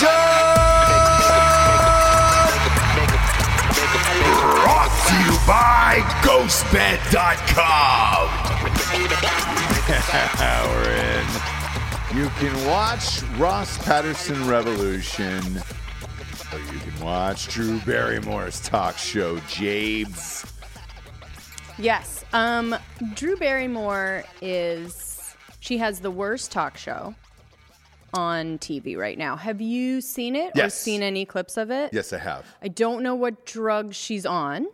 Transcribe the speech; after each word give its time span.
Brought 0.00 0.14
to 5.08 5.14
you 5.24 5.34
by 5.44 5.98
GhostBed.com. 6.22 7.08
We're 10.70 10.92
in. 10.92 11.26
You 12.16 12.28
can 12.38 12.66
watch 12.68 13.22
Ross 13.38 13.76
Patterson 13.84 14.46
Revolution, 14.46 15.42
or 16.52 16.58
you 16.60 16.78
can 16.78 17.00
watch 17.04 17.48
Drew 17.48 17.80
Barrymore's 17.80 18.60
talk 18.60 18.98
show, 18.98 19.38
Jabes. 19.48 20.46
Yes. 21.76 22.24
Um, 22.32 22.76
Drew 23.14 23.36
Barrymore 23.36 24.22
is 24.40 25.34
she 25.58 25.78
has 25.78 25.98
the 25.98 26.10
worst 26.12 26.52
talk 26.52 26.76
show 26.76 27.16
on 28.14 28.58
TV 28.58 28.96
right 28.96 29.18
now. 29.18 29.36
Have 29.36 29.60
you 29.60 30.00
seen 30.00 30.34
it 30.36 30.58
or 30.58 30.70
seen 30.70 31.02
any 31.02 31.24
clips 31.24 31.56
of 31.56 31.70
it? 31.70 31.92
Yes, 31.92 32.12
I 32.12 32.18
have. 32.18 32.44
I 32.62 32.68
don't 32.68 33.02
know 33.02 33.14
what 33.14 33.44
drug 33.44 33.92
she's 33.94 34.24
on. 34.26 34.66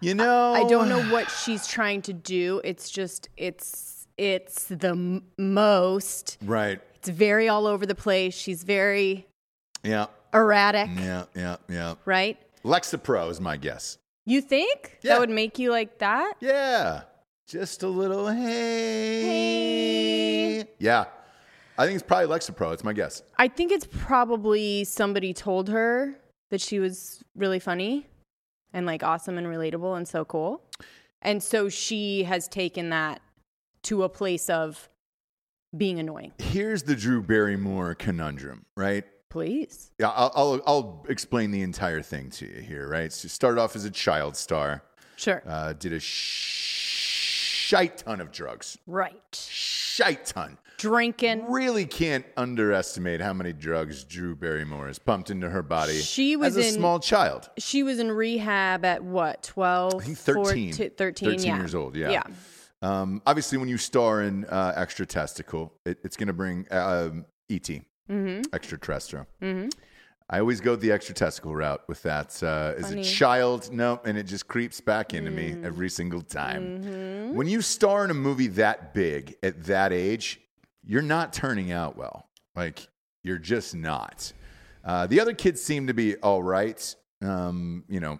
You 0.00 0.14
know, 0.14 0.52
I 0.52 0.64
don't 0.68 0.88
know 0.88 1.02
what 1.12 1.28
she's 1.30 1.66
trying 1.66 2.02
to 2.02 2.12
do. 2.12 2.60
It's 2.64 2.88
just 2.90 3.28
it's 3.36 4.06
it's 4.16 4.64
the 4.66 4.90
m- 4.90 5.24
most. 5.36 6.38
Right. 6.44 6.80
It's 6.96 7.08
very 7.08 7.48
all 7.48 7.66
over 7.66 7.84
the 7.86 7.94
place. 7.94 8.34
She's 8.34 8.62
very 8.64 9.26
Yeah. 9.82 10.06
erratic, 10.34 10.88
Yeah. 10.96 11.24
Yeah. 11.34 11.56
Yeah. 11.68 11.94
right? 12.04 12.36
Lexapro 12.64 13.30
is 13.30 13.40
my 13.40 13.56
guess. 13.56 13.98
You 14.26 14.40
think 14.40 14.98
Yeah. 15.02 15.14
that 15.14 15.20
would 15.20 15.30
make 15.30 15.58
you 15.58 15.70
like 15.70 15.98
that? 15.98 16.34
Yeah. 16.40 17.02
Just 17.48 17.82
a 17.82 17.88
little 17.88 18.28
hey. 18.28 19.22
hey. 19.22 20.64
Yeah. 20.78 21.06
I 21.78 21.86
think 21.86 21.94
it's 21.94 22.06
probably 22.06 22.26
Lexapro. 22.26 22.72
It's 22.74 22.82
my 22.84 22.92
guess. 22.92 23.22
I 23.38 23.46
think 23.48 23.70
it's 23.70 23.86
probably 23.90 24.82
somebody 24.84 25.32
told 25.32 25.68
her 25.68 26.18
that 26.50 26.60
she 26.60 26.80
was 26.80 27.22
really 27.36 27.60
funny 27.60 28.06
and 28.72 28.84
like 28.84 29.02
awesome 29.04 29.38
and 29.38 29.46
relatable 29.46 29.96
and 29.96 30.06
so 30.06 30.24
cool. 30.24 30.60
And 31.22 31.42
so 31.42 31.68
she 31.68 32.24
has 32.24 32.48
taken 32.48 32.90
that 32.90 33.20
to 33.84 34.02
a 34.02 34.08
place 34.08 34.50
of 34.50 34.88
being 35.76 35.98
annoying. 36.00 36.32
Here's 36.38 36.82
the 36.82 36.96
Drew 36.96 37.22
Barrymore 37.22 37.94
conundrum, 37.94 38.64
right? 38.76 39.04
Please. 39.28 39.90
Yeah, 39.98 40.08
I'll, 40.08 40.32
I'll, 40.34 40.60
I'll 40.66 41.06
explain 41.08 41.50
the 41.50 41.62
entire 41.62 42.02
thing 42.02 42.30
to 42.30 42.46
you 42.46 42.60
here, 42.62 42.88
right? 42.88 43.12
So, 43.12 43.28
started 43.28 43.60
off 43.60 43.76
as 43.76 43.84
a 43.84 43.90
child 43.90 44.36
star, 44.36 44.82
Sure. 45.16 45.42
uh, 45.46 45.74
did 45.74 45.92
a 45.92 46.00
shite 46.00 47.98
ton 47.98 48.20
of 48.22 48.32
drugs, 48.32 48.78
right. 48.86 49.22
shite 49.32 50.24
ton. 50.24 50.56
Drinking. 50.78 51.50
Really 51.50 51.84
can't 51.84 52.24
underestimate 52.36 53.20
how 53.20 53.32
many 53.32 53.52
drugs 53.52 54.04
Drew 54.04 54.34
Barrymore 54.36 54.86
has 54.86 54.98
pumped 54.98 55.28
into 55.30 55.50
her 55.50 55.62
body. 55.62 55.98
She 56.00 56.36
was 56.36 56.56
as 56.56 56.64
a 56.64 56.68
in- 56.68 56.74
small 56.74 57.00
child. 57.00 57.50
She 57.58 57.82
was 57.82 57.98
in 57.98 58.10
rehab 58.12 58.84
at 58.84 59.02
what, 59.02 59.42
12? 59.42 59.94
I 59.96 59.98
think 59.98 60.18
13. 60.18 60.72
13, 60.72 60.90
13 61.30 61.40
yeah. 61.46 61.56
years 61.58 61.74
old, 61.74 61.96
yeah. 61.96 62.10
Yeah. 62.10 62.22
Um, 62.80 63.20
obviously, 63.26 63.58
when 63.58 63.68
you 63.68 63.76
star 63.76 64.22
in 64.22 64.44
uh, 64.44 64.72
Extra 64.76 65.04
Testicle, 65.04 65.72
it, 65.84 65.98
it's 66.04 66.16
going 66.16 66.28
to 66.28 66.32
bring 66.32 66.66
um, 66.70 67.24
ET, 67.50 67.68
Mm-hmm. 68.08 68.54
extraterrestrial. 68.54 69.26
I 70.30 70.40
always 70.40 70.60
go 70.60 70.76
the 70.76 70.92
extra 70.92 71.14
testicle 71.14 71.54
route 71.56 71.82
with 71.88 72.02
that. 72.04 72.42
Uh, 72.42 72.74
as 72.78 72.90
a 72.92 73.02
child, 73.02 73.70
no, 73.72 74.00
and 74.04 74.16
it 74.18 74.24
just 74.24 74.46
creeps 74.46 74.80
back 74.80 75.12
into 75.14 75.30
Mm. 75.30 75.34
me 75.34 75.66
every 75.66 75.88
single 75.90 76.20
time. 76.22 76.82
Mm-hmm. 76.82 77.34
When 77.34 77.48
you 77.48 77.60
star 77.62 78.04
in 78.04 78.10
a 78.10 78.14
movie 78.14 78.46
that 78.48 78.92
big 78.94 79.36
at 79.42 79.64
that 79.64 79.92
age, 79.92 80.40
you're 80.84 81.02
not 81.02 81.32
turning 81.32 81.72
out 81.72 81.96
well. 81.96 82.26
Like, 82.56 82.88
you're 83.24 83.38
just 83.38 83.74
not. 83.74 84.32
Uh, 84.84 85.06
the 85.06 85.20
other 85.20 85.34
kids 85.34 85.62
seem 85.62 85.86
to 85.86 85.94
be 85.94 86.16
all 86.16 86.42
right, 86.42 86.94
um, 87.22 87.84
you 87.88 88.00
know, 88.00 88.18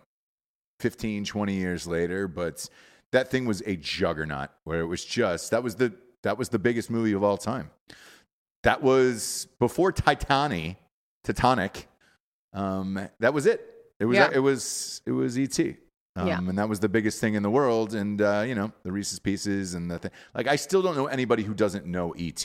15, 0.81 1.25
20 1.25 1.55
years 1.55 1.87
later, 1.87 2.29
but 2.29 2.69
that 3.13 3.29
thing 3.31 3.47
was 3.47 3.63
a 3.67 3.77
juggernaut 3.77 4.51
where 4.65 4.81
it 4.81 4.87
was 4.87 5.05
just, 5.05 5.51
that 5.51 5.63
was 5.63 5.77
the, 5.77 5.93
that 6.23 6.37
was 6.37 6.49
the 6.51 6.59
biggest 6.59 6.91
movie 6.91 7.13
of 7.13 7.23
all 7.25 7.37
time. 7.39 7.71
That 8.65 8.83
was 8.83 9.49
before 9.59 9.93
Titanic, 9.93 10.77
Titanic. 11.25 11.89
Um, 12.53 13.09
that 13.21 13.33
was 13.33 13.47
it. 13.47 13.61
It 14.01 14.05
was, 14.05 14.17
Yeah. 14.17 14.31
it 14.33 14.41
was, 14.41 15.01
it 15.07 15.13
was 15.13 15.39
ET. 15.39 15.59
Um, 16.19 16.27
Yeah. 16.29 16.39
And 16.39 16.59
that 16.59 16.69
was 16.69 16.81
the 16.81 16.89
biggest 16.89 17.21
thing 17.21 17.35
in 17.35 17.43
the 17.43 17.51
world. 17.51 17.95
And, 17.95 18.21
uh, 18.21 18.45
you 18.47 18.55
know, 18.55 18.73
the 18.83 18.93
Reese's 18.93 19.19
Pieces 19.19 19.75
and 19.75 19.91
the 19.91 19.99
thing. 19.99 20.11
Like, 20.35 20.47
I 20.49 20.57
still 20.57 20.83
don't 20.83 20.97
know 20.97 21.07
anybody 21.07 21.43
who 21.43 21.55
doesn't 21.55 21.87
know 21.87 22.13
ET. 22.19 22.45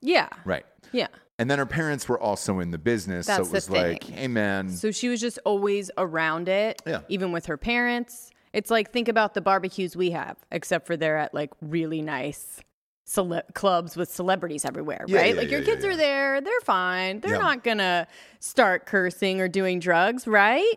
Yeah. 0.00 0.28
Right. 0.44 0.64
Yeah. 0.92 1.08
And 1.38 1.50
then 1.50 1.58
her 1.58 1.66
parents 1.66 2.08
were 2.08 2.20
also 2.20 2.58
in 2.58 2.70
the 2.72 2.78
business. 2.78 3.26
That's 3.26 3.48
so 3.48 3.50
it 3.50 3.52
was 3.52 3.70
like, 3.70 4.04
hey, 4.04 4.26
man. 4.28 4.70
So 4.70 4.90
she 4.90 5.08
was 5.08 5.20
just 5.20 5.38
always 5.44 5.90
around 5.96 6.48
it, 6.48 6.82
Yeah. 6.86 7.00
even 7.08 7.30
with 7.32 7.46
her 7.46 7.56
parents. 7.56 8.30
It's 8.52 8.70
like 8.70 8.92
think 8.92 9.08
about 9.08 9.34
the 9.34 9.40
barbecues 9.40 9.94
we 9.96 10.10
have, 10.12 10.36
except 10.50 10.86
for 10.86 10.96
they're 10.96 11.18
at 11.18 11.34
like 11.34 11.50
really 11.60 12.00
nice 12.02 12.60
cele- 13.04 13.42
clubs 13.54 13.96
with 13.96 14.10
celebrities 14.10 14.64
everywhere, 14.64 15.04
Yeah, 15.06 15.18
right? 15.18 15.34
yeah, 15.34 15.40
like 15.40 15.50
your 15.50 15.62
kids 15.62 15.84
are 15.84 15.96
there, 15.96 16.40
they're 16.40 16.60
fine. 16.62 17.20
They're 17.20 17.38
not 17.38 17.62
gonna 17.62 18.06
start 18.40 18.86
cursing 18.86 19.40
or 19.40 19.48
doing 19.48 19.78
drugs, 19.80 20.26
right? 20.26 20.74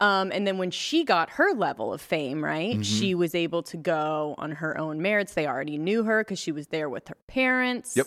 Um, 0.00 0.32
and 0.32 0.46
then 0.46 0.58
when 0.58 0.70
she 0.70 1.04
got 1.04 1.30
her 1.30 1.52
level 1.54 1.92
of 1.92 2.00
fame, 2.00 2.44
right, 2.44 2.72
Mm-hmm. 2.74 2.82
she 2.82 3.14
was 3.14 3.34
able 3.34 3.62
to 3.64 3.76
go 3.76 4.34
on 4.38 4.52
her 4.52 4.76
own 4.78 5.00
merits. 5.00 5.34
They 5.34 5.46
already 5.46 5.78
knew 5.78 6.02
her 6.04 6.22
because 6.24 6.38
she 6.38 6.52
was 6.52 6.66
there 6.68 6.88
with 6.88 7.08
her 7.08 7.16
parents. 7.28 7.96
Yep. 7.96 8.06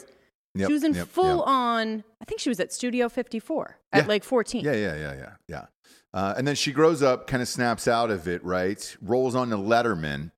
Yep, 0.56 0.68
she 0.70 0.74
was 0.74 0.84
in 0.84 0.94
yep, 0.96 1.08
full 1.08 1.38
yep. 1.38 1.48
on. 1.48 2.04
I 2.22 2.26
think 2.26 2.42
she 2.42 2.50
was 2.50 2.60
at 2.60 2.74
Studio 2.74 3.10
54 3.10 3.78
at 3.94 4.04
Yeah. 4.04 4.08
like 4.08 4.24
14. 4.24 4.64
Yeah, 4.66 4.72
yeah, 4.74 4.96
yeah, 4.96 5.14
yeah, 5.14 5.32
yeah. 5.48 5.66
Uh, 6.14 6.34
and 6.38 6.48
then 6.48 6.56
she 6.56 6.72
grows 6.72 7.04
up, 7.04 7.28
kind 7.28 7.42
of 7.44 7.48
snaps 7.48 7.88
out 7.88 8.10
of 8.10 8.28
it, 8.28 8.44
right? 8.44 8.98
Rolls 9.02 9.36
on 9.36 9.50
to 9.52 9.56
Letterman, 9.58 10.32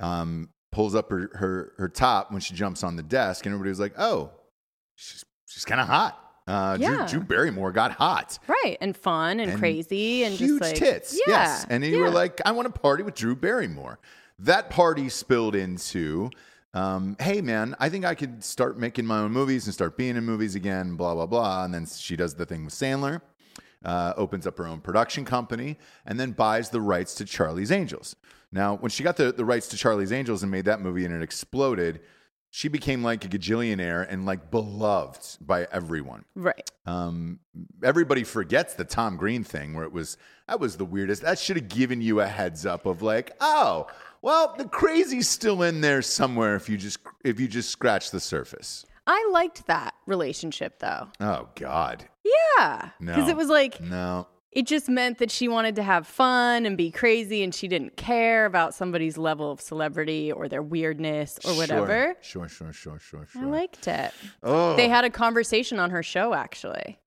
um, 0.00 0.48
pulls 0.72 0.94
up 0.96 1.10
her, 1.10 1.30
her 1.34 1.72
her 1.78 1.88
top 1.88 2.32
when 2.32 2.40
she 2.40 2.54
jumps 2.54 2.82
on 2.82 2.96
the 2.96 3.02
desk, 3.02 3.46
and 3.46 3.52
everybody 3.52 3.68
was 3.70 3.78
like, 3.80 3.94
"Oh, 3.98 4.30
she's 4.96 5.24
she's 5.46 5.64
kind 5.64 5.80
of 5.80 5.86
hot." 5.86 6.18
Uh, 6.50 6.76
Yeah. 6.80 6.96
Drew, 6.96 7.06
Drew 7.06 7.20
Barrymore 7.20 7.72
got 7.72 7.92
hot. 7.92 8.38
Right, 8.48 8.76
and 8.80 8.96
fun 8.96 9.40
and, 9.40 9.52
And 9.52 9.58
crazy 9.60 10.24
and 10.24 10.34
huge 10.34 10.60
just 10.60 10.60
like 10.60 10.74
tits. 10.76 11.12
Yeah, 11.14 11.34
yes, 11.34 11.66
and 11.70 11.84
you 11.84 11.98
were 11.98 12.10
like, 12.10 12.40
"I 12.44 12.52
want 12.52 12.72
to 12.72 12.80
party 12.80 13.02
with 13.02 13.14
Drew 13.14 13.36
Barrymore." 13.36 13.98
That 14.38 14.70
party 14.70 15.08
spilled 15.10 15.54
into, 15.54 16.30
um, 16.74 17.16
"Hey, 17.20 17.40
man, 17.40 17.76
I 17.78 17.88
think 17.88 18.04
I 18.04 18.14
could 18.14 18.42
start 18.42 18.78
making 18.78 19.06
my 19.06 19.18
own 19.20 19.32
movies 19.32 19.66
and 19.66 19.74
start 19.74 19.96
being 19.96 20.16
in 20.16 20.24
movies 20.24 20.54
again." 20.54 20.96
Blah 20.96 21.14
blah 21.14 21.26
blah. 21.26 21.64
And 21.64 21.72
then 21.74 21.86
she 21.86 22.16
does 22.16 22.34
the 22.34 22.46
thing 22.46 22.64
with 22.64 22.74
Sandler, 22.74 23.20
uh, 23.84 24.14
opens 24.16 24.46
up 24.46 24.58
her 24.58 24.66
own 24.66 24.80
production 24.80 25.24
company, 25.24 25.78
and 26.06 26.18
then 26.18 26.32
buys 26.32 26.70
the 26.70 26.80
rights 26.80 27.14
to 27.16 27.24
Charlie's 27.24 27.70
Angels. 27.70 28.16
Now, 28.52 28.76
when 28.76 28.90
she 28.90 29.04
got 29.04 29.16
the, 29.16 29.30
the 29.30 29.44
rights 29.44 29.68
to 29.68 29.76
Charlie's 29.76 30.10
Angels 30.10 30.42
and 30.42 30.50
made 30.50 30.64
that 30.64 30.80
movie 30.80 31.04
and 31.04 31.14
it 31.14 31.22
exploded, 31.22 32.00
she 32.50 32.68
became 32.68 33.02
like 33.02 33.24
a 33.24 33.28
gajillionaire 33.28 34.06
and 34.08 34.26
like 34.26 34.50
beloved 34.50 35.38
by 35.40 35.66
everyone. 35.70 36.24
right. 36.34 36.68
Um, 36.86 37.38
everybody 37.84 38.24
forgets 38.24 38.74
the 38.74 38.84
Tom 38.84 39.16
Green 39.16 39.44
thing 39.44 39.74
where 39.74 39.84
it 39.84 39.92
was 39.92 40.16
that 40.48 40.58
was 40.58 40.76
the 40.76 40.84
weirdest. 40.84 41.22
That 41.22 41.38
should 41.38 41.56
have 41.56 41.68
given 41.68 42.00
you 42.00 42.20
a 42.20 42.26
heads 42.26 42.66
up 42.66 42.86
of 42.86 43.02
like, 43.02 43.36
oh, 43.40 43.86
well, 44.22 44.54
the 44.58 44.64
crazy's 44.64 45.28
still 45.28 45.62
in 45.62 45.80
there 45.80 46.02
somewhere 46.02 46.56
if 46.56 46.68
you 46.68 46.76
just 46.76 46.98
if 47.24 47.38
you 47.38 47.46
just 47.46 47.70
scratch 47.70 48.10
the 48.10 48.20
surface. 48.20 48.84
I 49.06 49.28
liked 49.32 49.66
that 49.66 49.94
relationship 50.06 50.78
though. 50.80 51.08
Oh 51.20 51.48
God, 51.54 52.04
Yeah, 52.24 52.90
because 52.98 53.28
it 53.28 53.36
was 53.36 53.48
like 53.48 53.80
no. 53.80 54.26
It 54.52 54.66
just 54.66 54.88
meant 54.88 55.18
that 55.18 55.30
she 55.30 55.46
wanted 55.48 55.76
to 55.76 55.82
have 55.82 56.06
fun 56.06 56.66
and 56.66 56.76
be 56.76 56.90
crazy, 56.90 57.42
and 57.42 57.54
she 57.54 57.68
didn't 57.68 57.96
care 57.96 58.46
about 58.46 58.74
somebody's 58.74 59.16
level 59.16 59.50
of 59.52 59.60
celebrity 59.60 60.32
or 60.32 60.48
their 60.48 60.62
weirdness 60.62 61.38
or 61.44 61.54
whatever. 61.54 62.16
Sure, 62.20 62.48
sure, 62.48 62.72
sure, 62.72 62.98
sure, 62.98 63.26
sure. 63.30 63.42
I 63.42 63.44
liked 63.44 63.86
it. 63.86 64.12
oh, 64.42 64.74
They 64.76 64.88
had 64.88 65.04
a 65.04 65.10
conversation 65.10 65.78
on 65.78 65.90
her 65.90 66.02
show 66.02 66.34
actually. 66.34 66.98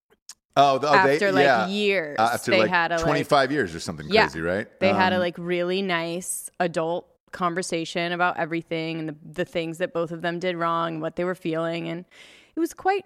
oh, 0.55 0.77
the- 0.77 0.87
oh, 0.87 0.91
they- 1.03 1.13
after, 1.15 1.31
like, 1.31 1.43
yeah. 1.45 1.67
years, 1.67 2.15
Uh, 2.19 2.29
after 2.33 2.51
they 2.51 2.59
like 2.59 2.69
had 2.69 2.91
a, 2.91 2.95
like- 2.97 3.03
25 3.05 3.51
years 3.51 3.73
or 3.75 3.79
something 3.79 4.07
Yeah. 4.09 4.25
crazy, 4.27 4.39
right? 4.41 4.67
They 4.79 4.89
had 4.93 5.11
a 5.11 5.15
Um, 5.15 5.21
like 5.21 5.35
really 5.37 5.81
nice 5.81 6.49
adult 6.59 7.07
conversation 7.31 8.11
about 8.11 8.37
everything 8.37 8.99
and 8.99 9.09
the, 9.09 9.15
the 9.29 9.45
things 9.45 9.79
that 9.79 9.91
both 9.91 10.11
of 10.11 10.21
them 10.21 10.37
did 10.39 10.55
wrong, 10.55 10.93
and 10.93 11.01
what 11.01 11.15
they 11.15 11.23
were 11.23 11.33
feeling, 11.35 11.89
and 11.89 12.05
it 12.55 12.59
was 12.59 12.73
quite 12.75 13.03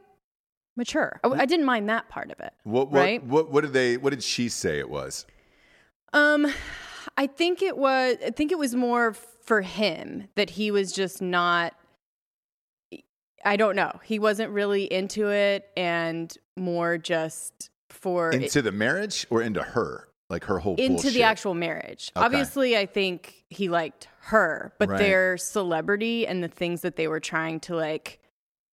mature. 0.77 1.19
I, 1.23 1.29
I 1.29 1.45
didn't 1.45 1.65
mind 1.65 1.89
that 1.89 2.07
part 2.09 2.31
of 2.31 2.39
it. 2.39 2.53
what, 2.63 2.91
what, 2.91 2.99
right? 2.99 3.23
what, 3.23 3.51
what 3.51 3.61
did 3.61 3.73
they? 3.73 3.97
What 3.97 4.11
did 4.11 4.23
she 4.23 4.47
say 4.49 4.79
it 4.79 4.89
was? 4.89 5.25
Um, 6.13 6.47
I 7.17 7.27
think 7.27 7.61
it 7.61 7.77
was. 7.77 8.17
I 8.25 8.29
think 8.31 8.51
it 8.51 8.57
was 8.59 8.75
more 8.75 9.13
for 9.13 9.61
him 9.61 10.27
that 10.35 10.51
he 10.51 10.71
was 10.71 10.91
just 10.91 11.21
not. 11.21 11.73
I 13.45 13.55
don't 13.55 13.75
know. 13.75 13.99
He 14.03 14.19
wasn't 14.19 14.51
really 14.51 14.91
into 14.91 15.29
it, 15.29 15.69
and 15.77 16.35
more 16.55 16.97
just 16.97 17.69
for 17.89 18.31
Into 18.31 18.61
the 18.61 18.71
marriage 18.71 19.25
or 19.29 19.41
into 19.41 19.61
her? 19.63 20.07
Like 20.29 20.43
her 20.45 20.59
whole 20.59 20.75
into 20.75 20.93
bullshit? 20.95 21.13
the 21.13 21.23
actual 21.23 21.53
marriage. 21.53 22.11
Okay. 22.15 22.25
Obviously, 22.25 22.75
I 22.77 22.85
think 22.85 23.45
he 23.49 23.69
liked 23.69 24.09
her, 24.23 24.73
but 24.77 24.89
Right. 24.89 24.97
their 24.99 25.37
celebrity 25.37 26.27
and 26.27 26.43
the 26.43 26.49
things 26.49 26.81
that 26.81 26.97
they 26.97 27.07
were 27.07 27.21
trying 27.21 27.61
to 27.61 27.75
like 27.77 28.19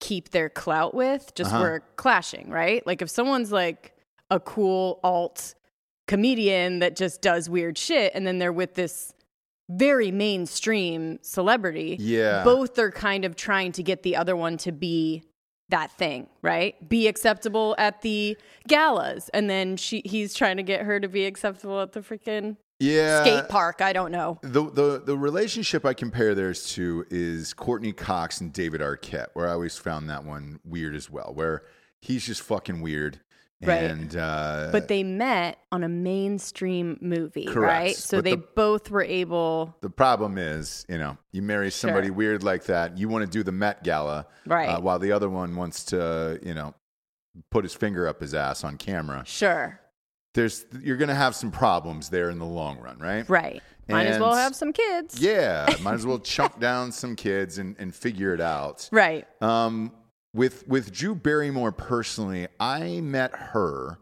keep 0.04 0.28
their 0.30 0.48
clout 0.50 0.92
with 0.94 1.34
just 1.34 1.52
Uh-huh. 1.52 1.62
were 1.62 1.82
clashing, 1.96 2.50
right? 2.50 2.86
Like 2.86 3.00
if 3.02 3.08
someone's 3.10 3.50
like 3.52 3.94
a 4.30 4.38
cool 4.38 5.00
alt 5.02 5.54
comedian 6.06 6.80
that 6.80 6.96
just 6.96 7.22
does 7.22 7.48
weird 7.48 7.78
shit 7.78 8.12
and 8.14 8.26
then 8.26 8.38
they're 8.38 8.52
with 8.52 8.74
this 8.74 9.12
very 9.70 10.10
mainstream 10.10 11.18
celebrity, 11.22 11.96
Yeah. 11.98 12.44
both 12.44 12.78
are 12.78 12.90
kind 12.90 13.24
of 13.24 13.34
trying 13.34 13.72
to 13.72 13.82
get 13.82 14.02
the 14.02 14.14
other 14.16 14.36
one 14.36 14.58
to 14.58 14.72
be 14.72 15.22
that 15.70 15.90
thing, 15.92 16.28
right? 16.42 16.74
Be 16.86 17.08
acceptable 17.08 17.74
at 17.78 18.02
the 18.02 18.36
galas, 18.68 19.30
and 19.32 19.48
then 19.48 19.78
she 19.78 20.02
he's 20.04 20.34
trying 20.34 20.58
to 20.58 20.62
get 20.62 20.82
her 20.82 21.00
to 21.00 21.08
be 21.08 21.24
acceptable 21.24 21.80
at 21.80 21.92
the 21.92 22.00
freaking 22.00 22.58
yeah. 22.78 23.22
skate 23.22 23.48
park. 23.48 23.80
I 23.80 23.92
don't 23.92 24.12
know. 24.12 24.38
The, 24.42 24.62
the 24.70 25.02
the 25.04 25.16
relationship 25.16 25.84
I 25.84 25.94
compare 25.94 26.34
theirs 26.34 26.64
to 26.74 27.06
is 27.10 27.54
Courteney 27.54 27.92
Cox 27.92 28.40
and 28.40 28.52
David 28.52 28.80
Arquette, 28.80 29.28
where 29.34 29.48
I 29.48 29.52
always 29.52 29.76
found 29.78 30.08
that 30.10 30.24
one 30.24 30.60
weird 30.64 30.94
as 30.94 31.10
well, 31.10 31.32
where 31.34 31.62
he's 32.00 32.24
just 32.26 32.42
fucking 32.42 32.80
weird. 32.80 33.20
Right. 33.62 33.84
And 33.84 34.14
uh, 34.14 34.68
But 34.72 34.88
they 34.88 35.02
met 35.04 35.56
on 35.72 35.84
a 35.84 35.88
mainstream 35.88 36.98
movie, 37.00 37.46
Correct. 37.46 37.72
right? 37.72 37.96
So 37.96 38.18
But 38.18 38.24
they 38.24 38.30
the- 38.32 38.44
both 38.54 38.90
were 38.90 39.02
able, 39.04 39.74
the 39.80 39.88
problem 39.88 40.36
is, 40.36 40.84
you 40.86 40.98
know, 40.98 41.16
you 41.32 41.40
marry 41.40 41.70
somebody 41.70 42.08
Sure. 42.08 42.14
weird 42.14 42.42
like 42.42 42.64
that, 42.64 42.98
you 42.98 43.08
want 43.08 43.24
to 43.24 43.30
do 43.30 43.42
the 43.42 43.52
Met 43.52 43.82
Gala, 43.82 44.26
Right. 44.44 44.68
Uh, 44.68 44.80
while 44.82 44.98
the 44.98 45.12
other 45.12 45.30
one 45.30 45.56
wants 45.56 45.84
to, 45.86 46.38
you 46.42 46.52
know, 46.52 46.74
put 47.50 47.64
his 47.64 47.72
finger 47.72 48.06
up 48.06 48.20
his 48.20 48.34
ass 48.34 48.64
on 48.64 48.76
camera. 48.76 49.22
sure, 49.24 49.80
There's 50.34 50.66
you're 50.82 50.96
gonna 50.96 51.14
have 51.14 51.34
some 51.34 51.50
problems 51.50 52.08
there 52.10 52.30
in 52.30 52.38
the 52.38 52.44
long 52.46 52.78
run, 52.80 52.98
right? 52.98 53.28
right. 53.28 53.62
Might 53.88 54.06
as 54.06 54.18
well 54.20 54.34
have 54.34 54.56
some 54.56 54.72
kids. 54.72 55.20
Yeah, 55.20 55.66
might 55.82 55.94
as 55.94 56.06
well 56.06 56.18
chunk 56.34 56.58
down 56.58 56.90
some 56.90 57.14
kids 57.16 57.58
and, 57.58 57.76
and 57.78 57.94
figure 57.94 58.32
it 58.34 58.40
out. 58.40 58.88
Right. 58.90 59.26
Um, 59.42 59.92
with 60.34 60.66
with 60.66 60.90
Drew 60.92 61.14
Barrymore 61.14 61.70
personally, 61.70 62.48
I 62.58 63.00
met 63.00 63.32
her 63.34 63.98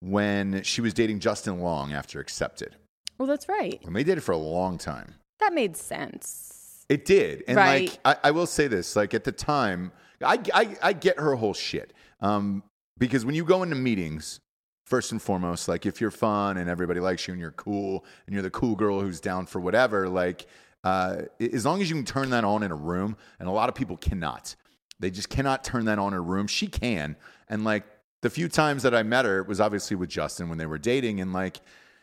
when 0.00 0.62
she 0.62 0.80
was 0.80 0.92
dating 0.94 1.20
Justin 1.20 1.60
Long 1.60 1.92
after 1.92 2.20
Accepted, 2.20 2.76
Well, 3.18 3.26
that's 3.28 3.48
right. 3.48 3.80
and 3.84 3.94
they 3.94 4.04
dated 4.04 4.24
for 4.24 4.32
a 4.32 4.36
long 4.36 4.78
time. 4.78 5.14
That 5.40 5.52
made 5.54 5.76
sense. 5.76 6.84
It 6.88 7.04
did, 7.04 7.44
and 7.48 7.56
Right. 7.56 7.90
like 8.04 8.18
I, 8.24 8.28
I 8.28 8.30
will 8.32 8.46
say 8.46 8.66
this, 8.68 8.94
like 8.96 9.14
at 9.14 9.24
the 9.24 9.32
time, 9.32 9.92
I, 10.22 10.38
I, 10.54 10.76
I 10.82 10.92
get 10.92 11.18
her 11.18 11.34
whole 11.34 11.54
shit. 11.54 11.92
Um, 12.20 12.62
because 12.98 13.24
when 13.24 13.34
you 13.34 13.44
go 13.44 13.62
into 13.62 13.76
meetings, 13.76 14.40
first 14.86 15.12
and 15.12 15.20
foremost, 15.20 15.68
like 15.68 15.84
if 15.84 16.00
you're 16.00 16.10
fun 16.10 16.56
and 16.56 16.70
everybody 16.70 17.00
likes 17.00 17.26
you 17.28 17.32
and 17.32 17.40
you're 17.40 17.50
cool 17.52 18.04
and 18.26 18.32
you're 18.32 18.42
the 18.42 18.50
cool 18.50 18.74
girl 18.74 19.00
who's 19.00 19.20
down 19.20 19.44
for 19.44 19.60
whatever, 19.60 20.08
like 20.08 20.46
uh, 20.84 21.22
as 21.40 21.66
long 21.66 21.82
as 21.82 21.90
you 21.90 21.96
can 21.96 22.04
turn 22.04 22.30
that 22.30 22.44
on 22.44 22.62
in 22.62 22.70
a 22.70 22.76
room, 22.76 23.16
and 23.40 23.48
a 23.48 23.52
lot 23.52 23.68
of 23.68 23.74
people 23.74 23.96
cannot. 23.96 24.54
They 25.00 25.10
just 25.10 25.28
cannot 25.28 25.64
turn 25.64 25.84
that 25.86 25.98
on 25.98 26.12
in 26.12 26.18
a 26.18 26.22
room. 26.22 26.46
She 26.46 26.68
can. 26.68 27.16
And 27.48 27.64
like 27.64 27.84
the 28.22 28.30
few 28.30 28.48
times 28.48 28.84
that 28.84 28.94
I 28.94 29.02
met 29.02 29.24
her 29.24 29.42
was 29.42 29.60
obviously 29.60 29.96
with 29.96 30.08
Justin 30.08 30.48
when 30.48 30.58
they 30.58 30.66
were 30.66 30.78
dating, 30.78 31.20
and 31.20 31.32
like 31.32 31.60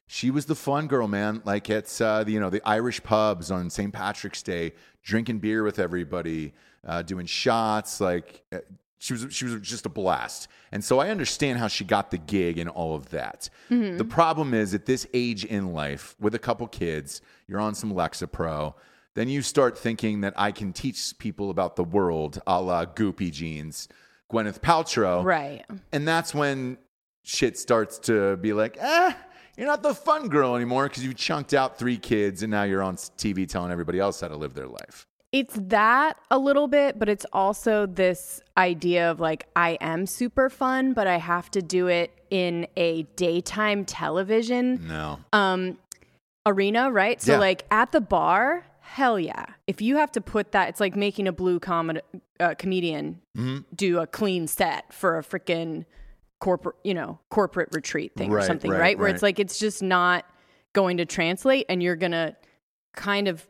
she 0.08 0.30
was 0.30 0.46
the 0.46 0.56
fun 0.56 0.88
girl, 0.88 1.08
man. 1.08 1.42
Like 1.46 1.70
it's 1.70 2.02
uh, 2.02 2.25
the, 2.25 2.34
you 2.34 2.40
know 2.42 2.50
the 2.50 2.62
Irish 2.68 3.02
pubs 3.02 3.50
on 3.50 3.70
St. 3.70 3.94
Patrick's 3.94 4.44
Day, 4.44 4.74
drinking 5.02 5.40
beer 5.40 5.63
with 5.63 5.80
everybody, 5.80 6.54
uh, 6.86 7.02
doing 7.04 7.25
shots. 7.25 8.02
Like 8.02 8.44
uh, 8.52 8.60
she 9.03 9.12
was 9.12 9.27
she 9.31 9.43
was 9.43 9.60
just 9.60 9.86
a 9.86 9.89
blast. 9.89 10.48
And 10.72 10.81
so 10.81 11.00
I 11.00 11.10
understand 11.10 11.60
how 11.60 11.67
she 11.67 11.83
got 11.83 12.10
the 12.10 12.17
gig 12.17 12.57
and 12.57 12.69
all 12.69 12.95
of 12.95 13.10
that. 13.10 13.50
Mm-hmm. 13.69 13.98
The 13.98 14.05
problem 14.05 14.53
is 14.53 14.74
at 14.74 14.86
this 14.86 15.05
age 15.13 15.43
in 15.43 15.74
life, 15.74 16.15
with 16.22 16.36
a 16.36 16.39
couple 16.39 16.65
kids, 16.67 17.22
you're 17.45 17.60
on 17.60 17.75
some 17.75 17.91
Lexapro. 17.91 18.75
Then 19.13 19.27
you 19.27 19.41
start 19.41 19.77
thinking 19.77 20.22
that 20.22 20.33
I 20.38 20.53
can 20.53 20.72
teach 20.72 21.17
people 21.17 21.50
about 21.50 21.75
the 21.75 21.83
world, 21.83 22.41
a 22.48 22.62
la 22.62 22.86
Goopy 22.86 23.29
Jeans, 23.29 23.89
Gwyneth 24.31 24.62
Paltrow. 24.62 25.22
Right. 25.22 25.65
And 25.91 26.07
that's 26.07 26.33
when 26.33 26.77
shit 27.24 27.60
starts 27.60 28.00
to 28.00 28.38
be 28.38 28.53
like, 28.53 28.77
eh, 28.79 29.13
you're 29.57 29.67
not 29.67 29.83
the 29.83 29.93
fun 29.93 30.29
girl 30.29 30.55
anymore 30.55 30.88
because 30.88 31.03
you 31.03 31.13
chunked 31.13 31.53
out 31.53 31.77
three 31.77 31.98
kids 31.98 32.41
and 32.41 32.50
now 32.50 32.63
you're 32.63 32.81
on 32.81 32.95
TV 32.95 33.48
telling 33.48 33.72
everybody 33.72 34.00
else 34.00 34.22
how 34.22 34.29
to 34.29 34.38
live 34.38 34.53
their 34.53 34.67
life. 34.67 35.05
It's 35.34 35.56
that 35.60 36.18
a 36.32 36.38
little 36.38 36.68
bit, 36.68 37.00
but 37.00 37.10
it's 37.10 37.25
also 37.34 37.86
this 37.88 38.40
idea 38.56 39.10
of 39.12 39.20
like, 39.20 39.48
I 39.56 39.80
am 39.82 40.06
super 40.06 40.48
fun, 40.50 40.94
but 40.94 41.08
I 41.08 41.18
have 41.18 41.50
to 41.52 41.62
do 41.62 41.88
it 41.88 42.12
in 42.30 42.68
a 42.78 43.04
daytime 43.18 43.84
television 43.84 44.88
No. 44.88 45.20
um, 45.34 45.80
arena, 46.46 46.92
right? 46.92 47.20
So, 47.20 47.34
Yeah. 47.34 47.40
like 47.40 47.66
at 47.72 47.92
the 47.92 48.00
bar, 48.00 48.63
hell 48.82 49.20
yeah. 49.20 49.46
If 49.66 49.82
you 49.82 49.98
have 49.98 50.12
to 50.12 50.22
put 50.22 50.52
that, 50.52 50.70
it's 50.70 50.80
like 50.80 50.96
making 50.96 51.28
a 51.28 51.32
blue 51.32 51.60
com- 51.60 51.98
uh, 52.40 52.54
comedian 52.60 53.20
Mm-hmm. 53.36 53.58
do 53.75 53.98
a 54.00 54.06
clean 54.06 54.46
set 54.46 54.94
for 54.94 55.18
a 55.18 55.24
freaking 55.24 55.86
corporate, 56.40 56.75
you 56.84 56.94
know, 56.94 57.18
corporate 57.32 57.70
retreat 57.72 58.12
thing 58.16 58.32
or 58.32 58.42
something, 58.44 58.70
right, 58.70 58.80
right? 58.80 58.98
Where 59.00 59.06
right. 59.08 59.13
it's 59.16 59.24
like 59.24 59.40
it's 59.40 59.58
just 59.58 59.82
not 59.82 60.25
going 60.74 60.98
to 60.98 61.06
translate, 61.06 61.66
and 61.70 61.82
you're 61.82 61.96
gonna 61.96 62.36
kind 62.96 63.28
of 63.28 63.48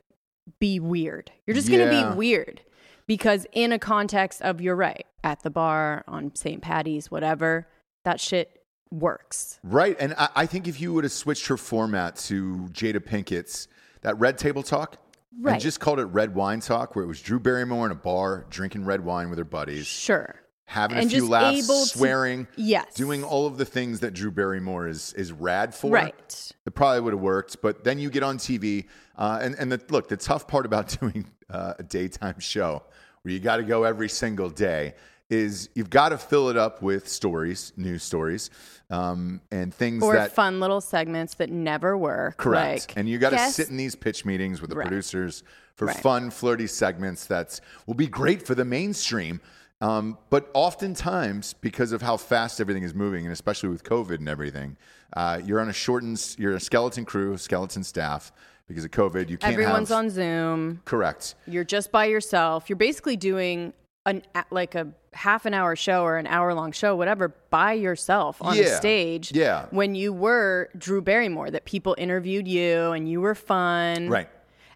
be 0.59 0.79
weird. 0.79 1.31
You're 1.45 1.55
just 1.55 1.69
gonna 1.69 1.89
be 1.89 2.15
weird 2.15 2.61
because 3.07 3.45
in 3.51 3.71
a 3.71 3.79
context 3.79 4.41
of 4.41 4.61
you're 4.61 4.75
right 4.75 5.05
at 5.23 5.41
the 5.43 5.49
bar 5.49 6.03
on 6.07 6.35
St. 6.35 6.61
Patty's, 6.61 7.09
whatever, 7.11 7.67
that 8.03 8.19
shit 8.19 8.61
works. 8.91 9.59
Right. 9.63 9.95
And 9.99 10.13
I, 10.17 10.29
I 10.35 10.45
think 10.45 10.67
if 10.67 10.79
you 10.79 10.93
would 10.93 11.03
have 11.03 11.13
switched 11.13 11.47
her 11.47 11.57
format 11.57 12.15
to 12.27 12.67
Jada 12.71 12.99
Pinkett's, 12.99 13.67
that 14.01 14.19
Red 14.19 14.37
Table 14.37 14.63
Talk, 14.63 14.97
Right. 15.39 15.53
and 15.53 15.61
just 15.61 15.79
called 15.79 15.99
it 15.99 16.05
Red 16.05 16.35
Wine 16.35 16.59
Talk, 16.59 16.95
where 16.95 17.03
it 17.03 17.07
was 17.07 17.19
Drew 17.19 17.39
Barrymore 17.39 17.87
in 17.87 17.91
a 17.91 17.95
bar 17.95 18.45
drinking 18.51 18.85
red 18.85 19.03
wine 19.03 19.29
with 19.31 19.39
her 19.39 19.45
buddies, 19.45 19.87
Sure. 19.87 20.35
Having 20.65 20.97
a 20.97 21.05
few 21.09 21.27
laughs, 21.27 21.63
able 21.65 21.81
to- 21.83 21.87
swearing, 21.89 22.47
Yes. 22.55 22.93
doing 22.93 23.23
all 23.23 23.45
of 23.45 23.57
the 23.57 23.65
things 23.65 23.99
that 23.99 24.13
Drew 24.13 24.31
Barrymore 24.31 24.87
is 24.87 25.13
is 25.13 25.31
rad 25.31 25.73
for. 25.75 25.91
Right. 25.91 26.51
It 26.65 26.75
probably 26.75 27.01
would 27.01 27.13
have 27.13 27.21
worked, 27.21 27.61
but 27.61 27.83
then 27.83 27.99
you 27.99 28.09
get 28.09 28.23
on 28.23 28.37
TV, 28.37 28.85
uh, 29.17 29.39
and 29.41 29.55
and 29.55 29.71
the, 29.71 29.81
look, 29.89 30.07
the 30.07 30.17
tough 30.17 30.47
part 30.47 30.65
about 30.65 30.87
doing 30.99 31.25
uh, 31.49 31.73
a 31.79 31.83
daytime 31.83 32.39
show 32.39 32.83
where 33.21 33.33
you 33.33 33.39
got 33.39 33.57
to 33.57 33.63
go 33.63 33.83
every 33.83 34.09
single 34.09 34.49
day 34.49 34.93
is 35.29 35.69
you've 35.73 35.89
got 35.89 36.09
to 36.09 36.17
fill 36.17 36.49
it 36.49 36.57
up 36.57 36.81
with 36.81 37.07
stories, 37.07 37.71
news 37.77 38.03
stories, 38.03 38.49
um, 38.89 39.41
and 39.51 39.73
things 39.73 40.03
or 40.03 40.13
that 40.13 40.31
fun 40.33 40.59
little 40.59 40.81
segments 40.81 41.35
that 41.35 41.49
never 41.49 41.97
work. 41.97 42.37
correct, 42.37 42.89
Like, 42.89 42.97
and 42.97 43.09
you 43.09 43.17
got 43.17 43.31
to 43.31 43.39
sit 43.49 43.69
in 43.69 43.77
these 43.77 43.95
pitch 43.95 44.25
meetings 44.25 44.61
with 44.61 44.69
the 44.69 44.75
Right. 44.75 44.87
producers 44.87 45.43
for 45.75 45.85
Right. 45.87 45.97
fun, 45.97 46.29
flirty 46.29 46.67
segments 46.67 47.25
that 47.27 47.59
will 47.87 47.95
be 47.95 48.05
great 48.07 48.45
for 48.45 48.53
the 48.53 48.65
mainstream. 48.65 49.41
Um, 49.81 50.17
but 50.29 50.49
oftentimes, 50.53 51.53
because 51.53 51.91
of 51.91 52.01
how 52.01 52.17
fast 52.17 52.61
everything 52.61 52.83
is 52.83 52.93
moving, 52.93 53.25
and 53.25 53.33
especially 53.33 53.69
with 53.69 53.83
COVID 53.83 54.15
and 54.19 54.29
everything, 54.29 54.77
uh, 55.15 55.41
you're 55.43 55.59
on 55.59 55.69
a 55.69 55.73
shortened, 55.73 56.35
you're 56.37 56.55
a 56.55 56.59
skeleton 56.59 57.05
crew, 57.05 57.37
skeleton 57.37 57.83
staff 57.83 58.31
because 58.67 58.85
of 58.85 58.91
COVID. 58.91 59.29
You 59.29 59.37
can't 59.37 59.51
everyone's 59.53 59.89
have, 59.89 59.97
on 59.99 60.09
Zoom. 60.09 60.81
correct. 60.85 61.35
You're 61.47 61.65
just 61.65 61.91
by 61.91 62.05
yourself. 62.05 62.69
You're 62.69 62.77
basically 62.77 63.17
doing 63.17 63.73
an 64.05 64.21
like 64.51 64.75
a 64.75 64.87
half 65.13 65.45
an 65.45 65.53
hour 65.53 65.75
show 65.75 66.03
or 66.03 66.17
an 66.17 66.27
hour 66.27 66.53
long 66.53 66.71
show, 66.71 66.95
whatever, 66.95 67.35
by 67.49 67.73
yourself 67.73 68.41
on 68.41 68.57
a 68.57 68.61
Yeah. 68.61 68.75
stage. 68.77 69.31
Yeah. 69.33 69.65
When 69.71 69.95
you 69.95 70.11
were 70.13 70.69
Drew 70.77 71.01
Barrymore, 71.01 71.51
that 71.51 71.65
people 71.65 71.95
interviewed 71.97 72.47
you 72.47 72.91
and 72.91 73.07
you 73.07 73.21
were 73.21 73.35
fun. 73.35 74.09
Right. 74.09 74.27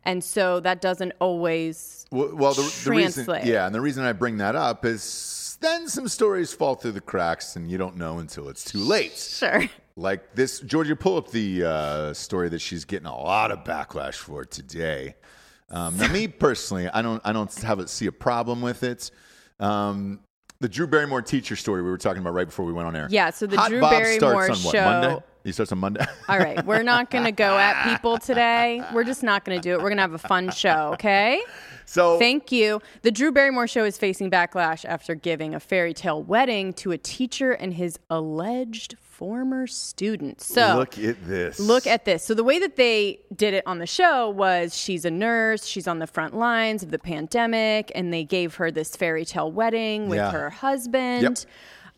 And 0.08 0.24
so 0.24 0.62
that 0.62 0.80
doesn't 0.80 1.12
always. 1.20 2.06
Well, 2.12 2.34
well 2.34 2.54
the, 2.54 2.62
the 2.86 2.92
reason, 2.92 3.26
Translate. 3.26 3.44
yeah, 3.44 3.66
and 3.66 3.76
the 3.76 3.82
reason 3.82 4.06
I 4.06 4.14
bring 4.14 4.38
that 4.38 4.56
up 4.56 4.86
is 4.86 5.58
then 5.60 5.90
some 5.90 6.08
stories 6.08 6.54
fall 6.54 6.76
through 6.76 6.94
the 6.94 7.02
cracks, 7.02 7.58
and 7.58 7.70
you 7.70 7.78
don't 7.78 7.98
know 7.98 8.20
until 8.20 8.48
it's 8.48 8.64
too 8.64 8.80
late. 8.80 9.18
Sure. 9.18 9.66
Like 9.98 10.34
this, 10.34 10.62
Georgia, 10.62 10.96
pull 10.96 11.18
up 11.18 11.32
the 11.32 11.64
uh, 11.66 12.14
story 12.14 12.48
that 12.50 12.60
she's 12.60 12.86
getting 12.86 13.08
a 13.08 13.18
lot 13.18 13.52
of 13.52 13.66
backlash 13.66 14.16
for 14.16 14.46
today. 14.46 15.16
Um, 15.70 15.98
now, 15.98 16.08
me 16.10 16.28
personally, 16.46 16.88
I 16.88 17.02
don't, 17.02 17.22
I 17.26 17.34
don't 17.34 17.54
have 17.64 17.80
a, 17.80 17.88
see 17.90 18.06
a 18.06 18.12
problem 18.14 18.62
with 18.62 18.84
it. 18.84 19.12
Um, 19.60 20.22
the 20.62 20.70
Drew 20.70 20.88
Barrymore 20.88 21.22
teacher 21.22 21.58
story 21.58 21.84
we 21.84 21.90
were 21.90 21.98
talking 21.98 22.22
about 22.22 22.34
right 22.34 22.48
before 22.48 22.66
we 22.66 22.72
went 22.72 22.88
on 22.88 22.96
air. 22.96 23.08
Yeah, 23.12 23.32
so 23.32 23.46
the 23.46 23.58
Hot 23.58 23.70
Drew 23.70 23.82
Bob 23.82 23.92
Barrymore 23.92 24.44
starts 24.46 24.60
on 24.60 24.66
what, 24.66 24.72
show- 24.76 24.86
Monday. 24.86 25.24
He 25.48 25.54
starts 25.54 25.72
on 25.72 25.78
Monday. 25.78 26.06
All 26.28 26.38
right. 26.38 26.64
We're 26.66 26.84
not 26.84 27.10
going 27.10 27.24
to 27.24 27.32
go 27.32 27.58
at 27.58 27.90
people 27.90 28.18
today. 28.18 28.84
We're 28.94 29.06
just 29.06 29.24
not 29.24 29.46
going 29.46 29.58
to 29.58 29.62
do 29.62 29.72
it. 29.72 29.78
We're 29.78 29.88
going 29.88 29.96
to 29.96 30.02
have 30.02 30.14
a 30.14 30.18
fun 30.18 30.52
show. 30.52 30.90
Okay. 30.96 31.42
so 31.86 32.20
Thank 32.20 32.52
you. 32.52 32.82
The 33.04 33.12
Drew 33.12 33.32
Barrymore 33.32 33.66
show 33.66 33.86
is 33.86 33.98
facing 33.98 34.30
backlash 34.30 34.84
after 34.84 35.16
giving 35.16 35.56
a 35.56 35.62
fairy 35.62 35.94
tale 35.94 36.22
wedding 36.22 36.74
to 36.74 36.92
a 36.92 36.98
teacher 36.98 37.54
and 37.54 37.76
his 37.76 37.98
alleged 38.10 38.98
former 39.00 39.68
student. 39.68 40.42
So 40.42 40.76
look 40.80 41.00
at 41.00 41.26
this. 41.26 41.62
Look 41.62 41.88
at 41.88 42.04
this. 42.04 42.26
So 42.26 42.34
the 42.34 42.44
way 42.44 42.60
that 42.60 42.76
they 42.76 43.22
did 43.34 43.54
it 43.54 43.64
on 43.66 43.80
the 43.80 43.88
show 43.88 44.30
was 44.30 44.76
she's 44.78 45.06
a 45.06 45.12
nurse, 45.12 45.66
she's 45.66 45.88
on 45.88 46.00
the 46.00 46.08
front 46.08 46.36
lines 46.36 46.84
of 46.84 46.92
the 46.92 47.00
pandemic, 47.00 47.90
and 47.96 48.12
they 48.14 48.26
gave 48.26 48.56
her 48.56 48.70
this 48.70 48.98
fairy 48.98 49.24
tale 49.24 49.50
wedding 49.50 50.10
with 50.10 50.18
Yeah. 50.18 50.30
her 50.32 50.50
husband 50.50 51.46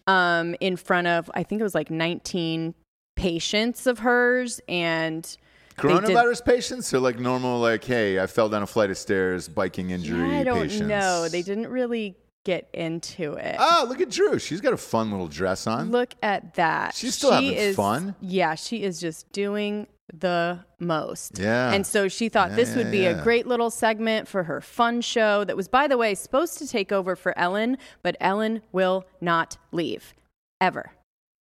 um, 0.06 0.56
in 0.60 0.76
front 0.78 1.08
of 1.08 1.32
I 1.34 1.42
think 1.42 1.62
it 1.62 1.64
was 1.64 1.74
like 1.74 1.90
19 1.90 2.76
patients 3.20 3.86
of 3.86 4.00
hers 4.00 4.62
and 4.68 5.38
coronavirus 5.78 6.46
patients 6.46 6.94
or 6.94 7.00
like 7.00 7.20
normal, 7.20 7.60
like, 7.60 7.84
hey, 7.84 8.20
I 8.20 8.28
fell 8.28 8.50
down 8.50 8.64
a 8.64 8.68
flight 8.68 8.90
of 8.90 8.98
stairs, 8.98 9.48
biking 9.48 9.92
injury 9.92 10.36
I 10.38 10.44
don't 10.44 10.62
patients. 10.64 10.88
know. 10.88 11.28
They 11.30 11.42
didn't 11.42 11.68
really 11.68 12.16
get 12.46 12.70
into 12.74 13.34
it. 13.34 13.58
Ah, 13.60 13.86
look 13.88 14.02
at 14.02 14.10
Drew. 14.10 14.40
She's 14.40 14.62
got 14.62 14.74
a 14.74 14.78
fun 14.78 15.12
little 15.12 15.28
dress 15.28 15.68
on. 15.68 15.92
Look 15.92 16.14
at 16.24 16.56
that. 16.56 16.96
She's 16.96 17.16
still 17.16 17.32
She 17.38 17.48
having 17.48 17.60
is, 17.60 17.76
fun. 17.76 18.16
Yeah, 18.22 18.56
she 18.56 18.84
is 18.84 19.00
just 19.00 19.32
doing 19.32 19.88
the 20.14 20.60
most. 20.80 21.38
Yeah. 21.38 21.72
And 21.72 21.86
so 21.86 22.08
she 22.08 22.30
thought 22.30 22.52
Yeah, 22.52 22.56
this 22.56 22.76
would 22.76 22.90
be 22.90 23.00
yeah, 23.00 23.20
a 23.20 23.24
great 23.24 23.46
little 23.46 23.70
segment 23.70 24.28
for 24.28 24.44
her 24.44 24.62
fun 24.62 25.02
show 25.02 25.44
that 25.44 25.56
was, 25.56 25.68
by 25.68 25.88
the 25.88 25.98
way, 25.98 26.16
supposed 26.16 26.58
to 26.60 26.68
take 26.68 26.92
over 26.92 27.16
for 27.16 27.38
Ellen, 27.38 27.78
but 28.02 28.16
Ellen 28.20 28.62
will 28.72 29.06
not 29.22 29.58
leave 29.72 30.14
ever. 30.60 30.92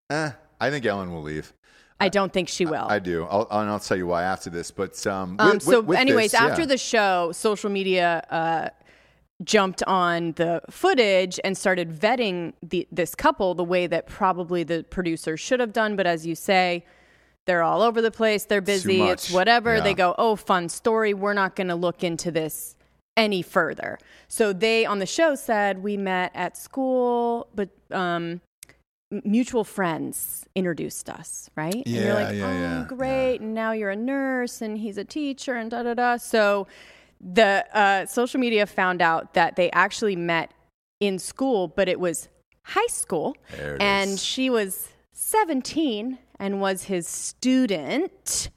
Eh, 0.09 0.31
I 0.59 0.69
think 0.69 0.85
Ellen 0.85 1.13
will 1.13 1.21
leave. 1.21 1.53
I 1.99 2.09
don't 2.09 2.31
think 2.31 2.47
she 2.47 2.65
will. 2.65 2.85
I 2.87 2.99
do. 2.99 3.25
I'll, 3.25 3.47
and 3.49 3.69
I'll 3.69 3.79
tell 3.79 3.97
you 3.97 4.05
why 4.07 4.23
after 4.23 4.49
this. 4.49 4.69
But 4.71 5.05
um, 5.07 5.35
Um, 5.39 5.59
so, 5.59 5.79
with- 5.79 5.87
with 5.87 5.99
anyways, 5.99 6.31
this, 6.31 6.39
after 6.41 6.61
yeah. 6.61 6.67
the 6.67 6.77
show, 6.77 7.31
social 7.31 7.69
media 7.69 8.23
uh, 8.29 8.69
jumped 9.43 9.83
on 9.83 10.33
the 10.33 10.61
footage 10.69 11.39
and 11.43 11.57
started 11.57 11.91
vetting 11.91 12.53
the, 12.61 12.87
this 12.91 13.15
couple 13.15 13.55
the 13.55 13.63
way 13.63 13.87
that 13.87 14.07
probably 14.07 14.63
the 14.63 14.83
producers 14.89 15.39
should 15.39 15.59
have 15.59 15.73
done. 15.73 15.95
But 15.95 16.05
as 16.07 16.25
you 16.25 16.35
say, 16.35 16.85
they're 17.45 17.63
all 17.63 17.81
over 17.81 18.01
the 18.01 18.11
place. 18.11 18.45
They're 18.45 18.61
busy. 18.61 19.01
It's 19.01 19.31
whatever. 19.31 19.77
Yeah. 19.77 19.81
They 19.81 19.93
go, 19.93 20.13
oh, 20.17 20.35
fun 20.35 20.69
story. 20.69 21.13
We're 21.13 21.33
not 21.33 21.55
going 21.55 21.69
to 21.69 21.75
look 21.75 22.03
into 22.03 22.29
this 22.29 22.75
any 23.15 23.41
further. 23.41 23.97
So 24.27 24.53
they 24.53 24.85
on 24.85 24.99
the 24.99 25.05
show 25.07 25.33
said 25.33 25.81
we 25.81 25.97
met 25.97 26.31
at 26.35 26.55
school, 26.57 27.47
but 27.55 27.69
um, 27.91 28.41
mutual 29.11 29.63
friends 29.63 30.45
introduced 30.55 31.09
us, 31.09 31.49
right? 31.55 31.75
and 31.75 31.87
you're 31.87 32.05
Yeah, 32.05 32.13
like, 32.13 32.35
yeah, 32.35 32.47
oh, 32.47 32.53
yeah, 32.53 32.85
great. 32.87 33.41
And 33.41 33.53
now 33.53 33.71
you're 33.71 33.89
a 33.91 33.95
nurse 33.95 34.61
and 34.61 34.77
he's 34.77 34.97
a 34.97 35.05
teacher 35.05 35.55
and 35.55 35.71
da 35.71 35.83
da 35.83 35.93
da. 35.93 36.17
So 36.17 36.67
the 37.21 37.65
uh, 37.73 38.05
social 38.05 38.39
media 38.39 38.65
found 38.65 39.01
out 39.01 39.33
that 39.33 39.55
they 39.55 39.71
actually 39.71 40.15
met 40.15 40.51
in 40.99 41.19
school, 41.19 41.67
but 41.67 41.87
it 41.87 41.99
was 41.99 42.27
high 42.63 42.87
school. 42.87 43.35
And 43.79 44.11
is. 44.11 44.23
she 44.23 44.49
was 44.49 44.89
17 45.13 46.17
and 46.39 46.61
was 46.61 46.83
his 46.83 47.07
student. 47.07 48.49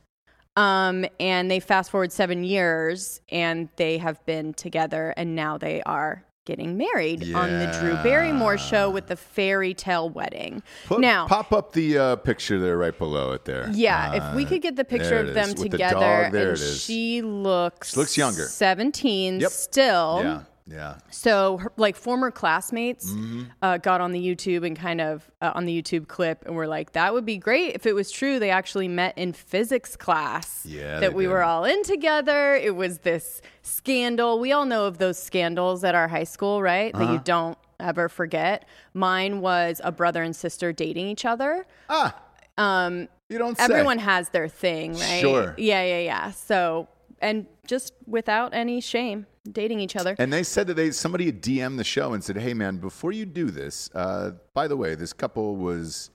Um, 0.57 1.07
and 1.21 1.51
they 1.51 1.61
fast 1.61 1.91
forward 1.91 2.13
seven 2.13 2.43
years 2.45 3.21
and 3.31 3.69
they 3.77 3.99
have 3.99 4.25
been 4.27 4.53
together 4.53 5.15
and 5.17 5.37
now 5.37 5.57
they 5.57 5.81
are 5.85 6.25
getting 6.47 6.77
married 6.77 7.35
on 7.35 7.51
the 7.59 7.67
Drew 7.79 7.95
Barrymore 8.03 8.57
show 8.59 8.89
with 8.91 9.07
the 9.09 9.17
fairy 9.17 9.75
tale 9.75 10.09
wedding. 10.09 10.63
Put- 10.87 11.01
now, 11.01 11.27
pop 11.27 11.53
up 11.53 11.73
the 11.73 11.99
uh, 11.99 12.17
picture 12.17 12.59
there 12.59 12.77
right 12.79 12.97
below 12.97 13.33
it 13.33 13.45
there. 13.45 13.69
yeah, 13.73 14.15
if 14.15 14.35
we 14.35 14.45
Uh, 14.45 14.49
could 14.49 14.63
get 14.63 14.77
the 14.77 14.85
picture 14.85 15.19
of 15.19 15.35
them 15.35 15.51
with 15.51 15.59
the 15.59 15.69
together, 15.71 15.95
dog, 16.25 16.33
there 16.33 16.51
and 16.51 16.59
she 16.59 17.21
looks 17.23 17.93
She 17.93 17.97
looks 18.01 18.17
younger. 18.17 18.45
seventeen 18.47 19.41
Yep. 19.41 19.51
still. 19.51 20.21
yeah, 20.23 20.41
yeah. 20.71 20.99
So, 21.11 21.57
her, 21.59 21.73
like 21.77 21.97
former 21.97 22.31
classmates 22.31 23.11
Mm-hmm. 23.11 23.43
uh, 23.63 23.79
got 23.79 24.01
on 24.01 24.13
the 24.13 24.21
YouTube 24.21 24.65
and 24.67 24.77
kind 24.77 25.01
of 25.01 25.29
uh, 25.43 25.53
on 25.55 25.65
the 25.67 25.83
YouTube 25.83 26.07
clip, 26.07 26.45
and 26.47 26.55
were 26.55 26.67
like, 26.69 26.93
"That 26.93 27.13
would 27.13 27.27
be 27.27 27.37
great 27.37 27.75
if 27.75 27.87
it 27.87 27.95
was 27.95 28.11
true. 28.11 28.39
They 28.39 28.51
actually 28.51 28.89
met 28.89 29.19
in 29.19 29.33
physics 29.33 29.97
class. 29.97 30.65
Yeah, 30.65 31.01
that 31.01 31.13
we 31.15 31.25
did. 31.25 31.31
were 31.31 31.43
all 31.43 31.65
in 31.65 31.83
together. 31.83 32.55
It 32.55 32.77
was 32.77 32.99
this 32.99 33.43
scandal. 33.63 34.39
We 34.39 34.53
all 34.53 34.65
know 34.67 34.87
of 34.87 34.99
those 34.99 35.19
scandals 35.19 35.83
at 35.85 35.95
our 35.95 36.09
high 36.09 36.25
school, 36.25 36.63
right? 36.63 36.93
That 36.93 37.03
Uh-huh. 37.03 37.13
you 37.15 37.21
don't 37.25 37.59
ever 37.81 38.09
forget. 38.09 38.67
Mine 38.95 39.41
was 39.41 39.81
a 39.83 39.91
brother 39.91 40.23
and 40.23 40.37
sister 40.37 40.73
dating 40.73 41.07
each 41.09 41.25
other. 41.25 41.67
Ah, 41.89 42.15
Um, 42.59 43.09
you 43.31 43.39
don't 43.39 43.57
say. 43.57 43.65
everyone 43.65 43.99
has 43.99 44.29
their 44.31 44.49
thing, 44.49 44.93
right? 44.95 45.21
Sure. 45.21 45.55
Yeah, 45.57 45.83
yeah, 45.83 46.01
yeah. 46.01 46.31
So, 46.33 46.89
and 47.23 47.47
just 47.67 47.95
without 48.07 48.53
any 48.53 48.81
shame, 48.83 49.27
dating 49.51 49.81
each 49.81 49.97
other. 49.97 50.15
And 50.19 50.33
they 50.33 50.43
said 50.43 50.67
that 50.69 50.75
they 50.75 50.91
somebody 50.91 51.27
had 51.27 51.43
DM'd 51.43 51.79
the 51.79 51.85
show 51.85 52.13
and 52.13 52.23
said, 52.23 52.37
"Hey 52.37 52.55
man, 52.55 52.79
before 52.79 53.13
you 53.13 53.27
do 53.27 53.51
this, 53.51 53.91
uh, 53.95 54.33
by 54.55 54.69
the 54.69 54.77
way, 54.77 54.95
this 54.95 55.13
couple 55.13 55.57
was 55.57 56.11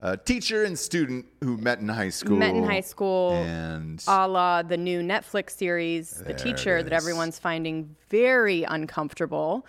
a 0.00 0.16
teacher 0.16 0.64
and 0.64 0.78
student 0.78 1.26
who 1.42 1.56
met 1.56 1.80
in 1.80 1.88
high 1.88 2.10
school. 2.10 2.36
Met 2.36 2.54
in 2.54 2.64
high 2.64 2.80
school. 2.80 3.32
and 3.32 4.02
a 4.06 4.28
la 4.28 4.62
the 4.62 4.76
new 4.76 5.00
Netflix 5.02 5.50
series, 5.50 6.22
The 6.26 6.34
Teacher, 6.34 6.82
that 6.82 6.92
everyone's 6.92 7.38
finding 7.38 7.96
very 8.08 8.62
uncomfortable. 8.64 9.66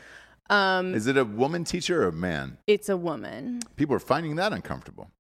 Um, 0.52 0.96
is 0.96 1.06
it 1.06 1.16
a 1.18 1.26
woman 1.26 1.64
teacher 1.64 2.04
or 2.04 2.08
a 2.08 2.12
man? 2.12 2.58
it's 2.68 2.90
a 2.90 2.98
woman. 2.98 3.62
People 3.76 3.96
are 3.96 4.00
finding 4.00 4.36
that 4.36 4.52
uncomfortable. 4.52 5.12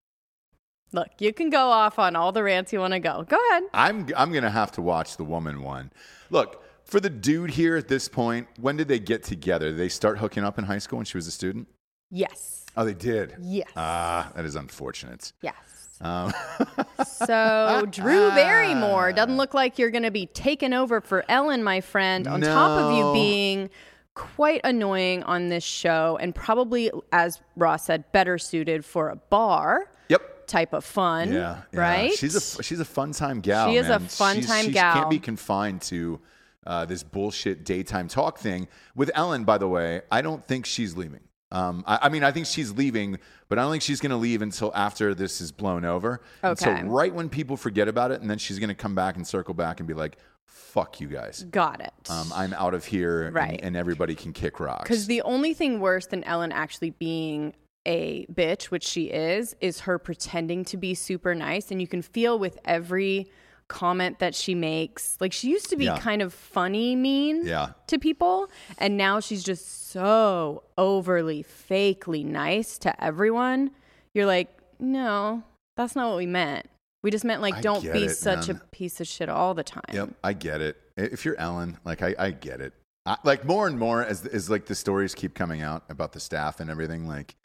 Look, 0.92 1.10
you 1.20 1.34
can 1.34 1.52
go 1.52 1.70
off 1.70 2.00
on 2.00 2.16
all 2.16 2.32
the 2.32 2.42
rants 2.42 2.74
you 2.74 2.80
want 2.80 2.94
to 2.94 3.00
go. 3.00 3.24
Go 3.28 3.38
ahead. 3.52 3.64
I'm 3.74 4.08
I'm 4.18 4.32
gonna 4.32 4.50
have 4.50 4.72
to 4.74 4.82
watch 4.82 5.18
the 5.18 5.24
woman 5.24 5.62
one. 5.62 5.92
Look 6.32 6.64
for 6.90 7.00
the 7.00 7.10
dude 7.10 7.52
here 7.52 7.76
at 7.78 7.88
this 7.88 8.08
point. 8.08 8.48
When 8.60 8.78
did 8.78 8.88
they 8.88 9.00
get 9.00 9.24
together? 9.24 9.70
Did 9.70 9.78
they 9.78 9.90
start 9.90 10.18
hooking 10.18 10.44
up 10.44 10.58
in 10.58 10.66
high 10.66 10.80
school 10.80 10.98
when 10.98 11.06
she 11.06 11.18
was 11.18 11.28
a 11.28 11.32
student? 11.32 11.68
Yes. 12.12 12.66
Oh, 12.76 12.86
they 12.86 12.94
did. 12.94 13.36
Yes. 13.42 13.70
Ah, 13.76 14.32
that 14.36 14.46
is 14.46 14.56
unfortunate. 14.56 15.32
yes. 15.42 15.56
Um, 16.02 16.34
So 17.06 17.86
Drew 17.90 18.30
Barrymore 18.30 19.12
doesn't 19.12 19.38
look 19.38 19.54
like 19.54 19.78
you're 19.78 19.92
going 19.92 20.04
to 20.04 20.12
be 20.12 20.28
taken 20.28 20.74
over 20.74 21.02
for 21.02 21.26
Ellen, 21.30 21.64
my 21.64 21.82
friend. 21.82 22.28
On 22.28 22.42
top 22.42 22.72
of 22.80 22.98
you 22.98 23.14
being 23.14 23.70
quite 24.14 24.62
annoying 24.64 25.24
on 25.24 25.50
this 25.50 25.64
show, 25.64 26.18
and 26.22 26.34
probably, 26.34 26.90
as 27.12 27.42
Ross 27.56 27.86
said, 27.86 28.10
better 28.12 28.38
suited 28.38 28.86
for 28.86 29.10
a 29.10 29.16
bar 29.16 29.92
yep. 30.08 30.48
type 30.48 30.74
of 30.74 30.84
fun. 30.86 31.32
Yeah, 31.34 31.62
yeah. 31.74 31.80
Right. 31.80 32.14
She's 32.14 32.36
a 32.36 32.64
she's 32.64 32.80
a 32.80 32.86
fun 32.86 33.12
time 33.12 33.42
gal. 33.42 33.70
She 33.70 33.78
is 33.78 33.90
a 33.90 34.00
fun 34.00 34.38
She's- 34.38 34.48
time 34.48 34.66
she 34.66 34.72
gal. 34.72 34.94
She 34.94 35.00
can't 35.00 35.10
be 35.10 35.20
confined 35.20 35.82
to 35.84 36.20
uh, 36.66 36.86
this 36.86 37.04
bullshit 37.04 37.64
daytime 37.64 38.08
talk 38.08 38.38
thing. 38.38 38.68
With 38.96 39.12
Ellen, 39.16 39.44
by 39.44 39.58
the 39.58 39.68
way, 39.68 40.02
I 40.12 40.22
don't 40.22 40.46
think 40.48 40.66
she's 40.66 40.96
leaving. 40.98 41.22
Um, 41.52 41.84
I, 41.88 42.00
I 42.04 42.10
mean, 42.10 42.24
I 42.24 42.32
think 42.32 42.46
she's 42.46 42.72
leaving, 42.74 43.18
but 43.48 43.58
I 43.58 43.64
don't 43.64 43.72
think 43.72 43.82
she's 43.84 44.00
going 44.02 44.12
to 44.12 44.18
leave 44.18 44.42
until 44.42 44.72
after 44.76 45.16
this 45.16 45.42
is 45.42 45.52
blown 45.52 45.84
over. 45.84 46.22
And 46.44 46.52
Okay. 46.62 46.82
so 46.82 46.88
right 46.88 47.14
when 47.14 47.28
people 47.30 47.58
forget 47.58 47.88
about 47.88 48.12
it, 48.12 48.22
and 48.22 48.30
then 48.30 48.38
she's 48.38 48.60
going 48.60 48.70
to 48.70 48.76
come 48.76 48.94
back 48.94 49.16
and 49.16 49.26
circle 49.26 49.54
back 49.56 49.80
and 49.80 49.88
be 49.88 49.96
like, 49.96 50.18
"Fuck 50.46 51.00
you 51.02 51.08
guys." 51.08 51.44
Got 51.50 51.82
it. 51.82 51.92
Um, 52.10 52.32
I'm 52.36 52.54
out 52.54 52.76
of 52.76 52.86
here, 52.86 53.24
and- 53.24 53.36
Right. 53.36 53.60
and, 53.64 53.76
everybody 53.76 54.14
can 54.14 54.32
kick 54.32 54.60
rocks. 54.60 54.84
Because 54.84 55.08
the 55.08 55.24
only 55.24 55.56
thing 55.56 55.80
worse 55.80 56.06
than 56.06 56.24
Ellen 56.26 56.52
actually 56.52 56.92
being 56.92 57.54
a 57.88 58.28
bitch, 58.28 58.66
which 58.66 58.84
she 58.84 59.06
is, 59.06 59.56
is 59.62 59.80
her 59.82 59.98
pretending 59.98 60.64
to 60.66 60.78
be 60.78 60.94
super 60.94 61.34
nice. 61.34 61.72
And 61.72 61.82
you 61.82 61.88
can 61.88 62.04
feel 62.04 62.38
with 62.38 62.60
every 62.66 63.32
comment 63.70 64.20
that 64.20 64.36
she 64.36 64.54
makes. 64.54 65.16
Like 65.22 65.32
she 65.32 65.50
used 65.50 65.70
to 65.70 65.78
be 65.78 65.86
Yeah. 65.86 65.98
kind 66.00 66.22
of 66.22 66.34
funny 66.34 66.96
mean 66.98 67.46
Yeah. 67.46 67.70
to 67.88 67.98
people. 67.98 68.50
And 68.78 68.98
now 68.98 69.22
she's 69.22 69.44
just 69.44 69.90
so 69.92 70.64
overly 70.78 71.44
fakely 71.44 72.26
nice 72.26 72.78
to 72.80 73.02
everyone. 73.04 73.72
You're 74.14 74.26
like, 74.26 74.50
no, 74.80 75.44
that's 75.78 75.96
not 75.96 76.10
what 76.10 76.18
we 76.18 76.26
meant. 76.26 76.70
We 77.02 77.12
just 77.12 77.24
meant 77.24 77.42
like, 77.42 77.56
I 77.56 77.62
don't 77.62 77.84
be 77.84 78.06
it, 78.06 78.16
such 78.16 78.50
man. 78.50 78.58
a 78.58 78.68
piece 78.76 79.00
of 79.00 79.08
shit 79.08 79.30
all 79.30 79.54
the 79.54 79.64
time. 79.64 79.84
Yep, 79.94 80.10
I 80.24 80.34
get 80.34 80.60
it. 80.60 80.76
If 80.98 81.24
you're 81.24 81.38
Ellen, 81.38 81.78
like 81.86 82.02
I, 82.02 82.14
I 82.20 82.32
get 82.32 82.60
it. 82.60 82.74
I, 83.06 83.16
like 83.24 83.46
more 83.46 83.68
and 83.68 83.80
more 83.80 84.04
as 84.04 84.26
as 84.26 84.50
like 84.50 84.66
the 84.66 84.76
stories 84.76 85.16
keep 85.16 85.34
coming 85.34 85.62
out 85.62 85.84
about 85.90 86.12
the 86.12 86.20
staff 86.20 86.60
and 86.60 86.70
everything. 86.70 87.08
Like 87.08 87.36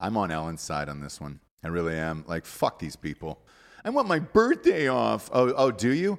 I'm 0.00 0.16
on 0.16 0.32
Ellen's 0.32 0.62
side 0.62 0.88
on 0.88 1.00
this 1.00 1.20
one. 1.20 1.38
I 1.62 1.68
really 1.68 1.94
am. 1.96 2.24
Like 2.26 2.44
fuck 2.44 2.80
these 2.80 2.96
people. 2.96 3.43
I 3.84 3.90
want 3.90 4.08
my 4.08 4.18
birthday 4.18 4.88
off. 4.88 5.28
Oh, 5.32 5.52
oh, 5.56 5.70
do 5.70 5.90
you? 5.92 6.18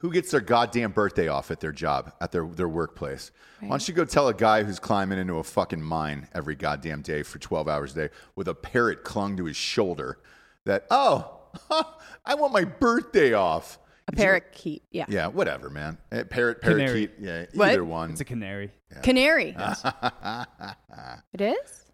Who 0.00 0.12
gets 0.12 0.30
their 0.30 0.40
goddamn 0.40 0.92
birthday 0.92 1.26
off 1.28 1.50
at 1.50 1.58
their 1.60 1.72
job, 1.72 2.12
at 2.20 2.30
their, 2.30 2.46
their 2.46 2.68
workplace? 2.68 3.30
Why 3.60 3.68
don't 3.70 3.88
you 3.88 3.94
go 3.94 4.04
tell 4.04 4.28
a 4.28 4.34
guy 4.34 4.62
who's 4.62 4.78
climbing 4.78 5.18
into 5.18 5.34
a 5.38 5.44
fucking 5.44 5.82
mine 5.82 6.28
every 6.34 6.54
goddamn 6.54 7.02
day 7.02 7.24
for 7.24 7.38
12 7.40 7.66
hours 7.68 7.92
a 7.96 8.08
day 8.08 8.14
with 8.36 8.46
a 8.46 8.54
parrot 8.54 9.02
clung 9.02 9.36
to 9.38 9.44
his 9.46 9.56
shoulder 9.56 10.18
that, 10.66 10.86
oh, 10.90 11.40
I 12.24 12.34
want 12.36 12.52
my 12.52 12.62
birthday 12.64 13.32
off? 13.32 13.78
A 14.06 14.12
parakeet. 14.12 14.84
Yeah. 14.92 15.06
Yeah, 15.08 15.26
whatever, 15.26 15.68
man. 15.68 15.98
Eh, 16.12 16.22
Parrot, 16.24 16.60
Canary. 16.62 17.08
parakeet. 17.08 17.10
Yeah, 17.20 17.44
What? 17.54 17.70
either 17.70 17.84
one. 17.84 18.12
It's 18.12 18.20
a 18.20 18.24
canary. 18.24 18.70
Canary. 19.02 19.54
it 21.34 21.40
is? 21.40 21.84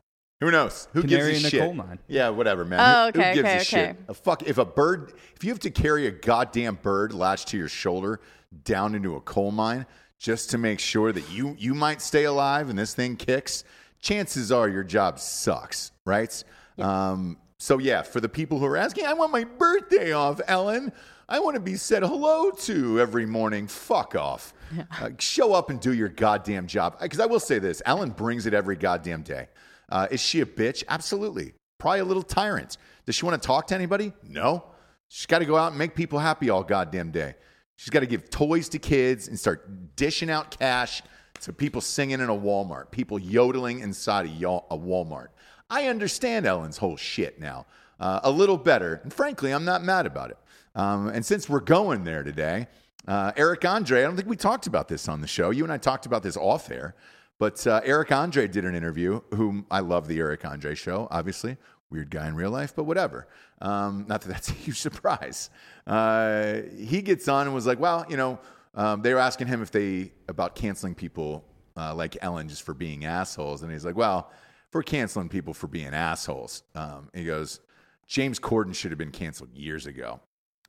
Who 0.41 0.51
knows? 0.51 0.89
Who 0.93 1.03
Canary 1.03 1.33
gives 1.33 1.39
a 1.39 1.41
in 1.41 1.47
a 1.47 1.51
shit? 1.51 1.61
coal 1.61 1.75
mine. 1.75 1.99
Yeah, 2.09 2.29
whatever, 2.31 2.65
man. 2.65 2.81
Oh, 2.81 3.03
Who- 3.13 3.21
okay, 3.21 3.29
Who, 3.31 3.35
gives 3.43 3.49
okay, 3.49 3.57
a 3.59 3.65
shit? 3.65 3.89
okay. 3.91 3.99
A 4.09 4.15
fuck. 4.15 4.43
If 4.43 4.59
a 4.59 4.65
bird, 4.65 5.13
if 5.37 5.45
you 5.45 5.51
have 5.51 5.61
to 5.61 5.71
carry 5.71 6.07
a 6.07 6.11
goddamn 6.11 6.79
bird 6.83 7.13
latched 7.15 7.49
to 7.49 7.57
your 7.59 7.69
shoulder 7.69 8.21
down 8.65 8.95
into 8.95 9.17
a 9.17 9.21
coal 9.21 9.51
mine 9.53 9.87
just 10.19 10.51
to 10.51 10.59
make 10.59 10.81
sure 10.81 11.13
that 11.13 11.31
you 11.31 11.55
you 11.59 11.75
might 11.75 12.01
stay 12.03 12.25
alive 12.25 12.69
and 12.69 12.79
this 12.79 12.95
thing 12.95 13.17
kicks, 13.17 13.65
chances 14.01 14.51
are 14.53 14.69
your 14.69 14.85
job 14.85 15.19
sucks, 15.19 15.93
right? 16.05 16.43
Um, 16.79 17.39
so 17.59 17.79
yeah, 17.79 18.03
for 18.03 18.21
the 18.21 18.29
people 18.29 18.59
who 18.59 18.67
are 18.67 18.77
asking, 18.77 19.07
I 19.07 19.15
want 19.15 19.33
my 19.33 19.45
birthday 19.45 20.13
off, 20.13 20.41
Ellen. 20.47 20.93
I 21.27 21.39
want 21.41 21.55
to 21.55 21.61
be 21.61 21.77
said 21.77 22.03
hello 22.03 22.51
to 22.51 23.01
every 23.01 23.25
morning. 23.25 23.67
Fuck 23.67 24.15
off. 24.17 24.53
Uh, 25.01 25.11
show 25.21 25.53
up 25.53 25.71
and 25.71 25.79
do 25.79 25.93
your 25.93 26.09
goddamn 26.09 26.67
job. 26.67 26.99
Because 27.01 27.21
I 27.21 27.27
will 27.27 27.39
say 27.39 27.61
this 27.61 27.81
Ellen 27.87 28.11
brings 28.11 28.45
it 28.47 28.55
every 28.55 28.75
goddamn 28.75 29.23
day. 29.23 29.47
Uh, 29.95 30.09
is 30.11 30.21
she 30.21 30.41
a 30.41 30.47
bitch? 30.47 30.83
Absolutely. 30.89 31.55
Probably 31.79 32.01
a 32.01 32.05
little 32.05 32.25
tyrant. 32.25 32.79
Does 33.07 33.15
she 33.15 33.25
want 33.25 33.41
to 33.41 33.47
talk 33.47 33.69
to 33.69 33.77
anybody? 33.77 34.13
No. 34.29 34.65
She's 35.07 35.27
got 35.27 35.39
to 35.39 35.45
go 35.45 35.57
out 35.57 35.69
and 35.69 35.79
make 35.79 35.95
people 35.95 36.19
happy 36.19 36.51
all 36.51 36.65
goddamn 36.65 37.13
day. 37.13 37.37
She's 37.77 37.91
got 37.91 38.01
to 38.01 38.07
give 38.07 38.29
toys 38.29 38.69
to 38.71 38.81
kids 38.81 39.29
and 39.29 39.39
start 39.39 39.95
dishing 39.95 40.31
out 40.31 40.59
cash 40.59 41.01
to 41.43 41.53
people 41.53 41.81
singing 41.81 42.19
in 42.19 42.29
a 42.29 42.35
Walmart, 42.35 42.91
people 42.91 43.21
yodeling 43.21 43.81
inside 43.81 44.27
a, 44.27 44.31
Walmart. 44.31 45.29
I 45.71 45.87
understand 45.87 46.45
Ellen's 46.45 46.77
whole 46.77 46.97
shit 46.97 47.39
now 47.41 47.67
uh, 48.01 48.19
a 48.25 48.31
little 48.33 48.59
better. 48.59 49.01
And 49.05 49.15
frankly, 49.15 49.53
I'm 49.53 49.65
not 49.65 49.85
mad 49.85 50.07
about 50.07 50.31
it. 50.31 50.39
Um, 50.75 51.07
and 51.09 51.25
since 51.25 51.49
we're 51.49 51.61
going 51.61 52.03
there 52.03 52.25
today, 52.25 52.67
uh, 53.07 53.31
Eric 53.37 53.65
Andre, 53.65 54.01
I 54.01 54.03
don't 54.03 54.17
think 54.17 54.29
we 54.29 54.35
talked 54.35 54.67
about 54.67 54.89
this 54.89 55.09
on 55.09 55.21
the 55.21 55.29
show. 55.29 55.51
You 55.51 55.63
and 55.63 55.73
I 55.73 55.79
talked 55.79 56.07
about 56.07 56.25
this 56.25 56.37
off 56.37 56.69
air. 56.73 56.97
But 57.39 57.67
uh, 57.67 57.81
Eric 57.85 58.13
Andre 58.13 58.47
did 58.47 58.65
an 58.65 58.75
interview, 58.75 59.21
whom 59.35 59.67
I 59.71 59.81
love 59.81 60.07
the 60.07 60.19
Eric 60.19 60.45
Andre 60.45 60.75
show, 60.75 61.09
obviously. 61.11 61.57
Weird 61.91 62.11
guy 62.11 62.27
in 62.29 62.35
real 62.35 62.51
life, 62.51 62.75
but 62.75 62.85
whatever. 62.85 63.29
Um, 63.61 64.07
not 64.09 64.23
that 64.23 64.29
that's 64.29 64.49
a 64.49 64.53
huge 64.53 64.79
surprise. 64.81 65.51
Uh, 65.87 66.63
he 66.77 67.03
gets 67.03 67.29
on 67.29 67.47
and 67.47 67.55
was 67.55 67.67
like, 67.67 67.79
well, 67.81 68.07
you 68.09 68.17
know, 68.17 68.39
um, 68.75 69.03
they 69.03 69.13
were 69.13 69.21
asking 69.21 69.47
him 69.47 69.63
if 69.63 69.71
they, 69.71 70.13
about 70.29 70.55
canceling 70.55 70.95
people 70.95 71.45
uh, 71.77 71.95
like 71.95 72.17
Ellen 72.23 72.49
just 72.49 72.63
for 72.63 72.75
being 72.75 73.05
assholes. 73.05 73.63
And 73.63 73.71
he's 73.71 73.85
like, 73.85 73.97
well, 73.97 74.31
for 74.71 74.83
canceling 74.83 75.29
people 75.29 75.55
for 75.55 75.67
being 75.67 75.95
assholes, 75.95 76.63
um, 76.75 77.09
he 77.15 77.25
goes, 77.25 77.61
James 78.07 78.39
Corden 78.39 78.75
should 78.75 78.91
have 78.91 78.99
been 78.99 79.13
canceled 79.13 79.53
years 79.55 79.87
ago. 79.87 80.21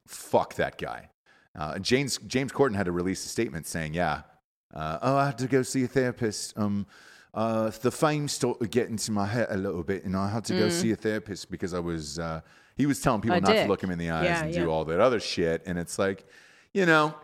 Fuck 0.08 0.56
that 0.56 0.78
guy. 0.78 1.10
Uh, 1.58 1.80
James 1.80 2.18
James 2.28 2.52
Corden 2.52 2.76
had 2.76 2.86
to 2.86 2.92
release 2.92 3.26
a 3.26 3.30
statement 3.30 3.66
saying, 3.66 3.94
"Yeah, 3.94 4.22
uh, 4.76 5.00
oh, 5.02 5.16
I 5.18 5.26
had 5.28 5.38
to 5.40 5.48
go 5.48 5.64
see 5.64 5.84
a 5.84 5.88
therapist. 5.88 6.58
Um, 6.58 6.86
uh, 7.34 7.70
the 7.82 7.92
fame 7.92 8.28
started 8.28 8.72
getting 8.72 8.98
to 8.98 9.12
my 9.12 9.26
head 9.26 9.48
a 9.50 9.58
little 9.58 9.84
bit, 9.84 10.06
and 10.06 10.16
I 10.16 10.30
had 10.30 10.46
to 10.46 10.54
go 10.58 10.70
see 10.70 10.92
a 10.92 10.96
therapist 10.96 11.50
because 11.50 11.74
I 11.74 11.80
was." 11.80 12.20
Uh, 12.20 12.42
he 12.78 12.86
was 12.86 13.00
telling 13.00 13.22
people 13.22 13.38
A 13.38 13.42
not 13.42 13.54
to 13.54 13.68
look 13.68 13.82
him 13.82 13.90
in 13.90 13.98
the 13.98 14.10
eyes 14.10 14.26
Yeah, 14.26 14.44
and 14.44 14.54
yeah. 14.54 14.64
do 14.64 14.70
all 14.70 14.84
that 14.86 15.00
other 15.00 15.20
shit, 15.20 15.64
and 15.66 15.80
it's 15.80 15.98
like, 15.98 16.26
you 16.74 16.86
know, 16.86 17.16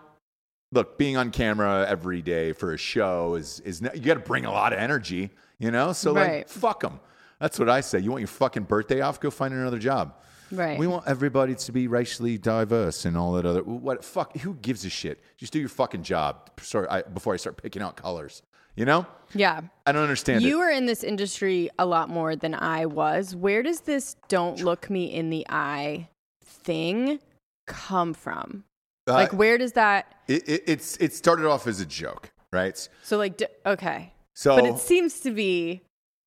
look, 0.71 0.97
being 0.97 1.17
on 1.17 1.29
camera 1.31 1.85
every 1.87 2.21
day 2.21 2.53
for 2.53 2.73
a 2.73 2.77
show 2.77 3.35
is 3.35 3.59
is 3.61 3.81
you 3.81 4.01
got 4.01 4.13
to 4.13 4.21
bring 4.21 4.45
a 4.45 4.51
lot 4.51 4.73
of 4.73 4.79
energy, 4.79 5.29
you 5.59 5.71
know. 5.71 5.91
So 5.93 6.13
like, 6.13 6.47
fuck 6.47 6.81
them. 6.81 6.99
That's 7.39 7.59
what 7.59 7.69
I 7.69 7.81
say. 7.81 7.99
You 7.99 8.11
want 8.11 8.21
your 8.21 8.27
fucking 8.27 8.63
birthday 8.63 9.01
off? 9.01 9.19
Go 9.19 9.29
find 9.29 9.53
another 9.53 9.79
job. 9.79 10.15
Right. 10.51 10.77
We 10.77 10.87
want 10.87 11.07
everybody 11.07 11.55
to 11.55 11.71
be 11.71 11.87
racially 11.87 12.37
diverse 12.37 13.05
and 13.05 13.15
all 13.17 13.33
that 13.33 13.45
other. 13.45 13.63
What 13.63 14.03
fuck? 14.03 14.35
Who 14.37 14.55
gives 14.55 14.83
a 14.85 14.89
shit? 14.89 15.21
Just 15.37 15.53
do 15.53 15.59
your 15.59 15.69
fucking 15.69 16.03
job. 16.03 16.51
Sorry, 16.61 16.87
I, 16.89 17.01
before 17.03 17.33
I 17.33 17.37
start 17.37 17.57
picking 17.61 17.81
out 17.81 17.95
colors. 17.95 18.41
You 18.75 18.85
know? 18.85 19.05
Yeah. 19.33 19.61
I 19.85 19.91
don't 19.91 20.03
understand 20.03 20.43
You 20.43 20.55
it. 20.57 20.59
were 20.63 20.69
in 20.69 20.85
this 20.85 21.03
industry 21.03 21.69
a 21.77 21.85
lot 21.85 22.09
more 22.09 22.35
than 22.37 22.53
I 22.55 22.85
was. 22.85 23.35
Where 23.35 23.61
does 23.63 23.81
this 23.81 24.15
don't 24.29 24.61
look 24.61 24.89
me 24.89 25.05
in 25.13 25.29
the 25.29 25.45
eye 25.49 26.07
thing 26.43 27.19
come 27.67 28.13
from? 28.13 28.63
Uh, 29.07 29.13
Like, 29.13 29.33
where 29.33 29.57
does 29.57 29.73
that? 29.73 30.15
it, 30.27 30.47
it, 30.47 30.63
it's 30.67 30.95
it 30.97 31.13
started 31.13 31.45
off 31.47 31.67
as 31.67 31.81
a 31.81 31.85
joke, 31.85 32.31
right? 32.53 32.77
So, 33.03 33.17
like, 33.17 33.35
d- 33.37 33.47
okay. 33.65 34.13
So 34.35 34.55
But 34.55 34.65
it 34.65 34.77
seems 34.79 35.19
to 35.21 35.31
be, 35.31 35.81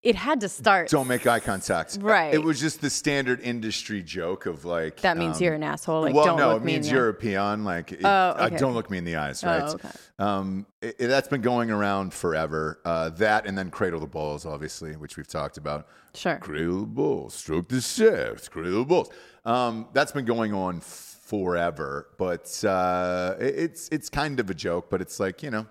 it 0.04 0.14
had 0.14 0.40
to 0.42 0.48
start. 0.48 0.88
don't 0.90 1.08
make 1.08 1.26
eye 1.26 1.40
contact. 1.40 1.98
Right. 2.00 2.32
It 2.34 2.42
was 2.42 2.60
just 2.60 2.80
the 2.80 2.90
standard 2.90 3.40
industry 3.40 4.02
joke 4.02 4.46
of 4.46 4.64
like 4.64 5.00
That 5.00 5.16
means 5.16 5.38
um, 5.38 5.42
you're 5.42 5.54
an 5.54 5.62
asshole. 5.62 6.02
Like, 6.02 6.14
well, 6.14 6.24
don't 6.26 6.38
no, 6.38 6.52
look 6.52 6.62
it 6.62 6.64
means 6.64 6.90
you're 6.90 7.08
a 7.08 7.14
peon. 7.14 7.64
Like, 7.64 7.92
it- 7.92 8.00
Oh, 8.04 8.08
uh, 8.08 8.48
don't 8.50 8.74
look 8.74 8.90
me 8.90 8.98
in 8.98 9.04
the 9.04 9.16
eyes, 9.16 9.42
Oh, 9.42 9.46
right? 9.48 9.62
okay. 9.74 9.88
Um, 10.18 10.66
it, 10.82 10.96
it- 11.00 11.06
that's 11.08 11.28
been 11.28 11.40
going 11.40 11.70
around 11.70 12.12
forever. 12.14 12.80
Uh, 12.84 13.08
that 13.10 13.46
and 13.46 13.56
then 13.58 13.70
cradle 13.70 13.98
the 13.98 14.06
balls, 14.06 14.44
obviously, 14.46 14.92
which 14.96 15.16
we've 15.16 15.26
talked 15.26 15.56
about. 15.56 15.88
Sure. 16.14 16.36
Cradle 16.36 16.80
the 16.82 16.86
balls, 16.86 17.34
stroke 17.34 17.68
the 17.68 17.80
shaft, 17.80 18.50
cradle 18.50 18.80
the 18.80 18.84
balls. 18.84 19.10
Um, 19.44 19.88
that's 19.92 20.12
been 20.12 20.24
going 20.26 20.52
on 20.54 20.80
forever, 20.80 22.08
but 22.18 22.62
uh, 22.64 23.34
it- 23.40 23.54
it's 23.58 23.88
it's 23.88 24.08
kind 24.10 24.38
of 24.40 24.50
a 24.50 24.54
joke. 24.54 24.90
But 24.90 25.00
it's 25.00 25.18
like 25.18 25.42
you 25.42 25.50
know, 25.50 25.66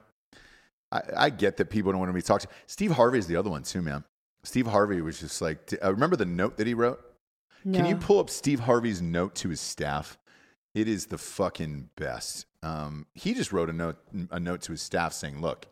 I, 0.92 1.02
I 1.18 1.30
get 1.30 1.58
that 1.58 1.70
people 1.70 1.92
don't 1.92 2.00
want 2.00 2.10
to 2.10 2.14
be 2.14 2.22
talked 2.22 2.44
to. 2.44 2.50
Steve 2.68 2.92
Harvey 2.92 3.20
is 3.20 3.28
the 3.28 3.36
other 3.36 3.50
one 3.50 3.64
too, 3.64 3.82
man. 3.82 4.04
Steve 4.44 4.68
Harvey 4.68 5.02
was 5.02 5.20
just 5.20 5.42
like, 5.42 5.74
uh, 5.84 5.92
remember 5.92 6.16
the 6.16 6.26
note 6.26 6.58
that 6.58 6.68
he 6.68 6.74
wrote? 6.74 7.00
Can 7.64 7.86
you 7.86 7.96
pull 7.96 8.20
up 8.20 8.30
Steve 8.30 8.60
Harvey's 8.60 9.02
note 9.02 9.36
to 9.36 9.50
his 9.50 9.62
staff? 9.62 10.18
It 10.76 10.90
is 10.90 11.06
the 11.06 11.18
fucking 11.18 11.90
best. 11.96 12.46
Um, 12.62 13.06
he 13.14 13.34
just 13.34 13.54
wrote 13.54 13.70
a 13.70 13.74
note, 13.74 13.98
a 14.32 14.40
note 14.40 14.62
to 14.64 14.74
his 14.74 14.82
staff 14.82 15.14
saying, 15.14 15.40
"Look, 15.40 15.68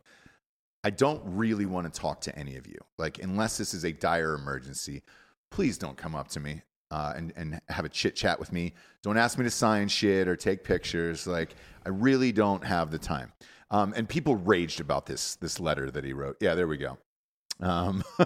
I 0.85 0.89
don't 0.89 1.21
really 1.25 1.65
want 1.65 1.93
to 1.93 1.99
talk 1.99 2.21
to 2.21 2.39
any 2.39 2.55
of 2.55 2.65
you. 2.67 2.77
Like, 2.97 3.19
unless 3.21 3.57
this 3.57 3.73
is 3.73 3.83
a 3.83 3.91
dire 3.91 4.35
emergency, 4.35 5.03
please 5.49 5.77
don't 5.77 5.97
come 5.97 6.15
up 6.15 6.29
to 6.29 6.39
me 6.39 6.61
uh, 6.91 7.13
and 7.15 7.33
and 7.35 7.59
have 7.67 7.83
a 7.83 7.89
chit 7.89 8.15
chat 8.15 8.39
with 8.39 8.53
me. 8.53 8.73
Don't 9.03 9.17
ask 9.17 9.37
me 9.37 9.43
to 9.43 9.51
sign 9.51 9.89
shit 9.89 10.27
or 10.29 10.35
take 10.37 10.63
pictures. 10.63 11.27
Like, 11.27 11.55
I 11.85 11.89
really 11.89 12.31
don't 12.31 12.63
have 12.63 12.89
the 12.91 12.99
time." 12.99 13.33
Um, 13.69 13.93
and 13.95 14.07
people 14.07 14.35
raged 14.35 14.79
about 14.79 15.07
this 15.07 15.35
this 15.35 15.59
letter 15.59 15.91
that 15.91 16.05
he 16.05 16.13
wrote. 16.13 16.37
Yeah, 16.39 16.55
there 16.55 16.67
we 16.67 16.77
go. 16.77 16.97
Um, 17.61 18.03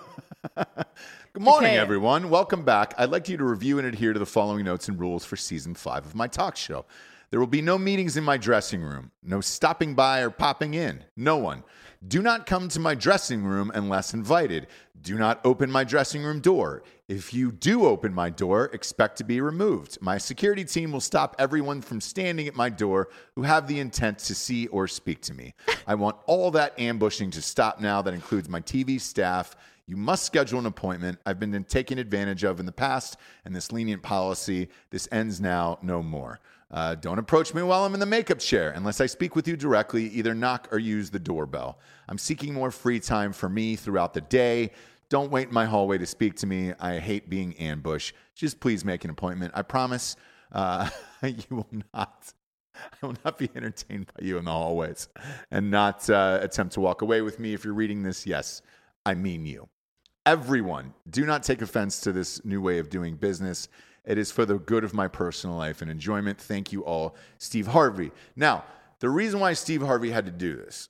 good 0.56 1.42
morning, 1.42 1.72
Okay. 1.72 1.78
everyone. 1.78 2.30
Welcome 2.30 2.64
back. 2.64 2.94
I'd 2.98 3.10
like 3.10 3.28
you 3.28 3.38
to 3.38 3.44
review 3.44 3.78
and 3.78 3.88
adhere 3.88 4.14
to 4.14 4.20
the 4.20 4.26
following 4.26 4.64
notes 4.66 4.88
and 4.88 5.00
rules 5.00 5.26
for 5.26 5.36
season 5.36 5.76
five 5.76 6.06
of 6.06 6.16
my 6.16 6.28
talk 6.28 6.56
show. 6.56 6.86
There 7.32 7.40
will 7.40 7.48
be 7.48 7.62
no 7.62 7.78
meetings 7.78 8.16
in 8.16 8.24
my 8.24 8.38
dressing 8.38 8.82
room, 8.82 9.12
no 9.22 9.42
stopping 9.42 9.94
by 9.94 10.22
or 10.22 10.30
popping 10.30 10.74
in. 10.74 11.04
No 11.18 11.38
one. 11.38 11.64
Do 12.08 12.22
not 12.22 12.46
come 12.46 12.68
to 12.70 12.80
my 12.80 12.94
dressing 12.94 13.44
room 13.44 13.72
unless 13.74 14.14
invited. 14.14 14.68
Do 15.02 15.18
not 15.18 15.40
open 15.44 15.72
my 15.72 15.84
dressing 15.84 16.24
room 16.24 16.40
door. 16.40 16.84
If 17.08 17.34
you 17.34 17.52
do 17.52 17.86
open 17.86 18.14
my 18.14 18.30
door, 18.30 18.66
expect 18.74 19.18
to 19.20 19.24
be 19.24 19.40
removed. 19.42 19.98
My 20.02 20.18
security 20.18 20.66
team 20.66 20.92
will 20.92 21.00
stop 21.00 21.36
everyone 21.40 21.82
from 21.82 22.02
standing 22.02 22.48
at 22.48 22.56
my 22.56 22.70
door 22.70 23.10
who 23.36 23.44
have 23.44 23.68
the 23.68 23.80
intent 23.80 24.20
to 24.20 24.36
see 24.36 24.68
or 24.68 24.88
speak 24.88 25.22
to 25.22 25.34
me. 25.34 25.54
I 25.88 25.96
want 25.96 26.18
all 26.26 26.52
that 26.52 26.80
ambushing 26.80 27.32
to 27.32 27.42
stop 27.42 27.80
now. 27.80 28.02
That 28.02 28.14
includes 28.14 28.50
my 28.50 28.62
TV 28.62 29.00
staff. 29.00 29.56
You 29.88 29.96
must 29.96 30.26
schedule 30.26 30.60
an 30.60 30.66
appointment. 30.66 31.20
I've 31.26 31.40
been 31.40 31.64
taken 31.64 31.98
advantage 31.98 32.44
of 32.44 32.60
in 32.60 32.66
the 32.66 32.72
past, 32.72 33.18
and 33.46 33.56
this 33.56 33.72
lenient 33.72 34.04
policy, 34.04 34.70
this 34.90 35.08
ends 35.12 35.40
now, 35.40 35.80
no 35.82 36.04
more. 36.04 36.40
Uh, 36.76 36.94
don't 36.94 37.20
approach 37.20 37.54
me 37.54 37.64
while 37.64 37.86
I'm 37.86 37.94
in 37.94 38.02
the 38.02 38.06
makeup 38.06 38.38
chair 38.38 38.74
unless 38.76 39.00
I 39.00 39.06
speak 39.06 39.34
with 39.34 39.48
you 39.48 39.56
directly. 39.56 40.10
Either 40.10 40.36
knock 40.36 40.68
or 40.72 40.78
use 40.78 41.10
the 41.10 41.20
doorbell. 41.20 41.80
I'm 42.10 42.18
seeking 42.18 42.54
more 42.54 42.70
free 42.70 43.00
time 43.00 43.32
for 43.32 43.48
me 43.48 43.78
throughout 43.78 44.14
the 44.14 44.20
day. 44.20 44.72
Don't 45.08 45.32
wait 45.32 45.48
in 45.48 45.54
my 45.54 45.64
hallway 45.64 45.98
to 45.98 46.06
speak 46.06 46.36
to 46.38 46.48
me. 46.48 46.74
I 46.78 47.00
hate 47.00 47.30
being 47.30 47.56
ambushed. 47.56 48.14
Just 48.36 48.60
please 48.60 48.84
make 48.84 49.06
an 49.06 49.10
appointment. 49.10 49.54
I 49.56 49.62
promise 49.62 50.18
uh, 50.52 50.90
you 51.24 51.44
will 51.50 51.70
not. 51.94 52.34
I 52.76 53.06
will 53.06 53.16
not 53.24 53.38
be 53.38 53.50
entertained 53.56 54.08
by 54.08 54.26
you 54.26 54.38
in 54.38 54.44
the 54.44 54.52
hallways 54.52 55.08
and 55.52 55.72
not 55.72 56.10
uh, 56.10 56.40
attempt 56.42 56.74
to 56.74 56.82
walk 56.82 57.02
away 57.02 57.22
with 57.22 57.40
me. 57.40 57.54
If 57.54 57.64
you're 57.64 57.74
reading 57.74 58.04
this, 58.04 58.28
yes, 58.28 58.62
I 59.06 59.14
mean 59.14 59.46
you. 59.46 59.70
Everyone, 60.26 60.94
do 61.10 61.26
not 61.26 61.44
take 61.44 61.62
offense 61.62 62.02
to 62.02 62.12
this 62.12 62.44
new 62.44 62.60
way 62.60 62.80
of 62.80 62.90
doing 62.90 63.16
business. 63.16 63.70
It 64.06 64.18
is 64.18 64.32
for 64.32 64.46
the 64.46 64.60
good 64.60 64.84
of 64.84 64.94
my 64.94 65.08
personal 65.08 65.56
life 65.56 65.82
and 65.82 65.90
enjoyment. 65.90 66.40
Thank 66.40 66.72
you 66.72 66.84
all, 66.86 67.16
Steve 67.38 67.68
Harvey. 67.68 68.12
Now, 68.36 68.64
the 69.00 69.10
reason 69.10 69.40
why 69.40 69.54
Steve 69.54 69.82
Harvey 69.82 70.12
had 70.12 70.26
to 70.26 70.32
do 70.32 70.56
this 70.56 70.90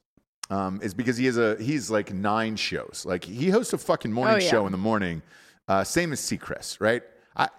um, 0.49 0.80
is 0.84 0.93
because 0.93 1.17
he 1.17 1.25
has 1.25 1.38
a 1.38 1.56
he's 1.62 1.89
like 1.89 2.13
nine 2.13 2.56
shows. 2.56 3.04
Like 3.06 3.23
he 3.23 3.49
hosts 3.49 3.73
a 3.73 3.78
fucking 3.78 4.12
morning 4.12 4.36
Oh, 4.36 4.39
yeah. 4.39 4.49
show 4.49 4.65
in 4.65 4.71
the 4.71 4.78
morning, 4.78 5.21
uh, 5.67 5.84
same 5.84 6.12
as 6.13 6.19
Seacrest, 6.21 6.80
right? 6.82 7.04
I, 7.36 7.49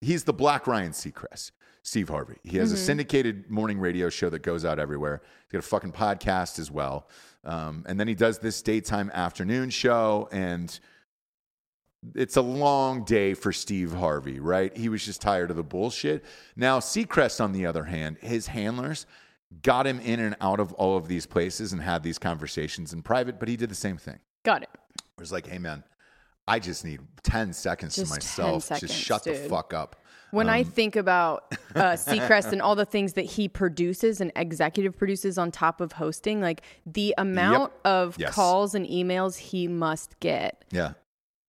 he's 0.00 0.24
the 0.24 0.32
Black 0.32 0.66
Ryan 0.66 0.92
Seacrest. 0.92 1.52
Steve 1.82 2.10
Harvey. 2.10 2.36
He 2.44 2.58
has 2.58 2.72
a 2.72 2.76
syndicated 2.76 3.48
morning 3.50 3.78
radio 3.80 4.10
show 4.10 4.28
that 4.28 4.40
goes 4.42 4.66
out 4.66 4.78
everywhere. 4.78 5.22
He's 5.46 5.52
got 5.52 5.58
a 5.60 5.62
fucking 5.62 5.92
podcast 5.92 6.58
as 6.58 6.70
well. 6.70 7.08
Um, 7.42 7.86
and 7.88 7.98
then 7.98 8.06
he 8.06 8.14
does 8.14 8.38
this 8.38 8.60
daytime 8.60 9.10
afternoon 9.14 9.70
show. 9.70 10.28
And 10.30 10.78
it's 12.14 12.36
a 12.36 12.42
long 12.42 13.04
day 13.04 13.34
for 13.34 13.52
Steve 13.52 13.92
Harvey, 13.92 14.40
right? 14.40 14.74
He 14.76 14.88
was 14.88 15.04
just 15.04 15.20
tired 15.20 15.50
of 15.50 15.56
the 15.56 15.62
bullshit. 15.62 16.24
Now, 16.56 16.78
Seacrest, 16.80 17.40
on 17.42 17.52
the 17.52 17.66
other 17.66 17.84
hand, 17.84 18.16
his 18.20 18.46
handlers 18.48 19.06
got 19.62 19.86
him 19.86 20.00
in 20.00 20.20
and 20.20 20.36
out 20.40 20.60
of 20.60 20.72
all 20.74 20.96
of 20.96 21.08
these 21.08 21.26
places 21.26 21.72
and 21.72 21.82
had 21.82 22.02
these 22.02 22.18
conversations 22.18 22.92
in 22.92 23.02
private, 23.02 23.38
but 23.38 23.48
he 23.48 23.56
did 23.56 23.68
the 23.70 23.74
same 23.74 23.96
thing. 23.98 24.18
Got 24.44 24.62
it. 24.62 24.70
It 24.96 25.20
was 25.20 25.32
like, 25.32 25.46
hey, 25.46 25.58
man, 25.58 25.84
I 26.48 26.58
just 26.58 26.84
need 26.84 27.00
10 27.24 27.52
seconds 27.52 27.96
Just 27.96 28.06
to 28.12 28.14
myself. 28.16 28.62
seconds, 28.64 28.92
just 28.92 29.00
shut 29.02 29.24
the 29.24 29.34
fuck 29.34 29.74
up. 29.74 29.96
When 30.30 30.48
I 30.48 30.60
Um, 30.60 30.64
think 30.66 30.94
about 30.94 31.52
uh, 31.74 31.92
Seacrest 31.96 32.52
and 32.52 32.62
all 32.62 32.76
the 32.76 32.84
things 32.84 33.14
that 33.14 33.24
he 33.24 33.48
produces 33.48 34.20
and 34.20 34.30
executive 34.36 34.96
produces 34.96 35.36
on 35.36 35.50
top 35.50 35.80
of 35.80 35.92
hosting, 35.92 36.40
like 36.40 36.62
the 36.86 37.14
amount 37.18 37.72
of 37.84 38.16
Yes. 38.16 38.32
calls 38.34 38.74
and 38.76 38.86
emails 38.86 39.36
he 39.36 39.66
must 39.66 40.18
get 40.20 40.64
Yeah. 40.70 40.92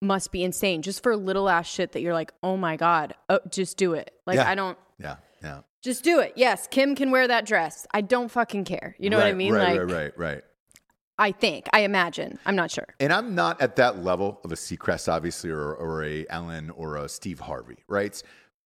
Must 0.02 0.32
be 0.32 0.42
insane 0.42 0.82
just 0.82 1.02
for 1.02 1.16
little 1.16 1.48
ass 1.48 1.66
shit 1.66 1.92
that 1.92 2.02
you're 2.02 2.12
like, 2.12 2.32
oh 2.42 2.56
my 2.56 2.76
God, 2.76 3.14
oh, 3.28 3.40
just 3.50 3.76
do 3.76 3.94
it. 3.94 4.12
Like, 4.26 4.36
Yeah. 4.36 4.50
I 4.50 4.54
don't, 4.54 4.76
Yeah. 4.98 5.16
Yeah. 5.42 5.60
just 5.82 6.04
do 6.04 6.20
it. 6.20 6.34
Yes, 6.36 6.66
Kim 6.70 6.94
can 6.94 7.10
wear 7.10 7.26
that 7.28 7.46
dress. 7.46 7.86
I 7.92 8.00
don't 8.02 8.30
fucking 8.30 8.64
care. 8.64 8.94
You 8.98 9.10
know 9.10 9.16
what 9.18 9.26
I 9.26 9.32
mean? 9.32 9.52
Right, 9.52 9.78
like, 9.78 9.78
right, 9.78 9.92
right, 9.92 10.18
right. 10.18 10.44
I 11.18 11.30
think, 11.30 11.68
I 11.72 11.80
imagine. 11.80 12.38
I'm 12.46 12.56
not 12.56 12.70
sure. 12.70 12.86
And 12.98 13.12
I'm 13.12 13.34
not 13.34 13.60
at 13.60 13.76
that 13.76 14.02
level 14.02 14.40
of 14.44 14.50
a 14.50 14.56
Seacrest, 14.56 15.12
obviously, 15.12 15.50
or, 15.50 15.72
or 15.74 16.04
a 16.04 16.26
Ellen 16.30 16.70
or 16.70 16.96
a 16.96 17.08
Steve 17.08 17.38
Harvey, 17.40 17.76
right? 17.86 18.20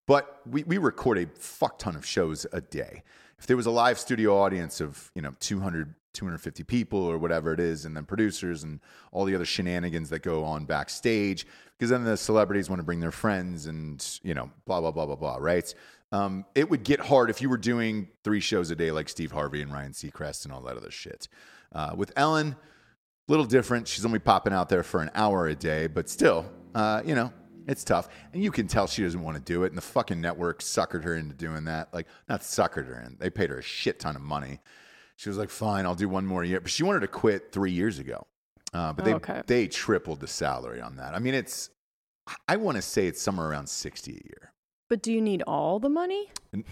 But 0.07 0.40
we, 0.49 0.62
we 0.64 0.79
record 0.79 1.18
a 1.18 1.27
fuck 1.38 1.79
ton 1.79 1.96
of 1.96 2.07
shows 2.07 2.46
a 2.53 2.61
day. 2.61 3.03
If 3.38 3.46
there 3.46 3.57
was 3.57 3.66
a 3.66 3.70
live 3.70 3.99
studio 3.99 4.38
audience 4.38 4.81
of, 4.81 5.11
you 5.14 5.20
know, 5.20 5.35
200, 5.40 5.94
250 6.17 6.65
people 6.65 6.99
or 6.99 7.19
whatever 7.19 7.53
it 7.53 7.61
is, 7.61 7.85
and 7.85 7.97
then 7.97 8.05
producers 8.05 8.65
and 8.65 8.81
all 9.13 9.25
the 9.25 9.35
other 9.35 9.45
shenanigans 9.45 10.11
that 10.11 10.23
go 10.23 10.45
on 10.45 10.65
backstage, 10.65 11.47
because 11.77 11.91
then 11.91 12.05
the 12.05 12.17
celebrities 12.17 12.69
want 12.69 12.81
to 12.81 12.85
bring 12.85 13.01
their 13.01 13.13
friends 13.13 13.67
and, 13.67 14.19
you 14.23 14.35
know, 14.35 14.51
blah, 14.65 14.81
blah, 14.81 14.91
blah, 14.91 15.07
blah, 15.07 15.17
blah, 15.17 15.37
right? 15.39 15.73
Um, 16.13 16.45
it 16.55 16.71
would 16.71 16.85
get 16.85 17.01
hard 17.01 17.31
if 17.31 17.43
you 17.43 17.49
were 17.49 17.59
doing 17.59 18.09
three 18.25 18.41
shows 18.41 18.71
a 18.71 18.77
day 18.77 18.91
like 18.91 19.09
Steve 19.09 19.33
Harvey 19.33 19.63
and 19.63 19.73
Ryan 19.73 19.93
Seacrest 19.93 20.45
and 20.45 20.53
all 20.53 20.63
that 20.63 20.77
other 20.77 20.91
shit. 20.91 21.29
Uh, 21.73 21.93
with 21.97 22.13
Ellen, 22.17 22.57
a 23.29 23.33
little 23.33 23.45
different. 23.45 23.89
She's 23.89 24.05
only 24.05 24.21
popping 24.21 24.53
out 24.53 24.69
there 24.69 24.83
for 24.83 25.01
an 25.03 25.11
hour 25.15 25.49
a 25.49 25.55
day, 25.55 25.89
but 25.89 26.09
still, 26.09 26.47
uh, 26.75 27.03
you 27.05 27.15
know, 27.15 27.33
it's 27.67 27.83
tough. 27.83 28.09
And 28.33 28.43
you 28.43 28.51
can 28.51 28.69
tell 28.69 28.87
she 28.87 29.03
doesn't 29.03 29.21
want 29.21 29.37
to 29.37 29.43
do 29.43 29.65
it. 29.65 29.69
And 29.69 29.77
the 29.77 29.83
fucking 29.83 30.21
network 30.21 30.61
suckered 30.61 31.03
her 31.03 31.17
into 31.17 31.35
doing 31.35 31.65
that. 31.65 31.93
Like, 31.93 32.07
not 32.29 32.43
suckered 32.43 32.87
her 32.87 33.03
in. 33.05 33.17
They 33.19 33.31
paid 33.31 33.51
her 33.51 33.59
a 33.59 33.63
shit 33.63 33.99
ton 33.99 34.15
of 34.15 34.23
money. 34.23 34.61
She 35.17 35.29
was 35.29 35.39
like, 35.39 35.51
fine, 35.51 35.87
I'll 35.87 35.95
do 35.95 36.09
one 36.09 36.27
more 36.27 36.45
year. 36.45 36.61
But 36.61 36.71
she 36.71 36.83
wanted 36.83 37.01
to 37.01 37.09
quit 37.09 37.51
three 37.53 37.73
years 37.73 37.99
ago. 37.99 38.27
Uh, 38.75 38.93
but 38.93 39.05
they, 39.05 39.13
Oh, 39.13 39.17
okay. 39.17 39.43
they 39.47 39.67
tripled 39.67 40.21
the 40.21 40.27
salary 40.27 40.81
on 40.81 40.97
that. 40.97 41.15
I 41.15 41.19
mean, 41.19 41.35
it's, 41.35 41.71
I 42.49 42.57
want 42.57 42.77
to 42.77 42.83
say 42.83 43.07
it's 43.07 43.23
somewhere 43.23 43.49
around 43.49 43.69
60 43.69 44.11
a 44.11 44.15
year. 44.15 44.53
But 44.91 45.03
do 45.03 45.13
you 45.13 45.21
need 45.21 45.43
all 45.47 45.79
the 45.79 45.89
money? 45.89 46.29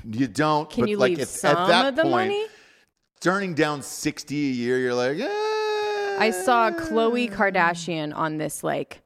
You 0.08 0.28
don't. 0.28 0.68
Can 0.70 0.82
but 0.82 0.90
you 0.90 0.96
like 0.98 1.10
leave 1.10 1.20
at, 1.20 1.28
some 1.28 1.56
at 1.56 1.66
that 1.68 1.86
of 1.88 1.96
the 1.96 2.02
point, 2.02 2.12
money? 2.30 2.46
turning 3.20 3.54
down 3.54 3.82
60 3.82 4.36
a 4.36 4.52
year, 4.52 4.78
you're 4.78 4.94
like, 4.94 5.18
eh. 5.18 6.16
I 6.18 6.30
saw 6.30 6.70
Khloe 6.70 7.32
Kardashian 7.32 8.14
on 8.14 8.36
this 8.38 8.62
like 8.62 9.02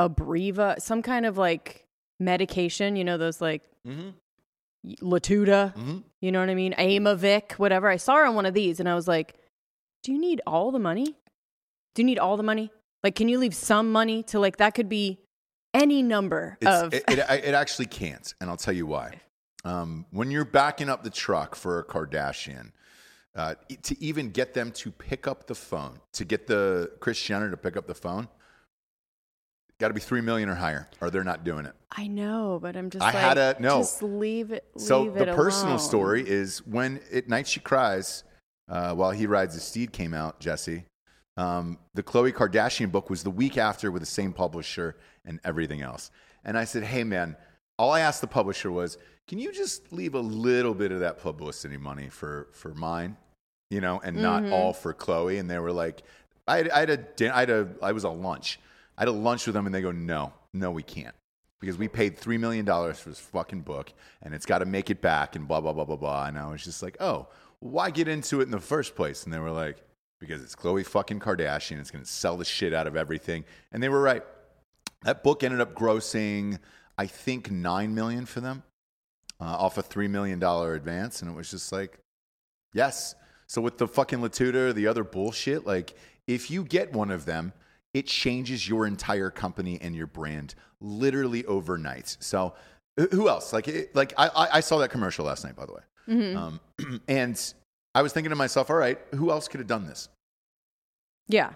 Abreva, 0.00 0.80
some 0.80 1.02
kind 1.02 1.26
of 1.26 1.36
like 1.36 1.84
medication, 2.20 2.96
you 2.96 3.04
know, 3.04 3.18
those 3.18 3.40
like 3.40 3.62
hmm 3.84 4.10
Latuda, 4.84 5.74
hmm 5.74 5.98
you 6.20 6.30
know 6.30 6.38
what 6.38 6.50
I 6.50 6.54
mean? 6.54 6.72
Aimovig, 6.74 7.52
whatever. 7.54 7.88
I 7.88 7.96
saw 7.96 8.14
her 8.14 8.26
on 8.26 8.36
one 8.36 8.46
of 8.46 8.54
these 8.54 8.78
and 8.78 8.88
I 8.88 8.94
was 8.94 9.08
like, 9.08 9.34
do 10.04 10.12
you 10.12 10.20
need 10.20 10.40
all 10.46 10.70
the 10.70 10.78
money? 10.78 11.16
Do 11.94 12.02
you 12.02 12.06
need 12.06 12.20
all 12.20 12.36
the 12.36 12.44
money? 12.44 12.70
Like, 13.02 13.16
can 13.16 13.28
you 13.28 13.38
leave 13.38 13.54
some 13.56 13.90
money 13.90 14.22
to 14.24 14.38
like, 14.38 14.58
that 14.58 14.74
could 14.74 14.88
be 14.88 15.18
any 15.74 16.00
number 16.00 16.58
It's, 16.60 16.70
of. 16.70 16.94
it, 16.94 17.02
it, 17.08 17.18
it 17.18 17.54
actually 17.54 17.86
can't, 17.86 18.32
and 18.40 18.48
I'll 18.48 18.56
tell 18.56 18.74
you 18.74 18.86
why. 18.86 19.20
Um, 19.64 20.06
when 20.10 20.30
you're 20.30 20.44
backing 20.44 20.88
up 20.88 21.02
the 21.02 21.10
truck 21.10 21.56
for 21.56 21.80
a 21.80 21.84
Kardashian, 21.84 22.70
uh, 23.34 23.54
to 23.82 24.00
even 24.02 24.30
get 24.30 24.54
them 24.54 24.70
to 24.72 24.90
pick 24.92 25.26
up 25.26 25.46
the 25.46 25.54
phone, 25.54 25.98
to 26.12 26.24
get 26.24 26.46
the 26.46 26.90
Kris 27.00 27.20
Jenner 27.20 27.50
to 27.50 27.56
pick 27.56 27.76
up 27.76 27.86
the 27.86 27.94
phone, 27.94 28.28
got 29.82 29.88
to 29.88 29.94
be 29.94 30.00
three 30.00 30.20
million 30.22 30.48
or 30.48 30.54
higher, 30.54 30.88
or 31.00 31.10
they're 31.10 31.24
not 31.24 31.44
doing 31.44 31.66
it. 31.66 31.74
I 31.90 32.06
know, 32.06 32.58
but 32.62 32.76
I'm 32.76 32.88
just 32.88 33.02
I 33.02 33.08
like, 33.08 33.16
had 33.16 33.36
a- 33.38 33.56
no. 33.60 33.78
just 33.80 34.02
leave 34.02 34.50
it. 34.52 34.64
So 34.78 35.10
the 35.10 35.28
it 35.28 35.36
personal 35.36 35.74
alone. 35.74 35.78
story 35.86 36.24
is 36.26 36.64
when 36.66 37.00
at 37.12 37.28
night 37.28 37.46
she 37.46 37.60
cries 37.60 38.24
uh, 38.70 38.94
while 38.94 39.10
he 39.10 39.26
rides 39.26 39.54
his 39.54 39.64
steed 39.64 39.92
came 39.92 40.14
out. 40.14 40.40
Jesse, 40.40 40.84
um, 41.36 41.78
the 41.94 42.02
Khloe 42.02 42.32
Kardashian 42.32 42.90
book 42.90 43.10
was 43.10 43.22
the 43.22 43.30
week 43.30 43.58
after 43.58 43.90
with 43.90 44.00
the 44.02 44.06
same 44.06 44.32
publisher 44.32 44.96
and 45.24 45.38
everything 45.44 45.82
else. 45.82 46.10
And 46.44 46.56
I 46.56 46.64
said, 46.64 46.82
hey 46.84 47.04
man, 47.04 47.36
all 47.78 47.90
I 47.90 48.00
asked 48.00 48.20
the 48.20 48.26
publisher 48.26 48.70
was, 48.72 48.96
can 49.28 49.38
you 49.38 49.52
just 49.52 49.92
leave 49.92 50.14
a 50.14 50.20
little 50.20 50.74
bit 50.74 50.92
of 50.92 51.00
that 51.00 51.18
publicity 51.18 51.76
money 51.76 52.08
for 52.08 52.48
for 52.52 52.72
mine, 52.74 53.16
you 53.70 53.80
know, 53.80 54.00
and 54.04 54.16
not 54.16 54.42
Mm-hmm. 54.44 54.52
all 54.52 54.72
for 54.72 54.94
Khloe? 54.94 55.38
And 55.40 55.50
they 55.50 55.58
were 55.58 55.72
like, 55.72 56.02
I 56.48 56.56
had, 56.58 56.70
I 56.70 56.78
had 56.80 56.90
a 57.20 57.34
I 57.34 57.40
had 57.40 57.50
a 57.50 57.68
I 57.82 57.92
was 57.92 58.04
a 58.04 58.08
lunch. 58.10 58.58
I 58.96 59.02
had 59.02 59.08
a 59.08 59.12
lunch 59.12 59.46
with 59.46 59.54
them, 59.54 59.66
and 59.66 59.74
they 59.74 59.82
go, 59.82 59.92
no, 59.92 60.32
no, 60.52 60.70
we 60.70 60.82
can't 60.82 61.14
because 61.62 61.78
we 61.78 61.86
paid 61.86 62.18
three 62.18 62.38
million 62.38 62.64
dollars 62.64 62.98
for 62.98 63.08
this 63.08 63.20
fucking 63.20 63.60
book, 63.60 63.92
and 64.20 64.34
it's 64.34 64.46
got 64.46 64.58
to 64.58 64.64
make 64.64 64.90
it 64.90 65.00
back, 65.00 65.36
and 65.36 65.46
blah 65.46 65.60
blah 65.60 65.72
blah 65.72 65.84
blah 65.84 65.96
blah. 65.96 66.26
And 66.26 66.36
I 66.36 66.50
was 66.50 66.64
just 66.64 66.82
like, 66.82 66.96
oh, 66.98 67.28
why 67.60 67.90
get 67.90 68.08
into 68.08 68.40
it 68.40 68.44
in 68.44 68.50
the 68.50 68.60
first 68.60 68.96
place? 68.96 69.22
And 69.22 69.32
they 69.32 69.38
were 69.38 69.52
like, 69.52 69.76
because 70.18 70.42
it's 70.42 70.56
Khloe 70.56 70.84
fucking 70.84 71.20
Kardashian. 71.20 71.78
It's 71.78 71.92
going 71.92 72.04
to 72.04 72.10
sell 72.10 72.36
the 72.36 72.44
shit 72.44 72.74
out 72.74 72.88
of 72.88 72.96
everything, 72.96 73.44
and 73.70 73.80
they 73.80 73.88
were 73.88 74.02
right. 74.02 74.24
That 75.02 75.22
book 75.22 75.44
ended 75.44 75.60
up 75.60 75.74
grossing, 75.74 76.58
I 76.98 77.06
think, 77.06 77.50
9 77.50 77.94
million 77.94 78.26
for 78.26 78.40
them 78.40 78.62
uh, 79.40 79.44
off 79.44 79.78
a 79.78 79.82
three 79.82 80.08
million 80.08 80.40
dollar 80.40 80.74
advance, 80.74 81.22
and 81.22 81.30
it 81.30 81.34
was 81.34 81.50
just 81.50 81.70
like, 81.70 82.00
yes. 82.74 83.14
So 83.46 83.60
with 83.60 83.78
the 83.78 83.86
fucking 83.86 84.18
Latuda, 84.18 84.74
the 84.74 84.88
other 84.88 85.04
bullshit, 85.04 85.64
like 85.64 85.96
if 86.26 86.50
you 86.50 86.64
get 86.64 86.92
one 86.92 87.12
of 87.12 87.24
them, 87.24 87.52
it 87.94 88.06
changes 88.06 88.68
your 88.68 88.86
entire 88.86 89.30
company 89.30 89.78
and 89.80 89.94
your 89.94 90.06
brand 90.06 90.54
literally 90.80 91.44
overnight. 91.46 92.16
So 92.20 92.54
who 93.10 93.28
else? 93.28 93.52
Like, 93.52 93.68
it, 93.68 93.94
like 93.94 94.12
I, 94.18 94.28
I 94.28 94.48
I 94.56 94.60
saw 94.60 94.78
that 94.78 94.90
commercial 94.90 95.24
last 95.24 95.44
night, 95.44 95.56
by 95.56 95.66
the 95.66 95.72
way, 95.72 96.34
um, 96.34 96.60
and 97.08 97.54
I 97.94 98.02
was 98.02 98.12
thinking 98.12 98.30
to 98.30 98.36
myself, 98.36 98.70
all 98.70 98.76
right, 98.76 98.98
who 99.14 99.30
else 99.30 99.48
could 99.48 99.60
have 99.60 99.66
done 99.66 99.86
this? 99.86 100.08
Yeah, 101.28 101.52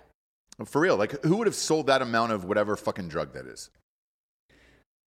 For 0.65 0.81
real, 0.81 0.97
like 0.97 1.23
who 1.25 1.37
would 1.37 1.47
have 1.47 1.57
sold 1.57 1.89
that 1.89 2.01
amount 2.03 2.33
of 2.33 2.45
whatever 2.45 2.77
fucking 2.77 3.09
drug 3.09 3.33
that 3.35 3.47
is? 3.47 3.71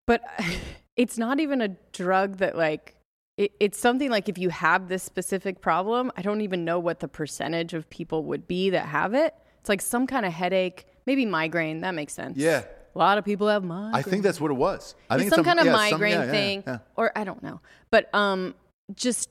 but 0.05 0.21
it's 0.97 1.17
not 1.17 1.39
even 1.39 1.61
a 1.61 1.69
drug 1.93 2.37
that 2.37 2.57
like. 2.57 2.95
It, 3.37 3.53
it's 3.61 3.79
something 3.79 4.09
like 4.09 4.27
if 4.27 4.37
you 4.37 4.49
have 4.49 4.89
this 4.89 5.01
specific 5.01 5.61
problem, 5.61 6.11
I 6.17 6.21
don't 6.21 6.41
even 6.41 6.65
know 6.65 6.77
what 6.77 6.99
the 6.99 7.07
percentage 7.07 7.73
of 7.73 7.89
people 7.89 8.25
would 8.25 8.47
be 8.49 8.69
that 8.71 8.85
have 8.87 9.13
it. 9.13 9.33
It's 9.61 9.69
like 9.69 9.81
some 9.81 10.07
kind 10.07 10.25
of 10.25 10.33
headache, 10.33 10.85
maybe 11.09 11.25
migraine. 11.25 11.81
That 11.81 11.95
makes 11.95 12.13
sense. 12.13 12.37
Yeah. 12.37 12.63
A 12.93 12.97
lot 12.97 13.17
of 13.17 13.25
people 13.25 13.47
have 13.47 13.63
migraine. 13.63 13.95
I 13.95 14.03
think 14.03 14.21
that's 14.21 14.39
what 14.39 14.51
it 14.51 14.57
was. 14.57 14.93
I 15.09 15.15
it's 15.15 15.23
think 15.23 15.33
some 15.33 15.43
kind 15.43 15.59
of 15.59 15.65
yeah, 15.65 15.71
migraine 15.71 16.13
yeah, 16.13 16.25
yeah, 16.25 16.31
thing, 16.31 16.63
yeah. 16.67 16.79
or 16.95 17.11
I 17.15 17.23
don't 17.23 17.41
know. 17.41 17.61
But 17.89 18.13
um, 18.13 18.53
just 18.93 19.29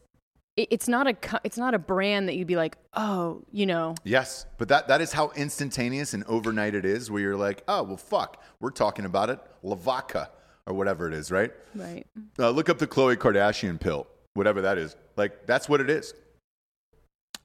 it, 0.57 0.69
it's 0.73 0.89
not 0.89 1.07
a 1.07 1.17
it's 1.45 1.57
not 1.57 1.75
a 1.75 1.79
brand 1.79 2.29
that 2.29 2.35
you'd 2.35 2.49
be 2.49 2.57
like, 2.57 2.77
oh, 2.95 3.43
you 3.53 3.65
know, 3.65 3.95
Yes, 4.03 4.47
but 4.59 4.69
that, 4.69 4.89
that 4.89 5.01
is 5.01 5.13
how 5.13 5.31
instantaneous 5.37 6.15
and 6.15 6.25
overnight 6.25 6.75
it 6.75 6.85
is, 6.85 7.11
where 7.11 7.23
you're 7.23 7.37
like, 7.37 7.63
oh, 7.69 7.85
well, 7.85 7.97
fuck, 7.97 8.43
we're 8.59 8.71
talking 8.71 9.05
about 9.05 9.31
it, 9.31 9.39
Lavaca, 9.63 10.31
or 10.67 10.75
whatever 10.75 11.07
it 11.07 11.15
is, 11.15 11.31
right? 11.31 11.53
right? 11.77 12.05
Uh, 12.39 12.51
look 12.51 12.69
up 12.69 12.79
the 12.79 12.89
Khloe 12.89 13.17
Kardashian 13.17 13.79
pill, 13.79 14.09
whatever 14.35 14.63
that 14.63 14.79
is. 14.79 14.97
Like, 15.17 15.47
that's 15.47 15.69
what 15.69 15.81
it 15.81 15.91
is. 15.91 16.13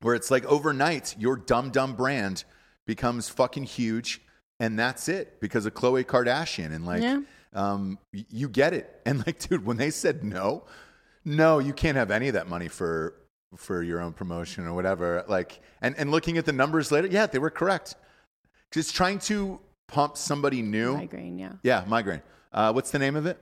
Where 0.02 0.16
it's 0.16 0.32
like 0.32 0.46
overnight, 0.46 1.16
your 1.20 1.38
dumb, 1.38 1.70
dumb 1.70 1.94
brand 1.96 2.44
becomes 2.86 3.30
fucking 3.30 3.64
huge, 3.64 4.22
and 4.60 4.78
that's 4.78 5.08
it 5.10 5.40
because 5.40 5.66
of 5.66 5.74
Khloe 5.74 6.04
Kardashian. 6.06 6.74
And 6.74 6.86
like, 6.86 7.02
Yeah. 7.02 7.22
um, 7.54 7.98
you 8.12 8.50
get 8.50 8.74
it. 8.74 9.02
And 9.06 9.26
like, 9.26 9.40
dude, 9.40 9.66
when 9.66 9.78
they 9.78 9.90
said 9.92 10.24
no, 10.24 10.64
no, 11.26 11.60
you 11.60 11.74
can't 11.74 11.98
have 11.98 12.12
any 12.12 12.28
of 12.28 12.34
that 12.34 12.48
money 12.48 12.68
for 12.68 13.16
for 13.56 13.84
your 13.84 14.02
own 14.02 14.14
promotion 14.14 14.66
or 14.66 14.74
whatever. 14.74 15.24
Like, 15.28 15.62
and 15.82 15.96
and 15.98 16.10
looking 16.12 16.38
at 16.38 16.46
the 16.46 16.54
numbers 16.54 16.92
later, 16.92 17.08
yeah, 17.08 17.26
they 17.28 17.40
were 17.40 17.50
correct. 17.52 17.96
Just 18.72 18.96
trying 18.96 19.20
to 19.20 19.60
pump 19.88 20.18
somebody 20.18 20.62
new. 20.62 20.98
Migraine, 20.98 21.38
yeah. 21.38 21.52
Yeah, 21.62 21.84
migraine. 21.88 22.22
Uh, 22.52 22.72
what's 22.72 22.92
the 22.92 23.00
name 23.00 23.16
of 23.16 23.26
it? 23.26 23.38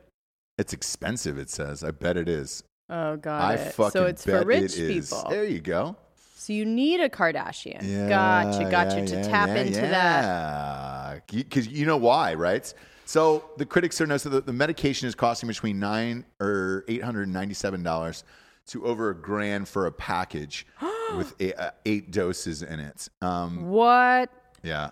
It's 0.58 0.74
expensive. 0.74 1.38
It 1.38 1.50
says. 1.50 1.84
I 1.84 1.92
bet 1.92 2.18
it 2.18 2.28
is. 2.28 2.64
Oh 2.90 3.16
god. 3.16 3.42
I 3.42 3.54
it. 3.56 3.74
fucking 3.74 3.92
so 3.92 4.06
it's 4.06 4.26
bet 4.26 4.42
for 4.42 4.48
rich 4.48 4.78
it 4.78 4.92
is. 4.92 5.10
people. 5.10 5.30
There 5.30 5.46
you 5.46 5.60
go. 5.62 5.96
So 6.42 6.54
you 6.54 6.66
need 6.66 7.00
a 7.02 7.08
Kardashian. 7.08 7.84
Yeah, 7.84 8.10
gotcha, 8.10 8.68
gotcha 8.72 9.02
yeah, 9.02 9.06
to 9.06 9.16
yeah, 9.18 9.22
tap 9.22 9.50
yeah, 9.50 9.56
into 9.58 9.82
that. 9.82 11.28
Because 11.28 11.68
you 11.68 11.86
know 11.86 11.98
why, 11.98 12.34
right? 12.34 12.74
So 13.06 13.46
the 13.58 13.66
critics 13.68 14.02
are 14.02 14.08
noticing 14.08 14.32
that 14.32 14.48
the 14.48 14.54
medication 14.54 15.08
is 15.08 15.14
costing 15.14 15.46
between 15.46 15.78
nine 15.78 16.26
or 16.40 16.84
eight 16.88 17.04
hundred 17.04 17.24
and 17.26 17.34
ninety-seven 17.34 17.84
dollars 17.84 18.24
to 18.70 18.84
over 18.88 19.12
a 19.12 19.16
grand 19.16 19.68
for 19.68 19.86
a 19.86 19.92
package 19.92 20.66
with 21.16 21.36
eight, 21.40 21.54
uh, 21.60 21.72
eight 21.86 22.10
doses 22.10 22.64
in 22.64 22.80
it. 22.80 23.08
Um, 23.22 23.70
What? 23.70 24.32
yeah, 24.64 24.90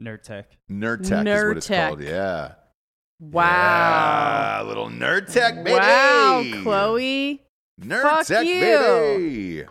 Nerd 0.00 0.22
tech. 0.22 0.56
Nurtec 0.70 1.26
is 1.26 1.44
what 1.48 1.56
it's 1.56 1.66
called. 1.66 2.00
Yeah. 2.00 2.52
Wow. 3.18 4.58
Yeah, 4.60 4.68
little 4.68 4.88
Nerd 4.88 5.32
Tech, 5.32 5.56
baby. 5.64 5.72
Wow, 5.72 6.42
Khloe. 6.44 7.40
Nerd 7.80 8.02
Fuck 8.02 8.28
baby. 8.28 9.66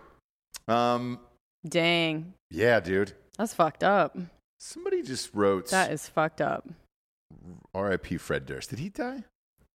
Um, 0.67 1.19
Dang. 1.67 2.33
yeah, 2.51 2.79
dude. 2.79 3.13
That's 3.37 3.53
fucked 3.53 3.83
up. 3.83 4.17
Somebody 4.59 5.01
just 5.03 5.33
wrote 5.33 5.69
That 5.69 5.91
is 5.91 6.07
fucked 6.07 6.41
up. 6.41 6.67
R.I.P. 7.73 8.17
Fred 8.17 8.45
Durst. 8.45 8.69
Did 8.69 8.79
he 8.79 8.89
die? 8.89 9.23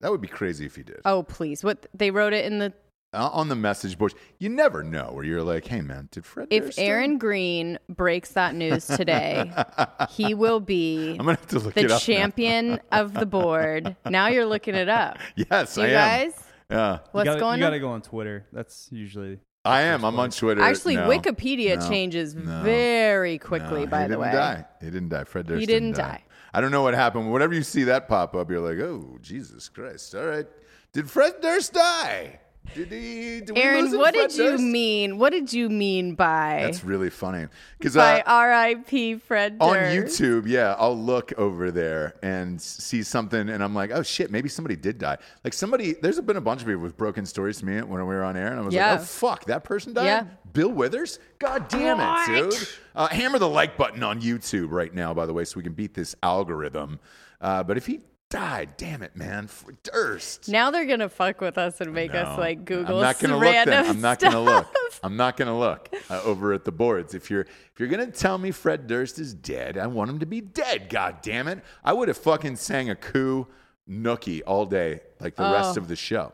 That 0.01 0.11
would 0.11 0.21
be 0.23 0.29
crazy 0.29 0.65
if 0.67 0.77
he 0.77 0.83
did. 0.83 1.01
Oh, 1.05 1.23
please. 1.23 1.63
What 1.63 1.87
they 1.95 2.11
wrote 2.11 2.33
it 2.33 2.47
in 2.47 2.59
the 2.59 2.73
Uh, 3.13 3.29
on 3.33 3.49
the 3.49 3.55
message 3.55 3.99
boards, 3.99 4.15
you 4.39 4.49
never 4.49 4.83
know 4.83 5.11
where 5.13 5.25
you're 5.25 5.43
like, 5.43 5.67
hey, 5.67 5.83
man, 5.83 6.09
did 6.11 6.25
Fred 6.25 6.49
if 6.51 6.65
Durst 6.67 6.79
die?" 6.79 6.85
Aaron 6.85 7.19
Green 7.19 7.79
breaks 7.89 8.31
that 8.33 8.55
news 8.55 8.87
today, 8.87 9.53
he 10.11 10.33
will 10.33 10.61
be 10.61 11.11
I'm 11.19 11.27
going 11.27 11.37
to 11.37 11.41
have 11.43 11.51
to 11.51 11.59
look 11.59 11.75
the 11.75 11.85
it 11.85 11.91
up. 11.91 12.01
champion 12.01 12.81
of 12.93 13.13
the 13.13 13.27
board. 13.27 13.95
Now 14.07 14.29
you're 14.29 14.47
looking 14.47 14.75
it 14.75 14.89
up. 14.89 15.19
yes, 15.37 15.77
You 15.77 15.83
I 15.83 15.87
am. 15.89 15.93
guys, 15.93 16.45
Yeah, 16.71 16.99
what's 17.13 17.27
you 17.27 17.31
gotta, 17.33 17.41
going 17.41 17.59
you 17.59 17.65
gotta 17.67 17.79
go 17.81 17.91
on 17.91 18.01
Twitter. 18.03 18.47
That's 18.53 18.89
usually. 18.91 19.39
I 19.65 19.83
am. 19.83 20.05
I'm 20.05 20.19
on 20.19 20.31
Twitter. 20.31 20.63
Actually, 20.63 20.97
No. 20.97 21.09
Wikipedia 21.09 21.79
No. 21.79 21.89
changes 21.89 22.35
No. 22.35 22.63
very 22.63 23.39
quickly, 23.39 23.81
No, 23.81 23.87
by 23.87 23.99
he 24.03 24.03
the 24.05 24.09
didn't 24.15 24.21
way. 24.21 24.33
Die. 24.33 24.65
He 24.81 24.87
didn't 24.91 25.09
die. 25.11 25.25
Fred 25.25 25.47
Durst 25.47 25.61
He 25.61 25.67
didn't 25.67 25.93
die. 25.93 26.03
die. 26.03 26.25
I 26.55 26.61
don't 26.61 26.71
know 26.71 26.83
what 26.83 26.95
happened. 26.95 27.31
Whenever 27.33 27.55
you 27.55 27.63
see 27.63 27.85
that 27.85 28.09
pop 28.09 28.35
up, 28.35 28.51
you're 28.51 28.61
like, 28.61 28.79
oh, 28.83 29.19
Jesus 29.21 29.69
Christ. 29.69 30.15
All 30.15 30.25
right. 30.27 30.47
Did 30.93 31.09
Fred 31.11 31.35
Durst 31.43 31.75
die? 31.75 32.41
Did 32.75 32.93
he? 32.93 33.41
Did 33.41 33.59
Aaron, 33.59 33.99
what 33.99 34.15
did 34.15 34.33
you 34.33 34.51
Durst? 34.51 34.63
mean? 34.63 35.19
What 35.19 35.31
did 35.33 35.53
you 35.53 35.69
mean 35.69 36.15
by 36.15 36.61
That's 36.65 36.85
really 36.85 37.11
funny. 37.11 37.49
Because 37.79 37.97
by 37.97 38.21
uh, 38.21 38.25
R.I.P. 38.33 39.17
Fred 39.17 39.57
on 39.59 39.75
YouTube, 39.77 40.45
yeah, 40.47 40.77
I'll 40.79 40.97
look 40.97 41.33
over 41.37 41.73
there 41.73 42.15
and 42.23 42.61
see 42.63 43.03
something, 43.03 43.49
and 43.49 43.61
I'm 43.65 43.75
like, 43.75 43.91
oh 43.93 44.05
shit, 44.05 44.31
maybe 44.31 44.49
somebody 44.49 44.77
did 44.77 44.99
die. 44.99 45.19
Like 45.43 45.53
somebody, 45.53 45.95
there's 45.95 46.21
been 46.21 46.37
a 46.37 46.41
bunch 46.41 46.61
of 46.61 46.69
people 46.69 46.83
with 46.83 46.97
broken 46.97 47.27
stories 47.27 47.59
to 47.59 47.67
me 47.67 47.81
when 47.83 48.01
we 48.01 48.15
were 48.15 48.23
on 48.23 48.37
air, 48.37 48.49
and 48.53 48.61
I 48.61 48.63
was 48.63 48.73
Yeah. 48.73 48.93
like, 48.93 49.01
oh 49.01 49.05
fuck, 49.05 49.45
that 49.47 49.65
person 49.65 49.93
died. 49.93 50.05
Yeah. 50.05 50.25
Bill 50.53 50.71
Withers. 50.71 51.19
God 51.41 51.67
damn 51.69 51.99
What? 51.99 52.29
it, 52.31 52.51
dude. 52.53 52.69
Uh, 52.95 53.09
hammer 53.09 53.41
the 53.41 53.49
like 53.49 53.77
button 53.77 54.05
on 54.05 54.21
YouTube 54.23 54.69
right 54.71 54.95
now, 54.95 55.13
by 55.13 55.27
the 55.27 55.33
way, 55.33 55.45
so 55.45 55.57
we 55.57 55.65
can 55.65 55.73
beat 55.73 55.95
this 55.95 56.15
algorithm. 56.23 57.01
Uh, 57.41 57.65
but 57.65 57.77
if 57.77 57.87
he 57.87 58.01
died, 58.31 58.71
damn 58.77 59.03
it, 59.03 59.15
man, 59.17 59.47
Fred 59.49 59.77
Durst. 59.83 60.49
Now 60.49 60.71
they're 60.71 60.87
gonna 60.87 61.09
fuck 61.09 61.41
with 61.41 61.59
us 61.59 61.81
and 61.81 61.93
make 61.93 62.15
us 62.15 62.39
like 62.39 62.65
Google 62.65 62.97
I'm 62.97 63.03
not 63.03 63.19
gonna 63.19 63.37
look 63.37 63.53
then. 63.67 63.87
I'm 63.87 64.01
not 64.01 64.21
stuff. 64.21 64.33
gonna 64.33 64.45
look. 64.45 64.75
I'm 65.03 65.17
not 65.17 65.37
gonna 65.37 65.59
look 65.59 65.89
uh, 66.09 66.23
over 66.25 66.53
at 66.53 66.65
the 66.65 66.73
boards. 66.73 67.15
If 67.15 67.31
you're 67.31 67.43
if 67.43 67.73
you're 67.79 67.89
gonna 67.89 68.11
tell 68.11 68.39
me 68.39 68.51
Fred 68.51 68.87
Durst 68.87 69.19
is 69.19 69.35
dead, 69.35 69.77
I 69.77 69.87
want 69.89 70.11
him 70.11 70.19
to 70.21 70.27
be 70.27 70.41
dead. 70.41 70.89
God 70.89 71.19
damn 71.23 71.49
it! 71.49 71.63
I 71.85 71.93
would 71.93 72.09
have 72.09 72.19
fucking 72.19 72.57
sang 72.57 72.89
a 72.89 72.95
coup 72.97 73.47
nookie 73.89 74.43
all 74.47 74.65
day, 74.67 75.01
like 75.21 75.35
the 75.37 75.43
rest 75.43 75.77
Oh. 75.77 75.81
of 75.83 75.89
the 75.89 75.97
show. 75.97 76.33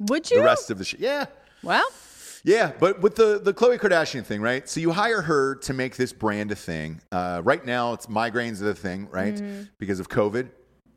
Would 0.00 0.30
you? 0.30 0.38
The 0.38 0.44
rest 0.44 0.70
of 0.70 0.78
the 0.78 0.84
show, 0.84 0.96
yeah. 1.00 1.26
well, 1.62 1.86
Yeah, 2.44 2.72
but 2.78 3.00
with 3.00 3.16
the 3.16 3.40
the 3.42 3.52
Khloe 3.52 3.78
Kardashian 3.78 4.24
thing, 4.24 4.40
right? 4.40 4.68
So 4.68 4.80
you 4.80 4.92
hire 4.92 5.22
her 5.22 5.56
to 5.56 5.72
make 5.74 5.96
this 5.96 6.12
brand 6.12 6.52
a 6.52 6.54
thing. 6.54 7.00
Uh, 7.12 7.40
right 7.44 7.64
now, 7.64 7.92
it's 7.92 8.06
migraines 8.06 8.60
are 8.60 8.66
the 8.66 8.74
thing, 8.74 9.08
right? 9.10 9.34
Mm-hmm. 9.34 9.62
Because 9.78 10.00
of 10.00 10.08
COVID, 10.08 10.48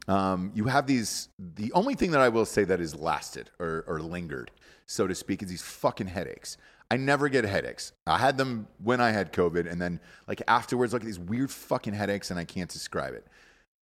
um, 0.09 0.51
you 0.55 0.65
have 0.65 0.87
these. 0.87 1.29
The 1.37 1.71
only 1.73 1.93
thing 1.93 2.11
that 2.11 2.21
I 2.21 2.29
will 2.29 2.45
say 2.45 2.63
that 2.63 2.79
has 2.79 2.95
lasted 2.95 3.51
or, 3.59 3.85
or 3.87 4.01
lingered, 4.01 4.51
so 4.87 5.07
to 5.07 5.13
speak, 5.13 5.43
is 5.43 5.49
these 5.49 5.61
fucking 5.61 6.07
headaches. 6.07 6.57
I 6.91 6.97
never 6.97 7.29
get 7.29 7.45
headaches. 7.45 7.93
I 8.07 8.17
had 8.17 8.35
them 8.35 8.67
when 8.83 8.99
I 8.99 9.11
had 9.11 9.31
COVID, 9.31 9.71
and 9.71 9.79
then 9.79 9.99
like 10.27 10.41
afterwards, 10.47 10.93
like 10.93 11.03
these 11.03 11.19
weird 11.19 11.51
fucking 11.51 11.93
headaches, 11.93 12.31
and 12.31 12.39
I 12.39 12.43
can't 12.43 12.69
describe 12.69 13.13
it. 13.13 13.27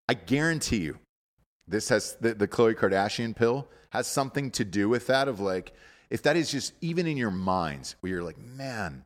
I 0.10 0.16
guarantee 0.16 0.78
you, 0.78 0.98
this 1.68 1.90
has 1.90 2.18
the, 2.20 2.34
Khloe 2.34 2.76
Kardashian 2.76 3.36
pill 3.36 3.68
has 3.92 4.08
something 4.08 4.52
to 4.52 4.66
do 4.66 4.90
with 4.90 5.08
that 5.08 5.28
of 5.28 5.40
like 5.40 5.74
if 6.10 6.22
that 6.24 6.36
is 6.36 6.52
just 6.52 6.74
even 6.82 7.08
in 7.08 7.18
your 7.18 7.32
minds 7.32 7.96
where 8.00 8.12
you're 8.12 8.24
like, 8.24 8.38
man, 8.38 9.06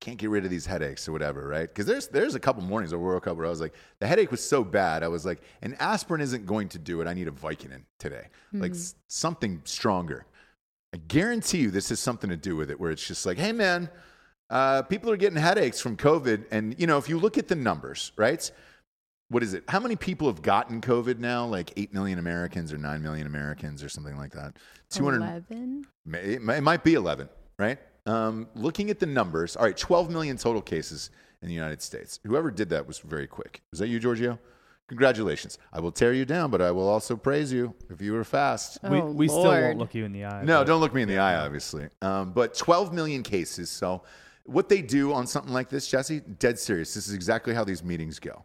can't 0.00 0.16
get 0.18 0.30
rid 0.30 0.44
of 0.44 0.50
these 0.50 0.66
headaches 0.66 1.06
or 1.08 1.12
whatever, 1.12 1.46
right? 1.46 1.68
Because 1.68 1.86
there's 1.86 2.08
there's 2.08 2.34
a 2.34 2.40
couple 2.40 2.62
mornings 2.62 2.92
I 2.92 2.96
woke 2.96 3.26
up 3.26 3.36
where 3.36 3.46
I 3.46 3.50
was 3.50 3.60
like, 3.60 3.74
the 3.98 4.06
headache 4.06 4.30
was 4.30 4.42
so 4.42 4.64
bad, 4.64 5.02
I 5.02 5.08
was 5.08 5.24
like, 5.26 5.40
an 5.62 5.74
aspirin 5.78 6.20
isn't 6.20 6.46
going 6.46 6.68
to 6.70 6.78
do 6.78 7.00
it. 7.00 7.06
I 7.06 7.14
need 7.14 7.28
a 7.28 7.32
Vicodin 7.32 7.82
today, 7.98 8.26
like 8.52 8.72
s- 8.72 8.94
something 9.08 9.60
stronger. 9.64 10.26
I 10.94 10.98
guarantee 11.06 11.58
you, 11.58 11.70
this 11.70 11.90
has 11.90 12.00
something 12.00 12.30
to 12.30 12.36
do 12.36 12.56
with 12.56 12.70
it, 12.70 12.80
where 12.80 12.90
it's 12.90 13.06
just 13.06 13.24
like, 13.26 13.38
hey 13.38 13.52
man, 13.52 13.88
uh, 14.48 14.82
people 14.82 15.10
are 15.10 15.16
getting 15.16 15.38
headaches 15.38 15.80
from 15.80 15.96
COVID, 15.96 16.46
and 16.50 16.74
you 16.78 16.86
know, 16.86 16.98
if 16.98 17.08
you 17.08 17.18
look 17.18 17.38
at 17.38 17.46
the 17.48 17.54
numbers, 17.54 18.12
right? 18.16 18.50
What 19.28 19.44
is 19.44 19.54
it? 19.54 19.62
How 19.68 19.78
many 19.78 19.94
people 19.94 20.26
have 20.26 20.42
gotten 20.42 20.80
COVID 20.80 21.18
now? 21.20 21.46
Like 21.46 21.72
eight 21.76 21.94
million 21.94 22.18
Americans 22.18 22.72
or 22.72 22.78
nine 22.78 23.00
million 23.00 23.28
Americans 23.28 23.80
or 23.84 23.88
something 23.88 24.16
like 24.16 24.32
that. 24.32 24.56
Two 24.90 25.04
hundred. 25.04 25.18
11? 25.22 25.86
May- 26.04 26.18
It 26.34 26.42
might 26.42 26.56
it 26.56 26.62
might 26.62 26.82
be 26.82 26.94
11, 26.94 27.28
right? 27.56 27.78
Um, 28.06 28.48
looking 28.54 28.90
at 28.90 28.98
the 28.98 29.06
numbers, 29.06 29.56
all 29.56 29.64
right, 29.64 29.76
12 29.76 30.10
million 30.10 30.36
total 30.36 30.62
cases 30.62 31.10
in 31.42 31.48
the 31.48 31.54
United 31.54 31.82
States. 31.82 32.20
Whoever 32.24 32.50
did 32.50 32.70
that 32.70 32.86
was 32.86 32.98
very 32.98 33.26
quick. 33.26 33.62
Was 33.70 33.80
that 33.80 33.88
you, 33.88 33.98
Giorgio? 33.98 34.38
Congratulations. 34.88 35.58
I 35.72 35.78
will 35.80 35.92
tear 35.92 36.12
you 36.12 36.24
down, 36.24 36.50
but 36.50 36.60
I 36.60 36.72
will 36.72 36.88
also 36.88 37.16
praise 37.16 37.52
you 37.52 37.74
if 37.90 38.00
you 38.00 38.12
were 38.12 38.24
fast. 38.24 38.78
we 38.82 39.00
Oh, 39.00 39.10
we 39.12 39.28
still 39.28 39.44
Lord. 39.44 39.62
won't 39.62 39.78
look 39.78 39.94
you 39.94 40.04
in 40.04 40.12
the 40.12 40.24
eye. 40.24 40.42
No, 40.42 40.60
but- 40.60 40.66
don't 40.66 40.80
look 40.80 40.92
me 40.94 41.02
in 41.02 41.08
the 41.08 41.18
eye, 41.18 41.36
obviously. 41.36 41.88
Um, 42.02 42.32
but 42.32 42.54
12 42.54 42.92
million 42.92 43.22
cases. 43.22 43.70
So, 43.70 44.02
what 44.44 44.68
they 44.68 44.82
do 44.82 45.12
on 45.12 45.26
something 45.28 45.52
like 45.52 45.68
this, 45.68 45.86
Jesse, 45.86 46.20
dead 46.20 46.58
serious. 46.58 46.92
This 46.94 47.06
is 47.06 47.14
exactly 47.14 47.54
how 47.54 47.62
these 47.62 47.84
meetings 47.84 48.18
go. 48.18 48.44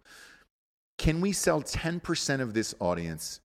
Can 0.99 1.19
we 1.19 1.31
sell 1.31 1.63
10% 1.63 2.41
of 2.41 2.53
this 2.53 2.75
audience 2.79 3.41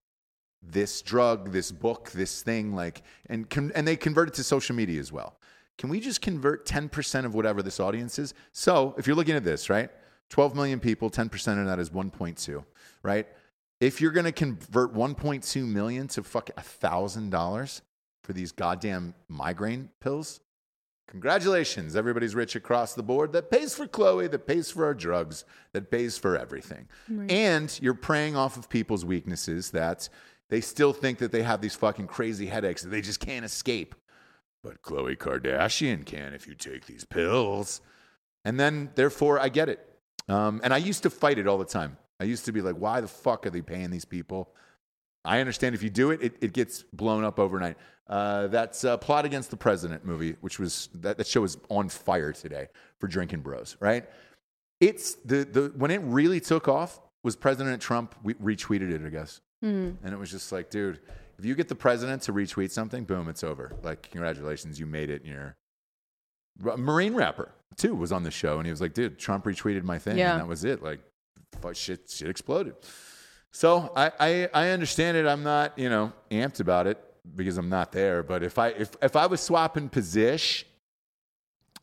this 0.63 1.01
drug, 1.01 1.53
this 1.53 1.73
book, 1.73 2.11
this 2.11 2.43
thing, 2.43 2.75
like, 2.75 3.03
and 3.27 3.49
con- 3.49 3.73
and 3.75 3.89
they 3.89 3.97
convert 3.97 4.29
it 4.29 4.35
to 4.35 4.45
social 4.45 4.77
media 4.77 5.01
as 5.01 5.11
well. 5.11 5.39
Can 5.81 5.89
we 5.89 5.99
just 5.99 6.21
convert 6.21 6.67
10% 6.67 7.25
of 7.25 7.35
whatever 7.35 7.63
this 7.63 7.81
audience 7.81 8.19
is? 8.19 8.35
So 8.53 8.95
if 8.99 9.07
you're 9.07 9.17
looking 9.17 9.35
at 9.35 9.45
this, 9.45 9.71
right? 9.71 9.89
12 10.29 10.55
million 10.55 10.79
people, 10.79 11.11
10% 11.11 11.59
of 11.59 11.67
that 11.67 11.79
is 11.79 11.89
1.2, 11.89 12.63
right? 13.03 13.27
If 13.81 13.99
you're 13.99 14.11
going 14.11 14.27
to 14.27 14.33
convert 14.33 14.93
1.2 14.93 15.67
million 15.67 16.07
to 16.09 16.23
fuck 16.23 16.51
$1,000 16.59 17.81
for 18.23 18.33
these 18.35 18.53
goddamn 18.53 19.15
migraine 19.29 19.89
pills, 20.01 20.41
congratulations. 21.09 21.97
Everybody's 21.97 22.35
rich 22.35 22.57
across 22.57 22.93
the 22.93 23.03
board. 23.03 23.33
That 23.33 23.51
pays 23.51 23.75
for 23.75 23.87
Khloe, 23.87 24.31
that 24.31 24.47
pays 24.47 24.71
for 24.71 24.85
our 24.85 24.93
drugs, 24.93 25.47
that 25.73 25.91
pays 25.91 26.19
for 26.19 26.37
everything. 26.37 26.89
And 27.31 27.79
you're 27.81 27.95
preying 27.95 28.37
off 28.37 28.59
of 28.59 28.69
people's 28.69 29.07
weaknesses 29.07 29.71
that 29.71 30.11
they 30.51 30.61
still 30.61 30.93
think 30.93 31.17
that 31.21 31.33
they 31.33 31.43
have 31.43 31.63
these 31.63 31.75
fucking 31.75 32.07
crazy 32.07 32.45
headaches 32.47 32.83
that 32.83 32.91
they 32.91 33.01
just 33.01 33.21
can't 33.21 33.47
escape. 33.47 33.95
But 34.63 34.83
Khloe 34.83 35.17
Kardashian 35.17 36.05
can 36.05 36.35
if 36.35 36.47
you 36.47 36.55
take 36.55 36.87
these 36.87 37.05
pills. 37.05 37.81
And 38.45 38.59
then, 38.59 38.91
therefore, 38.95 39.39
I 39.39 39.49
get 39.49 39.69
it. 39.69 39.87
Um, 40.29 40.61
and 40.63 40.73
I 40.73 40.79
used 40.79 41.03
to 41.03 41.11
fight 41.11 41.39
it 41.39 41.47
all 41.47 41.59
the 41.59 41.65
time. 41.65 41.97
I 42.21 42.25
used 42.25 42.45
to 42.45 42.53
be 42.53 42.61
like, 42.61 42.77
why 42.77 43.01
the 43.01 43.09
fuck 43.09 43.47
are 43.47 43.51
they 43.51 43.63
paying 43.63 43.91
these 43.91 44.05
people? 44.05 44.51
I 45.25 45.41
understand 45.41 45.75
if 45.75 45.83
you 45.83 45.91
do 45.91 46.11
it, 46.11 46.23
it, 46.23 46.35
it 46.41 46.53
gets 46.53 46.83
blown 46.93 47.25
up 47.25 47.39
overnight. 47.39 47.77
Uh, 48.09 48.49
that's 48.49 48.85
uh, 48.85 48.97
Plot 48.97 49.25
Against 49.25 49.51
the 49.51 49.57
President 49.57 50.05
movie, 50.05 50.37
which 50.41 50.59
was 50.59 50.89
that, 50.95 51.17
that 51.19 51.27
show 51.27 51.45
is 51.45 51.57
on 51.69 51.89
fire 51.89 52.33
today 52.33 52.69
for 52.99 53.07
drinking 53.07 53.41
bros, 53.41 53.77
right? 53.81 54.09
It's 54.81 55.15
the, 55.25 55.45
the 55.45 55.73
when 55.77 55.91
it 55.91 56.01
really 56.03 56.41
took 56.41 56.69
off 56.69 57.01
was 57.23 57.37
President 57.37 57.81
Trump 57.81 58.15
we, 58.23 58.35
retweeted 58.35 58.91
it, 58.93 59.05
I 59.05 59.11
guess. 59.11 59.41
And 60.03 60.13
it 60.13 60.19
was 60.19 60.31
just 60.31 60.53
like, 60.53 60.71
dude, 60.71 61.01
if 61.41 61.47
you 61.47 61.55
get 61.55 61.69
the 61.69 61.75
president 61.75 62.21
to 62.23 62.33
retweet 62.35 62.71
something, 62.71 63.05
boom, 63.05 63.29
it's 63.29 63.43
over. 63.43 63.73
Like, 63.83 64.11
congratulations, 64.11 64.79
you 64.79 64.85
made 64.85 65.09
it. 65.09 65.25
You're 65.25 65.57
Marine 66.77 67.15
rapper 67.15 67.51
too 67.77 67.95
was 67.95 68.13
on 68.13 68.23
the 68.25 68.31
show, 68.31 68.59
and 68.59 68.67
he 68.67 68.71
was 68.71 68.81
like, 68.83 68.93
dude, 68.93 69.19
Trump 69.19 69.45
retweeted 69.47 69.83
my 69.83 69.99
thing, 69.99 70.19
Yeah. 70.19 70.33
and 70.33 70.41
that 70.41 70.47
was 70.47 70.65
it. 70.65 70.83
Like, 70.83 71.01
shit, 71.73 72.11
shit 72.11 72.29
exploded. 72.29 72.75
So 73.53 73.91
I, 73.97 74.13
I, 74.21 74.49
I 74.53 74.69
understand 74.71 75.17
it. 75.17 75.27
I'm 75.27 75.43
not, 75.43 75.79
you 75.79 75.89
know, 75.89 76.13
amped 76.31 76.61
about 76.61 76.87
it 76.87 77.03
because 77.35 77.57
I'm 77.57 77.71
not 77.71 77.91
there. 77.93 78.23
But 78.23 78.43
if 78.43 78.59
I 78.59 78.69
if 78.69 78.91
if 79.03 79.17
I 79.17 79.27
was 79.27 79.41
swapping 79.41 79.89
position 79.89 80.69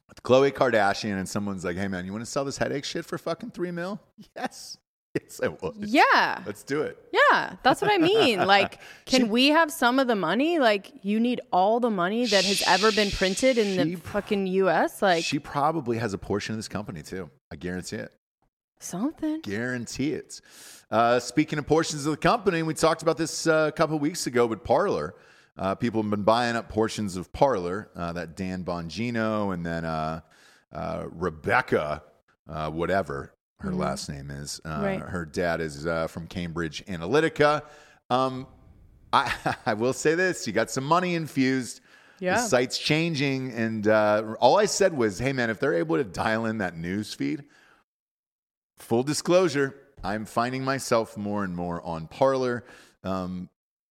with 0.07 0.21
Khloe 0.23 0.51
Kardashian 0.51 1.17
and 1.17 1.27
someone's 1.27 1.65
like, 1.65 1.75
hey 1.77 1.87
man, 1.87 2.05
you 2.05 2.11
want 2.11 2.23
to 2.23 2.29
sell 2.29 2.45
this 2.45 2.57
headache 2.57 2.85
shit 2.85 3.05
for 3.05 3.17
fucking 3.17 3.51
three 3.51 3.71
mil? 3.71 3.99
Yes. 4.35 4.77
Yes, 5.23 5.39
I 5.43 5.47
would. 5.47 5.75
Yeah. 5.77 6.41
Let's 6.45 6.63
do 6.63 6.81
it. 6.81 6.97
Yeah, 7.11 7.55
that's 7.63 7.81
what 7.81 7.91
I 7.91 7.97
mean. 7.97 8.45
Like, 8.45 8.79
can 9.05 9.21
She- 9.21 9.27
we 9.27 9.47
have 9.47 9.71
some 9.71 9.99
of 9.99 10.07
the 10.07 10.15
money? 10.15 10.59
Like, 10.59 10.91
you 11.03 11.19
need 11.19 11.41
all 11.51 11.79
the 11.79 11.89
money 11.89 12.25
that 12.25 12.43
has 12.45 12.63
ever 12.67 12.91
been 12.91 13.09
printed 13.11 13.57
in 13.57 13.75
the 13.77 13.95
fucking 13.95 14.47
US? 14.47 15.01
Like, 15.01 15.23
she 15.23 15.39
probably 15.39 15.97
has 15.97 16.13
a 16.13 16.17
portion 16.17 16.53
of 16.53 16.57
this 16.57 16.67
company 16.67 17.01
too. 17.01 17.29
I 17.51 17.55
guarantee 17.55 17.97
it. 17.97 18.11
something. 18.79 19.41
Guarantee 19.41 20.13
it. 20.13 20.41
Uh, 20.91 21.19
speaking 21.19 21.59
of 21.59 21.65
portions 21.67 22.05
of 22.05 22.11
the 22.11 22.17
company, 22.17 22.63
we 22.63 22.73
talked 22.73 23.01
about 23.01 23.17
this 23.17 23.47
uh, 23.47 23.65
a 23.67 23.71
couple 23.71 23.97
weeks 23.99 24.27
ago, 24.27 24.45
with 24.45 24.63
Parler. 24.63 25.15
Uh, 25.57 25.73
people 25.75 26.01
have 26.01 26.11
been 26.11 26.23
buying 26.23 26.55
up 26.55 26.69
portions 26.69 27.17
of 27.17 27.33
Parler, 27.33 27.89
uh, 27.95 28.13
that 28.13 28.35
Dan 28.37 28.63
Bongino 28.63 29.53
and 29.53 29.65
then 29.65 29.83
uh, 29.83 30.21
uh, 30.71 31.05
Rebecca, 31.09 32.03
uh, 32.47 32.69
whatever 32.69 33.33
her 33.59 33.71
last 33.71 34.09
name 34.09 34.29
is. 34.31 34.61
Uh, 34.63 34.79
Right. 34.83 34.99
Her 34.99 35.25
dad 35.25 35.61
is 35.61 35.85
uh, 35.87 36.07
from 36.07 36.27
Cambridge 36.27 36.85
Analytica. 36.85 37.63
Um, 38.09 38.47
I, 39.11 39.33
I 39.65 39.73
will 39.73 39.93
say 39.93 40.15
this 40.15 40.45
you 40.47 40.53
got 40.53 40.69
some 40.69 40.83
money 40.83 41.15
infused. 41.15 41.81
Yeah. 42.19 42.35
The 42.35 42.47
site's 42.47 42.77
changing. 42.77 43.51
And 43.53 43.87
uh, 43.87 44.35
all 44.39 44.57
I 44.57 44.65
said 44.65 44.95
was, 44.95 45.19
hey, 45.19 45.33
man, 45.33 45.49
if 45.49 45.59
they're 45.59 45.75
able 45.75 45.97
to 45.97 46.03
dial 46.03 46.45
in 46.45 46.57
that 46.59 46.75
news 46.75 47.13
feed, 47.13 47.43
full 48.77 49.03
disclosure, 49.03 49.75
I'm 50.03 50.25
finding 50.25 50.63
myself 50.63 51.15
more 51.17 51.43
and 51.43 51.55
more 51.55 51.81
on 51.83 52.07
Parler. 52.07 52.63
Um, 53.03 53.49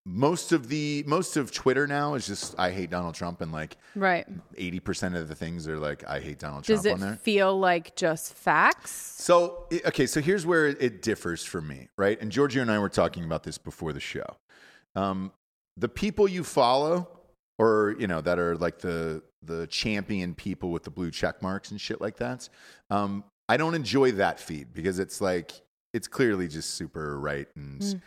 most 0.09 0.53
of 0.53 0.69
the 0.69 1.03
most 1.07 1.37
of 1.37 1.51
Twitter 1.51 1.85
now 1.89 2.15
is 2.15 2.29
just 2.29 2.55
I 2.59 2.71
hate 2.71 2.91
Donald 2.91 3.17
Trump, 3.17 3.41
and 3.41 3.51
like 3.51 3.77
Right. 3.97 4.25
eighty 4.57 4.79
percent 4.79 5.17
of 5.17 5.27
the 5.27 5.35
things 5.35 5.67
are 5.67 5.79
like 5.79 6.09
I 6.09 6.21
hate 6.21 6.39
Donald 6.39 6.63
Does 6.65 6.83
Trump 6.83 7.01
it 7.01 7.03
on 7.03 7.09
there. 7.11 7.17
feel 7.17 7.59
like 7.59 7.97
just 7.97 8.33
facts? 8.35 8.93
So 8.93 9.67
okay, 9.85 10.07
so 10.07 10.21
here's 10.21 10.47
where 10.47 10.69
it 10.69 11.03
differs 11.03 11.43
for 11.43 11.61
me, 11.61 11.89
right? 11.99 12.21
And 12.21 12.31
Giorgio 12.31 12.63
and 12.63 12.71
I 12.71 12.79
were 12.79 12.89
talking 12.89 13.25
about 13.25 13.43
this 13.43 13.59
before 13.59 13.93
the 13.93 14.01
show. 14.01 14.37
Um, 14.95 15.33
the 15.77 15.89
people 15.89 16.29
you 16.29 16.45
follow, 16.45 17.09
or 17.59 17.97
you 17.99 18.07
know, 18.07 18.21
that 18.21 18.39
are 18.39 18.57
like 18.57 18.79
the 18.79 19.23
the 19.43 19.67
champion 19.67 20.35
people 20.35 20.71
with 20.71 20.85
the 20.85 20.91
blue 20.91 21.11
check 21.11 21.43
marks 21.43 21.73
and 21.73 21.81
shit 21.81 22.01
like 22.01 22.17
that. 22.19 22.49
Um, 22.91 23.25
I 23.49 23.57
don't 23.57 23.75
enjoy 23.75 24.13
that 24.13 24.39
feed 24.39 24.73
because 24.73 25.01
it's 25.01 25.21
like 25.21 25.51
it's 25.93 26.07
clearly 26.07 26.47
just 26.47 26.75
super 26.75 27.19
right 27.19 27.49
and. 27.57 28.01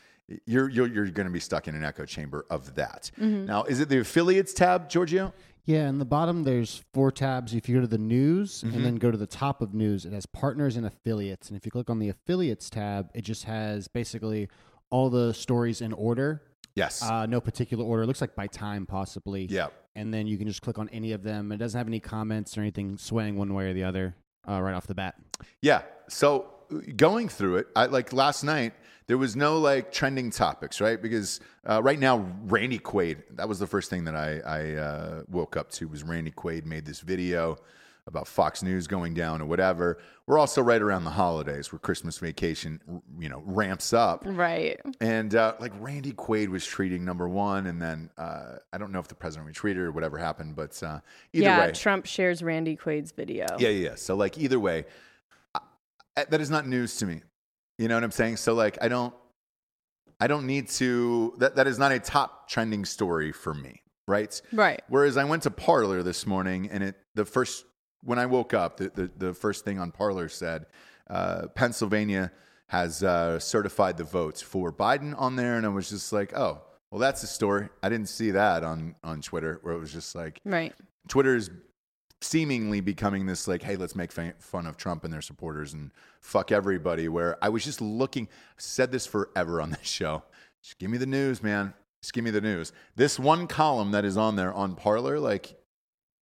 You're 0.46 0.70
you're, 0.70 0.88
you're 0.88 1.10
going 1.10 1.28
to 1.28 1.34
be 1.34 1.40
stuck 1.40 1.68
in 1.68 1.76
an 1.76 1.84
echo 1.84 2.06
chamber 2.06 2.46
of 2.50 2.76
that. 2.76 3.12
Now, 3.18 3.64
is 3.64 3.80
it 3.80 3.90
the 3.90 4.00
affiliates 4.00 4.54
tab, 4.54 4.90
Giorgio? 4.90 5.34
Yeah, 5.66 5.88
in 5.88 6.00
the 6.00 6.06
bottom 6.06 6.44
there's 6.44 6.84
four 6.94 7.12
tabs. 7.12 7.54
If 7.54 7.70
you 7.70 7.76
go 7.76 7.82
to 7.82 7.88
the 7.88 7.98
news 7.98 8.64
Mm-hmm. 8.64 8.76
and 8.76 8.86
then 8.86 8.96
go 8.96 9.12
to 9.12 9.18
the 9.18 9.28
top 9.28 9.62
of 9.62 9.74
news, 9.74 10.06
it 10.06 10.14
has 10.14 10.26
partners 10.26 10.76
and 10.78 10.86
affiliates. 10.86 11.50
And 11.50 11.58
if 11.58 11.66
you 11.66 11.72
click 11.72 11.90
on 11.90 12.00
the 12.00 12.10
affiliates 12.10 12.70
tab, 12.70 13.10
it 13.14 13.22
just 13.22 13.44
has 13.44 13.88
basically 13.88 14.50
all 14.90 15.10
the 15.10 15.34
stories 15.34 15.82
in 15.82 15.94
order. 15.94 16.42
Yes. 16.76 17.04
Uh, 17.04 17.26
no 17.26 17.40
particular 17.42 17.84
order. 17.86 18.04
It 18.04 18.08
looks 18.08 18.22
like 18.22 18.36
by 18.36 18.48
time, 18.48 18.86
possibly. 18.86 19.46
yeah. 19.46 19.68
And 19.96 20.14
then 20.14 20.28
you 20.28 20.38
can 20.38 20.48
just 20.48 20.62
click 20.62 20.80
on 20.80 20.88
any 20.90 21.12
of 21.12 21.24
them. 21.24 21.52
It 21.52 21.58
doesn't 21.58 21.78
have 21.78 21.88
any 21.88 22.00
comments 22.00 22.58
or 22.58 22.62
anything 22.62 22.98
swaying 22.98 23.36
one 23.36 23.54
way 23.54 23.70
or 23.70 23.74
the 23.74 23.84
other 23.84 24.16
uh, 24.48 24.62
right 24.62 24.74
off 24.74 24.88
the 24.88 24.96
bat. 24.96 25.16
Yeah. 25.62 25.82
So 26.08 26.48
going 26.96 27.28
through 27.30 27.58
it, 27.58 27.68
I 27.76 27.86
like 27.88 28.14
last 28.14 28.44
night. 28.44 28.74
There 29.10 29.18
was 29.18 29.36
no 29.36 29.58
like 29.58 29.92
trending 29.92 30.30
topics, 30.30 30.80
right? 30.80 31.02
Because 31.02 31.40
uh, 31.68 31.82
right 31.82 31.98
now, 31.98 32.28
Randy 32.44 32.78
Quaid. 32.78 33.24
That 33.32 33.50
was 33.50 33.58
the 33.58 33.66
first 33.66 33.90
thing 33.90 34.04
that 34.04 34.16
I, 34.16 34.40
I 34.46 34.76
uh, 34.76 35.24
woke 35.28 35.58
up 35.58 35.72
to. 35.72 35.88
Was 35.88 36.04
Randy 36.04 36.30
Quaid 36.30 36.68
made 36.68 36.86
this 36.86 37.00
video 37.00 37.58
about 38.06 38.28
Fox 38.28 38.62
News 38.62 38.86
going 38.86 39.16
down 39.16 39.42
or 39.42 39.48
whatever. 39.48 39.98
We're 40.28 40.38
also 40.38 40.62
right 40.62 40.80
around 40.80 41.06
the 41.06 41.10
holidays, 41.10 41.72
where 41.72 41.80
Christmas 41.80 42.20
vacation, 42.20 42.80
you 43.20 43.30
know, 43.30 43.42
ramps 43.48 43.94
up. 43.94 44.22
Right. 44.28 44.80
And 45.02 45.34
uh, 45.34 45.56
like 45.60 45.74
Randy 45.80 46.12
Quaid 46.12 46.50
was 46.50 46.64
treating 46.64 47.04
number 47.04 47.28
one, 47.28 47.66
and 47.66 47.82
then 47.82 48.12
uh, 48.16 48.58
I 48.72 48.78
don't 48.78 48.92
know 48.92 49.00
if 49.00 49.08
the 49.08 49.16
president 49.16 49.52
retweeted 49.52 49.78
or 49.78 49.92
whatever 49.92 50.20
happened, 50.20 50.56
but 50.56 50.84
uh, 50.84 51.00
either 51.34 51.46
yeah, 51.46 51.66
way, 51.66 51.72
Trump 51.72 52.06
shares 52.06 52.44
Randy 52.44 52.78
Quaid's 52.78 53.12
video. 53.12 53.48
yeah, 53.58 53.70
yeah. 53.70 53.90
yeah. 53.90 53.96
So 53.96 54.16
like 54.16 54.38
either 54.38 54.60
way, 54.60 54.86
I- 55.56 56.26
that 56.30 56.42
is 56.42 56.52
not 56.52 56.68
news 56.68 56.96
to 56.98 57.08
me. 57.08 57.22
You 57.80 57.88
know 57.88 57.96
what 57.96 58.04
I'm 58.04 58.12
saying? 58.12 58.36
So 58.38 58.54
like 58.54 58.78
I 58.82 58.90
don't, 58.90 59.14
I 60.20 60.28
don't 60.28 60.46
need 60.46 60.68
to. 60.72 61.34
That 61.38 61.56
that 61.56 61.66
is 61.66 61.80
not 61.80 61.94
a 61.94 62.00
top 62.00 62.50
trending 62.50 62.84
story 62.84 63.32
for 63.32 63.54
me, 63.54 63.82
right? 64.06 64.40
Right. 64.52 64.82
Whereas 64.90 65.16
I 65.16 65.24
went 65.24 65.44
to 65.44 65.52
Parler 65.52 66.04
this 66.04 66.28
morning, 66.28 66.70
and 66.70 66.84
it 66.84 66.96
the 67.16 67.24
first 67.24 67.64
when 68.04 68.20
I 68.20 68.26
woke 68.26 68.54
up, 68.54 68.76
the 68.78 68.90
the, 68.90 69.12
the 69.18 69.34
first 69.34 69.64
thing 69.64 69.80
on 69.80 69.92
Parler 69.94 70.28
said, 70.28 70.66
uh, 71.10 71.48
Pennsylvania 71.56 72.34
has 72.68 73.02
uh, 73.02 73.40
certified 73.40 73.96
the 73.96 74.04
votes 74.04 74.42
for 74.42 74.74
Biden 74.74 75.16
on 75.18 75.38
there, 75.38 75.56
and 75.56 75.66
I 75.66 75.70
was 75.70 75.90
just 75.90 76.12
like, 76.12 76.38
oh, 76.38 76.62
well, 76.92 77.00
that's 77.00 77.24
a 77.24 77.28
story. 77.28 77.70
I 77.82 77.88
didn't 77.88 78.10
see 78.10 78.32
that 78.32 78.66
on 78.66 78.96
on 79.06 79.22
Twitter, 79.22 79.60
where 79.62 79.74
it 79.74 79.80
was 79.80 79.94
just 79.94 80.16
like 80.16 80.42
Right. 80.44 80.76
Twitter 81.08 81.34
is 81.34 81.50
seemingly 82.22 82.82
becoming 82.82 83.26
this 83.26 83.48
like, 83.48 83.62
hey, 83.62 83.76
let's 83.76 83.96
make 83.96 84.12
fun 84.12 84.68
of 84.68 84.78
Trump 84.78 85.04
and 85.04 85.14
their 85.14 85.22
supporters 85.22 85.74
and 85.74 85.92
fuck 86.22 86.52
everybody. 86.52 87.08
Where 87.08 87.38
I 87.42 87.50
was 87.50 87.64
just 87.64 87.82
looking, 87.82 88.28
said 88.58 88.92
this 88.92 89.06
forever 89.06 89.62
on 89.62 89.70
this 89.72 89.88
show. 89.88 90.24
Just 90.62 90.78
give 90.80 90.90
me 90.90 90.98
the 90.98 91.06
news, 91.06 91.42
man. 91.42 91.74
Just 92.02 92.14
give 92.14 92.24
me 92.24 92.32
the 92.32 92.42
news. 92.42 92.72
This 92.96 93.20
one 93.20 93.48
column 93.48 93.92
that 93.92 94.06
is 94.06 94.18
on 94.18 94.36
there 94.36 94.54
on 94.54 94.76
Parler, 94.76 95.20
like, 95.20 95.56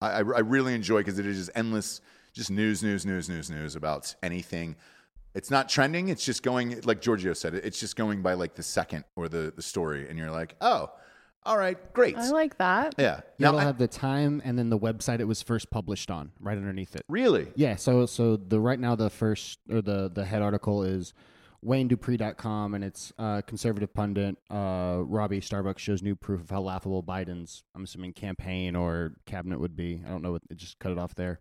I, 0.00 0.10
I 0.10 0.18
I 0.18 0.20
really 0.40 0.74
enjoy 0.74 0.98
because 0.98 1.18
it 1.18 1.26
is 1.26 1.36
just 1.36 1.50
endless, 1.54 2.00
just 2.34 2.50
news, 2.50 2.82
news, 2.82 3.04
news, 3.06 3.28
news, 3.28 3.50
news 3.50 3.76
about 3.76 4.14
anything. 4.22 4.76
It's 5.34 5.50
not 5.50 5.68
trending. 5.68 6.08
It's 6.08 6.24
just 6.24 6.42
going 6.42 6.80
like 6.84 7.00
Giorgio 7.00 7.34
said. 7.34 7.54
It's 7.54 7.78
just 7.78 7.96
going 7.96 8.22
by 8.22 8.34
like 8.34 8.54
the 8.54 8.62
second 8.62 9.04
or 9.16 9.28
the 9.28 9.52
the 9.54 9.62
story, 9.62 10.08
and 10.08 10.18
you're 10.18 10.30
like, 10.30 10.54
oh, 10.60 10.90
all 11.46 11.56
right, 11.56 11.78
great. 11.94 12.16
I 12.16 12.28
like 12.30 12.58
that. 12.58 12.94
yeah. 12.98 13.04
Yeah, 13.04 13.20
Now, 13.38 13.48
it'll 13.48 13.60
I- 13.60 13.64
have 13.64 13.78
the 13.78 13.88
time 13.88 14.42
and 14.44 14.58
then 14.58 14.68
the 14.68 14.78
website 14.78 15.20
it 15.20 15.24
was 15.24 15.40
first 15.42 15.70
published 15.70 16.10
on, 16.10 16.32
right 16.40 16.56
underneath 16.58 16.94
it. 16.96 17.02
really, 17.08 17.48
Yeah, 17.54 17.76
so 17.76 18.04
so 18.06 18.36
the 18.36 18.60
right 18.60 18.78
now 18.80 18.94
the 18.96 19.08
first 19.10 19.58
or 19.70 19.80
the 19.80 20.10
the 20.12 20.24
head 20.24 20.42
article 20.42 20.82
is 20.82 21.14
WayneDupree.com 21.64 22.74
and 22.74 22.84
it's 22.84 23.12
uh, 23.18 23.40
conservative 23.42 23.92
pundit 23.92 24.36
uh, 24.50 24.98
Robby 25.04 25.40
Starbucks 25.40 25.78
shows 25.78 26.02
new 26.02 26.14
proof 26.14 26.40
of 26.42 26.50
how 26.50 26.60
laughable 26.60 27.02
Biden's 27.02 27.64
I'm 27.74 27.84
assuming 27.84 28.12
campaign 28.12 28.76
or 28.76 29.14
cabinet 29.26 29.58
would 29.58 29.74
be. 29.76 30.02
I 30.06 30.10
don't 30.10 30.22
know 30.22 30.32
what 30.32 30.42
it 30.50 30.56
just 30.58 30.78
cut 30.78 30.92
it 30.92 30.98
off 30.98 31.14
there. 31.14 31.40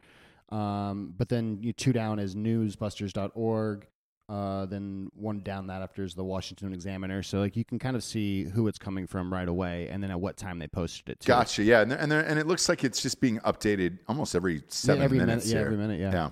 Um, 0.50 1.14
but 1.18 1.30
then 1.30 1.58
you 1.62 1.74
two 1.74 1.94
down 1.94 2.20
is 2.20 2.36
newsbusters.org. 2.36 3.88
Uh, 4.28 4.66
then 4.66 5.08
one 5.16 5.42
down 5.42 5.68
that 5.68 5.84
after 5.84 6.04
is 6.04 6.16
the 6.16 6.24
Washington 6.24 6.74
Examiner. 6.74 7.22
So 7.22 7.40
like 7.40 7.56
you 7.56 7.64
can 7.64 7.78
kind 7.78 7.96
of 7.96 8.04
see 8.04 8.46
who 8.46 8.68
it's 8.68 8.80
coming 8.80 9.06
from 9.06 9.32
right 9.32 9.48
away, 9.48 9.88
and 9.90 10.02
then 10.02 10.10
at 10.10 10.20
what 10.20 10.36
time 10.36 10.58
they 10.58 10.68
posted 10.68 11.10
it. 11.10 11.20
Too. 11.20 11.28
Gotcha. 11.28 11.62
Yeah, 11.64 11.82
and 11.82 11.92
there- 11.92 12.00
and, 12.00 12.12
there, 12.12 12.22
and 12.22 12.40
it 12.40 12.48
looks 12.48 12.68
like 12.68 12.84
it's 12.84 13.02
just 13.04 13.22
being 13.22 13.40
updated 13.42 14.00
almost 14.08 14.34
every 14.36 14.64
seven 14.68 15.04
every 15.04 15.18
minute- 15.20 15.28
minutes. 15.28 15.48
yeah, 15.52 15.58
here. 15.60 15.66
every 15.68 15.78
minute, 15.78 16.00
yeah. 16.00 16.12
yeah, 16.12 16.30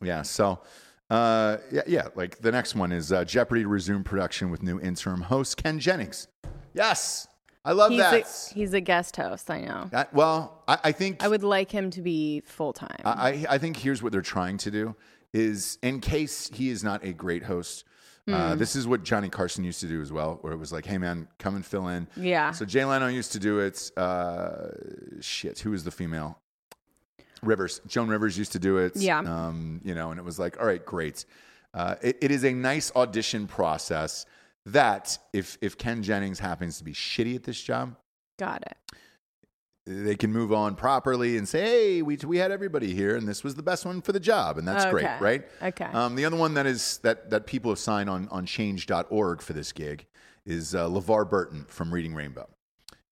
yeah. 0.00 0.22
So, 0.22 0.60
uh, 1.10 1.56
yeah, 1.72 1.82
yeah. 1.88 2.08
Like 2.14 2.38
the 2.38 2.52
next 2.52 2.76
one 2.76 2.92
is 2.92 3.10
uh, 3.10 3.24
Jeopardy 3.24 3.62
to 3.62 3.68
resume 3.68 4.04
production 4.04 4.50
with 4.52 4.62
new 4.62 4.78
interim 4.80 5.22
host 5.22 5.56
Ken 5.56 5.80
Jennings. 5.80 6.28
Yes, 6.72 7.26
I 7.64 7.72
love 7.72 7.90
He's 7.90 8.00
that. 8.00 8.14
a, 8.14 8.54
he's 8.54 8.72
a 8.74 8.80
guest 8.80 9.16
host. 9.16 9.50
I 9.50 9.60
know. 9.62 9.88
That- 9.90 10.14
well, 10.14 10.62
I, 10.68 10.78
I 10.84 10.92
think 10.92 11.22
I 11.22 11.26
would 11.26 11.42
like 11.42 11.72
him 11.72 11.90
to 11.90 12.00
be 12.00 12.42
full 12.46 12.72
time. 12.72 12.96
I, 13.04 13.44
I 13.50 13.58
think 13.58 13.76
here's 13.76 14.02
what 14.04 14.12
they're 14.12 14.22
trying 14.22 14.56
to 14.58 14.70
do 14.70 14.94
is 15.32 15.78
in 15.82 16.00
case 16.00 16.50
he 16.52 16.68
is 16.70 16.84
not 16.84 17.04
a 17.04 17.12
great 17.12 17.42
host. 17.42 17.84
Hmm. 18.26 18.34
Uh, 18.34 18.54
this 18.54 18.76
is 18.76 18.86
what 18.86 19.02
Johnny 19.02 19.28
Carson 19.28 19.64
used 19.64 19.80
to 19.80 19.88
do 19.88 20.00
as 20.00 20.12
well, 20.12 20.38
where 20.42 20.52
it 20.52 20.58
was 20.58 20.72
like, 20.72 20.86
"Hey 20.86 20.98
man, 20.98 21.26
come 21.38 21.56
and 21.56 21.66
fill 21.66 21.88
in." 21.88 22.06
Yeah. 22.16 22.52
So 22.52 22.64
Jay 22.64 22.84
Leno 22.84 23.08
used 23.08 23.32
to 23.32 23.38
do 23.40 23.58
it. 23.58 23.90
Uh, 23.96 24.68
shit, 25.20 25.58
who 25.58 25.70
was 25.72 25.82
the 25.84 25.90
female? 25.90 26.38
Rivers. 27.42 27.80
Joan 27.88 28.08
Rivers 28.08 28.38
used 28.38 28.52
to 28.52 28.60
do 28.60 28.78
it. 28.78 28.94
Yeah. 28.94 29.18
Um, 29.18 29.80
you 29.82 29.94
know, 29.94 30.10
and 30.12 30.20
it 30.20 30.22
was 30.24 30.38
like, 30.38 30.60
all 30.60 30.66
right, 30.66 30.84
great. 30.84 31.24
Uh, 31.74 31.96
it, 32.00 32.18
it 32.20 32.30
is 32.30 32.44
a 32.44 32.52
nice 32.52 32.92
audition 32.94 33.48
process 33.48 34.26
that 34.66 35.18
if 35.32 35.58
if 35.60 35.76
Ken 35.76 36.02
Jennings 36.04 36.38
happens 36.38 36.78
to 36.78 36.84
be 36.84 36.92
shitty 36.92 37.34
at 37.34 37.42
this 37.42 37.60
job, 37.60 37.96
Got 38.38 38.62
it. 38.62 38.76
They 39.86 40.14
can 40.14 40.32
move 40.32 40.52
on 40.52 40.74
properly 40.76 41.36
and 41.36 41.48
say, 41.48 41.60
"Hey, 41.62 42.02
we 42.02 42.16
we 42.16 42.38
had 42.38 42.50
everybody 42.50 42.94
here, 42.94 43.16
and 43.16 43.26
this 43.26 43.42
was 43.42 43.54
the 43.56 43.62
best 43.62 43.84
one 43.84 44.00
for 44.00 44.12
the 44.12 44.20
job," 44.20 44.58
and 44.58 44.66
that's 44.66 44.84
great, 44.86 45.08
right? 45.20 45.44
Okay. 45.60 45.84
Um, 45.86 46.14
the 46.14 46.24
other 46.24 46.36
one 46.36 46.54
that 46.54 46.66
is 46.66 46.98
that 46.98 47.30
that 47.30 47.46
people 47.46 47.70
have 47.70 47.78
signed 47.78 48.08
on 48.08 48.28
on 48.28 48.46
Change.org 48.46 49.42
for 49.42 49.52
this 49.52 49.72
gig 49.72 50.06
is 50.46 50.74
uh, 50.74 50.88
LeVar 50.88 51.28
Burton 51.28 51.64
from 51.68 51.92
Reading 51.92 52.14
Rainbow. 52.14 52.48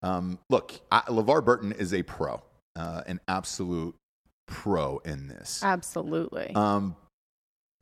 Um, 0.02 0.38
look, 0.48 0.80
I, 0.90 1.00
LeVar 1.02 1.44
Burton 1.44 1.72
is 1.72 1.92
a 1.92 2.02
pro, 2.02 2.42
uh, 2.76 3.02
an 3.06 3.20
absolute 3.28 3.94
pro 4.46 4.98
in 4.98 5.28
this. 5.28 5.62
Absolutely. 5.62 6.52
Um, 6.54 6.96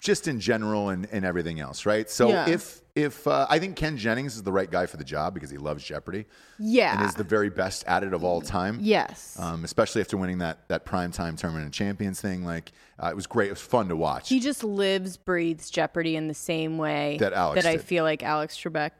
just 0.00 0.28
in 0.28 0.38
general 0.40 0.90
and, 0.90 1.08
and 1.10 1.24
everything 1.24 1.60
else, 1.60 1.86
right? 1.86 2.08
So 2.10 2.28
Yeah. 2.28 2.48
if 2.48 2.82
if 2.98 3.26
uh, 3.28 3.46
I 3.48 3.58
think 3.58 3.76
Ken 3.76 3.96
Jennings 3.96 4.34
is 4.34 4.42
the 4.42 4.50
right 4.50 4.70
guy 4.70 4.86
for 4.86 4.96
the 4.96 5.04
job 5.04 5.34
because 5.34 5.50
he 5.50 5.56
loves 5.56 5.84
Jeopardy 5.84 6.26
yeah. 6.58 6.98
and 6.98 7.08
is 7.08 7.14
the 7.14 7.22
very 7.24 7.48
best 7.48 7.84
at 7.86 8.02
it 8.02 8.12
of 8.12 8.24
all 8.24 8.40
time 8.40 8.78
yes. 8.80 9.36
um, 9.38 9.64
especially 9.64 10.00
after 10.00 10.16
winning 10.16 10.38
that 10.38 10.66
that 10.68 10.84
primetime 10.84 11.36
tournament 11.38 11.66
of 11.66 11.72
champions 11.72 12.20
thing. 12.20 12.44
Like 12.44 12.72
uh, 13.02 13.08
it 13.08 13.16
was 13.16 13.26
great. 13.26 13.46
It 13.46 13.52
was 13.52 13.60
fun 13.60 13.88
to 13.88 13.96
watch. 13.96 14.28
he 14.28 14.40
just 14.40 14.64
lives, 14.64 15.16
breathes 15.16 15.70
Jeopardy 15.70 16.16
in 16.16 16.26
the 16.26 16.34
same 16.34 16.76
way 16.78 17.16
That 17.20 17.32
Alex 17.32 17.64
I 17.64 17.72
did. 17.72 17.82
feel 17.82 18.02
like 18.04 18.22
Alex 18.22 18.56
Trebek 18.58 18.90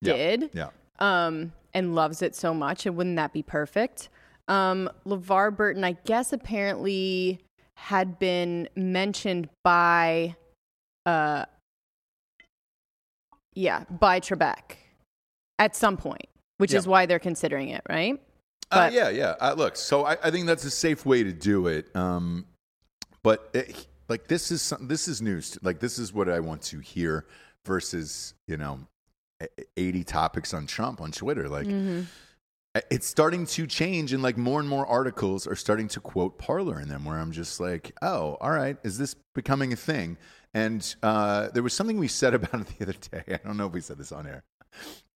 Yeah. 0.00 0.16
did. 0.16 0.50
yeah, 0.52 0.68
um, 0.98 1.52
and 1.72 1.94
loves 1.94 2.22
it 2.22 2.34
so 2.34 2.52
much. 2.52 2.86
And 2.86 2.96
wouldn't 2.96 3.16
that 3.16 3.32
be 3.32 3.42
perfect? 3.42 4.08
Um, 4.48 4.90
LeVar 5.06 5.56
Burton, 5.56 5.84
I 5.84 5.92
guess, 6.04 6.32
apparently 6.32 7.40
had 7.76 8.18
been 8.18 8.68
mentioned 8.76 9.48
by, 9.62 10.36
uh, 11.06 11.44
yeah, 13.54 13.84
by 13.90 14.20
Trebek 14.20 14.76
at 15.58 15.76
some 15.76 15.96
point, 15.96 16.26
which 16.58 16.72
Yeah. 16.72 16.78
is 16.78 16.86
why 16.86 17.06
they're 17.06 17.18
considering 17.18 17.68
it, 17.70 17.82
right? 17.88 18.20
uh, 18.70 18.90
yeah, 18.92 19.08
yeah. 19.08 19.34
Uh, 19.40 19.54
look, 19.56 19.76
so 19.76 20.04
I, 20.04 20.16
I 20.22 20.30
think 20.30 20.46
that's 20.46 20.64
a 20.64 20.70
safe 20.70 21.06
way 21.06 21.22
to 21.22 21.32
do 21.32 21.66
it. 21.68 21.94
Um, 21.94 22.46
but 23.22 23.50
it, 23.54 23.86
like 24.08 24.26
this 24.26 24.50
is 24.50 24.62
some, 24.62 24.88
this 24.88 25.06
is 25.08 25.22
news. 25.22 25.56
Like 25.62 25.78
this 25.80 25.98
is 25.98 26.12
what 26.12 26.28
I 26.28 26.40
want 26.40 26.62
to 26.62 26.80
hear 26.80 27.26
versus 27.64 28.34
you 28.48 28.56
know, 28.56 28.80
eighty 29.76 30.02
topics 30.04 30.52
on 30.52 30.66
Trump 30.66 31.00
on 31.00 31.12
Twitter. 31.12 31.48
Like. 31.48 31.66
It's 32.90 33.06
starting 33.06 33.46
to 33.46 33.68
change, 33.68 34.12
and 34.12 34.20
like 34.20 34.36
more 34.36 34.58
and 34.58 34.68
more 34.68 34.84
articles 34.84 35.46
are 35.46 35.54
starting 35.54 35.86
to 35.88 36.00
quote 36.00 36.38
Parler 36.38 36.80
in 36.80 36.88
them, 36.88 37.04
where 37.04 37.16
I'm 37.16 37.30
just 37.30 37.60
like, 37.60 37.92
oh, 38.02 38.36
all 38.40 38.50
right, 38.50 38.76
is 38.82 38.98
this 38.98 39.14
becoming 39.32 39.72
a 39.72 39.76
thing? 39.76 40.16
And 40.54 40.94
uh, 41.02 41.48
there 41.50 41.62
was 41.62 41.74
something 41.74 41.98
we 41.98 42.08
said 42.08 42.32
about 42.38 42.54
it 42.60 42.66
the 42.78 42.84
other 42.84 42.94
day. 43.10 43.34
I 43.34 43.46
don't 43.46 43.56
know 43.56 43.66
if 43.66 43.72
we 43.72 43.80
said 43.80 43.98
this 43.98 44.12
on 44.12 44.26
air. 44.26 44.44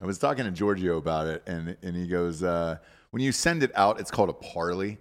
I 0.01 0.07
was 0.07 0.19
talking 0.19 0.45
to 0.45 0.51
Giorgio 0.51 0.99
about 0.99 1.27
it, 1.27 1.43
and 1.47 1.77
and 1.83 1.97
he 1.97 2.07
goes, 2.07 2.43
uh, 2.43 2.79
when 3.11 3.23
you 3.23 3.33
send 3.33 3.63
it 3.63 3.73
out, 3.75 3.99
it's 4.01 4.11
called 4.11 4.29
a 4.29 4.35
parley. 4.35 4.99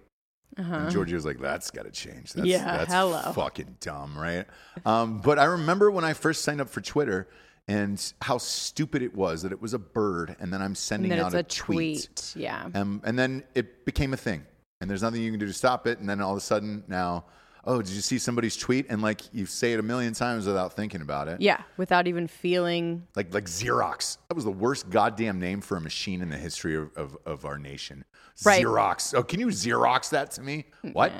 And 0.56 0.90
Giorgio's 0.90 1.24
like, 1.24 1.38
that's 1.38 1.70
got 1.70 1.84
to 1.84 1.90
change. 1.92 2.32
That's, 2.32 2.48
Yeah, 2.48 2.64
that's 2.78 2.92
hello. 2.92 3.32
fucking 3.32 3.76
dumb, 3.78 4.18
right? 4.18 4.44
Um, 4.84 5.18
but 5.18 5.38
I 5.38 5.44
remember 5.44 5.88
when 5.90 6.04
I 6.04 6.14
first 6.14 6.42
signed 6.42 6.60
up 6.60 6.68
for 6.68 6.80
Twitter 6.80 7.28
and 7.68 8.12
how 8.22 8.38
stupid 8.38 9.02
it 9.02 9.14
was 9.14 9.42
that 9.42 9.52
it 9.52 9.62
was 9.62 9.74
a 9.74 9.78
bird, 9.78 10.34
and 10.40 10.52
then 10.52 10.60
I'm 10.60 10.74
sending 10.74 11.12
out 11.12 11.26
it's 11.26 11.34
a, 11.34 11.38
a 11.38 11.42
tweet. 11.44 12.32
Yeah. 12.34 12.66
um, 12.74 13.00
and 13.04 13.16
then 13.16 13.44
it 13.54 13.84
became 13.84 14.12
a 14.14 14.16
thing. 14.16 14.44
And 14.80 14.90
there's 14.90 15.02
nothing 15.02 15.22
you 15.22 15.30
can 15.30 15.38
do 15.38 15.46
to 15.46 15.52
stop 15.52 15.86
it. 15.86 16.00
And 16.00 16.08
then 16.08 16.20
all 16.20 16.32
of 16.32 16.38
a 16.38 16.40
sudden 16.40 16.82
now, 16.88 17.26
oh, 17.68 17.82
did 17.82 17.92
you 17.92 18.00
see 18.00 18.18
somebody's 18.18 18.56
tweet? 18.56 18.86
And 18.88 19.02
like 19.02 19.22
you 19.32 19.46
say 19.46 19.74
it 19.74 19.78
a 19.78 19.82
million 19.82 20.14
times 20.14 20.46
without 20.46 20.72
thinking 20.72 21.02
about 21.02 21.28
it. 21.28 21.40
Yeah. 21.40 21.62
Without 21.76 22.08
even 22.08 22.26
feeling. 22.26 23.06
Like 23.14 23.32
like 23.32 23.44
Xerox. 23.44 24.18
That 24.28 24.34
was 24.34 24.44
the 24.44 24.50
worst 24.50 24.90
goddamn 24.90 25.38
name 25.38 25.60
for 25.60 25.76
a 25.76 25.80
machine 25.80 26.22
in 26.22 26.30
the 26.30 26.36
history 26.36 26.74
of, 26.74 26.90
of, 26.96 27.16
of 27.26 27.44
our 27.44 27.58
nation. 27.58 28.04
Right. 28.44 28.64
Xerox. 28.64 29.14
Oh, 29.14 29.22
can 29.22 29.38
you 29.38 29.48
Xerox 29.48 30.10
that 30.10 30.32
to 30.32 30.42
me? 30.42 30.64
What? 30.92 31.12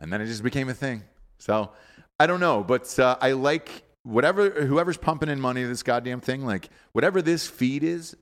and 0.00 0.12
then 0.12 0.20
it 0.20 0.26
just 0.26 0.42
became 0.42 0.68
a 0.68 0.74
thing. 0.74 1.04
So 1.38 1.70
I 2.20 2.26
don't 2.26 2.40
know, 2.40 2.64
but 2.64 2.98
uh, 2.98 3.16
I 3.20 3.32
like 3.32 3.84
whatever 4.02 4.50
whoever's 4.50 4.96
pumping 4.96 5.28
in 5.28 5.40
money 5.40 5.62
to 5.62 5.68
this 5.68 5.84
goddamn 5.84 6.20
thing. 6.20 6.44
Like 6.44 6.68
whatever 6.92 7.22
this 7.22 7.46
feed 7.46 7.84
is, 7.84 8.16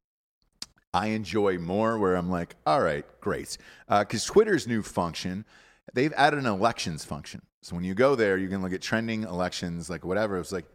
I 0.93 1.09
enjoy 1.09 1.59
more. 1.59 1.99
Where 1.99 2.17
I'm 2.17 2.31
like, 2.31 2.57
all 2.67 2.83
right, 2.83 3.07
great, 3.21 3.57
because 3.89 4.25
Twitter's 4.25 4.67
new 4.67 4.83
function, 4.83 5.47
they've 5.97 6.13
added 6.13 6.39
an 6.39 6.47
elections 6.47 7.05
function. 7.05 7.41
So 7.63 7.75
when 7.75 7.83
you 7.85 7.95
go 7.95 8.15
there, 8.15 8.37
you 8.37 8.49
can 8.49 8.63
look 8.63 8.73
at 8.73 8.83
trending 8.83 9.25
elections, 9.25 9.91
like 9.91 10.05
whatever. 10.05 10.39
It's 10.39 10.53
like 10.53 10.67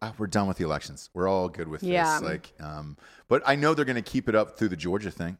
ah, 0.00 0.14
we're 0.16 0.28
done 0.28 0.46
with 0.48 0.56
the 0.56 0.64
elections. 0.64 1.10
We're 1.12 1.28
all 1.28 1.48
good 1.50 1.68
with 1.68 1.82
Yeah. 1.82 2.20
this. 2.20 2.28
Like, 2.30 2.52
um, 2.60 2.96
but 3.28 3.42
I 3.44 3.56
know 3.56 3.74
they're 3.74 3.84
going 3.84 4.02
to 4.02 4.10
keep 4.10 4.28
it 4.28 4.34
up 4.34 4.56
through 4.56 4.68
the 4.68 4.76
Georgia 4.76 5.10
thing. 5.10 5.36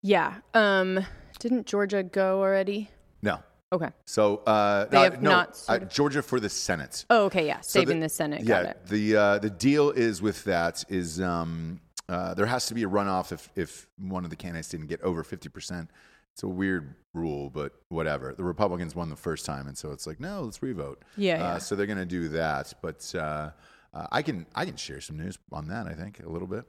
Yeah. 0.00 0.36
Um, 0.54 1.06
didn't 1.38 1.66
Georgia 1.66 2.02
go 2.02 2.40
already? 2.40 2.90
No. 3.22 3.40
Okay. 3.72 3.90
So 4.04 4.38
uh, 4.38 4.86
They 4.86 4.96
no, 4.96 5.02
have 5.04 5.22
no, 5.22 5.30
not 5.30 5.50
uh, 5.50 5.52
sort 5.52 5.82
of- 5.82 5.88
Georgia 5.90 6.22
for 6.22 6.40
the 6.40 6.48
Senate. 6.48 7.04
Oh, 7.10 7.26
okay. 7.26 7.46
Yeah. 7.46 7.60
So 7.60 7.78
Saving 7.80 8.00
the, 8.00 8.08
Senate. 8.08 8.40
Yeah, 8.42 8.62
Got 8.62 8.70
it. 8.70 8.86
the 8.86 9.16
uh, 9.16 9.38
the 9.38 9.50
deal 9.50 9.90
is 9.90 10.20
with 10.20 10.42
that 10.44 10.84
is 10.88 11.20
um, 11.20 11.80
uh, 12.08 12.34
there 12.34 12.46
has 12.46 12.66
to 12.66 12.74
be 12.74 12.82
a 12.82 12.88
runoff 12.88 13.32
if 13.32 13.48
if 13.54 13.86
one 13.98 14.24
of 14.24 14.30
the 14.30 14.36
candidates 14.36 14.68
didn't 14.68 14.88
get 14.88 15.00
over 15.02 15.22
fifty 15.22 15.48
percent. 15.48 15.90
It's 16.34 16.42
a 16.42 16.48
weird 16.48 16.94
rule, 17.14 17.50
but 17.50 17.72
whatever. 17.90 18.32
The 18.34 18.44
Republicans 18.44 18.94
won 18.94 19.10
the 19.10 19.16
first 19.16 19.44
time, 19.44 19.66
and 19.66 19.76
so 19.76 19.90
it's 19.92 20.06
like, 20.06 20.18
no, 20.18 20.42
let's 20.44 20.62
revote. 20.62 21.02
Yeah, 21.16 21.34
Uh, 21.34 21.38
yeah. 21.38 21.58
So 21.58 21.76
they're 21.76 21.86
going 21.86 21.98
to 21.98 22.06
do 22.06 22.28
that, 22.30 22.72
but 22.80 23.12
uh, 23.14 23.50
uh, 23.92 24.06
I 24.10 24.22
can 24.22 24.46
I 24.54 24.64
can 24.64 24.76
share 24.76 25.00
some 25.00 25.18
news 25.18 25.38
on 25.52 25.68
that. 25.68 25.86
I 25.86 25.92
think 25.92 26.20
a 26.24 26.28
little 26.28 26.48
bit. 26.48 26.64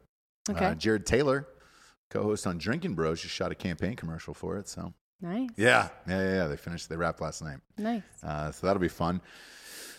Okay. 0.49 0.66
Uh, 0.66 0.76
Jared 0.76 1.05
Taylor, 1.05 1.47
co-host 2.09 2.45
on 2.45 2.57
Drinking 2.57 2.95
Bros, 2.95 3.22
just 3.22 3.34
shot 3.34 3.51
a 3.51 3.55
campaign 3.55 3.95
commercial 3.95 4.34
for 4.34 4.57
it. 4.57 4.68
So 4.68 4.93
Nice. 5.22 5.49
yeah, 5.55 5.88
yeah, 6.07 6.20
yeah. 6.20 6.34
yeah. 6.36 6.47
They 6.47 6.57
finished. 6.57 6.89
They 6.89 6.97
wrapped 6.97 7.22
last 7.22 7.41
night. 7.41 7.59
Nice. 7.78 8.03
Uh, 8.22 8.51
so 8.51 8.68
that'll 8.68 8.82
be 8.82 8.89
fun. 8.89 9.22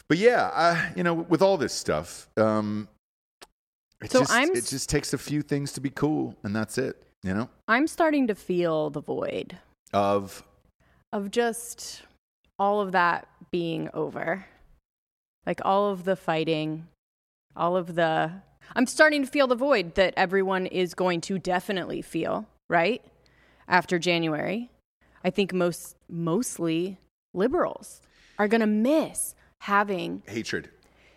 But 0.06 0.18
yeah, 0.18 0.50
I, 0.52 0.92
you 0.94 1.02
know, 1.02 1.14
with 1.14 1.40
all 1.40 1.56
this 1.56 1.72
stuff, 1.72 2.28
um, 2.36 2.88
it 4.02 4.10
So 4.10 4.18
just 4.20 4.30
I'm 4.32 4.50
it 4.50 4.66
just 4.66 4.90
takes 4.90 5.14
a 5.14 5.18
few 5.18 5.40
things 5.40 5.72
to 5.72 5.80
be 5.80 5.88
cool, 5.88 6.36
and 6.42 6.54
that's 6.54 6.76
it. 6.76 7.02
You 7.24 7.32
know, 7.32 7.48
I'm 7.66 7.86
starting 7.86 8.26
to 8.26 8.34
feel 8.34 8.90
the 8.90 9.00
void 9.00 9.56
of 9.94 10.44
of 11.10 11.30
just 11.30 12.02
all 12.58 12.82
of 12.82 12.92
that 12.92 13.26
being 13.50 13.88
over. 13.94 14.44
Like 15.46 15.60
all 15.64 15.90
of 15.90 16.04
the 16.04 16.16
fighting, 16.16 16.86
all 17.56 17.78
of 17.78 17.94
the. 17.94 18.30
I'm 18.76 18.86
starting 18.86 19.24
to 19.24 19.30
feel 19.30 19.46
the 19.46 19.54
void 19.54 19.94
that 19.94 20.12
everyone 20.18 20.66
is 20.66 20.92
going 20.92 21.22
to 21.22 21.38
definitely 21.38 22.02
feel, 22.02 22.46
right? 22.68 23.02
After 23.66 23.98
January. 23.98 24.70
I 25.24 25.30
think 25.30 25.54
most 25.54 25.96
mostly 26.10 26.98
liberals 27.32 28.02
are 28.38 28.48
going 28.48 28.60
to 28.60 28.66
miss 28.66 29.34
having 29.62 30.22
Hatred. 30.26 30.68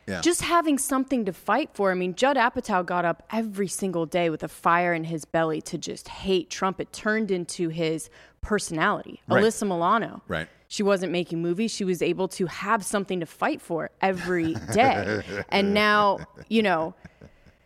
Yeah. 0.08 0.22
just 0.22 0.42
having 0.42 0.78
something 0.78 1.26
to 1.26 1.34
fight 1.34 1.70
for. 1.74 1.92
I 1.92 1.94
mean, 1.94 2.16
Judd 2.16 2.38
Apatow 2.38 2.86
got 2.86 3.04
up 3.04 3.24
every 3.32 3.68
single 3.68 4.06
day 4.06 4.30
with 4.30 4.42
a 4.42 4.48
fire 4.48 4.94
in 4.94 5.04
his 5.04 5.26
belly 5.26 5.62
to 5.64 5.78
just 5.78 6.08
hate 6.08 6.50
Trump. 6.50 6.80
It 6.80 6.94
turned 6.94 7.30
into 7.30 7.68
his 7.70 8.10
personality. 8.42 9.22
Right. 9.28 9.44
Alyssa 9.44 9.68
Milano. 9.68 10.22
Right. 10.28 10.48
She 10.70 10.82
wasn't 10.84 11.12
making 11.12 11.42
movies. 11.42 11.72
She 11.72 11.84
was 11.84 12.02
able 12.02 12.28
to 12.30 12.46
have 12.46 12.86
something 12.86 13.20
to 13.20 13.26
fight 13.26 13.62
for 13.62 13.90
every 14.02 14.56
day. 14.74 15.22
and 15.50 15.74
now, 15.74 16.20
you 16.48 16.62
know, 16.62 16.94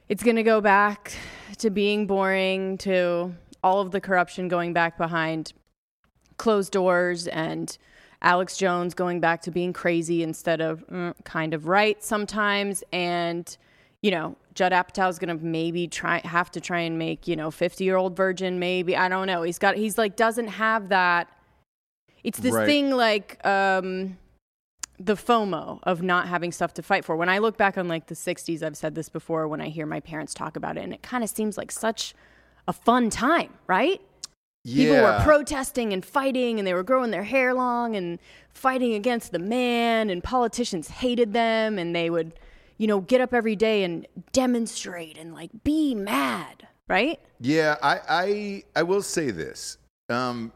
it's 0.09 0.23
going 0.23 0.35
to 0.35 0.43
go 0.43 0.61
back 0.61 1.13
to 1.59 1.69
being 1.69 2.07
boring, 2.07 2.77
to 2.79 3.33
all 3.63 3.81
of 3.81 3.91
the 3.91 4.01
corruption 4.01 4.47
going 4.47 4.73
back 4.73 4.97
behind 4.97 5.53
closed 6.37 6.71
doors 6.71 7.27
and 7.27 7.77
Alex 8.21 8.57
Jones 8.57 8.93
going 8.93 9.19
back 9.19 9.41
to 9.43 9.51
being 9.51 9.73
crazy 9.73 10.21
instead 10.23 10.61
of 10.61 10.85
mm, 10.87 11.13
kind 11.23 11.53
of 11.53 11.67
right 11.67 12.03
sometimes. 12.03 12.83
And, 12.91 13.57
you 14.01 14.11
know, 14.11 14.35
Judd 14.53 14.71
Apatow 14.71 15.09
is 15.09 15.17
going 15.17 15.35
to 15.37 15.43
maybe 15.43 15.87
try, 15.87 16.19
have 16.23 16.51
to 16.51 16.61
try 16.61 16.81
and 16.81 16.99
make, 16.99 17.27
you 17.27 17.35
know, 17.35 17.49
50 17.51 17.83
year 17.83 17.95
old 17.97 18.15
virgin, 18.15 18.59
maybe. 18.59 18.95
I 18.95 19.09
don't 19.09 19.27
know. 19.27 19.41
He's 19.41 19.57
got, 19.57 19.75
he's 19.75 19.97
like, 19.97 20.15
doesn't 20.15 20.49
have 20.49 20.89
that. 20.89 21.29
It's 22.23 22.39
this 22.39 22.53
Right. 22.53 22.65
thing 22.67 22.91
like, 22.91 23.43
um, 23.45 24.17
the 24.99 25.15
FOMO 25.15 25.79
of 25.81 26.03
not 26.03 26.27
having 26.27 26.51
stuff 26.51 26.75
to 26.75 26.83
fight 26.83 27.03
for. 27.03 27.15
When 27.15 27.27
I 27.29 27.39
look 27.39 27.57
back 27.57 27.75
on 27.75 27.87
like 27.87 28.05
the 28.05 28.13
60s, 28.15 28.61
I've 28.61 28.77
said 28.77 28.93
this 28.93 29.09
before 29.09 29.47
when 29.47 29.59
I 29.59 29.69
hear 29.69 29.87
my 29.87 29.99
parents 29.99 30.33
talk 30.35 30.55
about 30.55 30.77
it, 30.77 30.83
and 30.83 30.93
it 30.93 31.01
kind 31.01 31.23
of 31.23 31.29
seems 31.31 31.57
like 31.57 31.71
such 31.71 32.13
a 32.67 32.73
fun 32.73 33.09
time, 33.09 33.51
right? 33.65 33.99
People 34.65 34.97
were 34.97 35.19
protesting 35.23 35.91
and 35.91 36.05
fighting, 36.05 36.59
and 36.59 36.67
they 36.67 36.73
were 36.73 36.83
growing 36.83 37.11
their 37.11 37.23
hair 37.23 37.53
long 37.53 37.95
and 37.95 38.19
fighting 38.53 38.93
against 38.93 39.31
the 39.31 39.39
man, 39.39 40.09
and 40.09 40.23
politicians 40.23 40.87
hated 40.87 41.33
them, 41.33 41.79
and 41.79 41.95
they 41.95 42.09
would, 42.09 42.33
you 42.77 42.85
know, 42.85 43.01
get 43.01 43.21
up 43.21 43.33
every 43.33 43.55
day 43.55 43.83
and 43.83 44.07
demonstrate 44.31 45.17
and 45.17 45.33
like 45.33 45.49
be 45.63 45.95
mad, 45.95 46.67
right? 46.87 47.19
Yeah, 47.39 47.77
I, 47.81 47.99
I 48.07 48.63
I 48.75 48.83
will 48.83 49.01
say 49.01 49.31
this. 49.31 49.77
Um, 50.09 50.51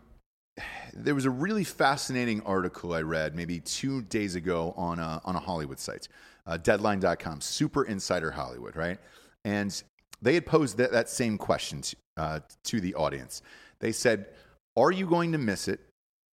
there 0.93 1.15
was 1.15 1.25
a 1.25 1.29
really 1.29 1.63
fascinating 1.63 2.41
article 2.41 2.93
I 2.93 3.01
read 3.01 3.35
maybe 3.35 3.59
two 3.59 4.01
days 4.03 4.35
ago 4.35 4.73
on 4.77 4.99
a, 4.99 5.21
on 5.25 5.35
a 5.35 5.39
Hollywood 5.39 5.79
site, 5.79 6.07
uh, 6.47 6.57
Deadline.com, 6.57 7.41
Super 7.41 7.83
Insider 7.83 8.31
Hollywood, 8.31 8.75
right? 8.75 8.97
And 9.43 9.81
they 10.21 10.33
had 10.33 10.45
posed 10.45 10.77
that, 10.77 10.91
that 10.91 11.09
same 11.09 11.37
question 11.37 11.81
to, 11.81 11.95
uh, 12.17 12.39
to 12.65 12.79
the 12.79 12.95
audience. 12.95 13.41
They 13.79 13.91
said, 13.91 14.27
"Are 14.75 14.91
you 14.91 15.07
going 15.07 15.31
to 15.31 15.37
miss 15.37 15.67
it, 15.67 15.79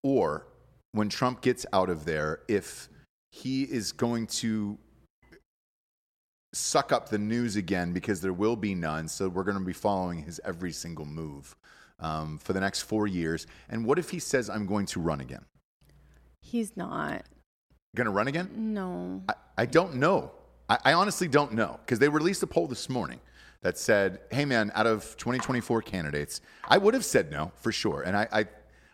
or 0.02 0.46
when 0.92 1.08
Trump 1.08 1.40
gets 1.40 1.64
out 1.72 1.90
of 1.90 2.04
there, 2.04 2.40
if 2.48 2.88
he 3.30 3.62
is 3.62 3.92
going 3.92 4.26
to 4.26 4.78
suck 6.54 6.92
up 6.92 7.08
the 7.08 7.18
news 7.18 7.56
again 7.56 7.92
because 7.92 8.20
there 8.20 8.32
will 8.32 8.56
be 8.56 8.74
none. 8.74 9.08
So 9.08 9.28
we're 9.28 9.44
going 9.44 9.58
to 9.58 9.64
be 9.64 9.72
following 9.72 10.22
his 10.22 10.40
every 10.44 10.72
single 10.72 11.06
move 11.06 11.56
um, 11.98 12.38
for 12.38 12.52
the 12.52 12.60
next 12.60 12.82
four 12.82 13.06
years. 13.06 13.46
And 13.70 13.86
what 13.86 13.98
if 13.98 14.10
he 14.10 14.18
says, 14.18 14.50
I'm 14.50 14.66
going 14.66 14.86
to 14.86 15.00
run 15.00 15.20
again? 15.20 15.44
He's 16.40 16.76
not. 16.76 17.24
Going 17.96 18.06
to 18.06 18.10
run 18.10 18.28
again? 18.28 18.50
No. 18.54 19.22
I, 19.28 19.34
I 19.58 19.66
don't 19.66 19.94
know. 19.94 20.32
I, 20.68 20.78
I 20.84 20.92
honestly 20.92 21.28
don't 21.28 21.52
know 21.52 21.78
because 21.84 21.98
they 21.98 22.08
released 22.08 22.42
a 22.42 22.46
poll 22.46 22.66
this 22.66 22.88
morning 22.88 23.20
that 23.62 23.78
said, 23.78 24.20
hey, 24.30 24.44
man, 24.44 24.70
out 24.74 24.86
of 24.86 25.16
2024 25.16 25.82
candidates, 25.82 26.40
I 26.68 26.78
would 26.78 26.94
have 26.94 27.04
said 27.04 27.30
no 27.30 27.52
for 27.56 27.72
sure. 27.72 28.02
And 28.02 28.16
I, 28.16 28.28
I, 28.32 28.46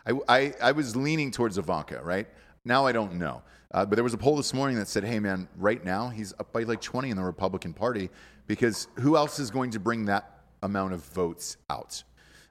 I, 0.07 0.21
I, 0.29 0.55
I 0.63 0.73
was 0.73 0.95
leaning 0.95 1.31
towards 1.31 1.59
Ivanka, 1.59 2.01
right? 2.03 2.29
Now 2.65 2.87
I 2.87 2.93
don't 2.93 3.15
know. 3.15 3.43
Uh, 3.71 3.85
but 3.85 3.97
there 3.97 4.05
was 4.05 4.15
a 4.15 4.19
poll 4.19 4.37
this 4.37 4.55
morning 4.55 4.77
that 4.77 4.89
said, 4.89 5.05
hey, 5.05 5.19
man, 5.19 5.49
right 5.57 5.85
now 5.85 6.09
he's 6.09 6.33
up 6.39 6.53
by 6.53 6.63
like 6.63 6.81
20 6.81 7.11
in 7.11 7.17
the 7.17 7.25
Republican 7.25 7.73
Party 7.73 8.11
because 8.47 8.89
who 8.97 9.17
else 9.17 9.39
is 9.39 9.51
going 9.51 9.71
to 9.71 9.81
bring 9.81 10.07
that 10.07 10.43
amount 10.63 10.93
of 10.93 11.05
votes 11.05 11.57
out? 11.69 12.03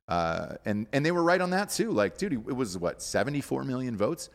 Uh, 0.08 0.56
and, 0.66 0.88
and 0.94 1.06
they 1.06 1.12
were 1.12 1.24
right 1.24 1.42
on 1.42 1.50
that 1.52 1.70
too. 1.70 1.92
Like, 1.92 2.18
dude, 2.18 2.34
it 2.34 2.56
was 2.56 2.78
what, 2.78 3.02
74 3.02 3.64
million 3.64 3.98
votes? 3.98 4.30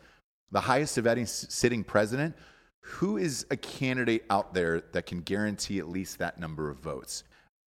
The 0.51 0.61
highest 0.61 0.97
of 0.97 1.07
any 1.07 1.25
sitting 1.25 1.83
president. 1.83 2.35
Who 2.81 3.17
is 3.17 3.45
a 3.49 3.55
candidate 3.55 4.25
out 4.29 4.53
there 4.53 4.81
that 4.91 5.05
can 5.05 5.21
guarantee 5.21 5.79
at 5.79 5.87
least 5.87 6.19
that 6.19 6.37
number 6.37 6.69
of 6.69 6.79
votes? 6.79 7.23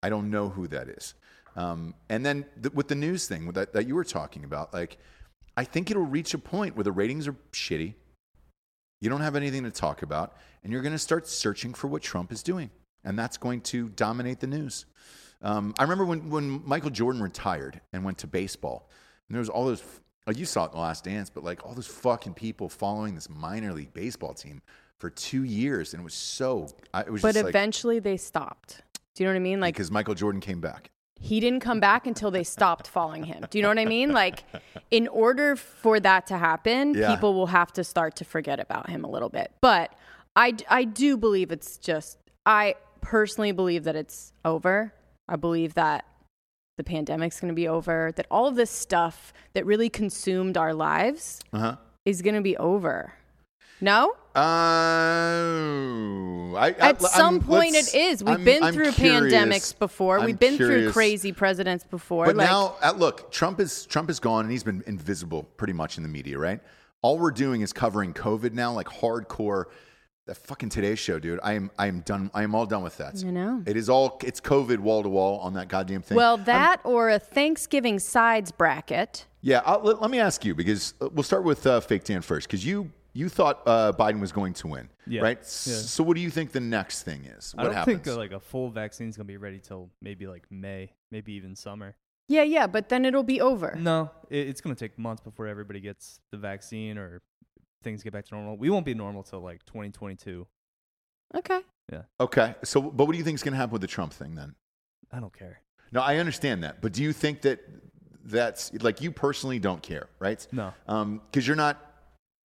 I 0.07 0.09
don't 0.09 0.30
know 0.30 0.48
who 0.48 0.68
that 0.68 0.88
is. 0.88 1.14
Um, 1.57 1.92
and 2.09 2.24
then 2.24 2.46
th- 2.62 2.72
with 2.74 2.86
the 2.86 2.94
news 2.94 3.26
thing 3.26 3.50
that, 3.52 3.72
that 3.72 3.88
you 3.88 3.96
were 3.96 4.04
talking 4.04 4.44
about, 4.44 4.72
like, 4.72 4.98
I 5.57 5.64
think 5.64 5.90
it'll 5.90 6.04
reach 6.04 6.32
a 6.32 6.38
point 6.38 6.76
where 6.76 6.84
the 6.84 6.92
ratings 6.92 7.26
are 7.26 7.34
shitty. 7.52 7.94
You 9.00 9.11
don't 9.11 9.20
have 9.20 9.34
anything 9.34 9.64
to 9.64 9.72
talk 9.72 10.02
about, 10.02 10.36
and 10.62 10.72
you're 10.72 10.82
going 10.82 10.92
to 10.92 10.98
start 10.98 11.26
searching 11.26 11.74
for 11.74 11.88
what 11.88 12.02
Trump 12.02 12.30
is 12.30 12.44
doing, 12.44 12.70
and 13.02 13.18
that's 13.18 13.36
going 13.36 13.62
to 13.62 13.88
dominate 13.88 14.38
the 14.38 14.46
news. 14.46 14.86
Um, 15.42 15.74
I 15.76 15.82
remember 15.82 16.04
when, 16.04 16.30
when 16.30 16.62
Michael 16.64 16.90
Jordan 16.90 17.20
retired 17.20 17.80
and 17.92 18.04
went 18.04 18.18
to 18.18 18.28
baseball, 18.28 18.88
and 19.28 19.34
there 19.34 19.40
was 19.40 19.48
all 19.48 19.64
those, 19.64 19.82
like 20.28 20.38
you 20.38 20.44
saw 20.44 20.66
it 20.66 20.66
in 20.66 20.72
The 20.72 20.82
Last 20.82 21.02
Dance, 21.02 21.30
but 21.30 21.42
like 21.42 21.66
all 21.66 21.74
those 21.74 21.88
fucking 21.88 22.34
people 22.34 22.68
following 22.68 23.16
this 23.16 23.28
minor 23.28 23.72
league 23.72 23.92
baseball 23.92 24.34
team 24.34 24.62
for 24.98 25.11
two 25.11 25.42
years, 25.42 25.92
and 25.94 26.00
it 26.00 26.04
was 26.04 26.14
so. 26.14 26.68
I, 26.94 27.00
it 27.00 27.11
was 27.11 27.22
But 27.22 27.34
just 27.34 27.44
like 27.44 27.50
eventually 27.50 27.98
they 27.98 28.16
stopped. 28.16 28.82
Do 29.17 29.25
you 29.25 29.29
know 29.29 29.33
what 29.33 29.37
I 29.37 29.41
mean? 29.43 29.61
Like 29.61 29.75
because 29.75 29.91
Michael 29.91 30.14
Jordan 30.14 30.41
came 30.41 30.61
back. 30.61 30.91
he 31.19 31.41
didn't 31.41 31.61
come 31.61 31.81
back 31.81 32.07
until 32.07 32.31
they 32.31 32.45
stopped 32.45 32.87
following 32.87 33.25
him. 33.25 33.45
Do 33.51 33.59
you 33.59 33.62
know 33.62 33.69
what 33.69 33.79
I 33.79 33.87
mean? 33.87 34.12
Like, 34.12 34.45
in 34.91 35.09
order 35.09 35.57
for 35.57 35.99
that 36.01 36.27
to 36.29 36.37
happen, 36.39 36.93
Yeah. 36.95 37.12
people 37.14 37.33
will 37.35 37.47
have 37.49 37.73
to 37.73 37.83
start 37.83 38.14
to 38.17 38.25
forget 38.25 38.61
about 38.61 38.91
him 38.91 39.03
a 39.03 39.09
little 39.11 39.31
bit. 39.31 39.51
But 39.62 39.93
I, 40.37 40.55
I 40.69 40.85
do 40.85 41.17
believe 41.17 41.51
it's 41.51 41.79
just, 41.79 42.19
I 42.45 42.75
personally 43.01 43.53
believe 43.53 43.85
that 43.85 43.97
it's 43.97 44.35
over. 44.45 44.93
I 45.29 45.37
believe 45.37 45.73
that 45.75 46.05
the 46.77 46.85
pandemic's 46.85 47.41
going 47.41 47.49
to 47.49 47.55
be 47.55 47.67
over, 47.67 48.12
that 48.17 48.27
all 48.31 48.47
of 48.47 48.55
this 48.55 48.71
stuff 48.71 49.33
that 49.55 49.64
really 49.64 49.89
consumed 49.89 50.59
our 50.59 50.75
lives 50.75 51.41
Uh 51.55 51.59
huh. 51.59 51.77
is 52.05 52.21
going 52.21 52.35
to 52.37 52.43
be 52.43 52.57
over. 52.59 53.14
No? 53.81 54.14
Uh, 54.35 54.41
I, 56.57 56.74
At 56.79 57.01
some 57.03 57.35
I'm- 57.37 57.43
point, 57.43 57.74
it 57.74 57.95
is. 57.95 58.22
We've 58.22 58.31
I'm- 58.35 58.45
been 58.45 58.62
I'm 58.62 58.74
through 58.74 58.93
curious. 58.93 59.33
pandemics 59.33 59.79
before. 59.79 60.18
I'm 60.18 60.27
We've 60.27 60.39
been 60.39 60.57
through 60.57 60.93
crazy 60.93 61.33
presidents 61.33 61.85
before. 61.85 62.27
But 62.27 62.37
like, 62.37 62.49
now, 62.49 62.77
uh, 62.83 62.93
look, 62.97 63.31
Trump 63.31 63.61
is 63.61 63.87
Trump 63.87 64.09
is 64.11 64.20
gone, 64.20 64.45
and 64.45 64.53
he's 64.53 64.64
been 64.64 64.83
invisible 64.87 65.43
pretty 65.57 65.72
much 65.72 65.97
in 65.97 66.03
the 66.03 66.09
media, 66.09 66.39
right? 66.39 66.61
All 67.03 67.18
we're 67.18 67.31
doing 67.31 67.61
is 67.61 67.72
covering 67.72 68.12
COVID 68.14 68.53
now, 68.53 68.72
like 68.72 68.87
hardcore. 68.89 69.64
That 70.27 70.37
fucking 70.39 70.70
Today 70.70 70.97
Show, 70.97 71.20
dude. 71.20 71.39
I 71.45 71.53
am 71.53 71.70
I 71.79 71.87
am 71.87 72.01
done. 72.01 72.33
I 72.35 72.43
am 72.43 72.55
all 72.57 72.66
done 72.66 72.83
with 72.83 72.97
that. 72.97 73.14
You 73.22 73.31
know. 73.31 73.62
It 73.64 73.77
is 73.77 73.89
all. 73.89 74.18
It's 74.24 74.41
COVID 74.41 74.79
wall 74.81 75.05
to 75.05 75.09
wall 75.09 75.39
on 75.39 75.53
that 75.55 75.68
goddamn 75.68 76.03
thing. 76.03 76.16
Well, 76.16 76.37
that 76.39 76.81
or 76.83 77.11
a 77.11 77.20
Thanksgiving 77.20 78.01
sides 78.01 78.51
bracket. 78.51 79.27
Yeah, 79.41 79.61
let, 79.61 80.03
let 80.03 80.11
me 80.11 80.18
ask 80.18 80.45
you 80.45 80.57
because 80.57 80.95
uh, 81.01 81.09
we'll 81.12 81.22
start 81.22 81.45
with 81.45 81.64
uh, 81.64 81.79
Fake 81.79 82.03
Dan 82.03 82.22
first 82.22 82.49
because 82.49 82.66
you 82.66 82.91
you 83.17 83.29
thought 83.29 83.62
uh, 83.67 83.93
Biden 83.93 84.21
was 84.21 84.33
going 84.33 84.53
to 84.55 84.67
win, 84.69 84.89
Yeah. 85.07 85.23
right? 85.23 85.39
Yeah. 85.39 85.45
So 85.95 86.05
what 86.05 86.14
do 86.17 86.21
you 86.21 86.31
think 86.31 86.53
the 86.53 86.61
next 86.61 87.03
thing 87.03 87.25
is? 87.25 87.53
What 87.55 87.61
I 87.61 87.64
don't 87.64 87.75
happens? 87.75 88.03
think 88.05 88.14
uh, 88.14 88.19
like 88.19 88.33
a 88.33 88.41
full 88.41 88.71
vaccine 88.71 89.09
is 89.09 89.17
gonna 89.17 89.25
be 89.27 89.37
ready 89.39 89.59
till 89.59 89.91
maybe 90.03 90.27
like 90.27 90.45
May, 90.51 90.91
maybe 91.11 91.33
even 91.33 91.57
summer. 91.57 91.97
Yeah, 92.29 92.43
yeah, 92.43 92.67
but 92.67 92.89
then 92.89 93.05
it'll 93.05 93.23
be 93.23 93.41
over. 93.41 93.77
No, 93.79 94.11
it, 94.31 94.49
it's 94.49 94.61
gonna 94.61 94.75
take 94.75 94.99
months 94.99 95.23
before 95.23 95.47
everybody 95.47 95.81
gets 95.81 96.21
the 96.31 96.37
vaccine 96.39 96.99
or 96.99 97.23
things 97.83 98.03
get 98.03 98.12
back 98.12 98.25
to 98.27 98.35
normal. 98.35 98.57
We 98.57 98.69
won't 98.71 98.85
be 98.87 98.95
normal 98.95 99.23
till 99.23 99.41
like 99.41 99.64
2022. 99.64 100.47
Okay. 101.37 101.61
Yeah. 101.93 102.03
Okay, 102.21 102.55
so 102.64 102.81
but 102.83 103.05
what 103.07 103.12
do 103.12 103.19
you 103.19 103.25
think 103.25 103.37
is 103.37 103.43
going 103.45 103.53
to 103.53 103.59
happen 103.59 103.73
with 103.73 103.81
the 103.83 103.87
Trump 103.87 104.12
thing 104.12 104.35
then? 104.35 104.55
I 105.12 105.21
don't 105.21 105.33
care. 105.37 105.61
No, 105.93 106.01
I 106.01 106.17
understand 106.17 106.64
that, 106.64 106.81
but 106.83 106.93
do 106.93 107.01
you 107.03 107.12
think 107.12 107.43
that 107.43 107.61
that's 108.25 108.73
like 108.83 109.01
you 109.01 109.12
personally 109.12 109.61
don't 109.61 109.83
care, 109.83 110.09
right? 110.19 110.45
No. 110.51 110.73
because 111.31 111.47
you're 111.47 111.55
not 111.57 111.86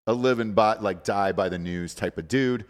a 0.07 0.13
live 0.13 0.39
and 0.39 0.55
by, 0.55 0.75
like 0.77 1.03
die 1.03 1.31
by 1.31 1.49
the 1.49 1.59
news 1.59 1.93
type 1.93 2.17
of 2.17 2.27
dude. 2.27 2.65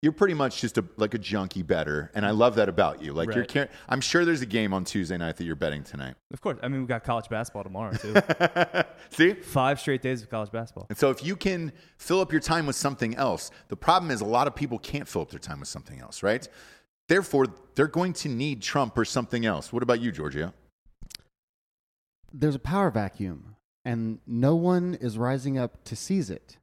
You're 0.00 0.12
pretty 0.12 0.34
much 0.34 0.60
just 0.60 0.78
a 0.78 0.84
like 0.96 1.14
a 1.14 1.18
junkie 1.18 1.62
better, 1.62 2.12
and 2.14 2.24
I 2.24 2.30
love 2.30 2.54
that 2.54 2.68
about 2.68 3.02
you. 3.02 3.12
Like 3.12 3.30
you're, 3.34 3.38
Right. 3.42 3.52
car- 3.52 3.68
I'm 3.88 4.00
sure 4.00 4.24
there's 4.24 4.42
a 4.42 4.46
game 4.46 4.72
on 4.72 4.84
Tuesday 4.84 5.16
night 5.18 5.36
that 5.38 5.44
you're 5.44 5.56
betting 5.56 5.82
tonight. 5.82 6.14
Of 6.32 6.40
course. 6.40 6.56
I 6.62 6.68
mean, 6.68 6.82
we 6.82 6.86
got 6.86 7.02
college 7.02 7.28
basketball 7.28 7.64
tomorrow 7.64 7.92
too. 7.94 8.14
See, 9.10 9.32
Five 9.34 9.80
straight 9.80 10.00
days 10.00 10.22
of 10.22 10.30
college 10.30 10.52
basketball. 10.52 10.86
and 10.88 10.96
so 10.96 11.10
if 11.10 11.24
you 11.24 11.34
can 11.34 11.72
fill 11.96 12.20
up 12.20 12.30
your 12.30 12.40
time 12.40 12.64
with 12.64 12.76
something 12.76 13.16
else, 13.16 13.50
the 13.66 13.76
problem 13.76 14.12
is 14.12 14.20
a 14.20 14.24
lot 14.24 14.46
of 14.46 14.54
people 14.54 14.78
can't 14.78 15.08
fill 15.08 15.22
up 15.22 15.30
their 15.30 15.40
time 15.40 15.58
with 15.58 15.68
something 15.68 15.98
else, 16.00 16.22
right? 16.22 16.46
Therefore, 17.08 17.46
they're 17.74 17.88
going 17.88 18.12
to 18.12 18.28
need 18.28 18.62
Trump 18.62 18.96
or 18.96 19.04
something 19.04 19.44
else. 19.46 19.72
What 19.72 19.82
about 19.82 20.00
you, 20.00 20.12
Giorgio? 20.12 20.52
there's 22.32 22.54
a 22.54 22.58
power 22.60 22.90
vacuum 22.90 23.56
and 23.84 24.18
no 24.26 24.54
one 24.54 24.94
is 25.00 25.16
rising 25.18 25.58
up 25.58 25.82
to 25.84 25.96
seize 25.96 26.28
it. 26.30 26.58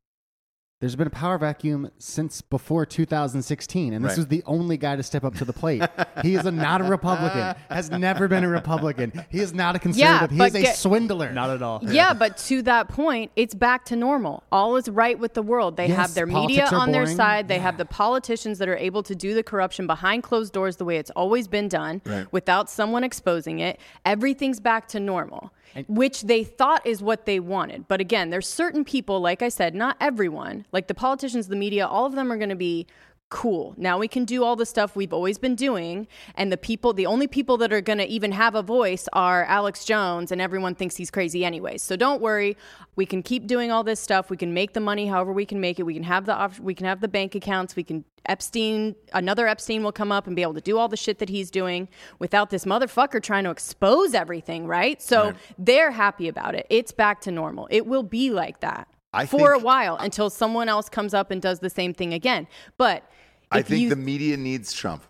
There's 0.82 0.97
been 0.97 1.07
a 1.07 1.11
power 1.11 1.38
vacuum 1.38 1.89
since 1.99 2.41
before 2.41 2.86
2016, 2.86 3.93
and 3.93 4.03
this 4.03 4.09
Right. 4.09 4.17
was 4.17 4.28
the 4.28 4.43
only 4.45 4.76
guy 4.76 4.97
to 4.97 5.03
step 5.03 5.23
up 5.23 5.34
to 5.36 5.45
the 5.45 5.53
plate. 5.53 5.82
he 6.21 6.36
is 6.36 6.45
a, 6.45 6.51
not 6.51 6.82
a 6.82 6.84
Republican, 6.84 7.55
has 7.69 7.89
never 7.89 8.28
been 8.28 8.43
a 8.43 8.49
Republican. 8.49 9.13
He 9.30 9.39
is 9.39 9.53
not 9.53 9.78
a 9.78 9.80
conservative. 9.80 10.32
he 10.32 10.38
but 10.38 10.49
is 10.49 10.55
a 10.55 10.61
get- 10.63 10.76
swindler. 10.76 11.32
Not 11.32 11.49
at 11.49 11.61
all. 11.61 11.80
Yeah, 11.82 12.13
but 12.13 12.36
to 12.49 12.61
that 12.63 12.89
point, 12.89 13.32
it's 13.38 13.55
back 13.55 13.86
to 13.86 13.95
normal. 13.95 14.43
All 14.51 14.76
is 14.76 14.89
right 14.89 15.17
with 15.17 15.34
the 15.34 15.41
world. 15.41 15.78
They 15.78 15.88
Yes, 15.88 15.95
have 15.95 16.13
their 16.13 16.26
media 16.28 16.65
are 16.65 16.76
on 16.76 16.91
their 16.91 17.05
side. 17.05 17.47
They 17.47 17.59
have 17.59 17.78
the 17.78 17.86
politicians 17.86 18.57
that 18.57 18.67
are 18.67 18.76
able 18.76 19.01
to 19.03 19.15
do 19.15 19.34
the 19.34 19.43
corruption 19.43 19.88
behind 19.88 20.23
closed 20.23 20.51
doors 20.51 20.76
the 20.76 20.84
way 20.86 20.97
it's 20.97 21.11
always 21.11 21.47
been 21.47 21.69
done 21.69 22.01
Right. 22.05 22.28
without 22.34 22.69
someone 22.69 23.05
exposing 23.05 23.59
it. 23.59 23.80
Everything's 24.03 24.59
back 24.59 24.89
to 24.89 24.99
normal, 24.99 25.53
which 25.88 26.21
they 26.21 26.43
thought 26.43 26.86
is 26.86 27.01
what 27.01 27.26
they 27.26 27.39
wanted. 27.39 27.88
But 27.88 28.01
again, 28.01 28.30
there's 28.30 28.47
certain 28.47 28.84
people, 28.86 29.19
like 29.19 29.41
I 29.41 29.49
said, 29.49 29.76
not 29.76 29.97
everyone, 29.99 30.65
like 30.71 30.88
the 30.88 30.93
politicians, 30.93 31.47
the 31.47 31.55
media, 31.55 31.86
all 31.86 32.05
of 32.05 32.13
them 32.13 32.32
are 32.32 32.38
going 32.38 32.49
to 32.49 32.55
be 32.55 32.88
cool. 33.30 33.73
Now 33.78 33.97
we 33.97 34.07
can 34.07 34.23
do 34.23 34.43
all 34.43 34.55
the 34.55 34.65
stuff 34.65 34.95
we've 34.95 35.13
always 35.13 35.38
been 35.38 35.55
doing. 35.55 36.07
And 36.36 36.51
the 36.51 36.57
people, 36.57 36.93
the 36.93 37.05
only 37.05 37.28
people 37.28 37.57
that 37.57 37.73
are 37.73 37.82
going 37.82 37.97
to 37.97 38.05
even 38.05 38.32
have 38.32 38.55
a 38.55 38.61
voice 38.61 39.07
are 39.13 39.43
Alex 39.45 39.84
Jones, 39.84 40.32
and 40.32 40.39
everyone 40.39 40.76
thinks 40.76 40.95
he's 40.95 41.11
crazy 41.11 41.43
anyways. 41.43 41.82
So 41.82 41.95
don't 41.95 42.21
worry. 42.21 42.55
We 42.95 43.05
can 43.05 43.23
keep 43.23 43.47
doing 43.47 43.71
all 43.71 43.84
this 43.84 43.99
stuff. 43.99 44.30
We 44.30 44.38
can 44.38 44.53
make 44.53 44.73
the 44.73 44.80
money 44.80 45.07
however 45.07 45.34
we 45.34 45.45
can 45.45 45.59
make 45.59 45.80
it. 45.80 45.84
We 45.84 45.93
can 45.93 46.03
have 46.03 46.26
the 46.26 46.34
off- 46.34 46.59
we 46.59 46.73
can 46.73 46.86
have 46.86 47.01
the 47.01 47.07
bank 47.07 47.36
accounts. 47.36 47.76
We 47.76 47.84
can 47.84 48.05
Epstein, 48.28 48.95
another 49.13 49.47
Epstein 49.47 49.84
will 49.84 49.91
come 49.91 50.11
up 50.11 50.26
and 50.26 50.36
be 50.36 50.41
able 50.41 50.55
to 50.55 50.61
do 50.61 50.80
all 50.80 50.88
the 50.88 50.97
shit 50.97 51.19
that 51.19 51.30
he's 51.30 51.51
doing 51.51 51.88
without 52.17 52.49
this 52.49 52.65
motherfucker 52.65 53.21
trying 53.21 53.43
to 53.43 53.51
expose 53.51 54.15
everything, 54.15 54.65
right? 54.65 54.99
So 54.99 55.34
they're 55.59 55.91
happy 55.91 56.28
about 56.28 56.55
it. 56.55 56.65
It's 56.71 56.91
back 56.91 57.21
to 57.21 57.32
normal. 57.32 57.67
It 57.69 57.86
will 57.86 58.01
be 58.01 58.32
like 58.32 58.61
that. 58.61 58.88
I 59.13 59.26
for 59.26 59.53
a 59.53 59.59
while 59.59 59.95
until 59.95 60.30
someone 60.30 60.67
else 60.67 60.89
comes 60.89 61.13
up 61.13 61.32
and 61.32 61.41
does 61.41 61.59
the 61.59 61.69
same 61.69 61.93
thing 61.93 62.13
again. 62.13 62.47
But 62.78 63.09
I 63.56 63.62
think 63.62 63.82
you, 63.84 63.89
the 63.89 63.95
media 63.95 64.38
needs 64.38 64.74
Trump. 64.74 65.03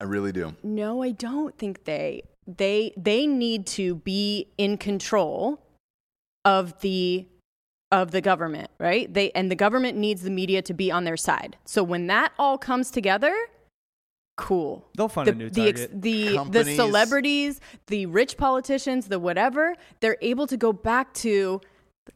I 0.00 0.04
really 0.04 0.32
do. 0.32 0.54
no, 0.62 1.02
I 1.02 1.10
don't 1.12 1.56
think 1.56 1.84
they 1.84 2.22
they 2.46 2.92
they 2.96 3.26
need 3.26 3.66
to 3.68 3.94
be 3.96 4.48
in 4.58 4.76
control 4.76 5.60
of 6.44 6.78
the 6.80 7.26
of 7.92 8.10
the 8.10 8.20
government, 8.20 8.70
right? 8.78 9.12
They 9.12 9.30
and 9.32 9.50
the 9.50 9.54
government 9.54 9.96
needs 9.96 10.22
the 10.22 10.30
media 10.30 10.62
to 10.62 10.74
be 10.74 10.90
on 10.90 11.04
their 11.04 11.16
side. 11.16 11.56
So 11.64 11.82
when 11.82 12.06
that 12.08 12.32
all 12.38 12.58
comes 12.58 12.90
together, 12.90 13.34
cool. 14.36 14.84
They'll 14.96 15.08
find 15.08 15.28
the, 15.28 15.32
a 15.32 15.34
new 15.36 15.50
the 15.50 15.68
ex- 15.68 15.80
target. 15.82 16.02
the 16.02 16.28
the 16.28 16.34
Companies- 16.36 16.76
celebrities, 16.76 17.60
the 17.86 18.06
rich 18.06 18.36
politicians, 18.36 19.06
the 19.08 19.18
whatever, 19.20 19.76
they're 20.00 20.18
able 20.20 20.46
to 20.48 20.56
go 20.56 20.72
back 20.72 21.14
to 21.14 21.60
the 21.60 21.66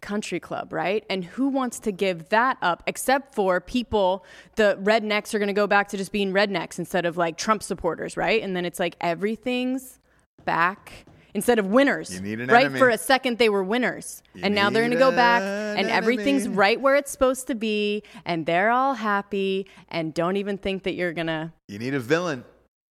country 0.00 0.40
club, 0.40 0.72
right? 0.72 1.04
And 1.10 1.24
who 1.24 1.48
wants 1.48 1.78
to 1.80 1.92
give 1.92 2.28
that 2.30 2.58
up 2.62 2.82
except 2.86 3.34
for 3.34 3.60
people, 3.60 4.24
the 4.56 4.78
rednecks 4.82 5.34
are 5.34 5.38
going 5.38 5.48
to 5.48 5.52
go 5.52 5.66
back 5.66 5.88
to 5.88 5.96
just 5.96 6.12
being 6.12 6.32
rednecks 6.32 6.78
instead 6.78 7.06
of 7.06 7.16
like 7.16 7.36
Trump 7.36 7.62
supporters, 7.62 8.16
right? 8.16 8.42
And 8.42 8.56
then 8.56 8.64
it's 8.64 8.78
like 8.78 8.96
everything's 9.00 9.98
back 10.44 11.06
instead 11.34 11.58
of 11.58 11.66
winners. 11.66 12.14
You 12.14 12.20
need 12.20 12.40
an 12.40 12.48
right? 12.48 12.66
enemy. 12.66 12.78
For 12.78 12.88
a 12.88 12.98
second 12.98 13.38
they 13.38 13.48
were 13.48 13.62
winners. 13.62 14.22
You 14.34 14.42
and 14.44 14.54
now 14.54 14.70
they're 14.70 14.82
going 14.82 14.92
to 14.92 14.98
go 14.98 15.10
back 15.10 15.42
an 15.42 15.78
and 15.78 15.88
everything's 15.88 16.44
enemy. 16.44 16.56
right 16.56 16.80
where 16.80 16.96
it's 16.96 17.10
supposed 17.10 17.46
to 17.48 17.54
be 17.54 18.02
and 18.24 18.46
they're 18.46 18.70
all 18.70 18.94
happy 18.94 19.66
and 19.88 20.14
don't 20.14 20.36
even 20.36 20.58
think 20.58 20.84
that 20.84 20.94
you're 20.94 21.12
going 21.12 21.26
to 21.26 21.52
You 21.68 21.78
need 21.78 21.94
a 21.94 22.00
villain. 22.00 22.44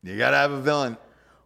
You 0.03 0.17
got 0.17 0.31
to 0.31 0.37
have 0.37 0.51
a 0.51 0.61
villain. 0.61 0.97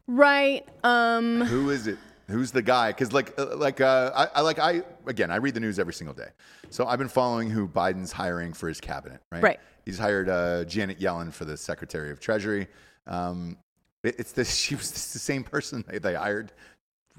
Right. 0.08 0.68
Um 0.84 1.42
Who 1.42 1.70
is 1.70 1.88
it? 1.88 1.98
Who's 2.32 2.52
the 2.52 2.62
guy? 2.62 2.90
Because 2.92 3.12
like, 3.14 3.38
uh, 3.40 3.56
like, 3.58 3.82
uh, 3.82 4.12
I, 4.16 4.40
I 4.40 4.42
like, 4.42 4.58
I 4.60 4.82
again, 5.06 5.30
I 5.32 5.36
read 5.38 5.54
the 5.54 5.60
news 5.60 5.78
every 5.80 5.94
single 5.94 6.14
day. 6.16 6.30
So 6.70 6.88
I've 6.88 7.00
been 7.00 7.08
following 7.10 7.50
who 7.50 7.68
Biden's 7.68 8.12
hiring 8.12 8.54
for 8.54 8.68
his 8.68 8.80
cabinet. 8.80 9.22
Right. 9.32 9.44
Right. 9.44 9.60
He's 9.86 10.00
hired 10.00 10.30
uh, 10.30 10.64
Janet 10.66 11.00
Yellen 11.00 11.34
for 11.34 11.46
the 11.46 11.58
Secretary 11.58 12.12
of 12.12 12.20
Treasury. 12.20 12.68
Um, 13.08 13.58
it- 14.04 14.16
it's 14.20 14.32
this. 14.32 14.56
She 14.66 14.76
was 14.76 14.92
the 14.92 15.20
same 15.20 15.44
person 15.44 15.84
they, 15.88 16.00
they 16.00 16.16
hired 16.16 16.54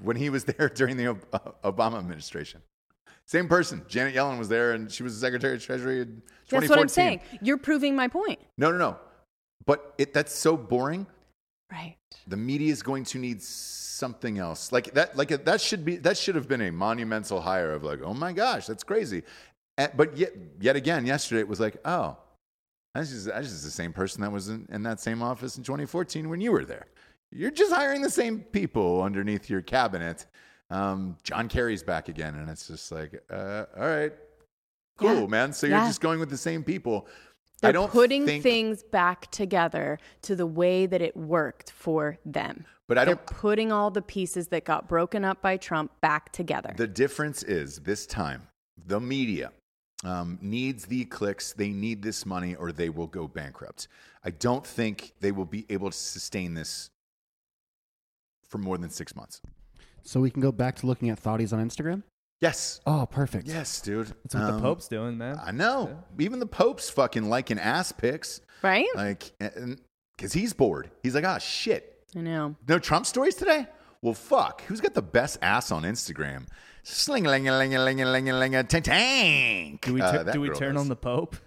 when 0.01 0.15
he 0.17 0.29
was 0.29 0.43
there 0.45 0.69
during 0.69 0.97
the 0.97 1.11
uh, 1.11 1.39
Obama 1.63 1.97
administration. 1.99 2.61
Same 3.25 3.47
person. 3.47 3.83
Janet 3.87 4.13
Yellen 4.15 4.37
was 4.37 4.49
there, 4.49 4.73
and 4.73 4.91
she 4.91 5.01
was 5.03 5.13
the 5.19 5.25
Secretary 5.25 5.55
of 5.55 5.63
Treasury 5.63 6.01
in 6.01 6.21
2014. 6.49 6.59
That's 6.59 6.69
what 6.69 6.79
I'm 6.79 6.87
saying. 6.89 7.21
You're 7.41 7.57
proving 7.57 7.95
my 7.95 8.07
point. 8.09 8.39
No, 8.57 8.69
no, 8.71 8.77
no. 8.77 8.97
But 9.65 9.93
it, 9.97 10.13
that's 10.13 10.33
so 10.35 10.57
boring 10.57 11.07
Right. 11.71 11.97
the 12.27 12.37
media 12.37 12.71
is 12.71 12.83
going 12.83 13.03
to 13.05 13.17
need 13.19 13.41
something 13.41 14.37
else. 14.37 14.71
Like 14.71 14.93
that 14.93 15.15
like 15.17 15.29
that 15.45 15.59
should 15.61 15.83
be 15.83 15.95
that 15.97 16.17
should 16.17 16.35
have 16.35 16.47
been 16.47 16.61
a 16.61 16.71
monumental 16.71 17.41
hire 17.41 17.71
of 17.73 17.83
like 17.83 18.01
oh 18.03 18.13
my 18.13 18.31
gosh 18.31 18.67
that's 18.67 18.83
crazy. 18.83 19.23
And- 19.77 19.91
but 19.95 20.15
yet 20.17 20.33
yet 20.59 20.75
again 20.75 21.05
yesterday 21.05 21.41
it 21.41 21.47
was 21.47 21.59
like 21.59 21.77
oh 21.85 22.17
that's 22.93 23.09
just, 23.09 23.25
that's 23.25 23.47
just 23.49 23.63
the 23.63 23.71
same 23.71 23.91
person 23.91 24.21
that 24.21 24.31
was 24.31 24.49
in, 24.49 24.67
in 24.71 24.83
that 24.83 24.99
same 24.99 25.23
office 25.23 25.57
in 25.57 25.63
2014 25.63 26.29
when 26.29 26.39
you 26.41 26.51
were 26.51 26.63
there. 26.63 26.85
You're 27.31 27.49
just 27.49 27.73
hiring 27.73 28.03
the 28.03 28.09
same 28.11 28.41
people 28.41 29.01
underneath 29.01 29.49
your 29.49 29.61
cabinet. 29.63 30.27
Um, 30.69 31.17
john 31.23 31.47
kerry's 31.49 31.81
back 31.83 32.07
again 32.07 32.35
and 32.35 32.49
it's 32.49 32.67
just 32.67 32.91
like 32.91 33.19
uh, 33.31 33.65
all 33.75 33.87
right. 33.87 34.13
Cool 34.97 35.21
Yeah. 35.21 35.25
man. 35.27 35.53
So 35.53 35.65
you're 35.65 35.77
Yeah. 35.79 35.87
just 35.87 36.01
going 36.01 36.19
with 36.19 36.29
the 36.29 36.37
same 36.37 36.63
people 36.63 37.07
They're 37.63 37.69
i 37.69 37.71
don't 37.71 37.89
putting 37.91 38.25
think, 38.25 38.43
things 38.43 38.83
back 38.83 39.31
together 39.31 39.97
to 40.23 40.35
the 40.35 40.45
way 40.45 40.85
that 40.85 41.01
it 41.01 41.15
worked 41.17 41.71
for 41.71 42.17
them. 42.25 42.65
but 42.87 42.97
i 42.97 43.05
They're 43.05 43.15
don't 43.15 43.25
putting 43.25 43.71
all 43.71 43.89
the 43.89 44.01
pieces 44.01 44.49
that 44.49 44.65
got 44.65 44.87
broken 44.87 45.23
up 45.25 45.41
by 45.41 45.57
Trump 45.57 45.91
back 46.01 46.31
together. 46.31 46.73
The 46.75 46.87
difference 46.87 47.41
is 47.43 47.79
this 47.79 48.05
time, 48.05 48.47
the 48.85 48.99
media 48.99 49.51
um, 50.03 50.37
needs 50.41 50.85
the 50.85 51.05
clicks. 51.05 51.53
They 51.53 51.69
need 51.69 52.01
this 52.03 52.25
money 52.25 52.55
or 52.55 52.71
they 52.73 52.89
will 52.89 53.07
go 53.07 53.27
bankrupt. 53.27 53.87
I 54.23 54.31
don't 54.31 54.65
think 54.67 55.13
they 55.21 55.31
will 55.31 55.45
be 55.45 55.65
able 55.69 55.89
to 55.89 55.97
sustain 55.97 56.53
this 56.55 56.89
for 58.49 58.57
more 58.57 58.77
than 58.77 58.89
six 58.89 59.15
months. 59.15 59.41
So 60.03 60.19
we 60.19 60.29
can 60.29 60.41
go 60.41 60.51
back 60.51 60.75
to 60.77 60.85
looking 60.85 61.09
at 61.09 61.21
thoughties 61.23 61.53
on 61.53 61.65
Instagram. 61.65 62.03
Yes. 62.43 62.81
Oh, 62.85 63.07
perfect. 63.09 63.47
Yes, 63.47 63.79
dude. 63.79 64.07
That's 64.23 64.35
what 64.35 64.43
Um, 64.43 64.55
the 64.55 64.61
Pope's 64.61 64.89
doing, 64.89 65.17
man. 65.17 65.39
I 65.41 65.51
know. 65.51 66.03
Even 66.19 66.39
the 66.39 66.45
Pope's 66.45 66.89
fucking 66.89 67.29
liking 67.29 67.57
ass 67.57 67.93
pics. 67.93 68.41
right? 68.61 68.85
Like, 68.95 69.31
because 70.17 70.33
he's 70.33 70.51
bored. 70.51 70.91
He's 71.01 71.15
like, 71.15 71.23
ah, 71.23 71.37
shit. 71.37 72.03
I 72.17 72.19
know. 72.19 72.55
No 72.67 72.79
Trump 72.79 73.05
stories 73.05 73.35
today? 73.35 73.65
Well, 74.01 74.13
fuck. 74.13 74.61
Who's 74.63 74.81
got 74.81 74.93
the 74.93 75.01
best 75.01 75.37
ass 75.41 75.71
on 75.71 75.83
Instagram? 75.83 76.47
Sling 76.83 77.25
a 77.25 77.29
ling 77.29 77.47
a 77.47 77.57
ling 77.57 77.73
a 77.75 77.79
ling 77.81 78.01
a 78.01 78.05
ling 78.11 78.25
ling 78.25 78.55
a 78.55 78.63
tank 78.65 78.83
tank. 78.83 79.81
do 79.85 79.93
we 79.93 80.01
Uh, 80.01 80.23
do 80.23 80.41
we 80.41 80.49
turn 80.49 80.73
does. 80.73 80.81
on 80.81 80.89
the 80.89 80.97
Pope? 80.97 81.37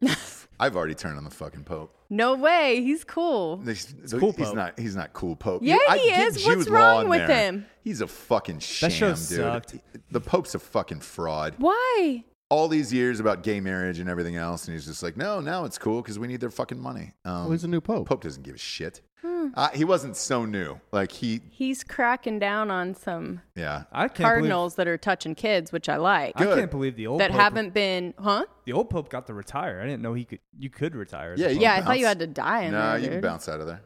I've 0.62 0.76
already 0.76 0.94
turned 0.94 1.18
on 1.18 1.24
the 1.24 1.30
fucking 1.30 1.64
Pope. 1.64 1.92
No 2.08 2.34
way. 2.36 2.82
He's 2.82 3.02
cool. 3.02 3.60
He's, 3.64 3.92
cool 4.10 4.32
he's 4.32 4.46
Pope. 4.46 4.54
not. 4.54 4.78
He's 4.78 4.94
not 4.94 5.12
cool 5.12 5.34
Pope. 5.34 5.62
Yeah, 5.64 5.76
I 5.88 5.98
he 5.98 6.08
get 6.08 6.28
is. 6.28 6.44
Jude 6.44 6.58
What's 6.58 6.70
wrong 6.70 7.02
in 7.04 7.08
with 7.08 7.26
there. 7.26 7.36
him? 7.52 7.66
He's 7.82 8.00
a 8.00 8.06
fucking 8.06 8.60
sham, 8.60 8.90
show 8.90 9.08
dude. 9.08 9.18
sucked. 9.18 9.74
The 10.12 10.20
Pope's 10.20 10.54
a 10.54 10.58
fucking 10.60 11.00
fraud. 11.00 11.54
Why? 11.58 12.24
All 12.48 12.68
these 12.68 12.92
years 12.92 13.18
about 13.18 13.42
gay 13.42 13.60
marriage 13.60 13.98
and 13.98 14.08
everything 14.08 14.36
else, 14.36 14.66
and 14.68 14.74
he's 14.74 14.86
just 14.86 15.02
like, 15.02 15.16
no, 15.16 15.40
now 15.40 15.64
it's 15.64 15.78
cool 15.78 16.00
because 16.02 16.18
we 16.18 16.28
need 16.28 16.40
their 16.40 16.50
fucking 16.50 16.78
money. 16.78 17.12
Um, 17.24 17.46
Oh, 17.48 17.50
he's 17.50 17.64
a 17.64 17.68
new 17.68 17.80
pope. 17.80 18.06
Pope 18.06 18.22
doesn't 18.22 18.42
give 18.44 18.54
a 18.54 18.58
shit. 18.58 19.00
Hmm. 19.22 19.48
Uh, 19.54 19.68
he 19.70 19.84
wasn't 19.84 20.16
so 20.16 20.44
new. 20.44 20.80
Like 20.90 21.12
he, 21.12 21.40
He's 21.50 21.84
cracking 21.84 22.38
down 22.40 22.70
on 22.72 22.94
some 22.94 23.40
yeah. 23.54 23.84
I 23.92 24.08
can't 24.08 24.14
cardinals 24.16 24.74
that 24.74 24.88
are 24.88 24.98
touching 24.98 25.34
kids, 25.36 25.70
which 25.70 25.88
I 25.88 25.96
like. 25.96 26.34
Believe, 26.36 26.52
I 26.52 26.56
can't 26.56 26.70
believe 26.70 26.96
the 26.96 27.06
old 27.06 27.20
That 27.20 27.30
Pope, 27.30 27.40
haven't 27.40 27.72
been, 27.72 28.14
huh? 28.18 28.44
the 28.64 28.72
old 28.72 28.90
Pope 28.90 29.08
got 29.10 29.26
to 29.28 29.34
retire. 29.34 29.80
I 29.80 29.84
didn't 29.84 30.02
know 30.02 30.12
he 30.14 30.24
could. 30.24 30.40
You 30.58 30.70
could 30.70 30.96
retire. 30.96 31.34
as 31.34 31.40
a 31.40 31.42
Yeah, 31.44 31.48
you 31.50 31.54
Pope. 31.54 31.62
Yeah, 31.62 31.74
I 31.76 31.80
thought 31.82 31.98
you 32.00 32.06
had 32.06 32.18
to 32.18 32.26
die 32.26 32.62
in 32.62 32.72
No, 32.72 32.80
there, 32.90 32.98
you 32.98 33.04
can 33.04 33.12
dude. 33.14 33.22
bounce 33.22 33.48
out 33.48 33.60
of 33.60 33.66
there. 33.68 33.82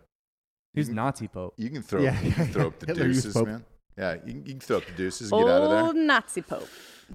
He's 0.72 0.88
Nazi 0.88 1.28
Pope. 1.28 1.54
You 1.58 1.68
can 1.70 1.82
throw. 1.82 2.00
Yeah. 2.02 2.20
You 2.22 2.32
can 2.32 2.46
throw 2.48 2.66
up 2.68 2.78
the 2.78 2.86
Hitler 2.88 3.06
used 3.06 3.22
deuces, 3.24 3.34
Pope. 3.34 3.46
man. 3.48 3.64
Yeah, 3.98 4.14
you 4.14 4.32
can, 4.32 4.36
you 4.46 4.50
can 4.52 4.60
throw 4.60 4.76
up 4.78 4.86
the 4.86 4.92
deuces 4.92 5.32
and 5.32 5.40
get 5.42 5.50
out 5.50 5.62
of 5.62 5.70
there. 5.70 5.80
Old 5.80 5.96
Nazi 5.96 6.42
Pope. 6.42 6.68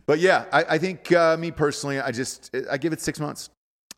But 0.06 0.20
yeah, 0.20 0.46
I, 0.52 0.64
I 0.64 0.78
think 0.78 1.12
uh, 1.12 1.38
me 1.38 1.52
personally, 1.52 2.00
I 2.00 2.12
just 2.12 2.50
I 2.70 2.78
give 2.78 2.94
it 2.94 3.02
six 3.02 3.20
months, 3.20 3.50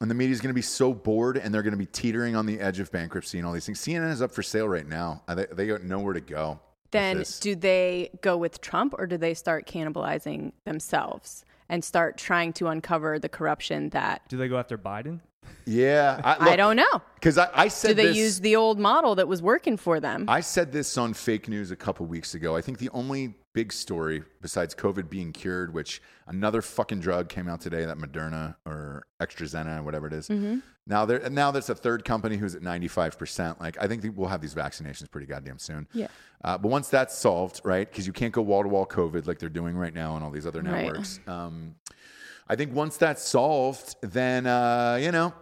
and 0.02 0.10
the 0.10 0.16
media 0.16 0.34
is 0.34 0.42
going 0.42 0.50
to 0.50 0.56
be 0.56 0.62
so 0.62 0.94
bored, 0.94 1.38
and 1.38 1.54
they're 1.54 1.64
going 1.64 1.72
to 1.72 1.78
be 1.78 1.86
teetering 1.86 2.36
on 2.36 2.46
the 2.46 2.60
edge 2.60 2.80
of 2.80 2.92
bankruptcy 2.92 3.38
and 3.38 3.48
all 3.48 3.54
these 3.54 3.66
things. 3.66 3.80
CNN 3.80 4.12
is 4.12 4.22
up 4.22 4.32
for 4.32 4.44
sale 4.44 4.68
right 4.68 4.88
now. 4.88 5.22
Uh, 5.28 5.36
They, 5.36 5.46
they 5.52 5.68
got 5.68 5.84
nowhere 5.84 6.14
to 6.14 6.22
go. 6.22 6.60
Then 6.92 7.24
do 7.40 7.56
they 7.56 8.12
go 8.22 8.38
with 8.38 8.62
Trump 8.62 8.94
or 8.98 9.08
do 9.08 9.18
they 9.18 9.34
start 9.34 9.66
cannibalizing 9.66 10.52
themselves 10.66 11.44
and 11.68 11.84
start 11.84 12.18
trying 12.18 12.54
to 12.54 12.68
uncover 12.68 13.18
the 13.18 13.30
corruption 13.30 13.90
that 13.90 14.22
Do 14.30 14.38
they 14.38 14.48
go 14.48 14.60
after 14.60 14.78
Biden? 14.78 15.22
Yeah, 15.66 16.20
I 16.24 16.56
don't 16.56 16.76
know. 16.76 17.02
because 17.16 17.38
I, 17.38 17.50
I 17.54 17.68
said 17.70 17.90
Do 17.90 17.94
they 17.96 18.08
this, 18.08 18.18
use 18.18 18.40
the 18.42 18.56
old 18.58 18.80
model 18.80 19.16
that 19.16 19.28
was 19.28 19.42
working 19.42 19.78
for 19.78 20.00
them? 20.00 20.26
I 20.28 20.42
said 20.42 20.72
this 20.72 20.98
on 20.98 21.14
fake 21.14 21.48
news 21.48 21.72
a 21.72 21.76
couple 21.76 22.06
weeks 22.06 22.34
ago. 22.36 22.56
I 22.56 22.62
think 22.62 22.80
the 22.80 22.90
only 22.90 23.36
big 23.54 23.72
story 23.72 24.24
besides 24.42 24.76
COVID 24.76 25.10
being 25.10 25.32
cured, 25.32 25.74
which 25.74 26.02
another 26.28 26.62
fucking 26.62 27.00
drug 27.00 27.30
came 27.30 27.48
out 27.48 27.62
today, 27.62 27.86
that 27.86 27.98
Moderna 27.98 28.56
or 28.66 29.06
AstraZeneca, 29.22 29.84
whatever 29.84 30.08
it 30.08 30.14
is. 30.14 30.28
Mm-hmm. 30.28 30.60
Now 30.86 31.06
there, 31.06 31.30
now 31.30 31.50
there's 31.52 31.70
a 31.70 31.76
third 31.76 32.04
company 32.04 32.36
who's 32.36 32.56
at 32.56 32.62
95. 32.62 33.18
percent 33.18 33.62
Like 33.62 33.78
I 33.82 33.88
think 33.88 34.04
we'll 34.18 34.28
have 34.28 34.42
these 34.42 34.54
vaccinations 34.56 35.10
pretty 35.10 35.28
goddamn 35.28 35.60
soon. 35.60 35.88
Yeah. 35.94 36.08
Uh, 36.44 36.58
but 36.58 36.68
once 36.68 36.90
that's 36.90 37.18
solved, 37.18 37.62
right? 37.64 37.90
Because 37.90 38.06
you 38.06 38.12
can't 38.12 38.34
go 38.34 38.42
wall 38.42 38.64
to 38.64 38.68
wall 38.70 38.86
COVID 38.86 39.28
like 39.28 39.40
they're 39.40 39.48
doing 39.48 39.78
right 39.78 39.94
now 39.94 40.12
on 40.14 40.24
all 40.24 40.30
these 40.32 40.46
other 40.46 40.62
Right. 40.62 40.84
networks. 40.88 41.22
Um, 41.26 41.76
I 42.48 42.56
think 42.56 42.74
once 42.74 42.98
that's 42.98 43.24
solved, 43.24 43.96
then 44.02 44.46
uh, 44.46 45.00
you 45.02 45.12
know 45.12 45.34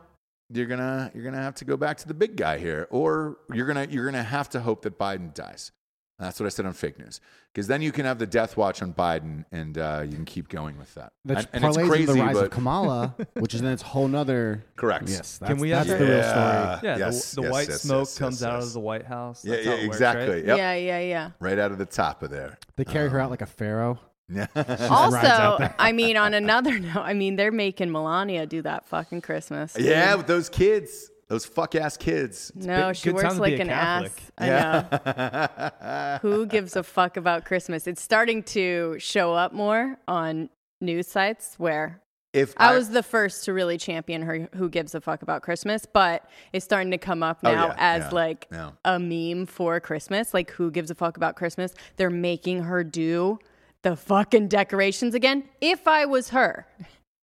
you're 0.54 0.66
gonna 0.66 1.12
you're 1.14 1.24
gonna 1.24 1.42
have 1.42 1.56
to 1.56 1.66
go 1.66 1.78
back 1.78 1.98
to 1.98 2.08
the 2.08 2.14
big 2.14 2.36
guy 2.36 2.58
here, 2.58 2.88
or 2.90 3.38
you're 3.54 3.68
gonna 3.68 3.88
you're 3.90 4.06
gonna 4.06 4.24
have 4.24 4.50
to 4.50 4.60
hope 4.60 4.82
that 4.84 4.98
Biden 4.98 5.34
dies. 5.34 5.72
That's 6.20 6.40
what 6.40 6.46
I 6.46 6.50
said 6.50 6.68
on 6.68 6.74
fake 6.74 7.00
news, 7.00 7.20
because 7.52 7.66
then 7.66 7.82
you 7.82 7.92
can 7.92 8.06
have 8.06 8.20
the 8.20 8.28
death 8.28 8.56
watch 8.56 8.84
on 8.84 8.94
Biden, 8.94 9.44
and 9.52 9.76
uh, 9.76 10.04
you 10.06 10.14
can 10.14 10.26
keep 10.26 10.50
going 10.50 10.78
with 10.78 10.94
that. 10.94 11.14
That's 11.26 11.48
and, 11.52 11.64
and 11.64 11.76
it's 11.76 11.88
crazy, 11.90 12.06
the 12.06 12.14
rise 12.14 12.36
but 12.36 12.46
of 12.46 12.52
Kamala, 12.52 13.16
which 13.40 13.56
is 13.56 13.62
then 13.62 13.72
its 13.72 13.82
whole 13.82 14.08
nother. 14.08 14.64
correct. 14.76 15.10
Yes, 15.10 15.40
that's, 15.40 15.50
Can 15.50 15.58
we 15.58 15.72
that's 15.72 15.90
have 15.90 15.98
the 15.98 16.06
real 16.06 16.22
story. 16.22 16.36
Yeah. 16.36 16.80
Yeah, 16.84 16.98
yes, 16.98 17.32
the, 17.32 17.36
the 17.38 17.42
yes, 17.42 17.52
white 17.52 17.70
yes, 17.70 17.82
smoke 17.82 18.00
yes, 18.02 18.18
comes 18.20 18.42
yes, 18.42 18.48
out 18.48 18.56
yes. 18.60 18.68
of 18.68 18.74
the 18.74 18.80
White 18.82 19.06
House. 19.06 19.44
Yeah, 19.44 19.56
That's 19.56 19.66
yeah, 19.66 19.72
how 19.72 19.78
it 19.78 19.84
works, 19.84 19.96
exactly. 19.96 20.36
right? 20.36 20.46
Yep. 20.46 20.58
Yeah, 20.58 20.74
yeah, 20.76 21.00
yeah. 21.00 21.32
Right 21.40 21.58
out 21.58 21.72
of 21.72 21.80
the 21.80 21.86
top 21.88 22.22
of 22.22 22.30
there. 22.30 22.60
They 22.76 22.86
carry 22.86 23.10
her 23.10 23.20
out 23.20 23.32
like 23.32 23.42
a 23.42 23.48
pharaoh. 23.48 24.00
Yeah. 24.32 24.48
rides 24.56 24.82
out 24.82 25.62
Also. 25.62 25.74
I 25.80 25.92
mean, 25.92 26.18
on 26.18 26.34
another 26.34 26.80
note, 26.80 26.98
I 27.02 27.14
mean, 27.14 27.36
they're 27.36 27.52
making 27.52 27.92
Melania 27.92 28.46
do 28.46 28.62
that 28.64 28.86
fucking 28.88 29.22
Christmas. 29.22 29.74
dude. 29.74 29.86
yeah, 29.86 30.16
with 30.16 30.28
those 30.28 30.50
kids, 30.50 31.10
those 31.28 31.46
fuck 31.46 31.76
ass 31.76 31.98
kids. 31.98 32.52
No, 32.56 32.88
big- 32.90 32.96
she 32.98 33.10
works 33.12 33.38
like 33.38 33.60
an 33.60 33.68
Catholic. 33.68 34.12
ass. 34.38 34.38
I 34.38 36.20
know. 36.20 36.20
Who 36.30 36.46
gives 36.46 36.76
a 36.76 36.84
fuck 36.84 37.18
about 37.18 37.46
Christmas? 37.46 37.88
It's 37.88 38.02
starting 38.02 38.44
to 38.44 38.96
show 39.00 39.34
up 39.34 39.54
more 39.54 39.98
on 40.08 40.50
news 40.82 41.08
sites 41.08 41.56
where 41.58 42.02
If 42.34 42.54
I 42.58 42.76
was 42.76 42.90
the 42.90 43.04
first 43.04 43.46
to 43.46 43.54
really 43.54 43.78
champion 43.78 44.22
her 44.24 44.50
who 44.56 44.68
gives 44.70 44.96
a 44.96 45.02
fuck 45.02 45.22
about 45.22 45.42
Christmas, 45.42 45.86
but 45.86 46.26
it's 46.54 46.66
starting 46.66 46.92
to 46.92 46.98
come 46.98 47.24
up 47.24 47.40
Oh, 47.44 47.52
now 47.52 47.68
yeah, 47.68 47.76
as 47.78 48.02
yeah, 48.04 48.10
like 48.12 48.48
yeah. 48.52 48.72
a 48.86 49.00
meme 49.00 49.46
for 49.46 49.80
Christmas. 49.80 50.34
Like 50.34 50.52
who 50.52 50.72
gives 50.72 50.90
a 50.92 50.96
fuck 50.96 51.18
about 51.18 51.36
Christmas? 51.36 51.74
They're 51.98 52.10
making 52.10 52.64
her 52.64 52.84
do 52.84 53.40
the 53.84 53.96
fucking 53.96 54.48
decorations 54.48 55.14
again. 55.16 55.44
If 55.60 55.88
I 55.88 56.06
was 56.06 56.30
her, 56.30 56.68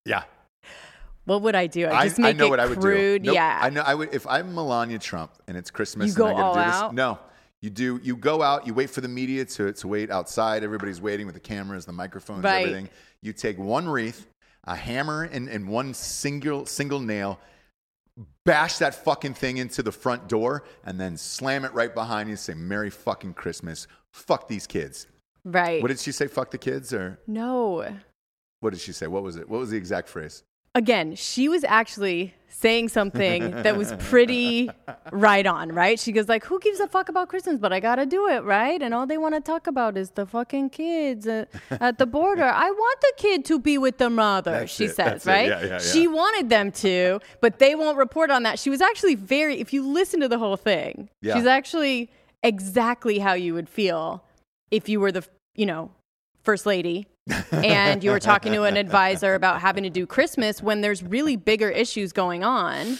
yeah. 0.04 0.24
what 1.24 1.42
would 1.42 1.54
I 1.54 1.66
do? 1.66 1.88
I, 1.88 2.04
just 2.08 2.18
I 2.18 2.22
make 2.24 2.36
know 2.36 2.46
it 2.46 2.50
what 2.50 2.60
I 2.60 2.66
would 2.66 2.80
crude. 2.80 3.22
do. 3.22 3.26
Nope, 3.28 3.34
Yeah. 3.34 3.58
I 3.62 3.70
know. 3.70 3.82
I 3.82 3.94
would 3.94 4.14
if 4.14 4.26
I'm 4.26 4.54
Melania 4.54 4.98
Trump 4.98 5.32
and 5.46 5.56
it's 5.56 5.70
Christmas. 5.70 6.08
You 6.08 6.14
go 6.14 6.26
and 6.26 6.38
I 6.38 6.42
all 6.42 6.54
do 6.54 6.60
this. 6.60 6.68
out? 6.74 6.94
No, 6.94 7.18
you 7.60 7.70
do. 7.70 8.00
You 8.02 8.16
go 8.16 8.42
out. 8.42 8.66
You 8.66 8.74
wait 8.74 8.90
for 8.90 9.00
the 9.00 9.08
media 9.08 9.44
to 9.44 9.72
to 9.72 9.88
wait 9.88 10.10
outside. 10.10 10.64
Everybody's 10.64 11.00
waiting 11.00 11.26
with 11.26 11.34
the 11.34 11.40
cameras, 11.40 11.84
the 11.84 11.92
microphones, 11.92 12.42
Right. 12.44 12.62
everything. 12.66 12.88
You 13.22 13.32
take 13.32 13.58
one 13.58 13.88
wreath, 13.88 14.26
a 14.64 14.74
hammer, 14.76 15.24
and, 15.24 15.48
and 15.48 15.68
one 15.68 15.94
single 15.94 16.66
single 16.66 17.00
nail. 17.00 17.38
Bash 18.44 18.78
that 18.78 18.94
fucking 19.04 19.34
thing 19.34 19.58
into 19.58 19.82
the 19.82 19.92
front 19.92 20.28
door 20.28 20.64
and 20.84 20.98
then 20.98 21.16
slam 21.16 21.64
it 21.64 21.72
right 21.72 21.94
behind 21.94 22.28
you. 22.28 22.32
and 22.32 22.38
Say 22.40 22.54
"Merry 22.54 22.90
fucking 22.90 23.34
Christmas." 23.34 23.86
Fuck 24.12 24.48
these 24.48 24.66
kids. 24.66 25.06
Right. 25.44 25.80
What 25.82 25.88
did 25.88 26.00
she 26.00 26.12
say? 26.12 26.26
Fuck 26.26 26.50
the 26.50 26.58
kids, 26.58 26.92
or 26.92 27.18
no. 27.26 27.86
what 28.60 28.70
did 28.70 28.80
she 28.80 28.92
say? 28.92 29.06
What 29.06 29.22
was 29.22 29.36
it? 29.36 29.48
What 29.48 29.60
was 29.60 29.70
the 29.70 29.76
exact 29.76 30.08
phrase? 30.08 30.42
again, 30.74 31.14
she 31.16 31.48
was 31.48 31.64
actually 31.64 32.34
saying 32.46 32.88
something 32.88 33.50
that 33.50 33.76
was 33.76 33.92
pretty 33.98 34.70
right 35.12 35.46
on, 35.46 35.70
right? 35.72 35.98
She 35.98 36.12
goes 36.12 36.28
like, 36.28 36.44
"Who 36.44 36.58
gives 36.60 36.80
a 36.80 36.86
fuck 36.86 37.08
about 37.08 37.28
Christmas? 37.28 37.58
But 37.58 37.72
I 37.72 37.80
gotta 37.80 38.06
do 38.06 38.28
it, 38.28 38.42
right?" 38.44 38.80
And 38.80 38.94
all 38.94 39.06
they 39.06 39.18
want 39.18 39.34
to 39.34 39.40
talk 39.40 39.66
about 39.66 39.96
is 39.96 40.10
the 40.10 40.24
fucking 40.26 40.70
kids 40.70 41.26
uh, 41.26 41.44
at 41.70 41.98
the 41.98 42.06
border. 42.06 42.44
I 42.44 42.70
want 42.70 43.00
the 43.00 43.12
kid 43.16 43.44
to 43.46 43.58
be 43.58 43.76
with 43.76 43.98
the 43.98 44.10
mother. 44.10 44.52
That's 44.52 44.72
she 44.72 44.84
it, 44.84 44.88
says, 44.96 44.96
that's 44.96 45.26
right? 45.26 45.48
Yeah, 45.48 45.64
yeah, 45.64 45.78
She 45.78 46.06
wanted 46.06 46.48
them 46.48 46.70
to, 46.72 47.20
but 47.40 47.58
they 47.58 47.74
won't 47.74 47.98
report 47.98 48.30
on 48.30 48.44
that. 48.44 48.58
She 48.58 48.70
was 48.70 48.80
actually 48.80 49.14
very. 49.16 49.60
If 49.60 49.72
you 49.72 49.86
listen 49.86 50.20
to 50.20 50.28
the 50.28 50.38
whole 50.38 50.56
thing, 50.56 51.10
Yeah. 51.20 51.34
she's 51.34 51.46
actually 51.46 52.10
exactly 52.42 53.18
how 53.18 53.32
you 53.34 53.52
would 53.54 53.68
feel 53.68 54.22
if 54.70 54.88
you 54.88 55.00
were 55.00 55.12
the, 55.12 55.24
you 55.54 55.66
know, 55.66 55.90
first 56.42 56.66
lady 56.66 57.06
and 57.52 58.02
you 58.02 58.10
were 58.10 58.20
talking 58.20 58.52
to 58.52 58.62
an 58.62 58.76
advisor 58.76 59.34
about 59.34 59.60
having 59.60 59.84
to 59.84 59.90
do 59.90 60.06
Christmas 60.06 60.62
when 60.62 60.80
there's 60.80 61.02
really 61.02 61.36
bigger 61.36 61.68
issues 61.68 62.12
going 62.12 62.42
on 62.42 62.98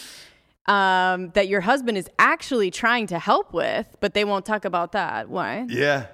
um, 0.67 1.31
that 1.31 1.47
your 1.47 1.61
husband 1.61 1.97
is 1.97 2.07
actually 2.19 2.69
trying 2.69 3.07
to 3.07 3.17
help 3.17 3.53
with, 3.53 3.87
but 3.99 4.13
they 4.13 4.23
won't 4.23 4.45
talk 4.45 4.65
about 4.65 4.91
that. 4.91 5.29
Why? 5.29 5.65
Yeah. 5.67 6.05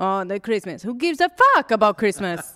Oh, 0.00 0.22
the 0.24 0.38
Christmas. 0.38 0.82
Who 0.82 0.94
gives 0.94 1.20
a 1.20 1.28
fuck 1.28 1.72
about 1.72 1.98
Christmas? 1.98 2.54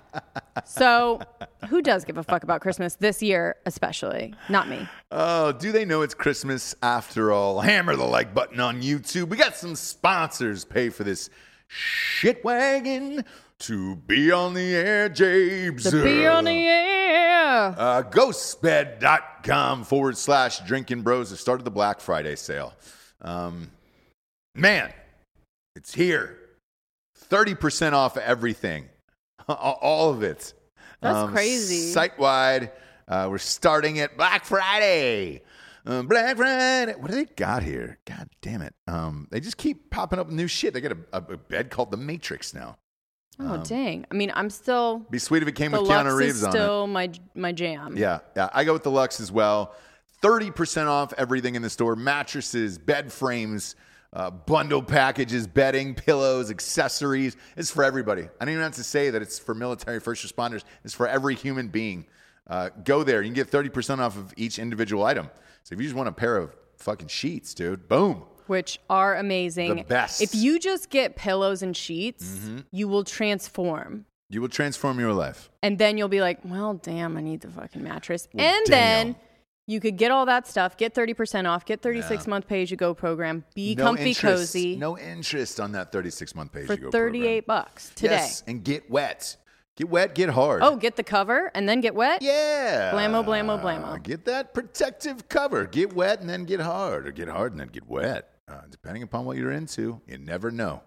so, 0.64 1.20
who 1.68 1.82
does 1.82 2.06
give 2.06 2.16
a 2.16 2.22
fuck 2.22 2.42
about 2.42 2.62
Christmas 2.62 2.94
this 2.94 3.22
year, 3.22 3.56
especially? 3.66 4.34
Not 4.48 4.66
me. 4.68 4.88
Oh, 5.10 5.52
do 5.52 5.72
they 5.72 5.84
know 5.84 6.00
it's 6.00 6.14
Christmas 6.14 6.74
after 6.82 7.32
all? 7.32 7.60
Hammer 7.60 7.96
the 7.96 8.04
like 8.04 8.32
button 8.32 8.60
on 8.60 8.80
YouTube. 8.80 9.28
We 9.28 9.36
got 9.36 9.56
some 9.56 9.76
sponsors 9.76 10.64
pay 10.64 10.88
for 10.88 11.04
this 11.04 11.28
shit 11.70 12.44
wagon 12.44 13.24
to 13.60 13.96
be 13.96 14.32
on 14.32 14.54
the 14.54 14.74
air, 14.74 15.08
James. 15.08 15.84
To 15.84 16.02
be 16.02 16.26
on 16.26 16.44
the 16.44 16.66
air. 16.66 17.74
Uh, 17.76 18.02
ghostbed.com 18.02 19.84
forward 19.84 20.16
slash 20.16 20.60
drinking 20.60 21.02
bros 21.02 21.30
has 21.30 21.40
started 21.40 21.64
the 21.64 21.70
Black 21.70 22.00
Friday 22.00 22.36
sale. 22.36 22.74
Um, 23.22 23.70
man, 24.54 24.92
it's 25.76 25.94
here. 25.94 26.36
30% 27.28 27.92
off 27.92 28.16
everything, 28.16 28.88
all 29.48 30.10
of 30.10 30.22
it. 30.22 30.52
Um, 31.02 31.14
That's 31.14 31.32
crazy. 31.32 31.92
Site 31.92 32.18
wide. 32.18 32.72
Uh, 33.06 33.28
we're 33.30 33.38
starting 33.38 34.00
at 34.00 34.16
Black 34.16 34.44
Friday. 34.44 35.42
Um, 35.86 36.06
Black 36.06 36.36
Friday. 36.36 36.94
What 36.98 37.10
do 37.10 37.16
they 37.16 37.24
got 37.24 37.62
here? 37.62 37.98
God 38.04 38.28
damn 38.42 38.62
it. 38.62 38.74
Um, 38.86 39.28
they 39.30 39.40
just 39.40 39.56
keep 39.56 39.90
popping 39.90 40.18
up 40.18 40.28
new 40.28 40.46
shit. 40.46 40.74
They 40.74 40.80
got 40.80 40.92
a, 40.92 40.98
a, 41.12 41.34
a 41.34 41.36
bed 41.36 41.70
called 41.70 41.90
The 41.90 41.96
Matrix 41.96 42.52
now. 42.54 42.76
Oh, 43.42 43.56
dang. 43.56 44.04
I 44.10 44.14
mean, 44.14 44.30
I'm 44.34 44.50
still. 44.50 44.98
Be 45.10 45.18
sweet 45.18 45.42
if 45.42 45.48
it 45.48 45.54
came 45.54 45.72
with 45.72 45.82
Keanu 45.82 46.04
Lux 46.04 46.14
Reeves 46.14 46.36
is 46.36 46.44
on 46.44 46.48
it. 46.50 46.52
still 46.52 46.86
my 46.86 47.10
my 47.34 47.52
jam. 47.52 47.96
Yeah, 47.96 48.18
yeah. 48.36 48.50
I 48.52 48.64
go 48.64 48.74
with 48.74 48.82
the 48.82 48.90
Lux 48.90 49.18
as 49.20 49.32
well. 49.32 49.74
30% 50.22 50.86
off 50.86 51.14
everything 51.16 51.54
in 51.54 51.62
the 51.62 51.70
store 51.70 51.96
mattresses, 51.96 52.76
bed 52.76 53.10
frames, 53.10 53.74
uh, 54.12 54.30
bundle 54.30 54.82
packages, 54.82 55.46
bedding, 55.46 55.94
pillows, 55.94 56.50
accessories. 56.50 57.36
It's 57.56 57.70
for 57.70 57.82
everybody. 57.84 58.24
I 58.38 58.44
don't 58.44 58.50
even 58.50 58.62
have 58.62 58.74
to 58.74 58.84
say 58.84 59.08
that 59.08 59.22
it's 59.22 59.38
for 59.38 59.54
military 59.54 60.00
first 60.00 60.26
responders, 60.26 60.64
it's 60.84 60.92
for 60.92 61.08
every 61.08 61.34
human 61.34 61.68
being. 61.68 62.06
Uh, 62.46 62.68
go 62.84 63.02
there. 63.04 63.22
You 63.22 63.32
can 63.32 63.34
get 63.34 63.50
30% 63.50 64.00
off 64.00 64.18
of 64.18 64.34
each 64.36 64.58
individual 64.58 65.04
item. 65.04 65.30
So 65.62 65.74
if 65.74 65.78
you 65.80 65.84
just 65.84 65.96
want 65.96 66.08
a 66.08 66.12
pair 66.12 66.36
of 66.36 66.54
fucking 66.76 67.08
sheets, 67.08 67.54
dude, 67.54 67.88
boom. 67.88 68.22
which 68.46 68.80
are 68.88 69.16
amazing. 69.16 69.76
The 69.76 69.84
best. 69.84 70.20
If 70.22 70.34
you 70.34 70.58
just 70.58 70.90
get 70.90 71.14
pillows 71.16 71.62
and 71.62 71.76
sheets, 71.76 72.24
Mm-hmm. 72.24 72.58
you 72.72 72.88
will 72.88 73.04
transform. 73.04 74.06
You 74.28 74.40
will 74.40 74.48
transform 74.48 74.98
your 75.00 75.12
life. 75.12 75.50
And 75.62 75.78
then 75.78 75.98
you'll 75.98 76.08
be 76.08 76.20
like, 76.20 76.38
well, 76.44 76.74
damn, 76.74 77.16
I 77.16 77.20
need 77.20 77.40
the 77.40 77.48
fucking 77.48 77.82
mattress. 77.82 78.28
Well, 78.32 78.44
and 78.46 78.64
damn. 78.66 79.06
then 79.06 79.16
you 79.66 79.78
could 79.80 79.96
get 79.96 80.10
all 80.10 80.26
that 80.26 80.46
stuff, 80.48 80.76
get 80.76 80.94
30% 80.94 81.48
off, 81.48 81.64
get 81.64 81.80
36 81.82 82.26
month 82.26 82.48
pay 82.48 82.62
as 82.62 82.70
you 82.70 82.76
go 82.76 82.92
program, 82.94 83.44
be 83.54 83.74
no 83.76 83.84
comfy 83.84 84.08
interest, 84.10 84.22
cozy 84.52 84.76
No 84.76 84.96
interest 84.98 85.60
on 85.60 85.72
that 85.72 85.92
36 85.92 86.34
month 86.34 86.52
pay 86.52 86.64
for 86.64 86.72
as 86.72 86.78
you 86.78 86.84
go 86.86 86.90
38 86.90 87.46
program. 87.46 87.64
bucks 87.64 87.92
today. 87.94 88.10
Yes, 88.14 88.42
and 88.48 88.64
get 88.64 88.90
wet. 88.90 89.36
Get 89.80 89.88
wet, 89.88 90.14
get 90.14 90.28
hard. 90.28 90.60
Oh, 90.62 90.76
get 90.76 90.96
the 90.96 91.02
cover 91.02 91.50
and 91.54 91.66
then 91.66 91.80
get 91.80 91.94
wet? 91.94 92.20
Yeah. 92.20 92.92
Blammo, 92.92 93.24
blammo, 93.24 93.58
blammo. 93.58 94.02
Get 94.02 94.26
that 94.26 94.52
protective 94.52 95.26
cover. 95.30 95.64
Get 95.64 95.94
wet 95.94 96.20
and 96.20 96.28
then 96.28 96.44
get 96.44 96.60
hard, 96.60 97.08
or 97.08 97.12
get 97.12 97.28
hard 97.28 97.52
and 97.52 97.60
then 97.62 97.68
get 97.68 97.88
wet. 97.88 98.28
Uh, 98.46 98.60
depending 98.70 99.02
upon 99.02 99.24
what 99.24 99.38
you're 99.38 99.52
into, 99.52 100.02
you 100.06 100.18
never 100.18 100.50
know. 100.50 100.82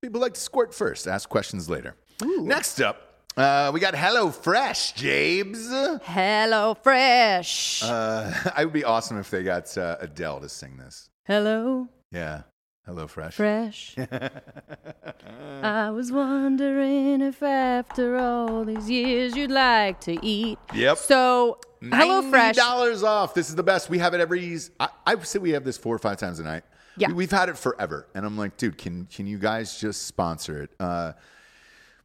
People 0.00 0.22
like 0.22 0.32
to 0.32 0.40
squirt 0.40 0.72
first, 0.72 1.06
ask 1.06 1.28
questions 1.28 1.68
later. 1.68 1.96
Ooh. 2.24 2.44
Next 2.46 2.80
up, 2.80 3.26
uh, 3.36 3.70
we 3.74 3.78
got 3.78 3.94
Hello 3.94 4.30
Fresh, 4.30 4.92
James. 4.92 5.68
Hello, 6.04 6.78
Fresh. 6.82 7.82
Uh, 7.82 8.32
I 8.56 8.64
would 8.64 8.72
be 8.72 8.84
awesome 8.84 9.18
if 9.18 9.28
they 9.30 9.42
got 9.42 9.76
uh, 9.76 9.98
Adele 10.00 10.40
to 10.40 10.48
sing 10.48 10.78
this. 10.78 11.10
Hello, 11.26 11.88
Yeah. 12.10 12.44
Hello 12.88 13.06
Fresh. 13.06 13.34
Fresh. 13.34 13.96
I 15.62 15.90
was 15.90 16.10
wondering 16.10 17.20
if 17.20 17.42
after 17.42 18.16
all 18.16 18.64
these 18.64 18.88
years 18.88 19.36
you'd 19.36 19.50
like 19.50 20.00
to 20.00 20.18
eat. 20.24 20.58
Yep. 20.72 20.96
So, 20.96 21.58
Hello 21.82 22.22
Fresh. 22.30 22.56
dollars 22.56 23.02
off. 23.02 23.34
This 23.34 23.50
is 23.50 23.56
the 23.56 23.62
best. 23.62 23.90
We 23.90 23.98
have 23.98 24.14
it 24.14 24.20
every. 24.20 24.58
I, 24.80 24.88
I 25.06 25.18
say 25.18 25.38
we 25.38 25.50
have 25.50 25.64
this 25.64 25.76
four 25.76 25.94
or 25.94 25.98
five 25.98 26.16
times 26.16 26.38
a 26.38 26.44
night. 26.44 26.62
Yeah. 26.96 27.12
we, 27.12 27.24
have 27.24 27.30
had 27.30 27.48
it 27.50 27.58
forever, 27.58 28.06
and 28.14 28.24
I'm 28.24 28.38
like, 28.38 28.56
dude, 28.56 28.78
can 28.78 29.04
can 29.04 29.26
you 29.26 29.36
guys 29.36 29.78
just 29.78 30.06
sponsor 30.06 30.62
it? 30.62 30.70
Uh, 30.80 31.12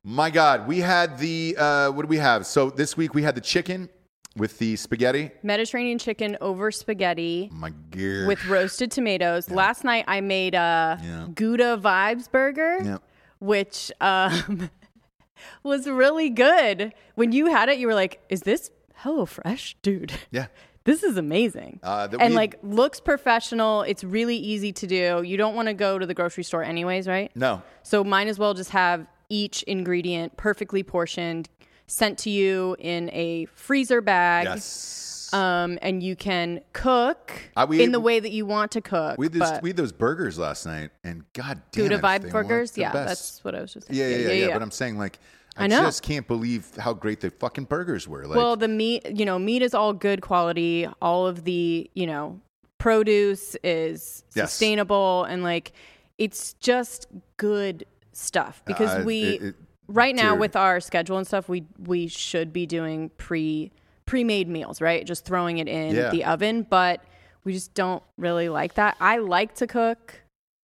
my 0.03 0.29
God, 0.29 0.67
we 0.67 0.79
had 0.79 1.17
the 1.17 1.55
uh, 1.57 1.91
what 1.91 2.01
do 2.01 2.09
we 2.09 2.17
have? 2.17 2.45
So 2.45 2.69
this 2.69 2.97
week 2.97 3.13
we 3.13 3.23
had 3.23 3.35
the 3.35 3.41
chicken. 3.41 3.87
With 4.35 4.57
the 4.59 4.75
spaghetti. 4.75 5.31
Mediterranean 5.43 5.97
chicken 5.99 6.37
over 6.41 6.71
spaghetti 6.71 7.49
My 7.53 7.71
gear. 7.91 8.27
with 8.27 8.43
roasted 8.47 8.91
tomatoes. 8.91 9.49
Last 9.49 9.83
night 9.83 10.05
I 10.07 10.21
made 10.21 10.55
a 10.55 10.99
Yeah. 11.03 11.27
Gouda 11.33 11.77
Vibes 11.77 12.29
burger, 12.31 12.77
Yeah. 12.83 12.97
which 13.39 13.91
um, 14.01 14.69
was 15.63 15.87
really 15.87 16.29
good. 16.29 16.93
When 17.15 17.31
you 17.31 17.47
had 17.47 17.69
it, 17.69 17.77
you 17.77 17.87
were 17.87 17.93
like, 17.93 18.21
"Is 18.29 18.41
this 18.41 18.71
HelloFresh, 19.01 19.75
dude?" 19.81 20.13
Yeah. 20.31 20.47
This 20.85 21.01
is 21.01 21.15
amazing. 21.15 21.79
Uh, 21.81 22.07
that 22.07 22.19
and 22.19 22.31
we- 22.31 22.35
like 22.35 22.59
looks 22.61 22.99
professional. 22.99 23.83
It's 23.83 24.03
really 24.03 24.35
easy 24.35 24.73
to 24.73 24.85
do. 24.87 25.21
You 25.25 25.37
don't 25.37 25.55
want 25.55 25.69
to 25.69 25.73
go 25.73 25.97
to 25.97 26.05
the 26.05 26.13
grocery 26.13 26.43
store 26.43 26.61
anyways, 26.61 27.07
right? 27.07 27.31
No. 27.35 27.61
So 27.83 28.03
might 28.03 28.27
as 28.27 28.37
well 28.37 28.53
just 28.53 28.71
have 28.71 29.07
each 29.29 29.63
ingredient 29.63 30.35
perfectly 30.35 30.83
portioned, 30.83 31.47
sent 31.93 32.17
to 32.19 32.29
you 32.29 32.75
in 32.79 33.09
a 33.13 33.45
freezer 33.53 34.01
bag. 34.01 34.45
Yes. 34.45 35.29
Um, 35.31 35.79
and 35.81 36.03
you 36.03 36.15
can 36.15 36.61
cook 36.73 37.31
we- 37.67 37.81
in 37.83 37.91
the 37.91 37.99
way 37.99 38.19
that 38.19 38.31
you 38.31 38.45
want 38.45 38.71
to 38.71 38.81
cook. 38.81 39.17
we 39.17 39.25
had, 39.25 39.33
this, 39.33 39.61
we 39.63 39.69
had 39.69 39.77
those 39.77 39.91
burgers 39.91 40.37
last 40.37 40.65
night, 40.65 40.91
and 41.03 41.23
god 41.33 41.61
damn 41.71 41.85
Gouda 41.85 41.95
it, 41.95 42.01
vibe 42.01 42.31
burgers, 42.31 42.77
yeah, 42.77 42.91
best. 42.91 43.07
that's 43.07 43.43
what 43.43 43.55
I 43.55 43.61
was 43.61 43.73
just 43.73 43.87
saying. 43.87 43.99
Yeah 43.99 44.09
yeah, 44.09 44.27
yeah, 44.27 44.45
yeah, 44.47 44.53
But 44.53 44.61
I'm 44.61 44.69
saying 44.71 44.97
like, 44.99 45.17
I, 45.57 45.65
I 45.65 45.67
just 45.67 46.03
can't 46.03 46.27
believe 46.27 46.75
how 46.77 46.93
great 46.93 47.19
the 47.19 47.31
fucking 47.31 47.65
burgers 47.65 48.07
were. 48.07 48.27
Like, 48.27 48.37
well, 48.37 48.55
the 48.55 48.67
meat, 48.67 49.07
you 49.11 49.25
know, 49.25 49.39
meat 49.39 49.61
is 49.63 49.73
all 49.73 49.91
good 49.93 50.21
quality. 50.21 50.87
All 51.01 51.25
of 51.27 51.43
the, 51.45 51.89
you 51.95 52.05
know, 52.07 52.39
produce 52.77 53.55
is 53.63 54.23
Yes. 54.35 54.51
sustainable 54.51 55.23
and 55.23 55.41
like 55.43 55.71
it's 56.19 56.53
just 56.55 57.07
good 57.37 57.85
stuff 58.11 58.61
because 58.65 58.89
Uh, 58.99 59.03
we 59.05 59.23
it- 59.23 59.41
it- 59.43 59.55
right 59.87 60.15
now 60.15 60.31
dude. 60.31 60.39
with 60.39 60.55
our 60.55 60.79
schedule 60.79 61.17
and 61.17 61.27
stuff 61.27 61.47
we 61.49 61.65
we 61.79 62.07
should 62.07 62.51
be 62.53 62.65
doing 62.65 63.09
pre 63.17 63.71
pre-made 64.05 64.49
meals, 64.49 64.81
right? 64.81 65.05
Just 65.05 65.23
throwing 65.25 65.59
it 65.59 65.67
in 65.67 65.95
Yeah. 65.95 66.09
the 66.09 66.25
oven, 66.25 66.63
but 66.69 67.01
we 67.45 67.53
just 67.53 67.73
don't 67.73 68.03
really 68.17 68.49
like 68.49 68.73
that. 68.75 68.97
I 68.99 69.17
like 69.17 69.55
to 69.55 69.67
cook. 69.67 70.21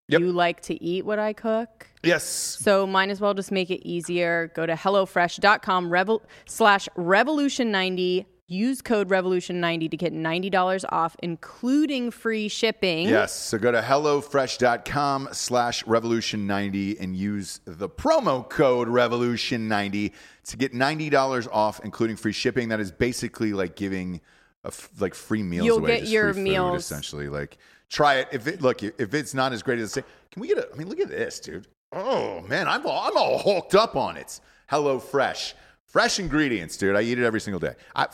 Yep. 0.09 0.22
You 0.22 0.32
like 0.32 0.61
to 0.63 0.84
eat 0.84 1.05
what 1.05 1.20
I 1.20 1.34
cook. 1.34 1.88
yes. 2.03 2.24
So 2.24 2.88
might 2.88 3.09
as 3.09 3.22
well 3.22 3.34
just 3.34 3.51
make 3.51 3.70
it 3.70 3.88
easier. 3.88 4.51
Go 4.55 4.65
to 4.65 4.74
HelloFresh.com 4.74 5.89
revol- 5.89 6.22
slash 6.47 6.89
Revolution90. 6.97 8.26
Use 8.52 8.82
code 8.82 9.10
Revolution90 9.10 9.91
to 9.91 9.95
get 9.97 10.12
$90 10.12 10.84
off, 10.89 11.16
including 11.22 12.10
free 12.10 12.47
shipping. 12.47 13.08
Yes. 13.08 13.32
So 13.34 13.60
go 13.60 13.72
to 13.72 13.80
HelloFresh.com 13.82 15.30
slash 15.34 15.84
Revolution90 15.84 17.00
and 17.00 17.16
use 17.16 17.62
the 17.66 17.88
promo 17.88 18.50
code 18.50 18.88
Revolution90 18.88 20.12
to 20.45 20.58
get 20.58 20.74
$90 20.74 21.47
off, 21.52 21.80
including 21.84 22.16
free 22.16 22.32
shipping. 22.32 22.70
That 22.70 22.80
is 22.80 22.91
basically 22.91 23.54
like 23.54 23.76
giving 23.76 24.20
a 24.64 24.68
f- 24.70 24.89
like 25.00 25.14
free 25.14 25.43
meals 25.43 25.66
You'll 25.66 25.78
away. 25.78 26.00
get 26.00 26.08
your 26.08 26.34
free 26.34 26.43
food, 26.43 26.50
meals. 26.50 26.80
essentially. 26.84 27.30
Like 27.30 27.58
try 27.89 28.16
it. 28.16 28.30
If 28.32 28.47
it 28.47 28.62
look 28.62 28.82
if 28.84 29.14
it's 29.14 29.34
not 29.34 29.54
as 29.54 29.62
great 29.64 29.80
as 29.80 29.91
say, 29.91 30.04
can 30.32 30.41
we 30.41 30.47
get 30.47 30.58
a? 30.58 30.68
I 30.74 30.76
mean, 30.76 30.89
look 30.89 31.00
at 31.00 31.10
this, 31.10 31.39
dude. 31.39 31.68
Oh 31.91 32.41
man, 32.41 32.68
I'm 32.68 32.86
all, 32.86 33.08
I'm 33.08 33.16
all 33.18 33.38
hulked 33.38 33.76
up 33.76 33.95
on 33.95 34.18
it. 34.18 34.39
Hello 34.68 35.00
Fresh, 35.00 35.56
fresh 35.86 36.20
ingredients, 36.20 36.78
dude. 36.78 36.95
I 36.95 37.02
eat 37.02 37.18
it 37.20 37.26
every 37.26 37.41
single 37.41 37.60
day. 37.60 37.74
I, 37.95 38.08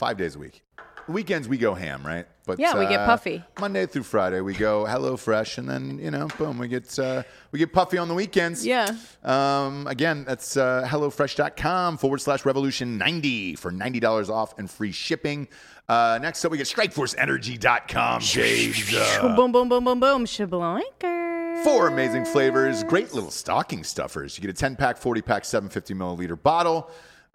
five 0.00 0.16
days 0.16 0.34
a 0.34 0.38
week. 0.38 0.62
Weekends 1.08 1.46
we 1.46 1.58
go 1.58 1.74
ham, 1.74 2.06
right? 2.06 2.26
But 2.46 2.58
Yeah, 2.58 2.78
we 2.78 2.86
get 2.86 3.00
uh, 3.00 3.06
puffy. 3.06 3.44
Monday 3.60 3.84
through 3.84 4.04
Friday 4.04 4.40
we 4.40 4.54
go 4.54 4.86
Hello 4.86 5.14
Fresh, 5.18 5.58
and 5.58 5.68
then 5.68 5.98
you 5.98 6.10
know, 6.10 6.26
boom, 6.38 6.58
we 6.58 6.68
get 6.68 6.98
uh, 6.98 7.22
we 7.52 7.58
get 7.58 7.70
puffy 7.74 7.98
on 7.98 8.08
the 8.08 8.14
weekends. 8.14 8.66
Yeah. 8.66 8.96
Um, 9.22 9.86
again, 9.86 10.24
that's 10.24 10.56
uh, 10.56 10.86
HelloFresh.com 10.88 11.98
forward 11.98 12.22
slash 12.22 12.46
Revolution 12.46 12.96
90 12.96 13.56
for 13.56 13.70
$90 13.70 14.30
off 14.30 14.58
and 14.58 14.70
free 14.70 14.92
shipping. 14.92 15.48
Uh, 15.86 16.18
next 16.22 16.44
up, 16.44 16.52
we 16.52 16.56
get 16.56 16.66
StrikeForceEnergy.com, 16.68 18.20
James. 18.22 18.94
Uh, 18.94 19.36
boom, 19.36 19.52
boom, 19.52 19.68
boom, 19.68 19.84
boom, 19.84 20.00
boom. 20.00 20.24
Shablanker. 20.24 21.64
Four 21.64 21.88
amazing 21.88 22.24
flavors, 22.24 22.84
great 22.84 23.12
little 23.12 23.30
stocking 23.30 23.84
stuffers. 23.84 24.38
You 24.38 24.42
get 24.42 24.50
a 24.50 24.54
10 24.58 24.76
pack, 24.76 24.96
40 24.96 25.20
pack, 25.20 25.44
750 25.44 25.92
milliliter 25.92 26.40
bottle. 26.40 26.90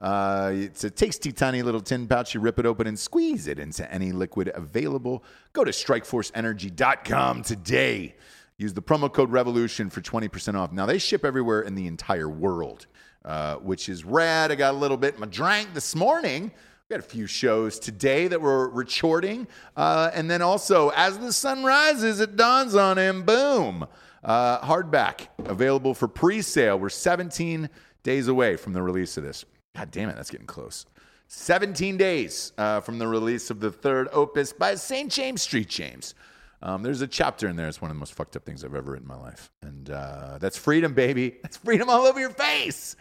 Uh, 0.05 0.51
it's 0.53 0.83
a 0.83 0.89
tasty, 0.91 1.31
tiny 1.31 1.63
little 1.63 1.81
tin 1.81 2.07
pouch. 2.07 2.35
You 2.35 2.39
rip 2.39 2.59
it 2.59 2.67
open 2.67 2.85
and 2.85 2.97
squeeze 2.97 3.47
it 3.47 3.57
into 3.57 3.91
any 3.91 4.11
liquid 4.11 4.51
available. 4.53 5.23
Go 5.51 5.63
to 5.63 5.71
strikeforceenergy.com 5.71 7.41
today. 7.41 8.13
Use 8.59 8.71
the 8.71 8.83
promo 8.83 9.11
code 9.11 9.31
REVOLUTION 9.31 9.89
for 9.89 10.01
20% 10.01 10.53
off. 10.53 10.71
Now, 10.71 10.85
they 10.85 10.99
ship 10.99 11.25
everywhere 11.25 11.61
in 11.61 11.73
the 11.73 11.87
entire 11.87 12.29
world, 12.29 12.85
uh, 13.25 13.55
which 13.55 13.89
is 13.89 14.05
rad. 14.05 14.51
I 14.51 14.55
got 14.55 14.75
a 14.75 14.77
little 14.77 14.95
bit 14.95 15.15
in 15.15 15.21
my 15.21 15.25
drink 15.25 15.73
this 15.73 15.95
morning. 15.95 16.51
We 16.87 16.95
got 16.95 17.03
a 17.03 17.09
few 17.09 17.25
shows 17.25 17.79
today 17.79 18.27
that 18.27 18.39
we're 18.39 18.69
recording. 18.69 19.47
Uh, 19.75 20.11
and 20.13 20.29
then 20.29 20.43
also, 20.43 20.89
as 20.89 21.17
the 21.17 21.33
sun 21.33 21.63
rises, 21.63 22.19
it 22.19 22.35
dawns 22.35 22.75
on 22.75 22.99
him. 22.99 23.23
Boom. 23.23 23.87
Uh, 24.23 24.59
hardback 24.59 25.29
available 25.45 25.95
for 25.95 26.07
pre 26.07 26.43
sale. 26.43 26.77
We're 26.77 26.89
17 26.89 27.71
days 28.03 28.27
away 28.27 28.55
from 28.55 28.73
the 28.73 28.83
release 28.83 29.17
of 29.17 29.23
this. 29.23 29.45
God 29.75 29.91
damn 29.91 30.09
it, 30.09 30.15
that's 30.15 30.29
getting 30.29 30.47
close. 30.47 30.85
17 31.27 31.97
days 31.97 32.53
uh, 32.57 32.81
from 32.81 32.99
the 32.99 33.07
release 33.07 33.49
of 33.49 33.59
the 33.59 33.71
third 33.71 34.07
opus 34.11 34.53
by 34.53 34.75
St. 34.75 35.11
James 35.11 35.41
Street 35.41 35.69
James. 35.69 36.13
Um, 36.61 36.83
there's 36.83 37.01
a 37.01 37.07
chapter 37.07 37.47
in 37.47 37.55
there. 37.55 37.67
It's 37.67 37.81
one 37.81 37.91
of 37.91 37.97
the 37.97 37.99
most 37.99 38.13
fucked 38.13 38.35
up 38.35 38.45
things 38.45 38.63
I've 38.63 38.73
ever 38.73 38.91
written 38.91 39.09
in 39.09 39.15
my 39.15 39.21
life. 39.21 39.51
And 39.61 39.89
uh, 39.89 40.37
that's 40.39 40.57
freedom, 40.57 40.93
baby. 40.93 41.35
That's 41.43 41.57
freedom 41.57 41.89
all 41.89 42.05
over 42.05 42.19
your 42.19 42.31
face. 42.31 42.95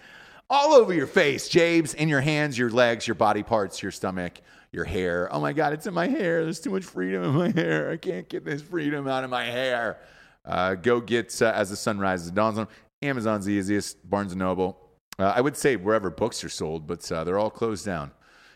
All 0.51 0.75
over 0.75 0.93
your 0.93 1.07
face, 1.07 1.49
James, 1.49 1.95
in 1.95 2.11
your 2.11 2.21
hands, 2.21 2.59
your 2.59 2.69
legs, 2.69 3.09
your 3.09 3.15
body 3.15 3.43
parts, 3.43 3.83
your 3.83 3.91
stomach, 3.91 4.43
your 4.73 4.85
hair. 4.85 5.33
Oh 5.33 5.41
my 5.41 5.55
God, 5.55 5.73
it's 5.73 5.87
in 5.87 5.95
my 5.95 6.07
hair. 6.07 6.43
There's 6.45 6.61
too 6.61 6.71
much 6.71 6.85
freedom 6.85 7.25
in 7.25 7.35
my 7.35 7.51
hair. 7.55 7.91
I 7.91 7.97
can't 7.97 8.29
get 8.29 8.45
this 8.45 8.61
freedom 8.61 9.09
out 9.09 9.25
of 9.25 9.31
my 9.31 9.45
hair. 9.45 9.99
Uh, 10.45 10.75
go 10.75 11.01
get 11.01 11.41
uh, 11.41 11.47
As 11.47 11.71
the 11.71 11.77
Sun 11.77 11.99
Rises 11.99 12.31
Dawns 12.31 12.59
on. 12.59 12.69
Amazon's 13.01 13.49
easiest, 13.49 14.09
Barnes 14.09 14.33
and 14.33 14.39
Noble. 14.41 14.84
Uh, 15.19 15.33
I 15.37 15.41
would 15.41 15.57
say 15.57 15.77
wherever 15.77 16.11
books 16.11 16.43
are 16.45 16.49
sold, 16.49 16.87
but 16.87 17.11
uh, 17.11 17.25
they're 17.25 17.39
all 17.39 17.51
closed 17.51 17.85
down. 17.85 18.11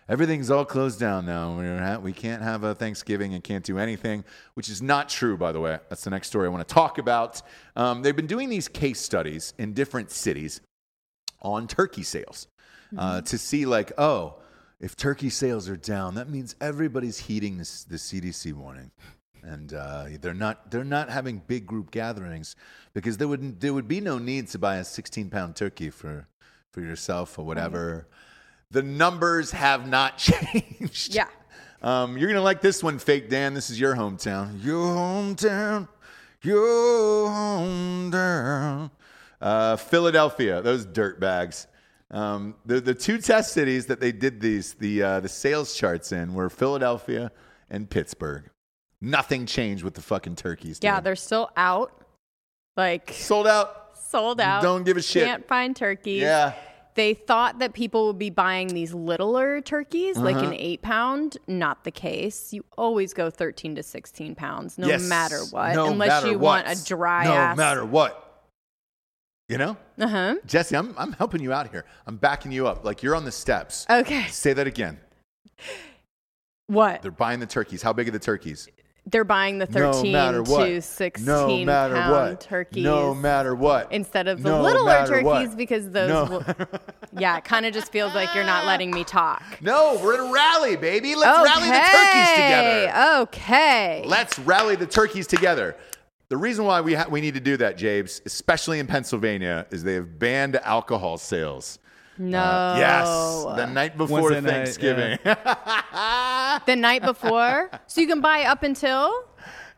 Everything's 0.09 0.51
all 0.51 0.65
closed 0.65 0.99
down 0.99 1.27
now. 1.27 1.55
We're 1.55 1.79
ha- 1.79 1.99
We 1.99 2.15
can't 2.15 2.43
have 2.43 2.65
a 2.65 2.75
Thanksgiving 2.75 3.35
and 3.35 3.45
can't 3.45 3.65
do 3.65 3.79
anything, 3.79 4.25
which 4.55 4.71
is 4.71 4.81
not 4.81 5.11
true, 5.11 5.37
by 5.37 5.53
the 5.53 5.61
way. 5.61 5.79
That's 5.91 6.03
the 6.03 6.11
next 6.11 6.29
story 6.29 6.47
I 6.47 6.51
want 6.51 6.67
to 6.67 6.75
talk 6.75 6.97
about. 6.97 7.43
Um, 7.77 8.03
they've 8.03 8.17
been 8.17 8.27
doing 8.27 8.49
these 8.49 8.69
case 8.69 9.01
studies 9.01 9.53
in 9.59 9.75
different 9.75 10.11
cities 10.11 10.63
on 11.43 11.69
turkey 11.69 12.03
sales 12.03 12.49
uh, 12.97 13.21
to 13.21 13.37
see, 13.37 13.67
like, 13.67 13.93
oh, 13.99 14.37
if 14.81 14.97
turkey 14.97 15.29
sales 15.29 15.69
are 15.69 15.77
down, 15.77 16.15
that 16.15 16.31
means 16.31 16.57
everybody's 16.61 17.19
heeding 17.19 17.59
this, 17.59 17.85
the 17.85 17.97
CDC 17.97 18.55
warning. 18.55 18.91
And 19.43 19.75
uh, 19.75 20.07
they're 20.21 20.35
not 20.35 20.71
they're 20.71 20.85
not 20.85 21.11
having 21.11 21.43
big 21.47 21.65
group 21.65 21.91
gatherings 21.91 22.57
because 22.93 23.19
there 23.19 23.29
would 23.29 23.61
there 23.61 23.73
would 23.73 23.87
be 23.87 24.01
no 24.01 24.19
need 24.19 24.49
to 24.49 24.59
buy 24.59 24.77
a 24.77 24.85
16 24.85 25.31
pound 25.31 25.55
turkey 25.55 25.91
for 25.91 26.27
for 26.73 26.81
yourself 26.81 27.39
or 27.39 27.45
whatever. 27.45 28.09
The 28.71 28.83
numbers 28.83 29.51
have 29.53 29.89
not 29.89 30.19
changed. 30.19 31.14
Yeah. 31.14 31.29
Um, 31.81 32.19
you're 32.19 32.29
gonna 32.29 32.43
like 32.43 32.61
this 32.61 32.83
one, 32.83 32.99
Fake 32.99 33.29
Dan. 33.29 33.55
This 33.55 33.71
is 33.71 33.79
your 33.79 33.95
hometown. 33.95 34.62
Your 34.64 34.95
hometown. 34.95 35.89
Your 36.43 37.29
hometown. 37.29 38.91
Uh, 39.41 39.77
Philadelphia. 39.77 40.61
Those 40.61 40.85
dirt 40.85 41.21
bags. 41.21 41.66
Um, 42.11 42.55
the 42.66 42.81
the 42.81 42.95
two 42.95 43.19
test 43.19 43.53
cities 43.53 43.87
that 43.87 44.01
they 44.01 44.12
did 44.12 44.41
these 44.41 44.75
the 44.75 45.03
uh, 45.03 45.21
the 45.21 45.29
sales 45.29 45.75
charts 45.77 46.11
in 46.11 46.35
were 46.35 46.51
Philadelphia 46.51 47.31
and 47.71 47.89
Pittsburgh. 47.89 48.51
Nothing 49.01 49.47
changed 49.47 49.85
with 49.85 49.95
the 49.95 50.03
fucking 50.03 50.35
turkeys. 50.37 50.81
Yeah, 50.83 51.01
they're 51.01 51.16
still 51.16 51.51
out. 51.57 51.93
Like 52.77 53.12
sold 53.12 53.47
out. 53.47 53.78
Sold 54.09 54.41
out. 54.41 54.63
Don't 54.63 54.85
give 54.85 54.97
a 54.97 55.03
shit. 55.03 55.25
Can't 55.27 55.47
find 55.47 55.75
turkeys. 55.77 56.23
Yeah. 56.23 56.55
They 56.95 57.15
thought 57.15 57.61
that 57.61 57.75
people 57.75 58.09
would 58.09 58.19
be 58.19 58.31
buying 58.31 58.69
these 58.69 58.93
littler 58.93 59.61
turkeys, 59.61 60.17
like 60.19 60.35
Uh-huh. 60.35 60.47
an 60.47 60.55
eight 60.55 60.83
pound. 60.83 61.37
Not 61.47 61.85
the 61.85 61.93
case. 61.93 62.53
You 62.53 62.65
always 62.77 63.15
go 63.15 63.31
13 63.31 63.77
to 63.77 63.85
16 63.85 64.35
pounds, 64.35 64.79
no 64.79 64.89
Yes. 64.89 65.09
matter 65.09 65.39
what. 65.51 65.75
No 65.77 65.91
unless 65.91 66.09
matter 66.09 66.27
you 66.29 66.39
what. 66.41 66.67
want 66.67 66.79
a 66.81 66.85
dry 66.85 67.25
no 67.25 67.33
ass. 67.35 67.57
matter 67.57 67.85
what. 67.85 68.25
You 69.49 69.59
know? 69.59 69.77
Uh 69.99 70.09
huh. 70.09 70.35
Jesse, 70.45 70.77
I'm, 70.77 70.93
I'm 70.99 71.13
helping 71.13 71.41
you 71.41 71.53
out 71.53 71.71
here. 71.71 71.85
I'm 72.07 72.17
backing 72.17 72.51
you 72.51 72.67
up. 72.67 72.85
Like 72.85 73.03
you're 73.05 73.15
on 73.15 73.25
the 73.25 73.33
steps. 73.33 73.87
Okay. 73.89 74.27
Say 74.29 74.53
that 74.55 74.67
again. 74.67 74.99
What? 76.67 77.03
They're 77.03 77.11
buying 77.11 77.41
the 77.41 77.47
turkeys. 77.47 77.81
How 77.81 77.93
big 77.93 78.09
are 78.09 78.11
the 78.11 78.19
turkeys? 78.19 78.69
They're 79.11 79.25
buying 79.25 79.57
the 79.59 79.65
13 79.67 80.13
no 80.13 80.45
to 80.45 80.81
16 80.83 81.25
no 81.25 81.65
matter 81.65 81.95
pound 81.95 82.13
what. 82.13 82.41
turkeys. 82.43 82.85
No 82.85 83.15
matter 83.15 83.55
what. 83.55 83.91
instead 83.91 84.29
of 84.29 84.43
the 84.43 84.51
No 84.51 84.63
littler 84.63 85.07
turkeys 85.07 85.25
what. 85.49 85.57
because 85.57 85.89
those 85.91 86.11
No. 86.11 86.25
will, 86.25 86.45
yeah 87.19 87.39
it 87.39 87.45
kind 87.45 87.65
of 87.65 87.73
just 87.73 87.91
feels 87.91 88.15
like 88.15 88.35
you're 88.35 88.45
not 88.45 88.67
letting 88.67 88.91
me 88.91 89.05
talk 89.05 89.43
No, 89.63 89.99
we're 90.03 90.15
in 90.15 90.29
a 90.29 90.33
rally, 90.33 90.77
baby. 90.77 91.15
Let's 91.15 91.43
rally 91.43 91.69
the 91.71 91.87
turkeys 91.91 92.31
together. 92.35 93.23
okay 93.23 94.03
Let's 94.07 94.39
rally 94.41 94.77
the 94.77 94.87
turkeys 94.87 95.27
together. 95.27 95.77
The 96.29 96.37
reason 96.37 96.67
why 96.67 96.83
we 96.83 96.93
ha- 96.93 97.07
we 97.09 97.23
need 97.23 97.33
to 97.35 97.41
do 97.41 97.57
that, 97.57 97.79
Jabes, 97.79 98.21
especially 98.27 98.79
in 98.81 98.87
Pennsylvania, 98.87 99.67
is 99.71 99.83
they 99.85 99.95
have 99.95 100.19
banned 100.19 100.57
alcohol 100.57 101.17
sales 101.17 101.79
No. 102.19 102.75
Yes, 102.77 103.57
the 103.57 103.66
night 103.66 103.97
before 103.97 104.23
Wednesday 104.23 104.41
night, 104.41 104.53
Thanksgiving. 104.53 105.19
the 105.25 106.77
night 106.77 107.03
before, 107.03 107.71
so 107.87 108.01
you 108.01 108.07
can 108.07 108.21
buy 108.21 108.45
up 108.45 108.62
until, 108.62 109.25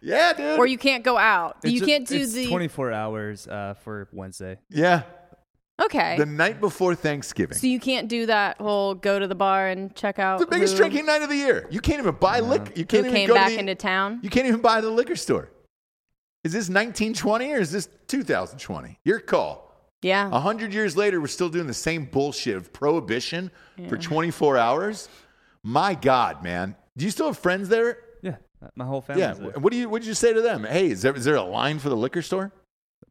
yeah, 0.00 0.32
dude. 0.32 0.58
or 0.58 0.66
you 0.66 0.78
can't 0.78 1.04
go 1.04 1.18
out. 1.18 1.58
It's 1.62 1.72
you 1.72 1.80
ju- 1.80 1.86
can't 1.86 2.06
do 2.06 2.16
it's 2.16 2.32
the 2.32 2.48
24 2.48 2.92
hours 2.92 3.46
uh, 3.46 3.74
for 3.82 4.08
Wednesday. 4.12 4.58
yeah, 4.70 5.02
okay. 5.82 6.16
the 6.16 6.26
night 6.26 6.60
before 6.60 6.94
Thanksgiving. 6.94 7.58
so 7.58 7.66
you 7.66 7.78
can't 7.80 8.08
do 8.08 8.26
that 8.26 8.58
whole 8.58 8.94
go 8.94 9.18
to 9.18 9.26
the 9.26 9.34
bar 9.34 9.68
and 9.68 9.94
check 9.94 10.18
out 10.18 10.40
the 10.40 10.46
biggest 10.46 10.72
who, 10.72 10.78
drinking 10.78 11.06
night 11.06 11.22
of 11.22 11.28
the 11.28 11.36
year. 11.36 11.68
You 11.70 11.80
can't 11.80 12.00
even 12.00 12.14
buy 12.14 12.40
liquor. 12.40 12.72
You 12.74 12.86
can't 12.86 13.06
even 13.06 13.16
came 13.16 13.28
go 13.28 13.34
back 13.34 13.48
to 13.48 13.54
the, 13.54 13.60
into 13.60 13.74
town. 13.74 14.20
You 14.22 14.30
can't 14.30 14.46
even 14.46 14.60
buy 14.60 14.80
the 14.80 14.90
liquor 14.90 15.16
store. 15.16 15.50
Is 16.42 16.52
this 16.52 16.70
1920 16.70 17.52
or 17.52 17.58
is 17.58 17.70
this 17.70 17.88
2020? 18.08 18.98
Your 19.04 19.20
call. 19.20 19.69
Yeah. 20.02 20.28
A 20.32 20.40
hundred 20.40 20.72
years 20.72 20.96
later, 20.96 21.20
we're 21.20 21.26
still 21.26 21.48
doing 21.50 21.66
the 21.66 21.74
same 21.74 22.06
bullshit 22.06 22.56
of 22.56 22.72
prohibition 22.72 23.50
for 23.88 23.96
24 23.98 24.56
hours. 24.56 25.08
My 25.62 25.94
God, 25.94 26.42
man. 26.42 26.74
Do 26.96 27.04
you 27.04 27.10
still 27.10 27.26
have 27.26 27.38
friends 27.38 27.68
there? 27.68 27.98
Yeah, 28.22 28.36
uh, 28.62 28.68
my 28.76 28.84
whole 28.86 29.00
family. 29.02 29.22
Yeah. 29.22 29.34
What 29.58 29.72
do 29.72 29.78
you 29.78 29.88
What 29.88 30.02
did 30.02 30.08
you 30.08 30.14
say 30.14 30.32
to 30.32 30.40
them? 30.40 30.64
Hey, 30.64 30.90
is 30.90 31.02
there 31.02 31.14
is 31.14 31.24
there 31.24 31.36
a 31.36 31.42
line 31.42 31.78
for 31.78 31.88
the 31.90 31.96
liquor 31.96 32.22
store? 32.22 32.50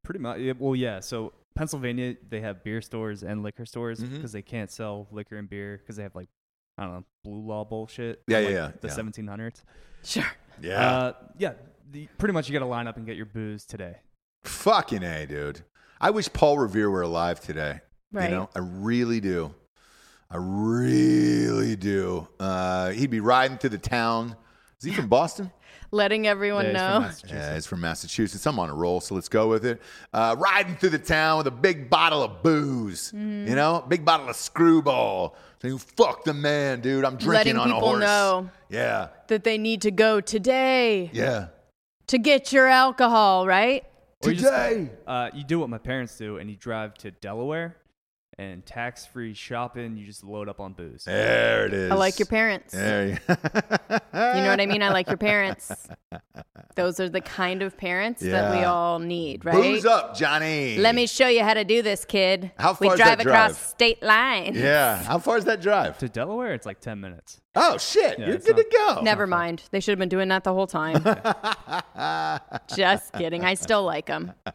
Pretty 0.03 0.19
much. 0.19 0.39
Yeah, 0.39 0.53
well, 0.57 0.75
yeah. 0.75 0.99
So 0.99 1.33
Pennsylvania, 1.55 2.15
they 2.27 2.41
have 2.41 2.63
beer 2.63 2.81
stores 2.81 3.21
and 3.23 3.43
liquor 3.43 3.65
stores 3.65 3.99
Mm-hmm. 3.99 4.15
because 4.15 4.31
they 4.31 4.41
can't 4.41 4.71
sell 4.71 5.07
liquor 5.11 5.37
and 5.37 5.49
beer 5.49 5.77
because 5.77 5.95
they 5.95 6.03
have 6.03 6.15
like 6.15 6.29
I 6.77 6.83
don't 6.85 6.93
know 6.93 7.03
blue 7.23 7.41
law 7.45 7.65
bullshit. 7.65 8.23
Yeah, 8.27 8.43
from, 8.43 8.53
yeah, 8.53 8.63
like, 8.65 8.73
yeah, 8.83 8.89
The 8.95 9.03
yeah. 9.03 9.25
1700s. 9.35 9.63
Sure. 10.03 10.23
Yeah. 10.61 10.89
Uh, 10.97 11.13
yeah. 11.37 11.53
The, 11.91 12.07
pretty 12.17 12.33
much, 12.33 12.47
you 12.47 12.53
got 12.53 12.59
to 12.59 12.65
line 12.69 12.87
up 12.87 12.97
and 12.97 13.05
get 13.05 13.15
your 13.17 13.25
booze 13.25 13.65
today. 13.65 13.97
Fucking 14.43 15.03
a, 15.03 15.25
dude. 15.25 15.61
I 16.01 16.11
wish 16.11 16.31
Paul 16.31 16.57
Revere 16.59 16.89
were 16.89 17.01
alive 17.01 17.39
today. 17.39 17.81
Right. 18.11 18.29
You 18.29 18.35
know, 18.37 18.49
I 18.55 18.59
really 18.59 19.19
do. 19.19 19.53
I 20.31 20.37
really 20.37 21.75
do. 21.75 22.27
Uh, 22.39 22.89
he'd 22.91 23.09
be 23.09 23.19
riding 23.19 23.57
through 23.57 23.71
the 23.71 23.77
town. 23.77 24.35
Is 24.79 24.85
he 24.85 24.91
from 24.93 25.07
Boston? 25.09 25.51
Letting 25.91 26.27
everyone 26.27 26.65
Yeah, 26.65 26.71
he's 26.71 26.77
from 26.81 26.91
know. 26.93 26.99
Massachusetts. 26.99 27.31
Yeah, 27.33 27.53
he's 27.55 27.65
from 27.65 27.81
Massachusetts. 27.81 28.45
I'm 28.45 28.59
on 28.59 28.69
a 28.69 28.75
roll, 28.75 29.01
so 29.01 29.15
let's 29.15 29.27
go 29.29 29.47
with 29.49 29.65
it. 29.65 29.81
Uh, 30.13 30.35
riding 30.37 30.75
through 30.75 30.89
the 30.91 30.99
town 30.99 31.39
with 31.39 31.47
a 31.47 31.51
big 31.51 31.89
bottle 31.89 32.21
of 32.21 32.43
booze, 32.43 33.11
Mm-hmm. 33.11 33.47
you 33.49 33.55
know, 33.55 33.83
big 33.87 34.05
bottle 34.05 34.29
of 34.29 34.35
Skrewball. 34.35 35.33
Saying, 35.63 35.79
"Fuck 35.79 36.23
the 36.25 36.33
man, 36.33 36.79
dude. 36.81 37.03
I'm 37.03 37.17
drinking 37.17 37.55
Letting 37.55 37.57
on 37.57 37.71
a 37.71 37.73
people 37.73 37.87
horse." 37.89 37.99
know. 38.01 38.49
Yeah, 38.69 39.07
that 39.27 39.43
they 39.43 39.57
need 39.57 39.81
to 39.81 39.91
go 39.91 40.21
today 40.21 41.09
yeah. 41.11 41.47
to 42.07 42.17
get 42.19 42.53
your 42.53 42.67
alcohol, 42.67 43.45
right? 43.47 43.83
Or 44.23 44.31
you 44.31 44.35
just- 44.37 44.51
Today. 44.53 44.91
Uh, 45.07 45.29
you 45.33 45.43
do 45.43 45.59
what 45.59 45.69
my 45.69 45.77
parents 45.77 46.17
do, 46.17 46.37
and 46.37 46.49
you 46.49 46.55
drive 46.57 46.93
to 46.95 47.11
Delaware, 47.11 47.77
and 48.39 48.65
tax-free 48.65 49.33
shopping. 49.33 49.97
You 49.97 50.05
just 50.05 50.23
load 50.23 50.47
up 50.47 50.61
on 50.61 50.71
booze. 50.71 51.03
There 51.03 51.65
it 51.65 51.73
is. 51.73 51.91
I 51.91 51.95
like 51.95 52.19
your 52.19 52.25
parents. 52.25 52.73
There 52.73 53.07
you. 53.09 53.17
You 54.11 54.41
know 54.43 54.49
what 54.49 54.59
I 54.59 54.65
mean? 54.65 54.83
I 54.83 54.89
like 54.89 55.07
your 55.07 55.17
parents. 55.17 55.71
Those 56.75 56.99
are 56.99 57.09
the 57.09 57.21
kind 57.21 57.61
of 57.61 57.77
parents 57.77 58.21
that 58.21 58.55
we 58.55 58.63
all 58.63 58.99
need, 58.99 59.45
right? 59.45 59.55
Booze 59.55 59.85
up, 59.85 60.15
Johnny. 60.15 60.77
Let 60.77 60.95
me 60.95 61.07
show 61.07 61.27
you 61.27 61.43
how 61.43 61.53
to 61.53 61.63
do 61.63 61.81
this, 61.81 62.05
kid. 62.05 62.51
How 62.57 62.75
we 62.79 62.87
far 62.87 62.95
is 62.95 62.99
drive 62.99 63.17
that 63.19 63.27
across 63.27 63.51
drive? 63.51 63.57
state 63.57 64.03
lines. 64.03 64.57
Yeah. 64.57 65.01
How 65.03 65.19
far 65.19 65.37
is 65.37 65.45
that 65.45 65.61
drive? 65.61 65.97
To 65.99 66.09
Delaware, 66.09 66.53
it's 66.53 66.65
like 66.65 66.79
10 66.81 66.99
minutes. 66.99 67.39
Oh 67.55 67.77
shit! 67.77 68.19
Yeah, 68.19 68.27
You're 68.27 68.35
it's 68.35 68.45
good 68.47 68.57
to 68.57 68.65
go. 68.71 69.01
Never 69.01 69.27
mind. 69.27 69.63
They 69.71 69.79
should 69.79 69.91
have 69.91 69.99
been 69.99 70.09
doing 70.09 70.29
that 70.29 70.43
the 70.43 70.53
whole 70.53 70.67
time. 70.67 71.03
Just 72.75 73.13
kidding. 73.13 73.43
I 73.43 73.53
still 73.53 73.83
like 73.83 74.07
them. 74.07 74.33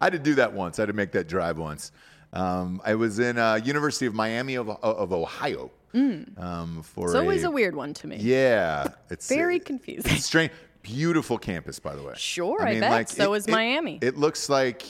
I 0.00 0.06
had 0.06 0.12
to 0.12 0.18
do 0.18 0.34
that 0.36 0.52
once. 0.52 0.78
I 0.78 0.82
had 0.82 0.86
to 0.86 0.92
make 0.92 1.12
that 1.12 1.28
drive 1.28 1.58
once. 1.58 1.92
Um, 2.32 2.80
I 2.84 2.94
was 2.94 3.18
in 3.18 3.38
uh, 3.38 3.56
University 3.62 4.06
of 4.06 4.14
Miami 4.14 4.54
of, 4.54 4.68
of 4.70 5.12
Ohio. 5.12 5.70
Um, 5.94 6.82
for 6.82 7.06
Mm. 7.06 7.10
It's 7.10 7.14
always 7.14 7.44
a, 7.44 7.48
a 7.48 7.50
weird 7.50 7.76
one 7.76 7.92
to 7.94 8.06
me. 8.06 8.16
Yeah, 8.18 8.88
it's 9.10 9.28
Very 9.28 9.60
uh, 9.60 9.64
confusing. 9.64 10.12
It's 10.12 10.24
strange. 10.24 10.52
Beautiful 10.82 11.36
campus, 11.38 11.78
by 11.78 11.94
the 11.94 12.02
way. 12.02 12.14
Sure, 12.16 12.66
I 12.66 12.80
bet. 12.80 13.08
So 13.10 13.34
is 13.34 13.46
Miami. 13.46 13.98
It, 14.02 14.16
looks 14.16 14.48
like 14.48 14.82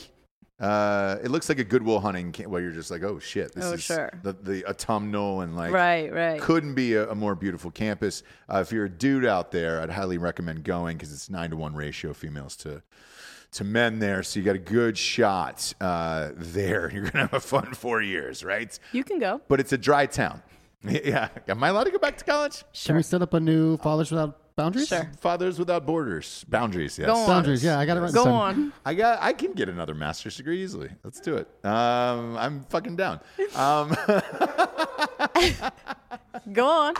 uh, 0.60 1.16
it 1.22 1.30
looks 1.30 1.48
like 1.48 1.58
a 1.58 1.64
Goodwill 1.64 1.98
Hunting 1.98 2.30
camp 2.30 2.50
where 2.50 2.62
you're 2.62 2.70
just 2.70 2.90
like, 2.90 3.02
oh 3.02 3.18
shit, 3.18 3.52
this 3.54 3.64
Oh, 3.64 3.72
is 3.72 3.82
sure. 3.82 4.10
the, 4.22 4.32
the 4.32 4.64
autumnal 4.66 5.40
and 5.40 5.56
like 5.56 5.72
Right, 5.72 6.10
right. 6.12 6.40
couldn't 6.40 6.74
be 6.74 6.94
a, 6.94 7.10
a 7.10 7.14
more 7.16 7.34
beautiful 7.34 7.70
campus. 7.72 8.22
Uh, 8.48 8.58
if 8.64 8.70
you're 8.70 8.84
a 8.84 8.88
dude 8.88 9.26
out 9.26 9.50
there, 9.50 9.80
I'd 9.82 9.90
highly 9.90 10.18
recommend 10.18 10.62
going 10.62 10.96
because 10.96 11.12
it's 11.12 11.28
nine 11.28 11.50
to 11.50 11.56
one 11.56 11.74
ratio 11.74 12.14
females 12.14 12.56
to 12.58 12.82
to 13.52 13.64
men 13.64 13.98
there. 13.98 14.22
So 14.22 14.38
you 14.40 14.44
got 14.44 14.56
a 14.56 14.58
good 14.58 14.98
shot 14.98 15.72
uh, 15.80 16.30
there. 16.36 16.90
You're 16.92 17.04
gonna 17.04 17.26
have 17.26 17.34
a 17.34 17.40
fun 17.40 17.72
four 17.74 18.02
years, 18.02 18.44
right? 18.44 18.76
You 18.92 19.04
can 19.04 19.18
go. 19.18 19.40
But 19.48 19.60
it's 19.60 19.72
a 19.72 19.78
dry 19.78 20.06
town. 20.06 20.42
Yeah, 20.84 21.28
am 21.46 21.62
I 21.62 21.68
allowed 21.68 21.84
to 21.84 21.92
go 21.92 21.98
back 21.98 22.18
to 22.18 22.24
college? 22.24 22.64
Sure. 22.72 22.88
Can 22.88 22.96
we 22.96 23.02
set 23.04 23.22
up 23.22 23.32
a 23.34 23.38
new 23.38 23.76
Fathers 23.76 24.10
Without 24.10 24.56
Boundaries? 24.56 24.88
Sure. 24.88 25.08
Fathers 25.20 25.56
without 25.56 25.86
borders, 25.86 26.44
boundaries. 26.48 26.98
Yes. 26.98 27.06
Go 27.06 27.14
on. 27.14 27.28
Boundaries, 27.28 27.62
yeah, 27.62 27.78
I 27.78 27.86
got 27.86 27.98
it 27.98 28.00
right 28.00 28.12
Go 28.12 28.24
this 28.24 28.32
on. 28.32 28.72
I 28.84 28.94
got. 28.94 29.22
I 29.22 29.32
can 29.32 29.52
get 29.52 29.68
another 29.68 29.94
master's 29.94 30.36
degree 30.36 30.60
easily. 30.60 30.90
Let's 31.04 31.20
do 31.20 31.36
it. 31.36 31.46
Um, 31.64 32.36
I'm 32.36 32.64
fucking 32.64 32.96
down. 32.96 33.20
Um, 33.54 33.96
Go 36.52 36.66
on. 36.66 36.94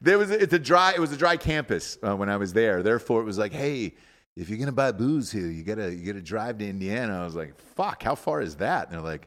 there 0.00 0.16
was. 0.16 0.30
It's 0.30 0.52
a 0.52 0.60
dry. 0.60 0.92
It 0.92 1.00
was 1.00 1.10
a 1.10 1.16
dry 1.16 1.36
campus 1.36 1.98
uh, 2.06 2.14
when 2.14 2.28
I 2.28 2.36
was 2.36 2.52
there. 2.52 2.84
Therefore, 2.84 3.20
it 3.20 3.24
was 3.24 3.36
like, 3.36 3.52
hey, 3.52 3.94
if 4.38 4.48
you're 4.48 4.58
gonna 4.58 4.72
buy 4.72 4.92
booze 4.92 5.32
here, 5.32 5.48
you 5.48 5.64
gotta 5.64 5.92
you 5.92 6.06
gotta 6.06 6.22
drive 6.22 6.58
to 6.58 6.68
Indiana. 6.68 7.20
I 7.20 7.24
was 7.24 7.34
like, 7.34 7.58
fuck, 7.74 8.02
how 8.02 8.14
far 8.14 8.40
is 8.40 8.56
that? 8.56 8.86
And 8.86 8.94
they're 8.94 9.02
like, 9.02 9.26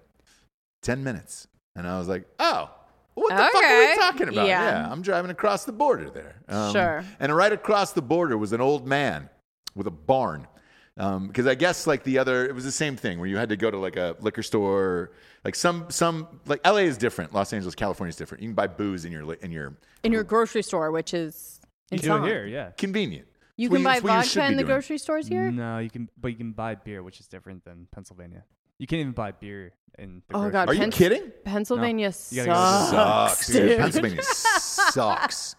ten 0.82 1.04
minutes. 1.04 1.48
And 1.76 1.86
I 1.88 2.00
was 2.00 2.08
like, 2.08 2.26
oh. 2.40 2.70
What 3.14 3.30
the 3.36 3.44
fuck 3.52 3.64
are 3.64 3.80
we 3.80 3.96
talking 3.98 4.30
about? 4.30 4.48
Yeah. 4.48 4.88
I'm 4.90 5.02
driving 5.02 5.32
across 5.32 5.66
the 5.66 5.74
border 5.74 6.10
there. 6.10 6.36
Um, 6.48 6.72
Sure. 6.72 7.04
And 7.20 7.36
right 7.36 7.52
across 7.52 7.92
the 7.92 8.02
border 8.02 8.38
was 8.38 8.54
an 8.54 8.62
old 8.62 8.88
man 8.88 9.30
with 9.76 9.86
a 9.86 9.92
barn. 9.92 10.48
Because 10.96 11.46
I 11.46 11.56
guess 11.56 11.88
like 11.88 12.04
the 12.04 12.18
other, 12.20 12.46
it 12.46 12.56
was 12.56 12.64
the 12.64 12.72
same 12.72 12.96
thing 12.96 13.20
where 13.20 13.28
you 13.28 13.36
had 13.36 13.50
to 13.50 13.58
go 13.58 13.70
to 13.70 13.78
like 13.78 13.98
a 13.98 14.16
liquor 14.22 14.44
store, 14.44 15.12
like 15.44 15.56
some 15.56 15.88
some 15.90 16.40
like 16.46 16.66
LA 16.66 16.78
is 16.88 16.98
different, 16.98 17.34
Los 17.34 17.52
Angeles, 17.52 17.76
California 17.76 18.10
is 18.10 18.16
different. 18.16 18.44
You 18.44 18.50
can 18.50 18.56
buy 18.56 18.68
booze 18.68 19.04
in 19.04 19.12
your 19.12 19.34
in 19.36 19.52
your 19.52 19.76
In 20.04 20.14
your 20.14 20.24
grocery 20.24 20.62
store, 20.64 20.92
which 20.92 21.14
is 21.14 21.60
You 21.90 21.98
in 21.98 22.02
do 22.02 22.16
it 22.16 22.28
here, 22.28 22.46
yeah. 22.46 22.72
convenient. 22.78 23.28
You 23.58 23.66
It's 23.68 23.72
what 23.72 23.78
can 23.78 23.84
buy 23.84 23.96
it's 23.96 24.04
what 24.04 24.18
you 24.18 24.24
should 24.24 24.40
vodka 24.40 24.40
be 24.40 24.46
in 24.52 24.58
the 24.58 24.64
doing. 24.64 24.74
grocery 24.74 24.98
stores 24.98 25.28
here? 25.28 25.52
No, 25.52 25.78
you 25.80 25.90
can, 25.90 26.10
but 26.20 26.30
you 26.30 26.38
can 26.38 26.52
buy 26.54 26.76
beer, 26.76 27.04
which 27.04 27.20
is 27.20 27.28
different 27.28 27.64
than 27.66 27.88
Pennsylvania. 27.92 28.44
You 28.80 28.88
can't 28.88 29.00
even 29.02 29.12
buy 29.14 29.32
beer 29.32 29.74
in. 30.00 30.24
The 30.30 30.36
Oh, 30.36 30.40
grocery 30.40 30.52
God. 30.52 30.70
Are 30.70 30.74
you 30.74 30.80
Pens- 30.82 30.96
kidding? 30.96 31.32
Pennsylvania 31.44 32.12
You 32.32 32.44
gotta 32.46 32.50
go 32.50 32.54
to 32.54 32.60
the- 32.60 32.88
sucks. 32.92 33.38
Sucks, 33.38 33.48
dude. 33.48 33.68
dude. 33.70 33.78
Pennsylvania 33.80 34.24
sucks. 34.24 35.56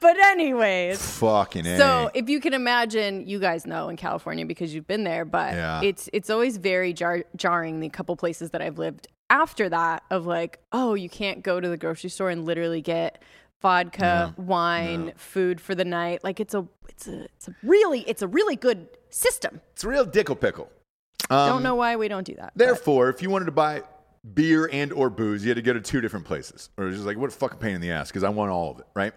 But 0.00 0.18
anyways, 0.18 1.00
Fucking 1.18 1.64
a. 1.66 1.78
so 1.78 2.10
if 2.12 2.28
you 2.28 2.40
can 2.40 2.54
imagine, 2.54 3.26
you 3.28 3.38
guys 3.38 3.66
know 3.66 3.88
in 3.88 3.96
California 3.96 4.44
because 4.44 4.74
you've 4.74 4.86
been 4.88 5.04
there, 5.04 5.24
but 5.24 5.54
Yeah. 5.54 5.80
it's 5.82 6.08
it's 6.12 6.28
always 6.28 6.56
very 6.56 6.92
jar- 6.92 7.24
jarring. 7.36 7.78
The 7.80 7.88
couple 7.88 8.16
places 8.16 8.50
that 8.50 8.60
I've 8.60 8.78
lived 8.78 9.06
after 9.30 9.68
that 9.68 10.02
of 10.10 10.26
like, 10.26 10.58
oh, 10.72 10.94
you 10.94 11.08
can't 11.08 11.42
go 11.44 11.60
to 11.60 11.68
the 11.68 11.76
grocery 11.76 12.10
store 12.10 12.30
and 12.30 12.44
literally 12.44 12.80
get 12.82 13.22
vodka, 13.62 14.34
wine, 14.36 15.12
food 15.16 15.60
for 15.60 15.74
the 15.74 15.84
night. 15.84 16.22
Like 16.22 16.40
it's 16.40 16.52
a 16.54 16.66
it's 16.88 17.06
a 17.08 17.24
it's 17.24 17.48
a 17.48 17.54
really 17.62 18.00
it's 18.00 18.20
a 18.22 18.28
really 18.28 18.56
good 18.56 18.88
system. 19.10 19.60
it's 19.72 19.84
a 19.84 19.88
real 19.88 20.04
dickle 20.04 20.36
pickle. 20.36 20.68
Um, 21.30 21.48
Don't 21.48 21.62
know 21.62 21.76
why 21.76 21.96
we 21.96 22.08
don't 22.08 22.24
do 22.26 22.34
that. 22.34 22.52
but- 22.54 22.64
Therefore, 22.64 23.08
if 23.08 23.22
you 23.22 23.30
wanted 23.30 23.46
to 23.46 23.52
buy 23.52 23.82
beer 24.34 24.68
and 24.72 24.92
or 24.92 25.08
booze, 25.08 25.44
you 25.44 25.48
had 25.50 25.56
to 25.56 25.62
go 25.62 25.72
to 25.72 25.80
two 25.80 26.00
different 26.00 26.26
places. 26.26 26.68
Or 26.76 26.90
just 26.90 27.04
like, 27.04 27.16
what 27.16 27.28
a 27.30 27.32
fucking 27.34 27.58
pain 27.58 27.74
in 27.74 27.80
the 27.80 27.90
ass 27.92 28.08
because 28.08 28.24
I 28.24 28.28
want 28.28 28.50
all 28.50 28.70
of 28.72 28.78
it, 28.80 28.86
right? 28.94 29.12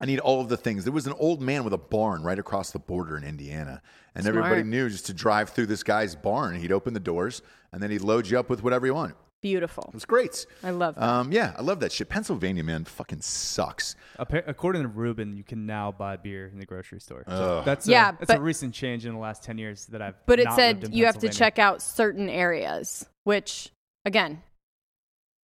I 0.00 0.06
need 0.06 0.18
all 0.20 0.40
of 0.40 0.48
the 0.48 0.56
things. 0.56 0.84
There 0.84 0.92
was 0.92 1.06
an 1.06 1.12
old 1.18 1.42
man 1.42 1.62
with 1.64 1.74
a 1.74 1.78
barn 1.78 2.22
right 2.22 2.38
across 2.38 2.70
the 2.70 2.78
border 2.78 3.16
in 3.18 3.24
Indiana. 3.24 3.82
And 4.14 4.26
everybody 4.26 4.62
knew 4.62 4.88
just 4.88 5.06
to 5.06 5.12
drive 5.14 5.50
through 5.50 5.66
this 5.66 5.82
guy's 5.82 6.14
barn. 6.14 6.54
He'd 6.56 6.72
open 6.72 6.94
the 6.94 7.00
doors 7.00 7.42
and 7.72 7.82
then 7.82 7.90
he'd 7.90 8.00
load 8.00 8.26
you 8.26 8.38
up 8.38 8.48
with 8.48 8.62
whatever 8.62 8.86
you 8.86 8.94
wanted. 8.94 9.16
Beautiful. 9.42 9.90
It's 9.94 10.04
great. 10.04 10.44
I 10.62 10.70
love 10.70 10.96
that. 10.96 11.02
Um, 11.02 11.32
yeah, 11.32 11.54
I 11.56 11.62
love 11.62 11.80
that 11.80 11.92
shit. 11.92 12.10
Pennsylvania, 12.10 12.62
man, 12.62 12.84
fucking 12.84 13.22
sucks. 13.22 13.96
Appa- 14.18 14.44
According 14.46 14.82
to 14.82 14.88
Ruben, 14.88 15.34
you 15.34 15.42
can 15.44 15.64
now 15.64 15.90
buy 15.90 16.16
beer 16.16 16.48
in 16.52 16.58
the 16.58 16.66
grocery 16.66 17.00
store. 17.00 17.24
So 17.26 17.32
Ugh. 17.58 17.64
that's 17.64 17.88
Yeah, 17.88 18.10
a, 18.10 18.18
that's 18.18 18.32
a 18.38 18.40
recent 18.40 18.74
change 18.74 19.06
in 19.06 19.14
the 19.14 19.18
last 19.18 19.42
ten 19.42 19.56
years 19.56 19.86
that 19.86 20.02
I've. 20.02 20.14
But 20.26 20.40
it 20.40 20.44
not 20.44 20.56
said 20.56 20.76
lived 20.82 20.92
in 20.92 20.98
you 20.98 21.06
have 21.06 21.14
to 21.14 21.20
Pennsylvania. 21.20 21.38
check 21.52 21.58
out 21.58 21.80
certain 21.80 22.28
areas, 22.28 23.06
which 23.24 23.70
again, 24.04 24.42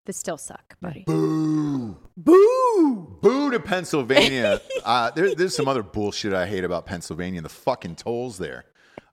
they 0.04 0.12
still 0.12 0.36
suck, 0.36 0.76
buddy. 0.82 1.04
Boo. 1.06 1.96
Boo. 2.18 3.18
Boo 3.22 3.50
to 3.50 3.60
Pennsylvania. 3.60 4.60
uh, 4.84 5.10
there, 5.12 5.34
there's 5.34 5.56
some 5.56 5.68
other 5.68 5.82
bullshit 5.82 6.34
I 6.34 6.46
hate 6.46 6.64
about 6.64 6.84
Pennsylvania. 6.84 7.40
The 7.40 7.48
fucking 7.48 7.96
tolls 7.96 8.36
there. 8.36 8.66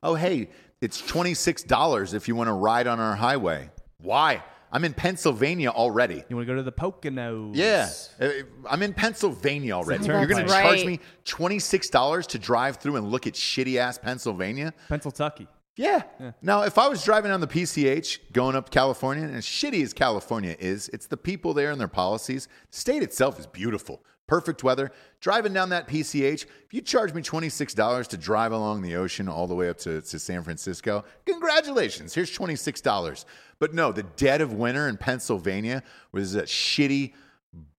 Oh, 0.04 0.16
hey, 0.16 0.50
it's 0.82 1.02
$26 1.02 2.14
if 2.14 2.28
you 2.28 2.36
want 2.36 2.50
to 2.50 2.54
ride 2.54 2.88
on 2.88 3.00
our 3.00 3.16
highway. 3.16 3.70
Why? 4.00 4.44
I'm 4.74 4.84
in 4.84 4.94
Pennsylvania 4.94 5.70
already. 5.70 6.24
You 6.28 6.36
want 6.36 6.48
to 6.48 6.54
go 6.54 6.56
to 6.58 6.64
the 6.64 6.72
Poconos? 6.72 7.52
Yeah, 7.56 7.90
Uh, 8.20 8.32
I'm 8.68 8.82
in 8.82 8.94
Pennsylvania 8.94 9.74
already. 9.74 10.00
That's 10.00 10.08
You're 10.08 10.26
going 10.26 10.46
to 10.48 10.52
charge 10.52 10.84
me 10.84 11.00
$26 11.26 12.28
to 12.28 12.40
drive 12.40 12.78
through 12.78 12.96
and 12.96 13.08
look 13.08 13.28
at 13.28 13.34
shitty 13.34 13.78
ass 13.78 14.00
Pennsylvania? 14.00 14.74
Pennsylvania. 14.90 15.48
Yeah. 15.76 16.04
Yeah. 16.20 16.32
Now, 16.42 16.64
if 16.64 16.78
I 16.78 16.88
was 16.88 17.04
driving 17.04 17.32
on 17.32 17.40
the 17.42 17.48
PCH 17.48 18.20
going 18.32 18.56
up 18.56 18.70
California, 18.70 19.24
and 19.24 19.36
as 19.36 19.46
shitty 19.46 19.82
as 19.84 19.94
California 19.94 20.56
is, 20.60 20.90
it's 20.90 21.08
the 21.08 21.18
people 21.18 21.54
there 21.54 21.72
and 21.72 21.80
their 21.80 21.88
policies. 21.88 22.48
The 22.72 22.78
state 22.78 23.04
itself 23.04 23.40
is 23.40 23.48
beautiful. 23.48 24.04
Perfect 24.28 24.64
weather. 24.64 24.92
Driving 25.20 25.54
down 25.54 25.70
that 25.70 25.88
PCH, 25.88 26.46
if 26.46 26.74
you 26.74 26.82
charge 26.82 27.14
me 27.14 27.22
$26 27.22 28.08
to 28.08 28.18
drive 28.18 28.52
along 28.52 28.82
the 28.82 28.96
ocean 28.96 29.28
all 29.28 29.48
the 29.48 29.56
way 29.56 29.70
up 29.70 29.78
to, 29.80 30.02
to 30.02 30.20
San 30.20 30.44
Francisco, 30.44 31.04
congratulations. 31.26 32.14
Here's 32.14 32.36
$26. 32.36 33.26
But 33.60 33.74
no, 33.74 33.92
the 33.92 34.04
dead 34.04 34.42
of 34.42 34.54
winter 34.54 34.88
in 34.88 34.98
Pennsylvania, 34.98 35.84
where 36.12 36.22
there's 36.22 36.34
that 36.34 36.46
shitty 36.46 37.14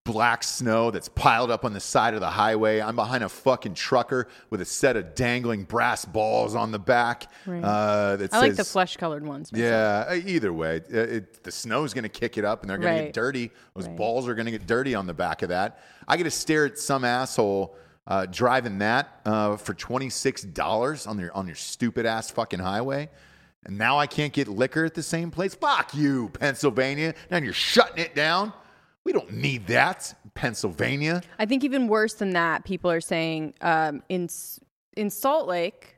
black 0.05 0.43
snow 0.43 0.91
that's 0.91 1.09
piled 1.09 1.49
up 1.49 1.65
on 1.65 1.73
the 1.73 1.79
side 1.79 2.13
of 2.13 2.19
the 2.19 2.29
highway. 2.29 2.79
I'm 2.79 2.95
behind 2.95 3.23
a 3.23 3.29
fucking 3.29 3.73
trucker 3.73 4.27
with 4.51 4.61
a 4.61 4.65
set 4.65 4.95
of 4.95 5.15
dangling 5.15 5.63
brass 5.63 6.05
balls 6.05 6.53
on 6.55 6.71
the 6.71 6.77
back. 6.79 7.29
Right. 7.45 7.63
Uh, 7.63 8.15
that 8.17 8.31
I 8.33 8.39
like 8.39 8.55
the 8.55 8.63
flesh 8.63 8.97
colored 8.97 9.25
ones. 9.25 9.51
myself. 9.51 9.67
Yeah, 9.69 10.05
uh, 10.07 10.21
either 10.25 10.53
way, 10.53 10.81
uh, 10.93 10.97
it, 10.97 11.43
the 11.43 11.51
snow's 11.51 11.93
going 11.93 12.03
to 12.03 12.09
kick 12.09 12.37
it 12.37 12.45
up 12.45 12.61
and 12.61 12.69
they're 12.69 12.77
going 12.77 12.97
to 12.97 13.03
get 13.05 13.13
dirty. 13.13 13.51
Those 13.75 13.87
Right. 13.87 13.97
balls 13.97 14.27
are 14.27 14.35
going 14.35 14.45
to 14.45 14.51
get 14.51 14.67
dirty 14.67 14.93
on 14.93 15.07
the 15.07 15.13
back 15.13 15.41
of 15.41 15.49
that. 15.49 15.79
I 16.07 16.17
get 16.17 16.23
to 16.25 16.31
stare 16.31 16.65
at 16.67 16.77
some 16.77 17.03
asshole 17.03 17.75
uh, 18.07 18.27
driving 18.27 18.77
that 18.77 19.21
uh, 19.25 19.57
for 19.57 19.73
$26 19.73 21.07
on 21.07 21.19
your, 21.19 21.33
on 21.33 21.47
your 21.47 21.55
stupid 21.55 22.05
ass 22.05 22.29
fucking 22.29 22.59
highway. 22.59 23.09
And 23.65 23.79
now 23.79 23.97
I 23.97 24.05
can't 24.05 24.31
get 24.31 24.47
liquor 24.47 24.85
at 24.85 24.93
the 24.93 25.01
same 25.01 25.31
place. 25.31 25.55
Fuck 25.55 25.95
you, 25.95 26.29
Pennsylvania. 26.29 27.15
Now 27.31 27.37
you're 27.37 27.53
shutting 27.53 27.97
it 28.05 28.13
down. 28.13 28.53
We 29.05 29.13
don't 29.13 29.31
need 29.33 29.67
that, 29.67 30.15
Pennsylvania. 30.33 31.21
I 31.37 31.45
think 31.45 31.63
even 31.63 31.87
worse 31.87 32.15
than 32.15 32.31
that, 32.31 32.65
people 32.65 32.89
are 32.89 33.01
saying 33.01 33.53
um, 33.61 34.01
in 34.09 34.27
in 34.97 35.09
Salt 35.09 35.47
Lake, 35.47 35.97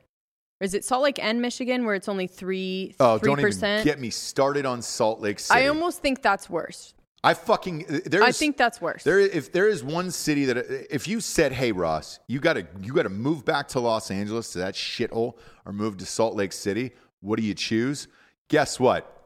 or 0.60 0.64
is 0.64 0.74
it 0.74 0.84
Salt 0.84 1.02
Lake 1.02 1.18
and 1.22 1.40
Michigan, 1.40 1.86
where 1.86 1.94
it's 1.94 2.08
only 2.08 2.26
three 2.26 2.94
Oh, 3.00 3.18
three 3.18 3.34
don't 3.34 3.40
even 3.40 3.84
get 3.84 3.98
me 3.98 4.10
started 4.10 4.66
on 4.66 4.82
Salt 4.82 5.20
Lake 5.20 5.40
City. 5.40 5.58
I 5.58 5.68
almost 5.68 6.02
think 6.02 6.22
that's 6.22 6.50
worse. 6.50 6.94
I 7.24 7.34
fucking 7.34 7.86
there's 8.06 8.22
I 8.22 8.30
think 8.30 8.56
that's 8.56 8.80
worse. 8.80 9.02
There, 9.02 9.18
if 9.18 9.52
there 9.52 9.68
is 9.68 9.82
one 9.82 10.10
city 10.10 10.44
that 10.44 10.58
if 10.94 11.08
you 11.08 11.20
said, 11.20 11.52
"Hey 11.52 11.72
Ross, 11.72 12.20
you 12.28 12.38
got 12.40 12.52
to 12.54 12.66
you 12.82 12.92
got 12.92 13.04
to 13.04 13.08
move 13.08 13.44
back 13.44 13.68
to 13.68 13.80
Los 13.80 14.10
Angeles 14.10 14.52
to 14.52 14.58
that 14.58 14.74
shithole, 14.74 15.34
or 15.64 15.72
move 15.72 15.96
to 15.96 16.06
Salt 16.06 16.36
Lake 16.36 16.52
City," 16.52 16.92
what 17.20 17.38
do 17.38 17.42
you 17.42 17.54
choose? 17.54 18.06
Guess 18.48 18.78
what? 18.78 19.17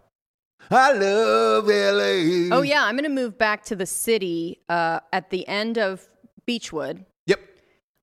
I 0.70 0.92
love 0.92 1.66
LA. 1.66 2.56
oh 2.56 2.62
yeah, 2.62 2.84
I'm 2.84 2.94
going 2.94 3.04
to 3.04 3.10
move 3.10 3.36
back 3.36 3.64
to 3.64 3.76
the 3.76 3.86
city 3.86 4.60
uh, 4.68 5.00
at 5.12 5.30
the 5.30 5.46
end 5.48 5.78
of 5.78 6.08
Beechwood. 6.46 7.04
Yep. 7.26 7.40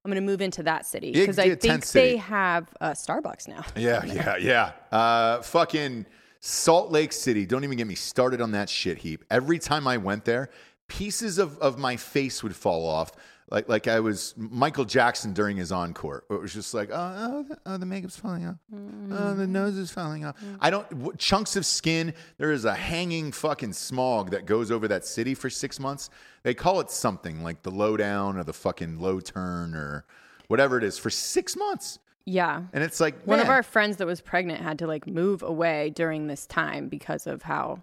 I'm 0.05 0.11
going 0.11 0.23
to 0.23 0.25
move 0.25 0.41
into 0.41 0.63
that 0.63 0.85
city 0.85 1.11
because 1.11 1.39
I 1.39 1.55
think 1.55 1.85
city. 1.85 2.11
they 2.11 2.17
have 2.17 2.69
uh, 2.79 2.91
Starbucks 2.91 3.47
now. 3.47 3.63
Yeah, 3.75 4.03
yeah, 4.05 4.37
yeah. 4.37 4.71
Uh, 4.91 5.41
fucking 5.41 6.05
Salt 6.39 6.91
Lake 6.91 7.11
City. 7.11 7.45
Don't 7.45 7.63
even 7.63 7.77
get 7.77 7.87
me 7.87 7.95
started 7.95 8.41
on 8.41 8.51
that 8.51 8.69
shit 8.69 8.99
heap. 8.99 9.25
Every 9.29 9.59
time 9.59 9.87
I 9.87 9.97
went 9.97 10.25
there, 10.25 10.49
pieces 10.87 11.37
of, 11.37 11.57
of 11.59 11.77
my 11.77 11.95
face 11.95 12.43
would 12.43 12.55
fall 12.55 12.85
off. 12.87 13.11
Like 13.51 13.67
like 13.67 13.87
I 13.87 13.99
was 13.99 14.35
Michael 14.37 14.85
Jackson 14.85 15.33
during 15.33 15.57
his 15.57 15.71
encore. 15.71 16.23
It 16.29 16.39
was 16.39 16.53
just 16.53 16.73
like, 16.73 16.89
oh, 16.91 17.13
oh, 17.17 17.43
the, 17.43 17.57
oh 17.65 17.77
the 17.77 17.85
makeup's 17.85 18.15
falling 18.15 18.45
off. 18.45 18.57
Oh, 18.71 18.75
the 18.75 19.43
mm-hmm. 19.43 19.51
nose 19.51 19.77
is 19.77 19.89
falling 19.89 20.23
off. 20.23 20.37
Mm-hmm. 20.37 20.55
I 20.61 20.69
don't 20.69 20.89
w- 20.89 21.17
chunks 21.17 21.55
of 21.55 21.65
skin. 21.65 22.13
There 22.37 22.51
is 22.51 22.65
a 22.65 22.75
hanging 22.75 23.31
fucking 23.31 23.73
smog 23.73 24.31
that 24.31 24.45
goes 24.45 24.69
over 24.69 24.87
that 24.89 25.05
city 25.05 25.33
for 25.33 25.49
six 25.49 25.79
months. 25.79 26.11
They 26.43 26.53
call 26.53 26.79
it 26.79 26.91
something 26.91 27.43
like 27.43 27.63
the 27.63 27.71
lowdown 27.71 28.37
or 28.37 28.43
the 28.43 28.53
fucking 28.53 28.99
low 28.99 29.19
turn 29.19 29.73
or 29.73 30.05
whatever 30.47 30.77
it 30.77 30.83
is 30.83 30.99
for 30.99 31.09
six 31.09 31.55
months. 31.55 31.99
Yeah. 32.25 32.63
And 32.73 32.83
it's 32.83 32.99
like 32.99 33.23
One 33.23 33.39
of 33.39 33.49
our 33.49 33.63
friends 33.63 33.97
that 33.97 34.05
was 34.05 34.21
pregnant 34.21 34.61
had 34.61 34.77
to 34.79 34.87
like 34.87 35.07
move 35.07 35.41
away 35.41 35.89
during 35.89 36.27
this 36.27 36.45
time 36.45 36.87
because 36.87 37.25
of 37.25 37.41
how 37.41 37.81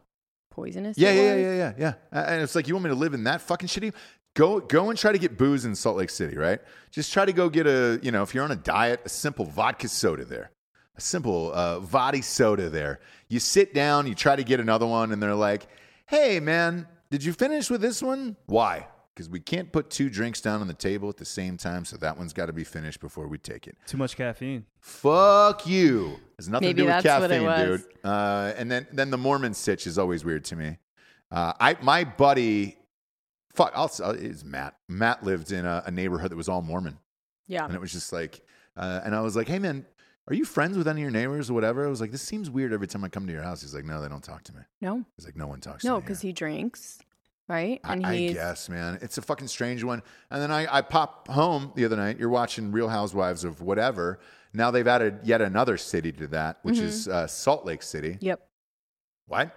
poisonous 0.51 0.97
Yeah, 0.97 1.11
yeah, 1.12 1.35
yeah, 1.35 1.55
yeah, 1.55 1.73
yeah. 1.77 1.95
And 2.12 2.43
it's 2.43 2.55
like 2.55 2.69
you 2.69 2.75
want 2.75 2.85
me 2.85 2.91
to 2.91 2.95
live 2.97 3.14
in 3.14 3.25
that 3.25 3.41
fucking 3.41 3.69
shitty. 3.69 3.93
Go, 4.37 4.61
go 4.61 4.91
and 4.91 4.99
try 4.99 5.12
to 5.12 5.18
get 5.18 5.39
booze 5.39 5.64
in 5.64 5.74
Salt 5.74 5.97
Lake 5.97 6.11
City, 6.11 6.37
right? 6.37 6.61
Just 6.91 7.11
try 7.11 7.24
to 7.24 7.32
go 7.32 7.49
get 7.49 7.66
a, 7.66 7.99
you 8.03 8.12
know, 8.12 8.22
if 8.22 8.34
you're 8.34 8.45
on 8.45 8.51
a 8.53 8.57
diet, 8.57 9.01
a 9.07 9.09
simple 9.09 9.47
vodka 9.47 9.89
soda 9.89 10.26
there, 10.26 10.51
a 10.95 11.01
simple 11.01 11.51
uh, 11.55 11.80
Vadi 11.80 12.20
soda 12.20 12.68
there. 12.68 13.01
You 13.28 13.41
sit 13.41 13.72
down, 13.72 14.07
you 14.07 14.14
try 14.14 14.37
to 14.37 14.45
get 14.45 14.61
another 14.61 14.87
one, 14.87 15.11
and 15.11 15.22
they're 15.22 15.34
like, 15.34 15.66
"Hey, 16.07 16.39
man, 16.39 16.87
did 17.11 17.24
you 17.24 17.32
finish 17.32 17.70
with 17.70 17.80
this 17.80 18.03
one? 18.03 18.37
Why? 18.45 18.87
Because 19.14 19.30
we 19.30 19.41
can't 19.41 19.72
put 19.72 19.89
two 19.89 20.11
drinks 20.11 20.43
down 20.43 20.61
on 20.61 20.68
the 20.68 20.74
table 20.74 21.09
at 21.09 21.16
the 21.16 21.24
same 21.24 21.57
time, 21.57 21.87
so 21.87 21.97
that 21.97 22.18
one's 22.18 22.34
got 22.34 22.47
to 22.47 22.53
be 22.53 22.62
finished 22.64 23.01
before 23.01 23.28
we 23.28 23.39
take 23.39 23.66
it." 23.66 23.78
Too 23.87 23.97
much 23.97 24.16
caffeine. 24.18 24.66
Fuck 24.80 25.66
you. 25.66 26.20
It's 26.39 26.49
nothing 26.49 26.68
Maybe 26.68 26.82
to 26.82 26.89
do 26.89 26.95
with 26.95 27.03
that's 27.05 27.20
what 27.22 27.30
it 27.30 27.43
caffeine, 27.43 27.66
dude. 27.68 27.84
Uh, 28.05 28.53
and 28.59 28.70
then 28.70 28.87
then 28.93 29.11
the 29.11 29.18
Mormon 29.18 29.55
sitch 29.55 29.87
is 29.87 29.97
always 29.99 30.26
weird 30.26 30.45
to 30.45 30.57
me. 30.57 30.76
Uh, 31.30 31.55
I 31.59 31.76
my 31.80 32.05
buddy, 32.05 32.76
fuck, 33.57 33.73
I'll 33.75 33.91
uh, 34.03 34.13
is 34.13 34.45
Matt. 34.45 34.77
Matt 34.89 35.25
lived 35.25 35.51
in 35.53 35.65
a, 35.67 35.83
a 35.87 35.91
neighborhood 35.91 36.31
that 36.31 36.37
was 36.37 36.49
all 36.49 36.63
Mormon, 36.63 36.99
Yeah. 37.49 37.65
and 37.65 37.75
it 37.75 37.81
was 37.81 37.93
just 37.93 38.13
like, 38.13 38.41
uh, 38.77 39.01
and 39.05 39.15
I 39.15 39.21
was 39.21 39.35
like, 39.37 39.49
hey 39.49 39.59
man, 39.59 39.85
are 40.29 40.35
you 40.35 40.45
friends 40.45 40.77
with 40.77 40.87
any 40.89 41.01
of 41.01 41.03
your 41.03 41.11
neighbors 41.11 41.51
or 41.51 41.55
whatever? 41.55 41.87
I 41.87 41.89
was 41.89 42.01
like, 42.01 42.11
this 42.13 42.23
seems 42.23 42.51
weird 42.51 42.73
every 42.73 42.87
time 42.87 43.05
I 43.05 43.09
come 43.09 43.27
to 43.27 43.33
your 43.33 43.43
house. 43.43 43.63
He's 43.63 43.75
like, 43.75 43.85
no, 43.85 44.01
they 44.03 44.09
don't 44.09 44.23
talk 44.25 44.43
to 44.45 44.53
me. 44.55 44.61
No. 44.81 45.05
He's 45.17 45.25
like, 45.25 45.37
no 45.37 45.47
one 45.47 45.61
talks. 45.61 45.85
No, 45.85 45.91
to 45.91 45.95
me 45.95 45.97
No, 45.97 46.01
because 46.01 46.21
he 46.21 46.33
drinks, 46.33 46.99
right? 47.49 47.81
I, 47.85 47.93
And 47.93 48.05
I 48.07 48.17
he's 48.17 48.35
guess, 48.35 48.69
man. 48.69 48.99
It's 49.03 49.19
a 49.19 49.23
fucking 49.23 49.47
strange 49.49 49.85
one. 49.85 50.03
And 50.31 50.43
then 50.43 50.51
I, 50.51 50.79
I 50.79 50.83
pop 50.83 51.29
home 51.29 51.73
the 51.77 51.85
other 51.85 51.97
night. 51.97 52.19
You're 52.19 52.29
watching 52.29 52.73
Real 52.73 52.89
Housewives 52.89 53.45
of 53.45 53.61
whatever. 53.61 54.19
Now 54.53 54.71
they've 54.73 54.87
added 54.87 55.21
yet 55.23 55.41
another 55.41 55.77
city 55.77 56.11
to 56.13 56.27
that, 56.29 56.59
which 56.63 56.77
Mm-hmm. 56.77 56.85
is 56.87 57.09
uh, 57.09 57.27
Salt 57.29 57.65
Lake 57.65 57.83
City. 57.83 58.19
Yep. 58.21 58.41
What? 59.29 59.55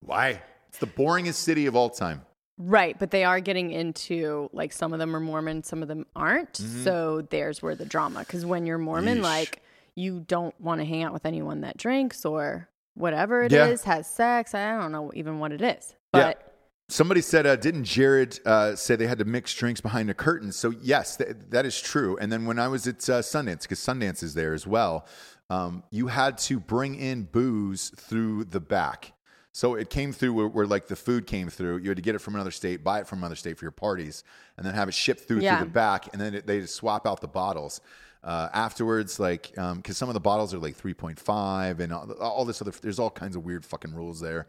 Why? 0.00 0.42
It's 0.68 0.78
the 0.78 0.86
boringest 0.86 1.34
city 1.34 1.66
of 1.66 1.76
all 1.76 1.88
time. 1.88 2.22
Right, 2.56 2.96
but 2.98 3.10
they 3.10 3.24
are 3.24 3.40
getting 3.40 3.72
into 3.72 4.48
like 4.52 4.72
some 4.72 4.92
of 4.92 4.98
them 5.00 5.14
are 5.16 5.20
Mormon, 5.20 5.64
some 5.64 5.82
of 5.82 5.88
them 5.88 6.06
aren't. 6.14 6.56
So 6.56 7.22
there's 7.30 7.60
where 7.62 7.74
the 7.74 7.84
drama 7.84 8.20
because 8.20 8.46
when 8.46 8.64
you're 8.66 8.78
Mormon, 8.78 9.16
Mm-hmm. 9.18 9.24
Yeesh. 9.24 9.28
like 9.28 9.62
you 9.96 10.20
don't 10.20 10.58
want 10.60 10.80
to 10.80 10.84
hang 10.84 11.02
out 11.02 11.12
with 11.12 11.26
anyone 11.26 11.62
that 11.62 11.76
drinks 11.76 12.24
or 12.24 12.68
whatever 12.94 13.42
it 13.42 13.52
is, 13.52 13.82
Yeah. 13.84 13.94
has 13.94 14.06
sex. 14.08 14.54
I 14.54 14.76
don't 14.80 14.92
know 14.92 15.10
even 15.14 15.38
what 15.40 15.50
it 15.52 15.62
is, 15.62 15.94
Yeah. 16.14 16.26
but 16.34 16.50
Somebody 16.90 17.22
said, 17.22 17.46
uh, 17.46 17.56
didn't 17.56 17.84
Jared 17.84 18.38
uh, 18.44 18.76
say 18.76 18.94
they 18.94 19.06
had 19.06 19.16
to 19.18 19.24
mix 19.24 19.54
drinks 19.54 19.80
behind 19.80 20.10
a 20.10 20.14
curtain? 20.14 20.52
So, 20.52 20.70
yes, 20.82 21.16
th- 21.16 21.30
that 21.48 21.64
is 21.64 21.80
true. 21.80 22.18
And 22.18 22.30
then 22.30 22.44
when 22.44 22.58
I 22.58 22.68
was 22.68 22.86
at 22.86 22.96
uh, 23.08 23.20
Sundance, 23.22 23.62
because 23.62 23.80
Sundance 23.80 24.22
is 24.22 24.34
there 24.34 24.52
as 24.52 24.66
well, 24.66 25.06
um, 25.48 25.82
you 25.90 26.08
had 26.08 26.36
to 26.38 26.60
bring 26.60 26.94
in 26.96 27.22
booze 27.22 27.90
through 27.96 28.44
the 28.44 28.60
back. 28.60 29.13
So 29.56 29.76
it 29.76 29.88
came 29.88 30.12
through 30.12 30.32
where, 30.32 30.48
where, 30.48 30.66
like 30.66 30.88
the 30.88 30.96
food 30.96 31.28
came 31.28 31.48
through. 31.48 31.76
You 31.76 31.88
had 31.90 31.96
to 31.96 32.02
get 32.02 32.16
it 32.16 32.18
from 32.18 32.34
another 32.34 32.50
state, 32.50 32.82
buy 32.82 32.98
it 32.98 33.06
from 33.06 33.20
another 33.20 33.36
state 33.36 33.56
for 33.56 33.64
your 33.64 33.70
parties, 33.70 34.24
and 34.56 34.66
then 34.66 34.74
have 34.74 34.88
it 34.88 34.94
shipped 34.94 35.28
through 35.28 35.38
Yeah. 35.42 35.58
through 35.58 35.66
the 35.66 35.70
back, 35.72 36.08
and 36.12 36.20
then 36.20 36.34
it, 36.34 36.44
they 36.44 36.58
just 36.60 36.74
swap 36.74 37.06
out 37.06 37.20
the 37.20 37.28
bottles. 37.28 37.80
Uh, 38.24 38.48
afterwards, 38.52 39.20
like, 39.20 39.52
because 39.76 39.96
some 39.96 40.08
of 40.08 40.14
the 40.14 40.20
bottles 40.20 40.52
are 40.52 40.58
like 40.58 40.76
3.5 40.76 41.78
and 41.78 41.92
all, 41.92 42.10
all 42.14 42.44
this 42.44 42.60
other, 42.60 42.72
there's 42.82 42.98
all 42.98 43.10
kinds 43.10 43.36
of 43.36 43.44
weird 43.44 43.64
fucking 43.64 43.94
rules 43.94 44.18
there. 44.18 44.48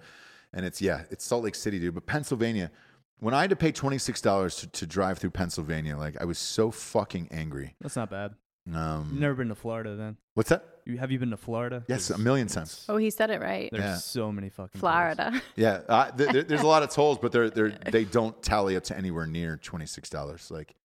And 0.54 0.66
it's, 0.66 0.82
yeah, 0.82 1.04
it's 1.12 1.24
Salt 1.24 1.44
Lake 1.44 1.54
City, 1.56 1.78
dude. 1.78 1.94
But 1.94 2.08
Pennsylvania, 2.08 2.72
when 3.20 3.36
I 3.36 3.42
had 3.42 3.52
to 3.52 3.56
pay 3.56 3.72
$26 3.74 4.60
to, 4.62 4.68
to 4.68 4.86
drive 4.88 5.20
through 5.20 5.32
Pennsylvania, 5.32 5.98
like, 5.98 6.20
I 6.20 6.26
was 6.26 6.40
so 6.40 6.72
fucking 6.72 7.28
angry. 7.30 7.76
That's 7.80 7.96
not 7.96 8.10
bad. 8.10 8.34
You've 8.68 8.76
Um, 8.76 9.18
never 9.20 9.36
been 9.36 9.50
to 9.50 9.56
Florida 9.56 9.96
then? 9.96 10.18
what's 10.34 10.50
that? 10.50 10.64
You, 10.86 10.98
have 10.98 11.12
you 11.12 11.20
been 11.20 11.32
to 11.32 11.38
Florida? 11.38 11.84
Yes, 11.88 12.10
a 12.10 12.18
million 12.18 12.48
times. 12.48 12.86
oh, 12.90 12.98
he 12.98 13.10
said 13.10 13.30
it 13.32 13.42
right. 13.42 13.70
There's 13.72 13.84
Yeah. 13.84 13.96
so 13.96 14.32
many 14.32 14.50
fucking 14.50 14.80
tolls. 14.80 14.92
Florida. 14.92 15.42
Yeah, 15.56 15.82
uh, 15.90 16.12
th- 16.12 16.30
th- 16.32 16.48
there's 16.48 16.62
a 16.62 16.68
lot 16.68 16.84
of 16.84 16.90
tolls, 16.90 17.18
but 17.22 17.32
they're 17.32 17.50
they're 17.50 17.70
they 17.92 18.06
don't 18.06 18.42
tally 18.44 18.76
up 18.76 18.84
to 18.86 18.98
anywhere 18.98 19.26
near 19.28 19.58
twenty 19.58 19.86
six 19.86 20.10
dollars. 20.10 20.50
Like, 20.52 20.76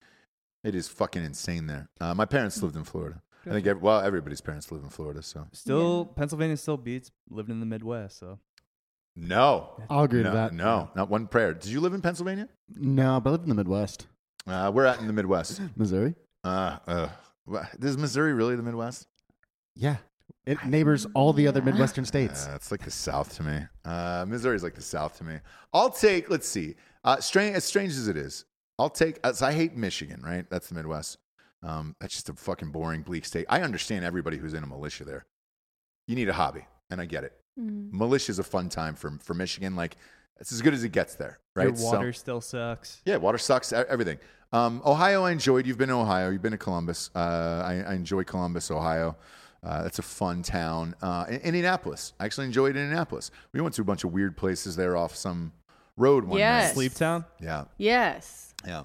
it 0.65 0.75
is 0.75 0.89
fucking 0.89 1.25
insane 1.25 1.67
there. 1.67 1.89
Uh, 2.01 2.15
my 2.15 2.25
parents 2.27 2.63
lived 2.63 2.77
in 2.77 2.85
Florida. 2.85 3.23
I 3.47 3.51
think 3.51 3.67
ev- 3.67 3.81
well, 3.81 4.01
everybody's 4.01 4.43
parents 4.43 4.71
live 4.71 4.83
in 4.83 4.91
Florida. 4.91 5.23
So 5.23 5.47
Still, 5.53 6.05
Pennsylvania 6.05 6.57
still 6.59 6.77
beats 6.77 7.11
living 7.31 7.55
in 7.55 7.61
the 7.61 7.67
Midwest. 7.67 8.19
So 8.19 8.39
no, 9.17 9.71
I'll 9.89 10.05
agree 10.05 10.23
no, 10.23 10.31
to 10.31 10.37
that. 10.37 10.53
no, 10.55 10.91
not 10.95 11.09
one 11.11 11.27
prayer. 11.27 11.55
Did 11.55 11.71
you 11.71 11.81
live 11.81 11.95
in 11.95 12.01
Pennsylvania? 12.03 12.49
No, 12.75 13.21
but 13.21 13.31
I 13.31 13.33
live 13.33 13.43
in 13.43 13.49
the 13.49 13.55
Midwest, 13.55 14.07
Uh, 14.47 14.71
we're 14.75 14.85
at 14.87 15.01
in 15.01 15.07
the 15.07 15.13
Midwest. 15.13 15.61
Missouri. 15.77 16.15
Uh, 16.45 16.79
uh, 16.87 17.09
wha- 17.09 17.11
is 17.81 17.97
Missouri 17.97 18.33
really 18.33 18.57
the 18.57 18.63
Midwest? 18.63 19.07
Yeah, 19.75 19.97
it 20.47 20.65
neighbors 20.65 21.07
all 21.15 21.33
the 21.33 21.47
other 21.47 21.63
Midwestern 21.63 22.05
states. 22.05 22.47
Uh, 22.47 22.53
it's 22.55 22.71
like 22.71 22.83
the 22.85 22.91
South 22.91 23.35
to 23.37 23.43
me. 23.43 23.61
Uh, 23.85 24.25
Missouri's 24.29 24.63
like 24.63 24.75
the 24.75 24.83
South 24.83 25.17
to 25.19 25.25
me. 25.25 25.39
I'll 25.73 25.91
take. 25.91 26.31
Let's 26.31 26.49
see. 26.49 26.75
Uh, 27.05 27.17
strange 27.19 27.57
as 27.57 27.65
strange 27.65 27.93
as 27.93 28.09
it 28.09 28.17
is, 28.17 28.45
I'll 28.79 28.91
take. 28.91 29.19
As 29.25 29.43
I 29.43 29.53
hate 29.53 29.77
Michigan, 29.77 30.21
right? 30.25 30.49
That's 30.51 30.69
the 30.69 30.75
Midwest. 30.75 31.19
Um, 31.63 31.95
that's 32.01 32.15
just 32.15 32.29
a 32.29 32.35
fucking 32.35 32.71
boring, 32.71 33.03
bleak 33.03 33.25
state. 33.25 33.47
I 33.49 33.63
understand 33.63 34.05
everybody 34.05 34.39
who's 34.39 34.55
in 34.55 34.63
a 34.63 34.67
militia 34.67 35.05
there. 35.05 35.27
You 36.07 36.17
need 36.17 36.29
a 36.29 36.33
hobby, 36.33 36.67
and 36.91 37.01
I 37.01 37.05
get 37.07 37.25
it. 37.25 37.33
Mhm. 37.59 38.29
is 38.29 38.39
a 38.39 38.45
fun 38.45 38.69
time 38.69 38.95
for 38.95 39.19
for 39.23 39.35
Michigan. 39.35 39.77
Like 39.77 39.97
it's 40.41 40.53
as 40.53 40.63
good 40.63 40.75
as 40.75 40.83
it 40.85 40.91
gets 40.93 41.15
there, 41.17 41.39
right? 41.55 41.69
your 41.69 41.77
So- 41.77 41.85
water 41.93 42.13
still 42.13 42.41
sucks. 42.41 43.03
yeah, 43.05 43.17
water 43.17 43.39
sucks. 43.39 43.73
Everything. 43.73 44.19
Um, 44.53 44.83
Ohio, 44.85 45.25
I 45.25 45.31
enjoyed. 45.31 45.67
You've 45.67 45.79
been 45.79 45.91
to 45.91 45.95
Ohio. 45.95 46.31
You've 46.31 46.43
been 46.43 46.51
to 46.53 46.59
Columbus. 46.59 47.11
Uh, 47.15 47.19
I, 47.65 47.85
I 47.87 47.95
enjoy 47.95 48.25
Columbus, 48.25 48.71
Ohio. 48.71 49.17
Uh, 49.63 49.83
that's 49.83 49.99
a 49.99 50.03
fun 50.03 50.43
town. 50.43 50.97
Uh, 51.03 51.27
in- 51.29 51.41
Indianapolis. 51.43 52.15
I 52.19 52.25
actually 52.25 52.47
enjoyed 52.47 52.75
Indianapolis. 52.77 53.31
We 53.53 53.61
went 53.61 53.75
to 53.77 53.83
a 53.83 53.85
bunch 53.85 54.03
of 54.05 54.13
weird 54.13 54.37
places 54.37 54.75
there 54.75 54.97
off 54.97 55.15
some 55.15 55.53
road 55.97 56.25
one 56.25 56.39
Yes. 56.39 56.69
night. 56.71 56.75
Sleep 56.75 56.95
Town. 56.95 57.25
Yeah. 57.41 57.65
Yes. 57.79 58.55
Yeah. 58.67 58.85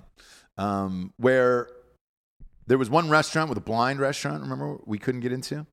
Um, 0.57 1.13
where 1.17 1.69
there 2.67 2.77
was 2.77 2.89
one 2.89 3.09
restaurant 3.09 3.49
with 3.49 3.57
a 3.57 3.61
blind 3.61 3.99
restaurant, 3.99 4.41
remember, 4.43 4.77
we 4.85 4.97
couldn't 4.99 5.21
get 5.21 5.31
into? 5.31 5.65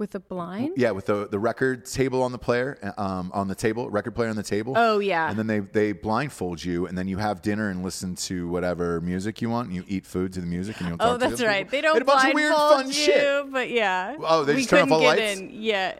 With 0.00 0.14
a 0.14 0.18
blind? 0.20 0.72
Yeah, 0.78 0.92
with 0.92 1.04
the, 1.06 1.28
the 1.28 1.38
record 1.38 1.84
table 1.84 2.22
on 2.22 2.32
the 2.32 2.38
player, 2.38 2.78
um, 2.96 3.30
on 3.34 3.48
the 3.48 3.54
table, 3.54 3.90
record 3.90 4.14
player 4.14 4.30
on 4.30 4.34
the 4.36 4.42
table. 4.42 4.72
Oh, 4.74 4.98
yeah. 4.98 5.28
And 5.28 5.38
then 5.38 5.46
they, 5.46 5.60
they 5.60 5.92
blindfold 5.92 6.64
you, 6.64 6.86
and 6.86 6.96
then 6.96 7.06
you 7.06 7.18
have 7.18 7.42
dinner 7.42 7.68
and 7.68 7.84
listen 7.84 8.14
to 8.16 8.48
whatever 8.48 9.02
music 9.02 9.42
you 9.42 9.50
want, 9.50 9.66
and 9.68 9.76
you 9.76 9.84
eat 9.86 10.06
food 10.06 10.32
to 10.32 10.40
the 10.40 10.46
music, 10.46 10.78
and 10.80 10.86
you 10.88 10.96
don't 10.96 11.02
Oh, 11.06 11.10
talk 11.12 11.20
that's 11.20 11.38
the 11.38 11.46
right. 11.46 11.66
people. 11.70 11.76
They 11.76 11.82
don't 11.82 12.06
bunch 12.06 12.28
of 12.30 12.34
weird, 12.34 12.54
blindfold 12.54 12.80
fun 12.80 12.86
you, 12.88 12.92
shit. 12.94 13.52
but 13.52 13.68
yeah. 13.70 14.16
Oh, 14.20 14.44
they 14.44 14.54
we 14.54 14.60
just 14.60 14.70
turn 14.70 14.80
off 14.84 14.92
all 14.92 15.00
get 15.00 15.18
lights? 15.18 15.38
in. 15.40 15.50
Yeah. 15.52 15.98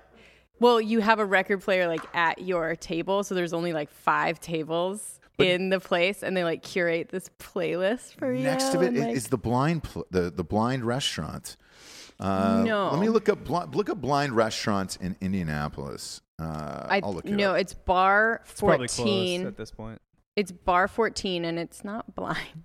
Well, 0.61 0.81
you 0.81 1.01
have 1.01 1.19
a 1.19 1.25
record 1.27 1.61
player 1.61 1.87
like 1.87 2.03
at 2.15 2.41
your 2.41 2.77
table, 2.77 3.23
so 3.23 3.35
there's 3.35 3.53
only 3.53 3.75
like 3.75 3.91
five 3.91 4.41
tables 4.41 5.21
in 5.39 5.69
the 5.69 5.79
place, 5.81 6.23
and 6.23 6.35
they 6.35 6.45
like 6.45 6.63
curate 6.63 7.11
this 7.11 7.29
playlist 7.39 8.15
for 8.15 8.33
you. 8.33 8.45
Next 8.45 8.73
of 8.75 8.81
it 8.83 8.89
and, 8.89 8.99
like- 8.99 9.15
is 9.15 9.29
the 9.29 9.37
blind 9.39 9.85
pl- 9.85 10.07
the 10.11 10.31
the 10.31 10.45
blind 10.45 10.85
restaurant. 10.85 11.57
Uh, 12.21 12.63
No. 12.67 12.91
let 12.91 13.01
me 13.01 13.09
look 13.09 13.29
up 13.29 13.45
bli- 13.45 13.67
look 13.73 13.89
up 13.89 14.01
blind 14.01 14.33
restaurants 14.37 14.97
in 14.97 15.17
Indianapolis. 15.21 16.21
Uh, 16.39 16.87
I 16.89 17.01
will 17.01 17.15
look 17.15 17.27
it 17.27 17.33
no, 17.33 17.53
up. 17.53 17.61
it's 17.61 17.75
bar 17.75 18.41
It's 18.45 18.61
probably 18.61 18.89
fourteen. 18.89 19.41
close 19.43 19.49
at 19.49 19.57
this 19.57 19.71
point. 19.71 20.01
It's 20.37 20.53
bar 20.53 20.87
fourteen, 20.89 21.45
and 21.45 21.59
it's 21.59 21.83
not 21.85 22.15
blind. 22.15 22.65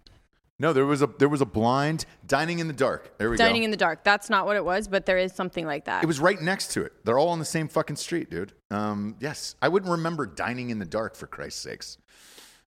No, 0.57 0.71
there 0.71 0.85
was 0.85 1.01
a 1.01 1.07
there 1.07 1.27
was 1.27 1.41
a 1.41 1.45
blind 1.45 2.05
dining 2.25 2.59
in 2.59 2.67
the 2.67 2.73
dark. 2.73 3.17
There 3.17 3.29
we 3.29 3.35
Dining 3.35 3.45
go. 3.45 3.49
Dining 3.49 3.63
in 3.63 3.71
the 3.71 3.77
dark. 3.77 4.05
That's 4.05 4.29
not 4.29 4.45
what 4.45 4.55
it 4.55 4.63
was, 4.63 4.87
but 4.87 5.05
there 5.05 5.17
is 5.17 5.33
something 5.33 5.65
like 5.65 5.83
that. 5.85 6.01
it 6.01 6.07
was 6.07 6.21
right 6.21 6.41
next 6.41 6.71
to 6.73 6.83
it. 6.85 6.93
They're 7.03 7.17
all 7.19 7.27
on 7.29 7.39
the 7.39 7.45
same 7.45 7.67
fucking 7.67 7.97
street, 7.97 8.29
dude. 8.29 8.53
Um, 8.71 9.17
yes, 9.19 9.55
I 9.61 9.67
wouldn't 9.67 9.91
remember 9.91 10.25
dining 10.25 10.69
in 10.69 10.79
the 10.79 10.85
dark 10.85 11.15
for 11.17 11.27
Christ's 11.27 11.59
sakes. 11.61 11.97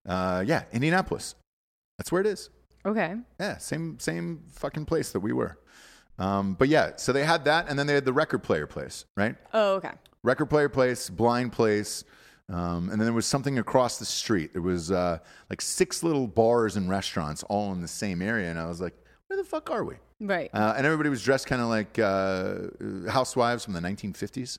Uh, 0.07 0.43
yeah, 0.45 0.65
Indianapolis. 0.71 1.33
That's 1.97 2.11
where 2.11 2.21
it 2.21 2.27
is. 2.27 2.49
okay. 2.85 3.15
Yeah, 3.39 3.57
same 3.57 3.97
same 3.99 4.43
fucking 4.51 4.85
place 4.85 5.11
that 5.13 5.21
we 5.21 5.33
were. 5.33 5.57
Um, 6.19 6.53
but 6.53 6.67
yeah, 6.67 6.91
so 6.97 7.11
they 7.13 7.23
had 7.23 7.45
that, 7.45 7.69
and 7.69 7.79
then 7.79 7.87
they 7.87 7.93
had 7.95 8.05
the 8.05 8.13
record 8.13 8.43
player 8.43 8.67
place, 8.67 9.05
right? 9.17 9.35
Oh, 9.53 9.75
okay. 9.75 9.91
record 10.23 10.47
player 10.47 10.69
place, 10.69 11.09
blind 11.09 11.53
place, 11.53 12.03
um, 12.49 12.89
and 12.89 12.99
then 12.99 13.05
there 13.05 13.13
was 13.13 13.25
something 13.25 13.57
across 13.59 13.99
the 13.99 14.05
street. 14.05 14.51
There 14.53 14.61
was 14.61 14.91
uh, 14.91 15.19
like 15.49 15.61
six 15.61 16.03
little 16.03 16.27
bars 16.27 16.75
and 16.75 16.89
restaurants 16.89 17.43
all 17.43 17.71
in 17.73 17.81
the 17.81 17.87
same 17.87 18.21
area, 18.21 18.49
and 18.49 18.59
I 18.59 18.65
was 18.67 18.81
like, 18.81 18.95
"Where 19.27 19.37
the 19.37 19.43
fuck 19.45 19.69
are 19.71 19.83
we?" 19.85 19.95
Right. 20.19 20.49
Uh, 20.53 20.73
and 20.75 20.85
everybody 20.85 21.09
was 21.09 21.23
dressed 21.23 21.47
kind 21.47 21.61
of 21.61 21.69
like 21.69 21.97
uh, 21.97 23.09
housewives 23.09 23.63
from 23.63 23.73
the 23.73 23.79
1950s, 23.79 24.57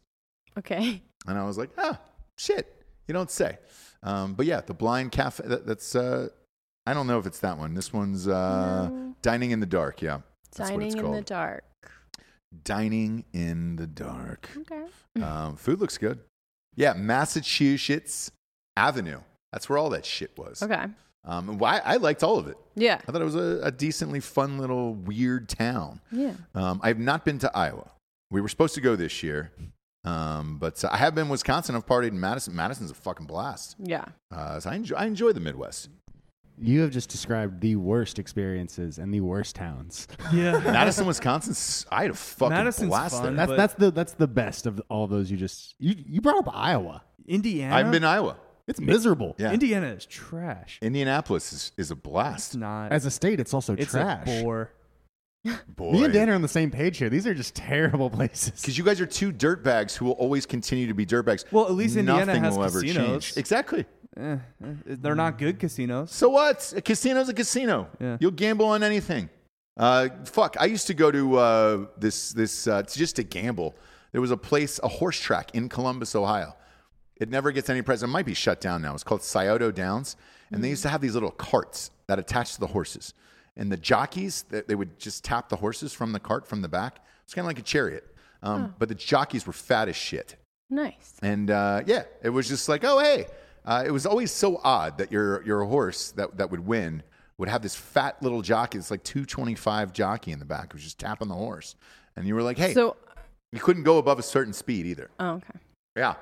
okay. 0.58 1.02
and 1.26 1.38
I 1.38 1.44
was 1.44 1.58
like, 1.58 1.70
"Ah, 1.76 2.00
shit, 2.38 2.74
you 3.06 3.12
don't 3.12 3.30
say." 3.30 3.58
Um, 4.02 4.32
but 4.32 4.46
yeah, 4.46 4.62
the 4.62 4.72
blind 4.72 5.12
cafe. 5.12 5.44
That, 5.46 5.66
that's 5.66 5.94
uh, 5.94 6.28
I 6.86 6.94
don't 6.94 7.06
know 7.06 7.18
if 7.18 7.26
it's 7.26 7.40
that 7.40 7.58
one. 7.58 7.74
This 7.74 7.92
one's 7.92 8.26
uh, 8.26 8.88
No. 8.88 9.14
dining 9.20 9.50
in 9.50 9.60
the 9.60 9.66
dark. 9.66 10.00
Yeah, 10.00 10.20
that's 10.52 10.70
Dining 10.70 10.96
in 10.98 11.12
the 11.12 11.22
dark. 11.22 11.64
dining 12.64 13.24
in 13.32 13.76
the 13.76 13.86
dark. 13.86 14.48
Okay. 14.58 14.84
Um, 15.20 15.56
food 15.56 15.80
looks 15.80 15.98
good. 15.98 16.20
Yeah, 16.76 16.92
Massachusetts 16.94 18.30
Avenue. 18.76 19.20
That's 19.52 19.68
where 19.68 19.76
all 19.76 19.90
that 19.90 20.06
shit 20.06 20.30
was. 20.38 20.62
Okay. 20.62 20.84
Um, 21.24 21.48
and 21.50 21.60
why 21.60 21.80
I 21.84 21.96
liked 21.96 22.22
all 22.22 22.38
of 22.38 22.46
it. 22.46 22.56
Yeah. 22.76 23.00
I 23.06 23.10
thought 23.12 23.20
it 23.20 23.24
was 23.24 23.34
a, 23.34 23.60
a 23.64 23.70
decently 23.72 24.20
fun 24.20 24.58
little 24.58 24.94
weird 24.94 25.48
town. 25.48 26.00
Yeah. 26.12 26.34
Um, 26.54 26.80
I 26.82 26.88
have 26.88 26.98
not 27.00 27.24
been 27.24 27.38
to 27.40 27.50
Iowa. 27.56 27.90
We 28.30 28.40
were 28.40 28.48
supposed 28.48 28.76
to 28.76 28.80
go 28.80 28.94
this 28.94 29.22
year, 29.24 29.50
um, 30.04 30.58
but 30.58 30.82
I 30.84 30.96
have 30.96 31.14
been 31.16 31.24
in 31.24 31.30
Wisconsin. 31.30 31.74
I've 31.74 31.86
partied 31.86 32.08
in 32.08 32.20
Madison. 32.20 32.54
Madison's 32.54 32.92
a 32.92 32.94
fucking 32.94 33.26
blast. 33.26 33.74
Yeah. 33.80 34.04
Uh, 34.32 34.60
so 34.60 34.70
I 34.70 34.76
enjoy, 34.76 34.96
I 34.96 35.06
enjoy 35.06 35.32
the 35.32 35.40
Midwest. 35.40 35.88
You 36.62 36.80
have 36.82 36.90
just 36.90 37.08
described 37.08 37.60
the 37.60 37.76
worst 37.76 38.18
experiences 38.18 38.98
and 38.98 39.12
the 39.14 39.20
worst 39.20 39.54
towns. 39.56 40.06
Yeah. 40.32 40.58
Madison, 40.64 41.06
Wisconsin. 41.06 41.86
I 41.90 42.02
had 42.02 42.10
a 42.10 42.14
fucking 42.14 42.56
Madison's 42.56 42.88
blast 42.88 43.14
fun. 43.14 43.22
there. 43.24 43.32
That's 43.34 43.48
But- 43.50 43.56
that's 43.56 43.74
the 43.74 43.90
that's 43.90 44.12
the 44.14 44.28
best 44.28 44.66
of 44.66 44.80
all 44.88 45.06
those 45.06 45.30
you 45.30 45.36
just 45.36 45.74
you 45.78 45.94
you 46.06 46.20
brought 46.20 46.46
up 46.46 46.54
Iowa. 46.54 47.02
Indiana. 47.26 47.74
I 47.74 47.78
haven't 47.78 47.92
been 47.92 48.02
to 48.02 48.08
Iowa. 48.08 48.36
It's 48.66 48.80
miserable. 48.80 49.34
Yeah, 49.38 49.52
Indiana 49.52 49.88
is 49.88 50.06
trash. 50.06 50.78
Indianapolis 50.82 51.52
is, 51.52 51.72
is 51.76 51.90
a 51.90 51.94
It's 51.94 52.02
blast. 52.02 52.56
not. 52.56 52.92
As 52.92 53.04
a 53.06 53.10
state, 53.10 53.40
it's 53.40 53.52
also 53.54 53.74
it's 53.74 53.90
trash. 53.90 54.28
a 54.28 54.42
bore. 54.42 54.70
Boy. 55.74 55.92
Me 55.92 56.04
and 56.04 56.12
Dan 56.12 56.28
are 56.28 56.34
on 56.34 56.42
the 56.42 56.48
same 56.48 56.70
page 56.70 56.98
here. 56.98 57.08
These 57.08 57.26
are 57.26 57.32
just 57.34 57.54
terrible 57.54 58.10
places. 58.18 58.60
Because 58.60 58.76
you 58.76 58.84
guys 58.84 59.00
are 59.00 59.06
two 59.06 59.32
dirtbags 59.32 59.96
who 59.96 60.04
will 60.04 60.12
always 60.12 60.44
continue 60.44 60.86
to 60.86 60.92
be 60.94 61.06
dirtbags. 61.06 61.50
Well, 61.50 61.64
at 61.66 61.72
least 61.72 61.96
Indiana 61.96 62.26
Nothing 62.26 62.44
has 62.44 62.56
will 62.58 62.64
ever 62.64 62.80
casinos. 62.82 63.24
change. 63.24 63.36
Exactly. 63.38 63.86
Eh, 64.16 64.22
eh, 64.32 64.38
they're 64.84 65.14
not 65.14 65.38
good 65.38 65.58
casinos. 65.58 66.10
So 66.10 66.28
what? 66.28 66.72
A 66.76 66.82
casino's 66.82 67.28
a 67.28 67.34
casino. 67.34 67.88
Yeah. 68.00 68.16
You'll 68.20 68.32
gamble 68.32 68.66
on 68.66 68.82
anything. 68.82 69.30
Uh, 69.76 70.08
fuck. 70.24 70.56
I 70.58 70.66
used 70.66 70.86
to 70.88 70.94
go 70.94 71.10
to 71.10 71.36
uh, 71.38 71.86
this 71.96 72.32
this 72.32 72.66
uh, 72.66 72.82
just 72.82 73.16
to 73.16 73.22
gamble. 73.22 73.74
There 74.12 74.20
was 74.20 74.32
a 74.32 74.36
place, 74.36 74.80
a 74.82 74.88
horse 74.88 75.18
track 75.20 75.54
in 75.54 75.68
Columbus, 75.68 76.14
Ohio. 76.14 76.56
It 77.16 77.28
never 77.28 77.52
gets 77.52 77.70
any 77.70 77.82
press. 77.82 78.02
It 78.02 78.08
might 78.08 78.26
be 78.26 78.34
shut 78.34 78.60
down 78.60 78.82
now. 78.82 78.94
It's 78.94 79.04
called 79.04 79.22
Scioto 79.22 79.70
Downs, 79.70 80.16
and 80.50 80.64
they 80.64 80.70
used 80.70 80.82
to 80.82 80.88
have 80.88 81.00
these 81.00 81.14
little 81.14 81.30
carts 81.30 81.90
that 82.08 82.18
attached 82.18 82.54
to 82.54 82.60
the 82.60 82.66
horses. 82.66 83.14
And 83.56 83.70
the 83.70 83.76
jockeys, 83.76 84.44
they, 84.48 84.62
they 84.62 84.74
would 84.74 84.98
just 84.98 85.22
tap 85.22 85.48
the 85.48 85.56
horses 85.56 85.92
from 85.92 86.12
the 86.12 86.20
cart 86.20 86.46
from 86.46 86.62
the 86.62 86.68
back. 86.68 87.04
It's 87.24 87.34
kind 87.34 87.44
of 87.44 87.50
like 87.50 87.58
a 87.58 87.62
chariot, 87.62 88.04
um, 88.42 88.74
but 88.78 88.88
the 88.88 88.94
jockeys 88.94 89.46
were 89.46 89.52
fat 89.52 89.88
as 89.88 89.96
shit. 89.96 90.36
Nice. 90.70 91.14
And 91.22 91.50
uh, 91.50 91.82
yeah, 91.86 92.04
it 92.22 92.30
was 92.30 92.48
just 92.48 92.68
like, 92.68 92.84
oh 92.84 92.98
hey, 92.98 93.26
uh, 93.70 93.82
it 93.86 93.90
was 93.90 94.04
always 94.04 94.30
so 94.32 94.60
odd 94.64 94.98
that 94.98 95.10
your 95.12 95.42
your 95.44 95.64
horse 95.64 96.10
that 96.12 96.36
that 96.36 96.50
would 96.50 96.60
win 96.66 97.02
would 97.38 97.48
have 97.48 97.62
this 97.62 97.74
fat 97.76 98.22
little 98.22 98.42
jockey. 98.42 98.76
It's 98.78 98.90
like 98.90 99.02
two 99.04 99.24
twenty 99.24 99.54
five 99.54 99.92
jockey 99.92 100.32
in 100.32 100.38
the 100.38 100.44
back 100.44 100.72
who's 100.72 100.82
just 100.82 100.98
tapping 100.98 101.28
the 101.28 101.34
horse, 101.34 101.74
and 102.16 102.26
you 102.26 102.34
were 102.34 102.42
like, 102.42 102.58
hey, 102.58 102.74
So, 102.74 102.96
you 103.52 103.60
couldn't 103.60 103.84
go 103.84 103.98
above 103.98 104.18
a 104.18 104.22
certain 104.22 104.52
speed 104.52 104.86
either. 104.86 105.10
oh, 105.20 105.34
okay. 105.34 105.58
Yeah, 105.96 106.14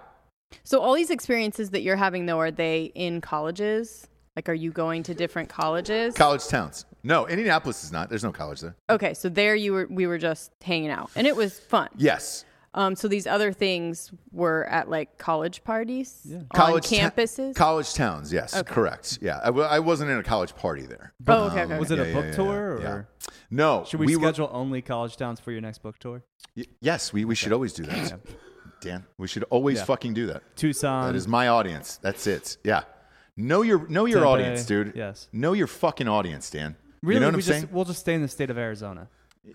So 0.64 0.80
all 0.80 0.94
these 0.94 1.10
experiences 1.10 1.70
that 1.70 1.82
you're 1.82 1.96
having 1.96 2.26
though, 2.26 2.38
are 2.38 2.50
they 2.50 2.92
in 2.94 3.20
colleges? 3.20 4.06
Like, 4.36 4.48
are 4.48 4.54
you 4.54 4.70
going 4.70 5.02
to 5.02 5.14
different 5.14 5.48
colleges? 5.48 6.14
college 6.14 6.46
towns. 6.46 6.86
No, 7.02 7.26
Indianapolis 7.26 7.82
is 7.84 7.90
not. 7.92 8.08
There's 8.08 8.22
no 8.24 8.30
college 8.32 8.60
there. 8.60 8.76
okay, 8.88 9.12
so 9.14 9.28
there 9.28 9.54
you 9.56 9.72
were. 9.72 9.86
We 9.90 10.06
were 10.06 10.18
just 10.18 10.52
hanging 10.62 10.90
out, 10.90 11.10
and 11.16 11.26
it 11.26 11.34
was 11.36 11.58
fun. 11.58 11.88
Yes, 11.96 12.44
Um, 12.74 12.94
so 12.94 13.08
these 13.08 13.26
other 13.26 13.52
things 13.52 14.12
were 14.30 14.64
at 14.68 14.90
like 14.90 15.16
college 15.18 15.64
parties 15.64 16.26
on 16.32 16.46
college 16.54 16.88
ta- 16.88 17.10
campuses. 17.10 17.54
college 17.54 17.94
towns. 17.94 18.32
Yes, 18.32 18.60
correct. 18.62 19.18
Yeah, 19.22 19.40
I, 19.42 19.46
w- 19.46 19.66
I 19.66 19.78
wasn't 19.78 20.10
in 20.10 20.18
a 20.18 20.22
college 20.22 20.54
party 20.54 20.82
there. 20.86 21.14
oh, 21.26 21.44
okay, 21.48 21.62
okay. 21.62 21.78
Was 21.78 21.90
it 21.90 21.98
Yeah, 21.98 22.04
a 22.04 22.12
book 22.14 22.24
yeah, 22.24 22.30
yeah, 22.30 22.36
tour 22.36 22.78
yeah. 22.82 22.88
or 22.88 23.08
No, 23.50 23.84
should 23.86 24.00
we, 24.00 24.16
were- 24.16 24.22
schedule 24.22 24.50
only 24.52 24.82
college 24.82 25.16
towns 25.16 25.40
for 25.40 25.50
your 25.50 25.60
next 25.62 25.78
book 25.82 25.98
tour? 25.98 26.22
y- 26.56 26.64
yes, 26.80 27.12
we, 27.12 27.24
we 27.24 27.34
should 27.34 27.52
always 27.52 27.72
do 27.72 27.84
that. 27.84 28.20
Dan, 28.80 29.04
we 29.16 29.26
should 29.26 29.44
always 29.44 29.78
Yeah. 29.78 29.84
fucking 29.84 30.14
do 30.14 30.26
that. 30.26 30.42
Tucson. 30.54 31.06
That 31.06 31.16
is 31.16 31.26
my 31.26 31.48
audience. 31.48 31.98
That's 32.02 32.26
it. 32.28 32.58
Yeah. 32.62 32.82
Know 33.36 33.62
your 33.62 33.88
know 33.88 34.04
your 34.04 34.20
Tempe, 34.20 34.28
audience, 34.28 34.66
dude. 34.66 34.92
yes. 34.94 35.28
Know 35.32 35.52
your 35.52 35.66
fucking 35.68 36.06
audience, 36.06 36.50
Dan. 36.50 36.76
really, 37.02 37.14
you 37.14 37.20
know 37.20 37.26
what 37.28 37.32
we 37.32 37.36
I'm 37.36 37.40
just, 37.40 37.48
saying? 37.48 37.68
We'll 37.72 37.84
just 37.86 38.00
stay 38.00 38.14
in 38.14 38.22
the 38.22 38.28
state 38.28 38.50
of 38.50 38.58
Arizona. 38.58 39.08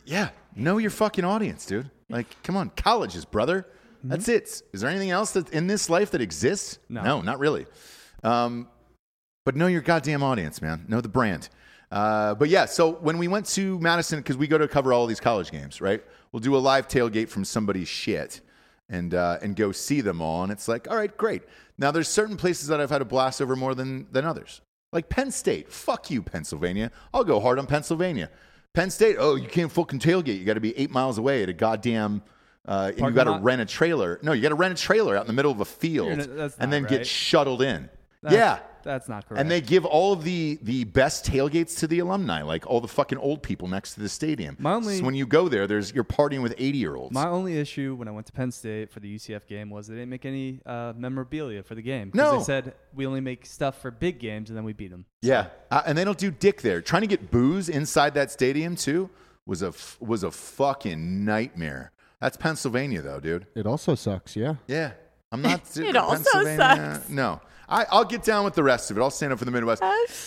Yeah. 0.06 0.30
Know 0.56 0.78
your 0.78 0.90
fucking 0.90 1.24
audience, 1.26 1.66
dude. 1.66 1.90
Like, 2.14 2.44
come 2.44 2.56
on, 2.56 2.70
colleges, 2.76 3.26
brother. 3.26 3.66
That's 4.04 4.28
it. 4.28 4.62
Is 4.72 4.82
there 4.82 4.90
anything 4.90 5.10
else 5.10 5.32
that 5.32 5.50
in 5.52 5.68
this 5.68 5.90
life 5.90 6.12
that 6.12 6.22
exists? 6.22 6.78
No. 6.90 7.22
not 7.22 7.40
really. 7.40 7.66
Um, 8.24 8.68
but 9.46 9.56
know 9.56 9.68
your 9.68 9.82
goddamn 9.82 10.22
audience, 10.22 10.62
man. 10.62 10.86
Know 10.88 11.02
the 11.02 11.10
brand. 11.10 11.50
Uh, 11.92 12.36
but 12.36 12.50
yeah, 12.50 12.66
so 12.66 12.92
when 12.92 13.18
we 13.18 13.28
went 13.28 13.46
to 13.48 13.80
Madison, 13.80 14.20
because 14.20 14.38
we 14.38 14.48
go 14.48 14.58
to 14.58 14.68
cover 14.68 14.94
all 14.94 15.08
these 15.08 15.20
college 15.20 15.52
games, 15.52 15.82
right? 15.82 16.04
We'll 16.32 16.40
do 16.40 16.56
a 16.56 16.58
live 16.58 16.88
tailgate 16.88 17.30
from 17.30 17.46
somebody's 17.46 17.88
shit 17.88 18.42
and 18.90 19.14
uh, 19.14 19.40
and 19.42 19.56
go 19.56 19.72
see 19.72 20.02
them 20.02 20.22
all. 20.22 20.44
And 20.44 20.52
it's 20.52 20.68
like, 20.68 20.90
all 20.90 20.98
right, 20.98 21.16
great. 21.16 21.44
Now 21.78 21.92
there's 21.92 22.08
certain 22.08 22.38
places 22.38 22.68
that 22.68 22.82
I've 22.82 22.90
had 22.90 23.02
a 23.02 23.06
blast 23.06 23.42
over 23.42 23.56
more 23.56 23.76
than 23.76 24.08
than 24.12 24.26
others. 24.26 24.62
Like 24.92 25.10
Penn 25.10 25.32
State. 25.32 25.72
Fuck 25.72 26.12
you, 26.12 26.22
Pennsylvania. 26.22 26.92
I'll 27.14 27.24
go 27.24 27.40
hard 27.40 27.58
on 27.60 27.68
Pennsylvania. 27.68 28.30
Penn 28.74 28.90
State. 28.90 29.18
Oh, 29.20 29.36
you 29.36 29.48
can't 29.48 29.72
fucking 29.72 30.00
tailgate. 30.00 30.40
You 30.40 30.46
got 30.46 30.56
to 30.56 30.60
be 30.60 30.76
eight 30.78 30.90
miles 30.92 31.18
away 31.18 31.44
at 31.44 31.50
a 31.50 31.54
goddamn. 31.54 32.24
Uh, 32.68 32.92
and 32.96 33.00
you 33.00 33.12
got 33.12 33.26
to 33.26 33.40
rent 33.40 33.62
a 33.62 33.66
trailer. 33.66 34.20
No, 34.24 34.32
you 34.32 34.42
got 34.42 34.50
to 34.50 34.56
rent 34.56 34.78
a 34.78 34.82
trailer 34.82 35.16
out 35.16 35.22
in 35.22 35.28
the 35.28 35.34
middle 35.34 35.52
of 35.52 35.60
a 35.60 35.66
field, 35.66 36.08
You're 36.08 36.18
not- 36.18 36.36
that's 36.36 36.58
and 36.58 36.72
then 36.74 36.84
get 36.86 37.06
shuttled 37.06 37.62
in. 37.62 37.90
That's- 38.22 38.34
yeah, 38.40 38.60
That's 38.84 39.08
not 39.10 39.28
correct. 39.28 39.40
and 39.42 39.50
they 39.50 39.62
give 39.62 39.86
all 39.86 40.14
of 40.14 40.24
the 40.24 40.60
the 40.62 40.84
best 40.86 41.26
tailgates 41.26 41.78
to 41.80 41.88
the 41.88 42.00
alumni, 42.00 42.42
like 42.44 42.68
all 42.68 42.82
the 42.82 42.88
fucking 42.88 43.18
old 43.18 43.42
people 43.42 43.68
next 43.68 43.94
to 43.96 44.00
the 44.02 44.10
stadium. 44.10 44.56
My 44.60 44.74
only- 44.74 44.98
so 45.00 45.04
when 45.06 45.16
you 45.16 45.26
go 45.26 45.48
there, 45.50 45.66
there's 45.68 45.94
you're 45.94 46.04
partying 46.04 46.42
with 46.42 46.54
eighty 46.58 46.78
year 46.78 46.96
olds. 46.96 47.14
My 47.14 47.28
only 47.28 47.58
issue 47.58 47.96
when 47.96 48.08
I 48.08 48.12
went 48.12 48.28
to 48.28 48.34
Penn 48.34 48.52
State 48.52 48.92
for 48.92 49.00
the 49.00 49.16
UCF 49.16 49.48
game 49.48 49.70
was 49.70 49.88
they 49.88 49.96
didn't 49.96 50.10
make 50.10 50.26
any 50.26 50.60
uh, 50.66 50.94
memorabilia 50.96 51.64
for 51.64 51.76
the 51.76 51.82
game. 51.82 52.12
'Cause 52.12 52.18
No. 52.18 52.38
They 52.40 52.44
said 52.44 52.74
we 52.94 53.06
only 53.06 53.22
make 53.22 53.46
stuff 53.46 53.82
for 53.82 53.92
big 53.92 54.20
games 54.20 54.50
and 54.50 54.58
then 54.58 54.64
we 54.66 54.74
beat 54.74 54.92
them. 54.92 55.06
Yeah, 55.22 55.48
uh, 55.72 55.82
and 55.86 55.98
they 55.98 56.04
don't 56.04 56.18
do 56.18 56.30
dick 56.32 56.62
there. 56.62 56.82
Trying 56.82 57.02
to 57.02 57.08
get 57.08 57.32
booze 57.32 57.70
inside 57.70 58.14
that 58.16 58.32
stadium 58.32 58.76
too 58.76 59.10
was 59.46 59.62
a 59.62 59.68
f- 59.68 59.98
was 60.00 60.24
a 60.24 60.32
fucking 60.32 61.26
nightmare. 61.26 61.92
That's 62.22 62.38
Pennsylvania, 62.38 63.02
though, 63.02 63.20
dude. 63.20 63.48
It 63.56 63.66
also 63.66 63.96
sucks. 63.96 64.36
Yeah. 64.36 64.56
Yeah. 64.68 64.92
I'm 65.32 65.42
not. 65.42 65.62
It 65.78 65.96
also 65.98 66.24
Pennsylvania- 66.32 66.96
sucks. 66.96 67.10
No. 67.10 67.42
I, 67.68 67.86
I'll 67.90 68.06
get 68.06 68.24
down 68.24 68.46
with 68.46 68.56
the 68.56 68.64
rest 68.64 68.92
of 68.92 68.98
it. 68.98 69.02
I'll 69.02 69.10
stand 69.10 69.34
up 69.34 69.40
for 69.40 69.46
the 69.46 69.52
Midwest. 69.52 69.82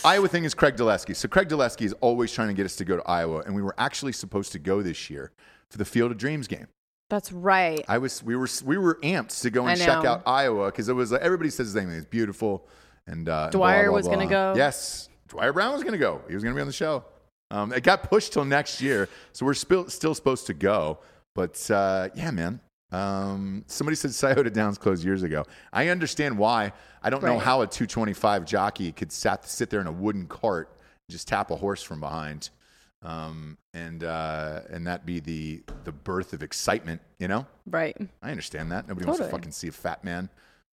Iowa 0.05 0.29
thing 0.29 0.45
is 0.45 0.55
Craig 0.55 0.77
Dulesky. 0.77 1.15
So 1.15 1.29
Craig 1.29 1.49
Dulesky 1.49 1.83
is 1.83 1.93
always 2.01 2.33
trying 2.33 2.49
to 2.49 2.55
get 2.55 2.67
us 2.67 2.77
to 2.77 2.85
go 2.85 2.97
to 2.97 3.03
Iowa, 3.09 3.43
and 3.47 3.55
we 3.55 3.63
were 3.63 3.75
actually 3.79 4.13
supposed 4.13 4.53
to 4.53 4.59
go 4.59 4.83
this 4.83 5.11
year 5.11 5.33
for 5.71 5.79
the 5.79 5.85
Field 5.85 6.11
of 6.11 6.19
Dreams 6.19 6.47
game. 6.47 6.67
That's 7.09 7.31
right. 7.31 7.85
I 7.89 7.99
was 7.99 8.23
we 8.23 8.35
were 8.35 8.49
we 8.65 8.79
were 8.79 8.99
amped 9.03 9.41
to 9.43 9.51
go 9.51 9.67
and 9.67 9.79
check 9.79 10.05
out 10.05 10.23
Iowa 10.27 10.67
because 10.67 10.89
it 10.89 10.95
was 10.95 11.13
like, 11.13 11.21
everybody 11.21 11.51
says 11.51 11.73
the 11.73 11.81
same 11.81 11.89
thing. 11.89 11.99
It's 11.99 12.07
beautiful 12.07 12.67
and 13.07 13.29
uh, 13.29 13.45
and 13.45 13.53
blah, 13.53 13.61
Dwyer 13.61 13.89
blah, 13.89 13.97
was 13.97 14.09
gonna 14.09 14.27
go. 14.27 14.55
Yes, 14.57 15.09
Dwyer 15.29 15.53
Brown 15.53 15.73
was 15.73 15.83
going 15.83 15.93
to 15.93 15.99
go. 15.99 16.23
He 16.29 16.35
was 16.35 16.43
going 16.43 16.55
to 16.55 16.57
be 16.57 16.61
on 16.61 16.67
the 16.67 16.73
show. 16.73 17.05
Um, 17.51 17.73
it 17.73 17.83
got 17.83 18.05
pushed 18.05 18.33
till 18.33 18.45
next 18.45 18.81
year, 18.81 19.09
so 19.33 19.47
we're 19.47 19.55
still 19.55 19.89
still 19.89 20.15
supposed 20.15 20.47
to 20.47 20.55
go. 20.55 20.99
But 21.35 21.71
uh, 21.71 22.09
yeah, 22.15 22.31
man. 22.31 22.61
Um, 22.93 23.65
somebody 23.67 23.97
said 23.97 24.15
Scioto 24.15 24.49
Downs 24.49 24.79
closed 24.79 25.05
years 25.05 25.23
ago. 25.23 25.45
I 25.73 25.89
understand 25.89 26.39
why. 26.39 26.73
I 27.03 27.11
don't 27.11 27.23
know 27.23 27.39
how 27.39 27.63
a 27.63 27.67
225 27.67 28.45
jockey 28.45 28.93
could 28.93 29.13
sat, 29.13 29.49
sit 29.49 29.71
there 29.71 29.81
in 29.81 29.87
a 29.87 29.93
wooden 29.93 30.27
cart 30.27 30.71
and 30.79 31.13
just 31.13 31.29
tap 31.29 31.51
a 31.51 31.57
horse 31.57 31.83
from 31.83 32.01
behind, 32.01 32.51
um, 33.03 33.59
and 33.75 34.05
uh, 34.05 34.61
and 34.71 34.87
that 34.87 35.05
be 35.05 35.21
the 35.21 35.63
the 35.85 35.93
birth 35.93 36.33
of 36.33 36.43
excitement. 36.43 37.01
You 37.19 37.29
know. 37.29 37.47
right. 37.67 37.97
I 38.23 38.31
understand 38.31 38.73
that. 38.73 38.89
Nobody 38.89 39.07
wants 39.07 39.21
to 39.21 39.29
fucking 39.29 39.53
see 39.53 39.69
a 39.69 39.73
fat 39.73 40.05
man 40.05 40.31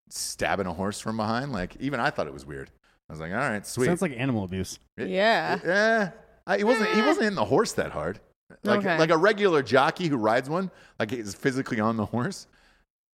stabbing 0.09 0.66
a 0.66 0.72
horse 0.72 1.01
from 1.01 1.16
behind. 1.16 1.52
Like 1.52 1.76
even 1.80 2.01
I 2.01 2.10
thought 2.10 2.26
it 2.26 2.32
was 2.32 2.47
weird. 2.47 2.70
I 3.09 3.12
was 3.12 3.20
like, 3.20 3.32
all 3.32 3.39
right, 3.39 3.66
sweet. 3.66 3.86
Sounds 3.86 4.02
like 4.02 4.12
animal 4.16 4.44
abuse. 4.44 4.78
Yeah. 4.97 5.59
yeah. 5.64 6.10
I, 6.47 6.59
he 6.59 6.64
wasn't. 6.64 6.90
He 6.90 7.02
wasn't 7.02 7.26
in 7.26 7.34
the 7.34 7.44
horse 7.44 7.72
that 7.74 7.93
hard. 7.93 8.20
Like 8.62 8.81
Okay. 8.81 8.99
like 8.99 9.11
a 9.11 9.16
regular 9.16 9.62
jockey 9.62 10.09
who 10.09 10.16
rides 10.16 10.49
one, 10.49 10.70
like 10.99 11.11
he's 11.11 11.35
physically 11.35 11.81
on 11.81 11.97
the 11.97 12.07
horse. 12.07 12.47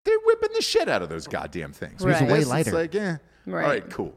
They're 0.05 0.19
whipping 0.25 0.51
the 0.55 0.63
shit 0.63 0.89
out 0.89 1.03
of 1.03 1.09
those 1.09 1.27
goddamn 1.27 1.73
things. 1.73 2.03
Right. 2.05 2.15
He's 2.17 2.23
way 2.23 2.29
This, 2.29 2.39
it's 2.45 2.49
lighter. 2.51 2.73
like, 2.73 2.95
yeah. 2.95 3.17
Right. 3.47 3.65
All 3.65 3.71
right, 3.71 3.91
cool. 3.91 4.15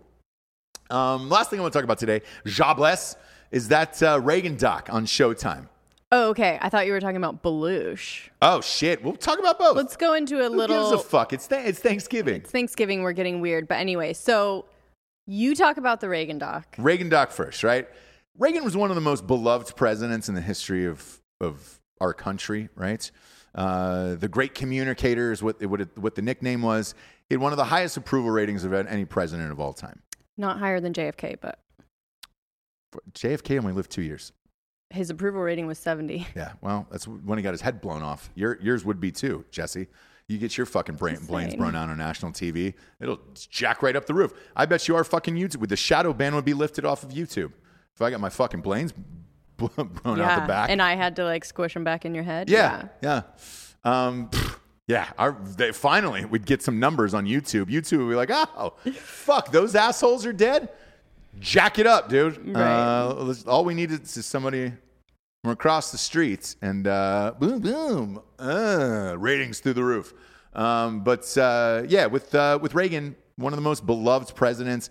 Um, 0.89 1.29
last 1.29 1.49
thing 1.49 1.59
I 1.59 1.61
want 1.61 1.73
to 1.73 1.79
talk 1.79 1.83
about 1.83 1.99
today, 1.99 2.21
Jobless, 2.45 3.15
is 3.51 3.69
that 3.69 4.01
uh, 4.03 4.19
Reagan 4.21 4.57
doc 4.57 4.89
on 4.91 5.05
Showtime. 5.05 5.67
Oh, 6.13 6.29
okay. 6.31 6.57
I 6.61 6.67
thought 6.67 6.85
you 6.85 6.91
were 6.91 6.99
talking 6.99 7.15
about 7.17 7.41
Belush. 7.41 8.29
Oh 8.41 8.59
shit, 8.59 9.01
we'll 9.01 9.15
talk 9.15 9.39
about 9.39 9.57
both. 9.57 9.77
Let's 9.77 9.95
go 9.95 10.13
into 10.13 10.39
a 10.41 10.49
Who 10.49 10.57
little. 10.57 10.91
gives 10.91 11.01
a 11.01 11.07
fuck? 11.07 11.31
It's 11.31 11.47
th- 11.47 11.65
it's 11.65 11.79
Thanksgiving. 11.79 12.35
It's 12.41 12.51
Thanksgiving. 12.51 13.01
We're 13.03 13.13
getting 13.13 13.39
weird, 13.39 13.69
but 13.69 13.75
anyway. 13.75 14.11
So 14.11 14.65
you 15.25 15.55
talk 15.55 15.77
about 15.77 16.01
the 16.01 16.09
Reagan 16.09 16.37
doc. 16.37 16.65
Reagan 16.77 17.07
doc 17.07 17.31
first, 17.31 17.63
right? 17.63 17.87
Reagan 18.37 18.63
was 18.63 18.75
one 18.77 18.89
of 18.89 18.95
the 18.95 19.01
most 19.01 19.27
beloved 19.27 19.75
presidents 19.75 20.29
in 20.29 20.35
the 20.35 20.41
history 20.41 20.85
of 20.85 21.21
of 21.39 21.79
our 21.99 22.13
country, 22.13 22.69
right? 22.75 23.09
Uh, 23.53 24.15
the 24.15 24.27
great 24.29 24.55
communicator 24.55 25.31
is 25.31 25.43
what 25.43 25.61
what, 25.65 25.81
it, 25.81 25.97
what 25.97 26.15
the 26.15 26.21
nickname 26.21 26.61
was. 26.61 26.93
He 27.29 27.35
had 27.35 27.41
one 27.41 27.51
of 27.53 27.57
the 27.57 27.65
highest 27.65 27.97
approval 27.97 28.31
ratings 28.31 28.63
of 28.63 28.73
any 28.73 29.05
president 29.05 29.51
of 29.51 29.59
all 29.59 29.73
time. 29.73 30.01
Not 30.37 30.59
higher 30.59 30.79
than 30.79 30.93
JFK, 30.93 31.35
but 31.41 31.59
JFK 33.13 33.57
only 33.59 33.73
lived 33.73 33.91
two 33.91 34.01
years. 34.01 34.31
his 34.89 35.09
approval 35.09 35.41
rating 35.41 35.67
was 35.67 35.79
70. 35.79 36.27
Yeah, 36.35 36.53
well, 36.61 36.87
that's 36.91 37.07
when 37.07 37.37
he 37.37 37.41
got 37.43 37.51
his 37.51 37.61
head 37.61 37.79
blown 37.81 38.01
off. 38.01 38.29
Your, 38.35 38.57
yours 38.61 38.83
would 38.83 38.99
be 38.99 39.11
too, 39.11 39.45
Jesse. 39.51 39.87
You 40.27 40.37
get 40.37 40.57
your 40.57 40.65
fucking 40.65 40.95
brain, 40.95 41.17
brains 41.25 41.55
blown 41.55 41.75
out 41.75 41.89
on 41.89 41.97
national 41.97 42.31
TV, 42.31 42.73
it'll 43.01 43.19
jack 43.49 43.81
right 43.81 43.95
up 43.95 44.05
the 44.05 44.13
roof. 44.13 44.33
I 44.55 44.65
bet 44.65 44.87
you 44.87 44.95
our 44.95 45.03
fucking 45.03 45.35
YouTube, 45.35 45.57
with 45.57 45.69
the 45.69 45.75
shadow 45.77 46.13
ban 46.13 46.35
would 46.35 46.45
be 46.45 46.53
lifted 46.53 46.85
off 46.85 47.03
of 47.03 47.09
YouTube. 47.09 47.51
If 47.95 48.01
I 48.01 48.09
got 48.09 48.19
my 48.19 48.29
fucking 48.29 48.61
brains 48.61 48.93
blown 49.57 50.21
out 50.21 50.41
the 50.41 50.47
back. 50.47 50.69
And 50.69 50.81
I 50.81 50.95
had 50.95 51.15
to 51.17 51.23
like 51.23 51.45
squish 51.45 51.73
them 51.73 51.83
back 51.83 52.05
in 52.05 52.15
your 52.15 52.23
head. 52.23 52.49
Yeah, 52.49 52.87
yeah. 53.01 53.23
Um, 53.83 54.29
yeah, 54.87 55.09
our, 55.17 55.37
they, 55.57 55.71
finally, 55.71 56.25
we'd 56.25 56.45
get 56.45 56.61
some 56.61 56.79
numbers 56.79 57.13
on 57.13 57.25
YouTube. 57.25 57.65
YouTube 57.65 57.99
would 57.99 58.09
be 58.09 58.15
like, 58.15 58.31
oh, 58.31 58.73
fuck, 58.93 59.51
those 59.51 59.75
assholes 59.75 60.25
are 60.25 60.33
dead? 60.33 60.69
Jack 61.39 61.79
it 61.79 61.87
up, 61.87 62.09
dude. 62.09 62.37
Right. 62.45 62.61
Uh, 62.61 63.33
all 63.47 63.63
we 63.63 63.73
need 63.73 63.91
is 63.91 64.25
somebody 64.25 64.73
from 65.43 65.51
across 65.51 65.91
the 65.91 65.97
street 65.97 66.55
and 66.61 66.87
uh, 66.87 67.33
boom, 67.39 67.59
boom, 67.59 68.21
uh, 68.37 69.15
ratings 69.17 69.59
through 69.59 69.73
the 69.73 69.83
roof. 69.83 70.13
Um, 70.53 71.03
but 71.03 71.37
uh, 71.37 71.83
yeah, 71.87 72.07
with, 72.07 72.35
uh, 72.35 72.59
with 72.61 72.75
Reagan, 72.75 73.15
one 73.37 73.53
of 73.53 73.57
the 73.57 73.63
most 73.63 73.85
beloved 73.85 74.35
presidents, 74.35 74.89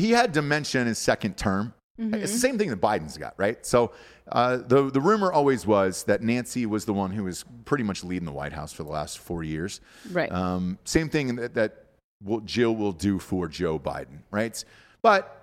he, 0.00 0.10
had 0.10 0.32
dementia 0.32 0.80
in 0.80 0.86
his 0.86 0.98
second 0.98 1.36
term. 1.36 1.74
It's 1.98 2.32
the 2.32 2.38
same 2.38 2.56
thing 2.56 2.70
that 2.70 2.80
Biden's 2.80 3.18
got, 3.18 3.34
right? 3.36 3.64
So 3.66 3.92
uh, 4.32 4.56
the 4.56 4.90
the 4.90 5.00
rumor 5.02 5.30
always 5.30 5.66
was 5.66 6.04
that 6.04 6.22
Nancy 6.22 6.64
was 6.64 6.86
the 6.86 6.94
one 6.94 7.10
who 7.10 7.24
was 7.24 7.44
pretty 7.66 7.84
much 7.84 8.02
leading 8.04 8.24
the 8.24 8.32
White 8.32 8.54
House 8.54 8.72
for 8.72 8.84
the 8.84 8.90
last 8.90 9.18
four 9.18 9.44
years. 9.44 9.82
Right. 10.10 10.32
Um, 10.32 10.78
same 10.84 11.10
thing 11.10 11.36
that, 11.36 11.52
that 11.54 11.84
will, 12.24 12.40
Jill 12.40 12.74
will 12.74 12.92
do 12.92 13.18
for 13.18 13.48
Joe 13.48 13.78
Biden, 13.78 14.20
right? 14.30 14.64
But 15.02 15.39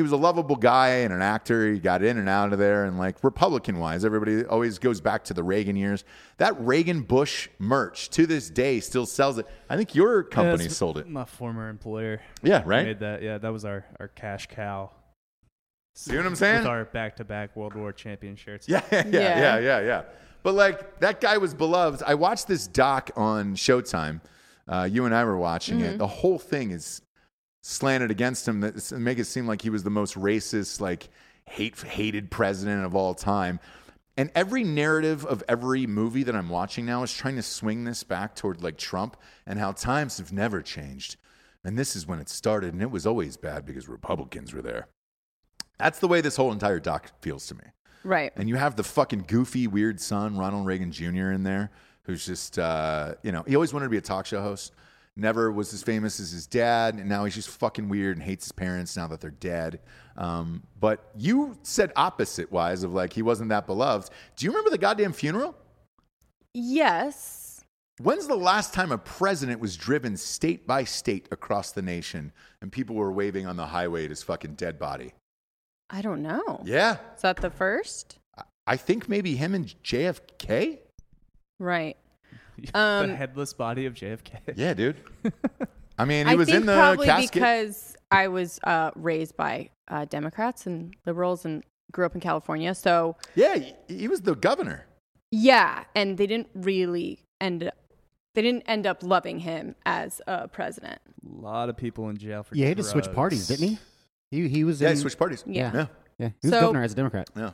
he 0.00 0.02
was 0.02 0.12
a 0.12 0.16
lovable 0.16 0.56
guy 0.56 0.88
and 0.88 1.12
an 1.12 1.20
actor. 1.20 1.70
He 1.72 1.78
got 1.78 2.02
in 2.02 2.16
and 2.16 2.26
out 2.26 2.54
of 2.54 2.58
there. 2.58 2.86
And 2.86 2.98
like 2.98 3.22
Republican 3.22 3.78
wise, 3.78 4.02
everybody 4.02 4.46
always 4.46 4.78
goes 4.78 4.98
back 5.00 5.24
to 5.24 5.34
the 5.34 5.42
Reagan 5.42 5.76
years. 5.76 6.04
That 6.38 6.58
Reagan 6.58 7.02
Bush 7.02 7.48
merch 7.58 8.08
to 8.10 8.26
this 8.26 8.48
day 8.48 8.80
still 8.80 9.04
sells 9.04 9.36
it. 9.36 9.46
I 9.68 9.76
think 9.76 9.94
your 9.94 10.22
company 10.22 10.64
Yeah, 10.64 10.70
sold 10.70 10.96
it. 10.96 11.06
My 11.08 11.26
former 11.26 11.68
employer 11.68 12.22
Yeah, 12.42 12.62
right? 12.64 12.86
made 12.86 13.00
that. 13.00 13.22
Yeah, 13.22 13.36
that 13.36 13.52
was 13.52 13.66
our, 13.66 13.84
our 14.00 14.08
cash 14.08 14.46
cow. 14.46 14.90
See 15.94 16.16
what 16.16 16.24
I'm 16.24 16.34
saying? 16.36 16.58
With 16.60 16.66
our 16.66 16.86
back 16.86 17.16
to 17.16 17.24
back 17.24 17.54
World 17.56 17.74
War 17.74 17.92
champion 17.92 18.36
shirts. 18.36 18.66
Yeah, 18.68 18.80
yeah, 18.90 19.02
yeah, 19.06 19.10
Yeah. 19.12 19.38
yeah, 19.38 19.58
yeah, 19.58 19.80
yeah. 19.80 20.02
But 20.42 20.54
like 20.54 21.00
that 21.00 21.20
guy 21.20 21.36
was 21.36 21.52
beloved. 21.52 22.02
I 22.06 22.14
watched 22.14 22.48
this 22.48 22.66
doc 22.66 23.10
on 23.16 23.54
Showtime. 23.54 24.22
Uh, 24.66 24.88
you 24.90 25.04
and 25.04 25.14
I 25.14 25.24
were 25.24 25.36
watching 25.36 25.80
it. 25.80 25.98
The 25.98 26.06
whole 26.06 26.38
thing 26.38 26.70
is 26.70 27.02
slanted 27.62 28.10
against 28.10 28.46
him 28.48 28.60
that 28.60 28.92
make 28.92 29.18
it 29.18 29.24
seem 29.24 29.46
like 29.46 29.62
he 29.62 29.70
was 29.70 29.82
the 29.82 29.90
most 29.90 30.14
racist, 30.14 30.80
like 30.80 31.08
hate 31.44 31.78
hated 31.80 32.30
president 32.30 32.84
of 32.84 32.94
all 32.94 33.14
time. 33.14 33.60
And 34.16 34.30
every 34.34 34.64
narrative 34.64 35.24
of 35.24 35.42
every 35.48 35.86
movie 35.86 36.24
that 36.24 36.34
I'm 36.34 36.48
watching 36.48 36.84
now 36.84 37.02
is 37.02 37.12
trying 37.12 37.36
to 37.36 37.42
swing 37.42 37.84
this 37.84 38.02
back 38.02 38.34
toward 38.34 38.62
like 38.62 38.76
Trump 38.76 39.16
and 39.46 39.58
how 39.58 39.72
times 39.72 40.18
have 40.18 40.32
never 40.32 40.62
changed. 40.62 41.16
And 41.64 41.78
this 41.78 41.94
is 41.94 42.06
when 42.06 42.18
it 42.18 42.28
started, 42.28 42.72
and 42.72 42.82
it 42.82 42.90
was 42.90 43.06
always 43.06 43.36
bad 43.36 43.66
because 43.66 43.88
Republicans 43.88 44.52
were 44.52 44.62
there. 44.62 44.88
That's 45.78 45.98
the 45.98 46.08
way 46.08 46.20
this 46.20 46.36
whole 46.36 46.52
entire 46.52 46.80
doc 46.80 47.10
feels 47.20 47.46
to 47.48 47.54
me. 47.54 47.64
right. 48.04 48.32
And 48.36 48.48
you 48.48 48.56
have 48.56 48.76
the 48.76 48.84
fucking 48.84 49.24
goofy, 49.26 49.66
weird 49.66 50.00
son, 50.00 50.36
Ronald 50.36 50.66
Reagan 50.66 50.92
Jr., 50.92 51.30
in 51.30 51.42
there, 51.42 51.70
who's 52.02 52.24
just, 52.24 52.58
uh, 52.58 53.14
you 53.22 53.32
know, 53.32 53.42
he 53.46 53.54
always 53.54 53.72
wanted 53.72 53.86
to 53.86 53.90
be 53.90 53.98
a 53.98 54.02
talk 54.02 54.26
show 54.26 54.42
host. 54.42 54.72
Never 55.20 55.52
was 55.52 55.74
as 55.74 55.82
famous 55.82 56.18
as 56.18 56.30
his 56.30 56.46
dad, 56.46 56.94
and 56.94 57.06
now 57.06 57.26
he's 57.26 57.34
just 57.34 57.50
fucking 57.50 57.90
weird 57.90 58.16
and 58.16 58.24
hates 58.24 58.46
his 58.46 58.52
parents 58.52 58.96
now 58.96 59.06
that 59.08 59.20
they're 59.20 59.30
dead. 59.30 59.80
Um, 60.16 60.62
but 60.80 61.10
you 61.14 61.58
said 61.62 61.92
opposite 61.94 62.50
wise 62.50 62.84
of 62.84 62.94
like 62.94 63.12
he 63.12 63.20
wasn't 63.20 63.50
that 63.50 63.66
beloved. 63.66 64.10
Do 64.36 64.46
you 64.46 64.50
remember 64.50 64.70
the 64.70 64.78
goddamn 64.78 65.12
funeral? 65.12 65.54
Yes. 66.54 67.62
When's 68.00 68.28
the 68.28 68.34
last 68.34 68.72
time 68.72 68.92
a 68.92 68.96
president 68.96 69.60
was 69.60 69.76
driven 69.76 70.16
state 70.16 70.66
by 70.66 70.84
state 70.84 71.28
across 71.30 71.72
the 71.72 71.82
nation 71.82 72.32
and 72.62 72.72
people 72.72 72.96
were 72.96 73.12
waving 73.12 73.46
on 73.46 73.56
the 73.56 73.66
highway 73.66 74.04
at 74.04 74.10
his 74.10 74.22
fucking 74.22 74.54
dead 74.54 74.78
body? 74.78 75.12
I 75.90 76.00
don't 76.00 76.22
know. 76.22 76.62
Yeah. 76.64 76.96
Is 77.14 77.20
that 77.20 77.36
the 77.36 77.50
first? 77.50 78.18
I 78.66 78.78
think 78.78 79.06
maybe 79.06 79.36
him 79.36 79.54
and 79.54 79.66
JFK. 79.84 80.78
Right. 81.58 81.98
the 82.72 82.78
Um, 82.78 83.10
headless 83.10 83.52
body 83.52 83.86
of 83.86 83.94
JFK. 83.94 84.54
Yeah, 84.56 84.74
dude. 84.74 84.96
I 85.98 86.04
mean, 86.04 86.26
he 86.26 86.32
I 86.32 86.36
was 86.36 86.46
think 86.48 86.60
in 86.60 86.66
the 86.66 86.74
probably 86.74 87.06
casket. 87.06 87.32
because 87.34 87.96
I 88.10 88.28
was 88.28 88.58
uh, 88.64 88.90
raised 88.94 89.36
by 89.36 89.70
uh, 89.88 90.04
Democrats 90.06 90.66
and 90.66 90.94
liberals 91.06 91.44
and 91.44 91.62
grew 91.92 92.06
up 92.06 92.14
in 92.14 92.20
California. 92.20 92.74
So 92.74 93.16
yeah, 93.34 93.56
he, 93.56 93.74
he 93.88 94.08
was 94.08 94.22
the 94.22 94.34
governor. 94.34 94.86
yeah, 95.30 95.84
and 95.94 96.16
they 96.16 96.26
didn't 96.26 96.48
really 96.54 97.20
end 97.40 97.64
up, 97.64 97.74
they 98.34 98.42
didn't 98.42 98.62
end 98.66 98.86
up 98.86 99.02
loving 99.02 99.40
him 99.40 99.74
as 99.84 100.20
a 100.26 100.48
president. 100.48 101.00
A 101.26 101.40
lot 101.42 101.68
of 101.68 101.76
people 101.76 102.08
in 102.08 102.16
jail 102.16 102.42
for 102.42 102.54
Yeah, 102.54 102.64
he 102.64 102.68
had 102.70 102.76
to 102.78 102.82
switch 102.84 103.12
parties, 103.12 103.46
didn't 103.48 103.68
he? 103.68 103.78
He 104.30 104.48
he 104.48 104.64
was 104.64 104.80
Yeah, 104.80 104.88
in, 104.90 104.94
he 104.96 105.00
switched 105.00 105.18
parties. 105.18 105.44
Yeah. 105.46 105.70
yeah, 105.74 105.86
Yeah, 106.18 106.28
he 106.40 106.48
was 106.48 106.52
So- 106.52 106.60
governor 106.60 106.82
as 106.84 106.92
a 106.92 106.96
Democrat. 106.96 107.28
yeah. 107.36 107.50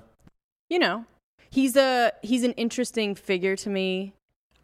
You 0.71 0.79
know, 0.79 1.05
he's 1.51 1.75
a 1.77 2.13
he's 2.23 2.45
an 2.45 2.53
interesting 2.53 3.15
figure 3.15 3.57
to 3.57 3.71
me. 3.71 4.13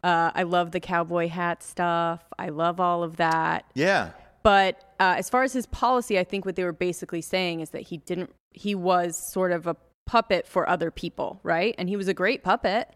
Uh, 0.03 0.31
I 0.35 0.43
love 0.43 0.71
the 0.71 0.79
cowboy 0.79 1.29
hat 1.29 1.63
stuff. 1.63 2.21
I 2.37 2.49
love 2.49 2.79
all 2.79 3.03
of 3.03 3.17
that. 3.17 3.65
Yeah. 3.73 4.11
But 4.43 4.83
uh, 4.99 5.15
as 5.17 5.29
far 5.29 5.43
as 5.43 5.53
his 5.53 5.65
policy, 5.65 6.19
I 6.19 6.23
think 6.25 6.45
what 6.45 6.55
they 6.57 6.63
were 6.65 6.73
basically 6.73 7.21
saying 7.21 7.61
is 7.61 7.69
that 7.69 7.83
he 7.83 7.97
didn't. 7.97 8.31
He 8.51 8.75
was 8.75 9.15
sort 9.17 9.51
of 9.51 9.65
a 9.67 9.75
puppet 10.05 10.45
for 10.45 10.67
other 10.69 10.91
people, 10.91 11.39
right? 11.43 11.73
And 11.77 11.87
he 11.87 11.95
was 11.95 12.07
a 12.09 12.13
great 12.13 12.43
puppet. 12.43 12.89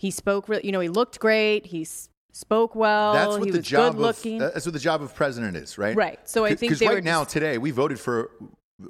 He 0.00 0.10
spoke, 0.10 0.48
re- 0.48 0.60
you 0.64 0.72
know, 0.72 0.80
he 0.80 0.88
looked 0.88 1.20
great. 1.20 1.66
He 1.66 1.82
s- 1.82 2.08
spoke 2.32 2.74
well. 2.74 3.12
That's 3.12 3.30
what 3.38 3.44
he 3.44 3.50
the 3.52 3.58
was 3.58 3.66
job 3.66 3.96
good 3.96 4.04
of 4.04 4.22
that's 4.52 4.66
what 4.66 4.72
the 4.72 4.80
job 4.80 5.00
of 5.00 5.14
president 5.14 5.56
is, 5.56 5.78
right? 5.78 5.94
Right. 5.96 6.18
So 6.28 6.44
I 6.44 6.48
think 6.56 6.72
because 6.72 6.82
right 6.82 7.04
now 7.04 7.22
just- 7.22 7.32
today 7.32 7.56
we 7.58 7.70
voted 7.70 8.00
for 8.00 8.32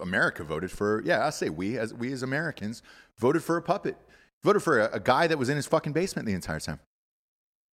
America 0.01 0.43
voted 0.43 0.71
for 0.71 1.03
yeah 1.05 1.27
I 1.27 1.31
say 1.31 1.51
we 1.51 1.77
as 1.79 1.93
we 1.93 2.11
as 2.11 2.23
Americans 2.23 2.83
voted 3.19 3.43
for 3.45 3.59
a 3.59 3.63
puppet 3.63 3.97
Voted 4.43 4.63
for 4.63 4.79
a, 4.81 4.97
a 4.97 5.01
guy 5.01 5.27
that 5.27 5.39
was 5.39 5.49
in 5.49 5.57
his 5.57 5.67
fucking 5.67 5.95
basement 5.95 6.27
the 6.27 6.35
entire 6.35 6.61
time. 6.61 6.79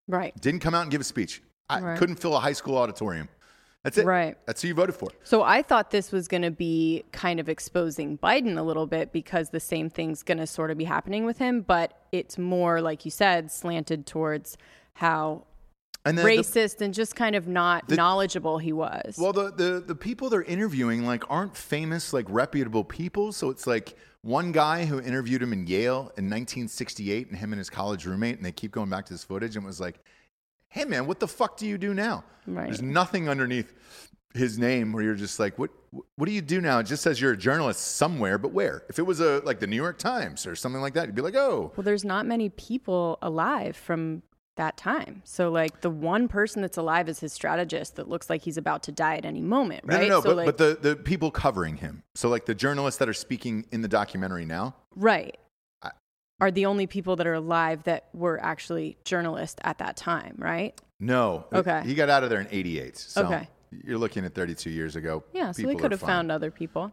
Right. 0.07 0.34
Didn't 0.41 0.61
come 0.61 0.73
out 0.73 0.82
and 0.84 0.91
give 0.91 1.02
a 1.02 1.06
speech. 1.06 1.41
I 1.69 1.80
Right. 1.80 1.98
couldn't 1.98 2.18
fill 2.18 2.36
a 2.36 2.40
high 2.40 2.53
school 2.53 2.78
auditorium. 2.78 3.30
That's 3.84 3.98
it. 3.98 4.06
Right. 4.06 4.38
That's 4.45 4.61
who 4.61 4.68
you 4.68 4.73
voted 4.76 4.94
for. 4.95 5.10
So 5.23 5.41
I 5.41 5.64
thought 5.64 5.90
this 5.90 6.11
was 6.11 6.28
going 6.28 6.44
to 6.44 6.52
be 6.52 7.03
kind 7.11 7.40
of 7.40 7.49
exposing 7.49 8.18
Biden 8.19 8.57
a 8.57 8.61
little 8.61 8.86
bit 8.86 9.11
because 9.11 9.49
the 9.49 9.60
same 9.60 9.90
thing's 9.90 10.22
going 10.22 10.38
to 10.38 10.45
sort 10.45 10.69
of 10.69 10.78
be 10.78 10.84
happening 10.84 11.26
with 11.26 11.40
him, 11.40 11.61
but 11.61 11.98
it's 12.11 12.38
more 12.38 12.80
like 12.82 13.06
you 13.06 13.11
said 13.11 13.52
slanted 13.52 14.06
towards 14.06 14.56
how 14.95 15.45
And 16.06 16.15
then 16.15 16.26
the- 16.26 16.32
racist 16.32 16.82
and 16.82 16.94
just 16.94 17.15
kind 17.15 17.36
of 17.36 17.48
not 17.48 17.90
knowledgeable 17.90 18.60
he 18.60 18.72
was. 18.73 19.15
Well, 19.18 19.34
the, 19.34 19.52
the 19.52 19.80
the 19.80 19.95
people 19.95 20.30
they're 20.30 20.44
interviewing 20.44 21.03
like 21.06 21.23
aren't 21.30 21.57
famous, 21.57 22.14
like 22.14 22.26
reputable 22.30 22.84
people. 22.84 23.32
So 23.32 23.49
it's 23.49 23.65
like 23.65 23.95
one 24.22 24.52
guy 24.52 24.85
who 24.85 24.99
interviewed 24.99 25.41
him 25.41 25.53
in 25.53 25.65
Yale 25.65 26.11
in 26.18 26.30
1968, 26.30 27.30
and 27.30 27.38
him 27.38 27.53
and 27.53 27.60
his 27.60 27.69
college 27.69 28.06
roommate, 28.06 28.38
and 28.38 28.45
they 28.45 28.52
keep 28.52 28.72
going 28.72 28.89
back 28.89 29.06
to 29.07 29.14
this 29.14 29.23
footage, 29.23 29.56
and 29.56 29.65
was 29.65 29.80
like, 29.80 29.99
"Hey, 30.69 30.85
man, 30.85 31.07
what 31.07 31.19
the 31.19 31.27
fuck 31.27 31.57
do 31.57 31.65
you 31.65 31.77
do 31.77 31.93
now?" 31.93 32.23
Right. 32.45 32.65
There's 32.65 32.81
nothing 32.81 33.30
underneath 33.30 33.73
his 34.34 34.57
name 34.57 34.93
where 34.93 35.03
you're 35.03 35.15
just 35.15 35.39
like, 35.39 35.57
"What? 35.57 35.72
What 36.15 36.26
do 36.27 36.31
you 36.31 36.41
do 36.41 36.61
now?" 36.61 36.80
It 36.80 36.84
just 36.84 37.03
says 37.03 37.19
you're 37.19 37.34
a 37.34 37.38
journalist 37.38 37.95
somewhere, 37.95 38.38
but 38.38 38.52
where? 38.52 38.84
If 38.89 38.99
it 38.99 39.03
was 39.03 39.19
a 39.19 39.41
like 39.43 39.60
the 39.60 39.68
New 39.68 39.76
York 39.76 39.98
Times 39.98 40.45
or 40.45 40.56
something 40.56 40.81
like 40.81 40.93
that, 40.93 41.07
you'd 41.07 41.15
be 41.15 41.22
like, 41.22 41.35
"Oh, 41.35 41.72
well, 41.76 41.84
there's 41.84 42.06
not 42.06 42.26
many 42.26 42.49
people 42.49 43.18
alive 43.22 43.76
from 43.76 44.22
that 44.62 44.78
time. 44.78 45.24
So 45.26 45.50
like 45.50 45.82
the 45.82 45.90
one 45.90 46.28
person 46.28 46.62
that's 46.62 46.78
alive 46.78 47.10
is 47.10 47.20
his 47.20 47.34
strategist 47.34 47.96
that 47.96 48.08
looks 48.08 48.30
like 48.30 48.44
he's 48.44 48.58
about 48.58 48.84
to 48.84 48.92
die 48.92 49.16
at 49.16 49.26
any 49.26 49.42
moment, 49.42 49.84
right? 49.86 50.08
no, 50.08 50.18
no." 50.18 50.22
so 50.22 50.30
but, 50.30 50.38
like 50.38 50.46
but 50.46 50.58
the 50.58 50.78
the 50.90 50.96
people 50.96 51.32
covering 51.32 51.78
him, 51.78 52.04
so 52.14 52.30
like 52.30 52.46
the 52.46 52.54
journalists 52.54 53.00
that 53.00 53.10
are 53.10 53.14
speaking 53.14 53.66
in 53.72 53.82
the 53.82 53.88
documentary 53.88 54.46
now. 54.46 54.76
right 54.96 55.38
I- 55.82 55.92
are 56.40 56.52
the 56.52 56.68
only 56.68 56.86
people 56.86 57.16
that 57.16 57.26
are 57.26 57.34
alive 57.34 57.84
that 57.84 58.10
were 58.14 58.40
actually 58.44 58.98
journalists 59.04 59.60
at 59.64 59.80
that 59.80 59.98
time, 59.98 60.36
right? 60.38 60.80
No. 61.00 61.46
Okay. 61.52 61.82
He 61.84 61.96
got 61.96 62.10
out 62.10 62.24
of 62.24 62.30
there 62.30 62.40
in 62.40 62.48
88. 62.52 62.98
So 62.98 63.26
Okay. 63.26 63.50
You're 63.72 63.98
looking 63.98 64.26
at 64.26 64.36
32 64.36 64.70
years 64.70 64.96
ago. 64.96 65.24
Yeah, 65.34 65.52
so 65.52 65.62
they 65.62 65.70
People 65.70 65.82
could 65.82 65.92
have 65.92 66.02
found 66.02 66.32
other 66.32 66.52
people. 66.52 66.92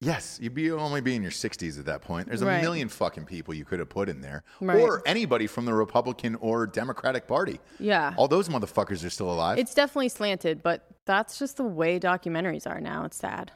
Yes. 0.00 0.38
You'd 0.40 0.54
be 0.54 0.70
only 0.70 1.00
be 1.00 1.14
in 1.14 1.22
your 1.22 1.30
60s 1.30 1.78
at 1.78 1.86
that 1.86 2.00
point. 2.02 2.28
There's 2.28 2.42
a 2.42 2.46
Right. 2.46 2.62
million 2.62 2.88
fucking 2.88 3.24
people 3.26 3.54
you 3.54 3.64
could 3.64 3.78
have 3.78 3.88
put 3.88 4.08
in 4.08 4.20
there. 4.20 4.42
Right. 4.60 4.80
Or 4.80 5.02
anybody 5.06 5.46
from 5.46 5.64
the 5.64 5.74
Republican 5.74 6.36
or 6.36 6.66
Democratic 6.66 7.26
Party. 7.26 7.60
Yeah. 7.78 8.14
All 8.16 8.28
those 8.28 8.48
motherfuckers 8.48 9.04
are 9.04 9.10
still 9.10 9.30
alive. 9.30 9.58
It's 9.58 9.74
definitely 9.74 10.08
slanted, 10.08 10.62
but 10.62 10.86
that's 11.04 11.38
just 11.38 11.56
the 11.58 11.64
way 11.64 12.00
documentaries 12.00 12.66
are 12.66 12.80
now. 12.80 13.04
It's 13.04 13.16
sad. 13.16 13.52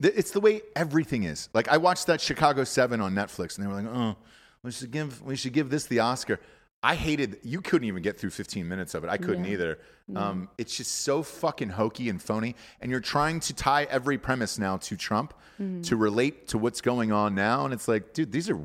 It's 0.00 0.30
the 0.30 0.40
way 0.40 0.60
everything 0.74 1.24
is. 1.24 1.48
Like 1.54 1.68
I 1.68 1.78
watched 1.78 2.06
that 2.08 2.20
Chicago 2.20 2.64
Seven 2.64 3.00
on 3.00 3.14
Netflix, 3.14 3.56
and 3.56 3.64
they 3.64 3.68
were 3.70 3.80
like, 3.82 3.86
"Oh, 3.86 4.16
we 4.62 4.70
should 4.70 4.90
give 4.90 5.22
we 5.22 5.36
should 5.36 5.54
give 5.54 5.70
this 5.70 5.86
the 5.86 6.00
Oscar." 6.00 6.38
I 6.86 6.94
hated. 6.94 7.38
You 7.42 7.60
couldn't 7.60 7.88
even 7.88 8.00
get 8.02 8.16
through 8.18 8.30
15 8.30 8.68
minutes 8.68 8.94
of 8.94 9.02
it. 9.02 9.10
I 9.10 9.16
couldn't 9.16 9.46
either. 9.46 9.78
Um, 10.14 10.48
it's 10.56 10.76
just 10.76 11.00
so 11.00 11.22
fucking 11.24 11.70
hokey 11.70 12.08
and 12.08 12.22
phony, 12.22 12.54
and 12.80 12.92
you're 12.92 13.00
trying 13.00 13.40
to 13.40 13.54
tie 13.54 13.88
every 13.90 14.18
premise 14.18 14.56
now 14.56 14.76
to 14.76 14.96
Trump 14.96 15.34
to 15.82 15.96
relate 15.96 16.46
to 16.48 16.58
what's 16.58 16.80
going 16.80 17.10
on 17.10 17.34
now, 17.34 17.64
and 17.64 17.74
it's 17.74 17.88
like, 17.88 18.12
dude, 18.12 18.30
these 18.30 18.48
are 18.48 18.60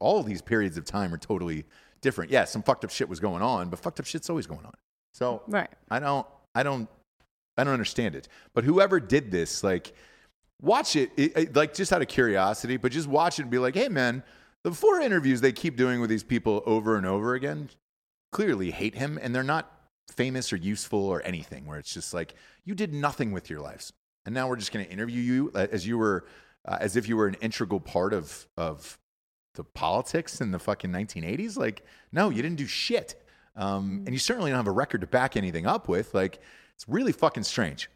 all 0.00 0.22
these 0.24 0.42
periods 0.42 0.76
of 0.78 0.84
time 0.84 1.14
are 1.14 1.18
totally 1.18 1.64
different. 2.00 2.30
Yeah, 2.32 2.44
some 2.44 2.62
fucked 2.62 2.84
up 2.84 2.90
shit 2.90 3.08
was 3.08 3.20
going 3.20 3.42
on, 3.42 3.68
but 3.68 3.78
fucked 3.78 4.00
up 4.00 4.06
shit's 4.06 4.28
always 4.30 4.46
going 4.48 4.64
on. 4.64 4.74
So 5.12 5.42
Right. 5.46 5.70
I 5.90 6.00
don't, 6.00 6.26
I 6.54 6.62
don't, 6.64 6.88
I 7.56 7.62
don't 7.62 7.74
understand 7.74 8.16
it. 8.16 8.26
But 8.54 8.64
whoever 8.64 8.98
did 8.98 9.30
this, 9.30 9.62
like, 9.62 9.92
watch 10.60 10.96
it, 10.96 11.10
it, 11.16 11.36
it, 11.36 11.56
like 11.56 11.74
just 11.74 11.92
out 11.92 12.02
of 12.02 12.08
curiosity, 12.08 12.78
but 12.78 12.90
just 12.90 13.06
watch 13.06 13.38
it 13.38 13.42
and 13.42 13.50
be 13.50 13.58
like, 13.58 13.74
hey, 13.74 13.88
man, 13.88 14.22
the 14.64 14.72
four 14.72 15.00
interviews 15.00 15.40
they 15.40 15.52
keep 15.52 15.76
doing 15.76 16.00
with 16.00 16.10
these 16.10 16.22
people 16.22 16.62
over 16.66 16.96
and 16.96 17.06
over 17.06 17.34
again 17.34 17.70
clearly 18.32 18.70
hate 18.70 18.94
him, 18.94 19.18
and 19.20 19.34
they're 19.34 19.42
not 19.42 19.72
famous 20.10 20.52
or 20.52 20.56
useful 20.56 20.98
or 20.98 21.22
anything. 21.22 21.66
Where 21.66 21.78
it's 21.78 21.92
just 21.92 22.14
like 22.14 22.34
you 22.64 22.74
did 22.74 22.92
nothing 22.92 23.32
with 23.32 23.50
your 23.50 23.60
lives, 23.60 23.92
and 24.26 24.34
now 24.34 24.48
we're 24.48 24.56
just 24.56 24.72
going 24.72 24.84
to 24.84 24.92
interview 24.92 25.20
you 25.20 25.52
uh, 25.54 25.66
as 25.72 25.86
you 25.86 25.98
were, 25.98 26.26
uh, 26.66 26.78
as 26.80 26.96
if 26.96 27.08
you 27.08 27.16
were 27.16 27.26
an 27.26 27.36
integral 27.40 27.80
part 27.80 28.12
of 28.12 28.46
of 28.56 28.98
the 29.54 29.64
politics 29.64 30.40
in 30.40 30.50
the 30.50 30.58
fucking 30.58 30.90
1980s. 30.90 31.56
Like, 31.56 31.84
no, 32.12 32.30
you 32.30 32.42
didn't 32.42 32.58
do 32.58 32.66
shit. 32.66 33.20
Um, 33.56 34.04
and 34.06 34.14
you 34.14 34.18
certainly 34.18 34.50
don't 34.50 34.58
have 34.58 34.68
a 34.68 34.72
record 34.72 35.00
to 35.00 35.06
back 35.06 35.36
anything 35.36 35.66
up 35.66 35.88
with. 35.88 36.14
Like, 36.14 36.38
it's 36.74 36.88
really 36.88 37.12
fucking 37.12 37.42
strange. 37.42 37.90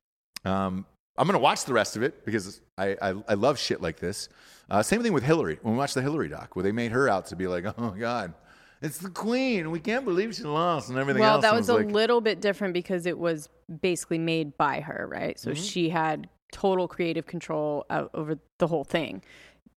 Um, 0.45 0.85
I'm 1.17 1.27
going 1.27 1.35
to 1.35 1.43
watch 1.43 1.65
the 1.65 1.73
rest 1.73 1.97
of 1.97 2.03
it 2.03 2.25
because 2.25 2.61
I, 2.77 2.97
I, 3.01 3.15
I 3.29 3.35
love 3.35 3.59
shit 3.59 3.81
like 3.81 3.99
this. 4.01 4.29
Uh, 4.69 4.83
same 4.83 5.03
thing 5.03 5.13
with 5.13 5.23
Hillary. 5.23 5.59
When 5.63 5.75
we 5.75 5.79
watched 5.79 5.95
the 5.95 6.03
Hillary 6.03 6.29
doc, 6.29 6.57
where 6.57 6.63
they 6.63 6.73
made 6.73 6.91
her 6.93 7.09
out 7.09 7.27
to 7.27 7.37
be 7.37 7.47
like, 7.47 7.65
oh, 7.79 7.91
God, 7.91 8.35
it's 8.83 8.99
the 8.99 9.11
queen. 9.11 9.71
We 9.71 9.79
can't 9.81 10.05
believe 10.05 10.35
she 10.35 10.43
lost 10.43 10.89
and 10.91 10.99
everything 10.99 11.21
Well, 11.21 11.35
else. 11.35 11.43
that 11.43 11.51
And 11.51 11.59
was 11.59 11.69
a 11.69 11.75
like, 11.75 11.87
little 11.91 12.21
bit 12.21 12.41
different 12.41 12.75
because 12.75 13.07
it 13.07 13.19
was 13.19 13.49
basically 13.81 14.19
made 14.19 14.57
by 14.57 14.81
her, 14.81 15.07
right? 15.11 15.39
So 15.39 15.51
Mm-hmm. 15.53 15.63
she 15.63 15.89
had 15.91 16.29
total 16.53 16.89
creative 16.89 17.27
control 17.27 17.85
over 18.15 18.39
the 18.59 18.67
whole 18.67 18.85
thing. 18.85 19.23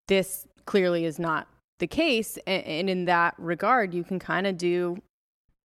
This 0.08 0.48
clearly 0.66 1.06
is 1.06 1.20
not 1.20 1.48
the 1.80 1.88
case, 1.88 2.38
a- 2.48 2.50
and 2.50 2.90
in 2.90 3.06
that 3.06 3.36
regard, 3.38 3.94
you 3.94 4.04
can 4.04 4.18
kind 4.20 4.48
of 4.48 4.58
do 4.58 4.98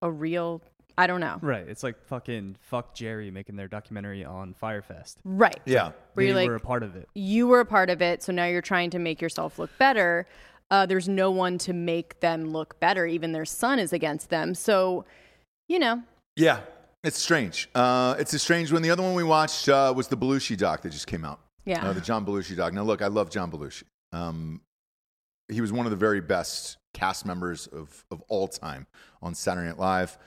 a 0.01 0.11
real. 0.11 0.61
I 0.97 1.07
don't 1.07 1.19
know. 1.21 1.39
Right. 1.41 1.67
It's 1.67 1.81
like 1.83 1.99
fucking 2.05 2.57
FuckJerry 2.71 3.31
making 3.33 3.55
their 3.55 3.67
documentary 3.67 4.23
on 4.23 4.53
Fyre 4.53 4.81
Fest. 4.81 5.17
Right. 5.23 5.59
yeah. 5.65 5.91
Where 6.13 6.23
They 6.23 6.25
you're 6.27 6.35
like, 6.35 6.47
were 6.49 6.55
a 6.55 6.59
part 6.59 6.83
of 6.83 6.95
it. 6.95 7.09
you 7.15 7.47
were 7.47 7.59
a 7.61 7.65
part 7.65 7.89
of 7.89 8.01
it, 8.01 8.21
so 8.21 8.31
now 8.31 8.45
you're 8.45 8.61
trying 8.61 8.89
to 8.91 8.99
make 8.99 9.21
yourself 9.21 9.57
look 9.57 9.71
better. 9.79 10.27
Uh, 10.69 10.85
there's 10.85 11.09
no 11.09 11.31
one 11.31 11.57
to 11.59 11.73
make 11.73 12.19
them 12.19 12.45
look 12.51 12.79
better. 12.79 13.05
Even 13.05 13.31
their 13.31 13.45
son 13.45 13.79
is 13.79 13.91
against 13.93 14.29
them. 14.29 14.53
So, 14.55 15.05
you 15.67 15.79
know, 15.79 16.01
Yeah, 16.35 16.59
it's 17.03 17.17
strange. 17.17 17.69
Uh, 17.75 18.15
it's 18.19 18.33
a 18.33 18.39
strange 18.39 18.71
one. 18.71 18.81
The 18.81 18.89
other 18.91 19.03
one 19.03 19.13
we 19.15 19.23
watched 19.23 19.69
uh, 19.69 19.93
was 19.95 20.07
the 20.07 20.17
Belushi 20.17 20.57
doc 20.57 20.81
that 20.81 20.91
just 20.91 21.07
came 21.07 21.25
out. 21.25 21.39
Yeah. 21.65 21.85
Uh, 21.87 21.93
the 21.93 22.01
John 22.01 22.25
Belushi 22.25 22.55
doc. 22.55 22.73
Now, 22.73 22.83
look, 22.83 23.01
I 23.01 23.07
love 23.07 23.29
John 23.29 23.49
Belushi. 23.51 23.83
Um, 24.11 24.61
he 25.49 25.59
was 25.61 25.71
one 25.73 25.85
of 25.85 25.91
the 25.91 25.97
very 25.97 26.21
best 26.21 26.77
cast 26.93 27.25
members 27.25 27.67
of, 27.67 28.05
of 28.11 28.21
all 28.29 28.47
time 28.47 28.85
on 29.21 29.33
Saturday 29.35 29.67
Night 29.67 29.79
Live. 29.79 30.17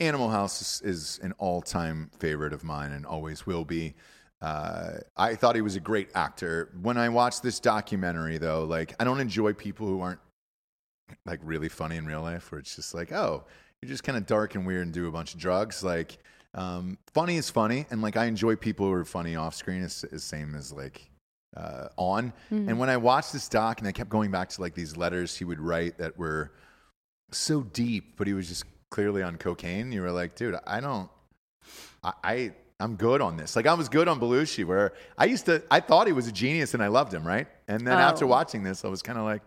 Animal 0.00 0.28
House 0.28 0.60
is, 0.60 0.82
is 0.84 1.20
an 1.22 1.32
all 1.38 1.62
time 1.62 2.10
favorite 2.18 2.52
of 2.52 2.64
mine 2.64 2.92
and 2.92 3.06
always 3.06 3.46
will 3.46 3.64
be. 3.64 3.94
Uh, 4.42 4.98
I 5.16 5.34
thought 5.34 5.54
he 5.54 5.62
was 5.62 5.76
a 5.76 5.80
great 5.80 6.10
actor. 6.14 6.70
When 6.82 6.98
I 6.98 7.08
watched 7.08 7.42
this 7.42 7.58
documentary, 7.58 8.38
though, 8.38 8.64
like 8.64 8.94
I 9.00 9.04
don't 9.04 9.20
enjoy 9.20 9.54
people 9.54 9.86
who 9.86 10.00
aren't 10.00 10.20
like 11.24 11.40
really 11.42 11.68
funny 11.68 11.96
in 11.96 12.06
real 12.06 12.20
life, 12.20 12.52
where 12.52 12.58
it's 12.58 12.76
just 12.76 12.94
like, 12.94 13.12
oh, 13.12 13.44
you're 13.80 13.88
just 13.88 14.04
kind 14.04 14.18
of 14.18 14.26
dark 14.26 14.54
and 14.54 14.66
weird 14.66 14.82
and 14.82 14.92
do 14.92 15.08
a 15.08 15.10
bunch 15.10 15.32
of 15.32 15.40
drugs. 15.40 15.82
Like, 15.82 16.18
um, 16.54 16.98
funny 17.14 17.36
is 17.36 17.48
funny, 17.48 17.86
and 17.90 18.02
like 18.02 18.16
I 18.16 18.26
enjoy 18.26 18.56
people 18.56 18.86
who 18.86 18.92
are 18.92 19.04
funny 19.04 19.36
off 19.36 19.54
screen, 19.54 19.82
is 19.82 20.04
is 20.04 20.24
same 20.24 20.54
as 20.54 20.72
like 20.72 21.10
uh, 21.56 21.88
on. 21.96 22.32
And 22.68 22.78
when 22.78 22.90
I 22.90 22.98
watched 22.98 23.32
this 23.32 23.48
doc, 23.48 23.78
and 23.78 23.88
I 23.88 23.92
kept 23.92 24.10
going 24.10 24.30
back 24.30 24.50
to 24.50 24.60
like 24.60 24.74
these 24.74 24.96
letters 24.96 25.36
he 25.36 25.44
would 25.44 25.60
write 25.60 25.98
that 25.98 26.18
were 26.18 26.52
so 27.30 27.62
deep, 27.62 28.16
but 28.16 28.26
he 28.26 28.34
was 28.34 28.48
just 28.48 28.64
clearly 28.96 29.22
on 29.22 29.36
cocaine. 29.36 29.92
You 29.92 30.00
were 30.02 30.10
like, 30.10 30.34
dude, 30.34 30.56
I 30.66 30.80
don't, 30.80 31.08
I. 32.02 32.12
I 32.24 32.52
I'm 32.78 32.94
good 32.96 33.22
on 33.22 33.38
this. 33.38 33.56
Like 33.56 33.66
I 33.66 33.72
was 33.72 33.88
good 33.88 34.06
on 34.06 34.20
Belushi, 34.20 34.62
where 34.62 34.92
I 35.16 35.24
used 35.24 35.46
to, 35.46 35.62
I 35.70 35.80
thought 35.80 36.06
he 36.06 36.12
was 36.12 36.28
a 36.28 36.32
genius 36.32 36.74
and 36.74 36.82
I 36.82 36.88
loved 36.88 37.10
him, 37.14 37.26
right? 37.26 37.46
And 37.68 37.86
then 37.86 37.96
Oh. 37.96 38.08
after 38.10 38.26
watching 38.26 38.64
this, 38.64 38.84
I 38.84 38.88
was 38.88 39.00
kind 39.00 39.18
of 39.18 39.24
like, 39.24 39.40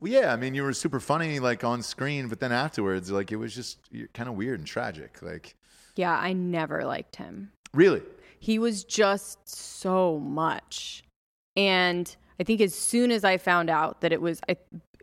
well, 0.00 0.10
yeah, 0.10 0.32
I 0.32 0.36
mean, 0.36 0.56
you 0.56 0.64
were 0.64 0.72
super 0.72 0.98
funny 0.98 1.38
like 1.38 1.62
on 1.62 1.82
screen, 1.84 2.26
but 2.26 2.40
then 2.40 2.50
afterwards, 2.50 3.12
like 3.12 3.30
it 3.30 3.36
was 3.36 3.54
just 3.54 3.78
kind 4.12 4.28
of 4.28 4.34
weird 4.34 4.58
and 4.58 4.66
tragic. 4.66 5.22
Like, 5.22 5.54
yeah, 5.94 6.18
I 6.18 6.32
never 6.32 6.84
liked 6.84 7.14
him. 7.14 7.52
really? 7.72 8.02
He 8.40 8.58
was 8.58 8.82
just 8.82 9.38
so 9.48 10.18
much. 10.18 11.04
And 11.54 12.04
I 12.40 12.42
think 12.42 12.60
as 12.60 12.74
soon 12.74 13.12
as 13.12 13.22
I 13.22 13.36
found 13.36 13.70
out 13.70 14.00
that 14.00 14.10
it 14.12 14.20
was, 14.20 14.40
I, 14.48 14.56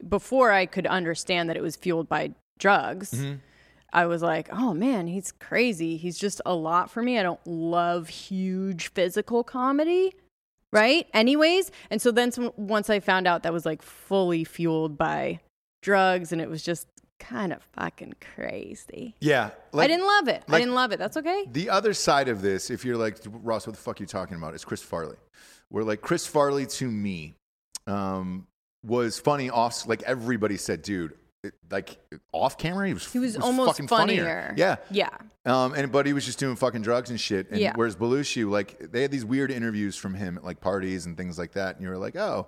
before 0.10 0.52
I 0.52 0.65
could 0.65 0.88
understand 0.88 1.47
that 1.49 1.56
it 1.56 1.64
was 1.64 1.77
fueled 1.77 2.10
by 2.10 2.31
drugs, 2.60 3.11
Mm-hmm. 3.11 3.35
I 3.95 4.07
was 4.07 4.22
like, 4.22 4.49
oh 4.51 4.73
man, 4.73 5.07
he's 5.07 5.31
crazy. 5.31 5.95
He's 5.95 6.17
just 6.17 6.41
a 6.45 6.53
lot 6.53 6.91
for 6.91 7.01
me. 7.01 7.17
I 7.17 7.23
don't 7.23 7.39
love 7.47 8.09
huge 8.09 8.89
physical 8.89 9.41
comedy. 9.41 10.13
Right. 10.73 11.07
Anyways. 11.13 11.72
And 11.89 12.01
so 12.01 12.11
then 12.11 12.34
some, 12.34 12.51
once 12.57 12.89
I 12.89 12.99
found 12.99 13.26
out 13.26 13.43
that 13.43 13.53
was 13.53 13.65
like 13.65 13.81
fully 13.81 14.43
fueled 14.43 14.97
by 14.97 15.39
drugs 15.81 16.34
and 16.34 16.41
it 16.41 16.49
was 16.49 16.61
just 16.61 16.88
kind 17.19 17.53
of 17.53 17.63
fucking 17.72 18.15
crazy. 18.35 19.15
Yeah. 19.22 19.51
I 19.73 19.88
didn't 19.88 20.05
love 20.05 20.27
it. 20.27 20.43
I 20.49 20.59
didn't 20.59 20.76
love 20.76 20.91
it. 20.91 20.99
That's 20.99 21.15
okay. 21.15 21.45
The 21.49 21.69
other 21.69 21.93
side 21.93 22.27
of 22.27 22.41
this, 22.41 22.69
if 22.69 22.84
you're 22.84 22.97
like 22.97 23.19
Ross, 23.26 23.65
what 23.65 23.77
the 23.77 23.81
fuck 23.81 24.01
are 24.01 24.03
you 24.03 24.07
talking 24.07 24.35
about? 24.35 24.53
It's 24.53 24.65
Chris 24.65 24.81
Farley. 24.81 25.15
Where 25.69 25.85
like 25.85 26.01
Chris 26.01 26.27
Farley 26.27 26.65
to 26.65 26.91
me 26.91 27.35
um, 27.88 28.45
was 28.85 29.17
funny 29.19 29.49
off. 29.49 29.88
Like 29.88 30.03
everybody 30.03 30.57
said, 30.57 30.81
dude, 30.81 31.13
like 31.69 31.97
off 32.31 32.57
camera, 32.57 32.88
he 32.88 32.93
was 32.93 33.11
He 33.11 33.19
was, 33.19 33.35
almost 33.38 33.72
fucking 33.72 33.88
funnier. 33.88 34.53
Yeah. 34.57 34.77
Yeah. 34.91 35.09
Um, 35.45 35.73
and 35.73 35.91
but 35.91 36.05
he 36.05 36.13
was 36.13 36.26
just 36.26 36.39
doing 36.39 36.55
fucking 36.55 36.81
drugs 36.81 37.09
and 37.09 37.19
shit. 37.19 37.49
And 37.51 37.59
Yeah. 37.59 37.73
whereas 37.76 37.95
Belushi, 37.95 38.49
like 38.49 38.80
they 38.91 39.01
had 39.01 39.11
these 39.11 39.26
weird 39.26 39.51
interviews 39.51 39.95
from 39.95 40.13
him 40.13 40.38
at 40.38 40.43
like 40.43 40.59
parties 40.59 41.05
and 41.05 41.15
things 41.17 41.38
like 41.38 41.53
that, 41.53 41.76
and 41.76 41.84
you 41.84 41.89
were 41.89 41.97
like, 41.97 42.15
oh. 42.15 42.47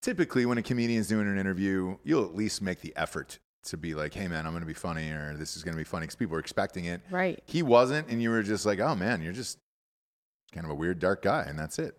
Typically, 0.00 0.46
when 0.46 0.58
a 0.58 0.62
comedian's 0.62 1.06
doing 1.06 1.28
an 1.28 1.38
interview, 1.38 1.96
you'll 2.02 2.24
at 2.24 2.34
least 2.34 2.60
make 2.60 2.80
the 2.80 2.92
effort 2.96 3.38
to 3.66 3.76
be 3.76 3.94
like, 3.94 4.12
hey 4.12 4.26
man, 4.26 4.46
I'm 4.48 4.52
gonna 4.52 4.66
be 4.66 4.74
funny 4.74 5.08
or 5.10 5.36
this 5.36 5.56
is 5.56 5.62
gonna 5.62 5.76
be 5.76 5.84
funny 5.84 6.04
because 6.04 6.16
people 6.16 6.34
are 6.36 6.40
expecting 6.40 6.86
it. 6.86 7.00
Right. 7.08 7.40
He 7.46 7.62
wasn't, 7.62 8.08
and 8.08 8.20
you 8.20 8.30
were 8.30 8.42
just 8.42 8.66
like, 8.66 8.80
oh 8.80 8.96
man, 8.96 9.22
you're 9.22 9.32
just 9.32 9.58
kind 10.52 10.64
of 10.64 10.70
a 10.70 10.74
weird 10.74 10.98
dark 10.98 11.22
guy, 11.22 11.44
and 11.46 11.56
that's 11.56 11.78
it. 11.78 11.96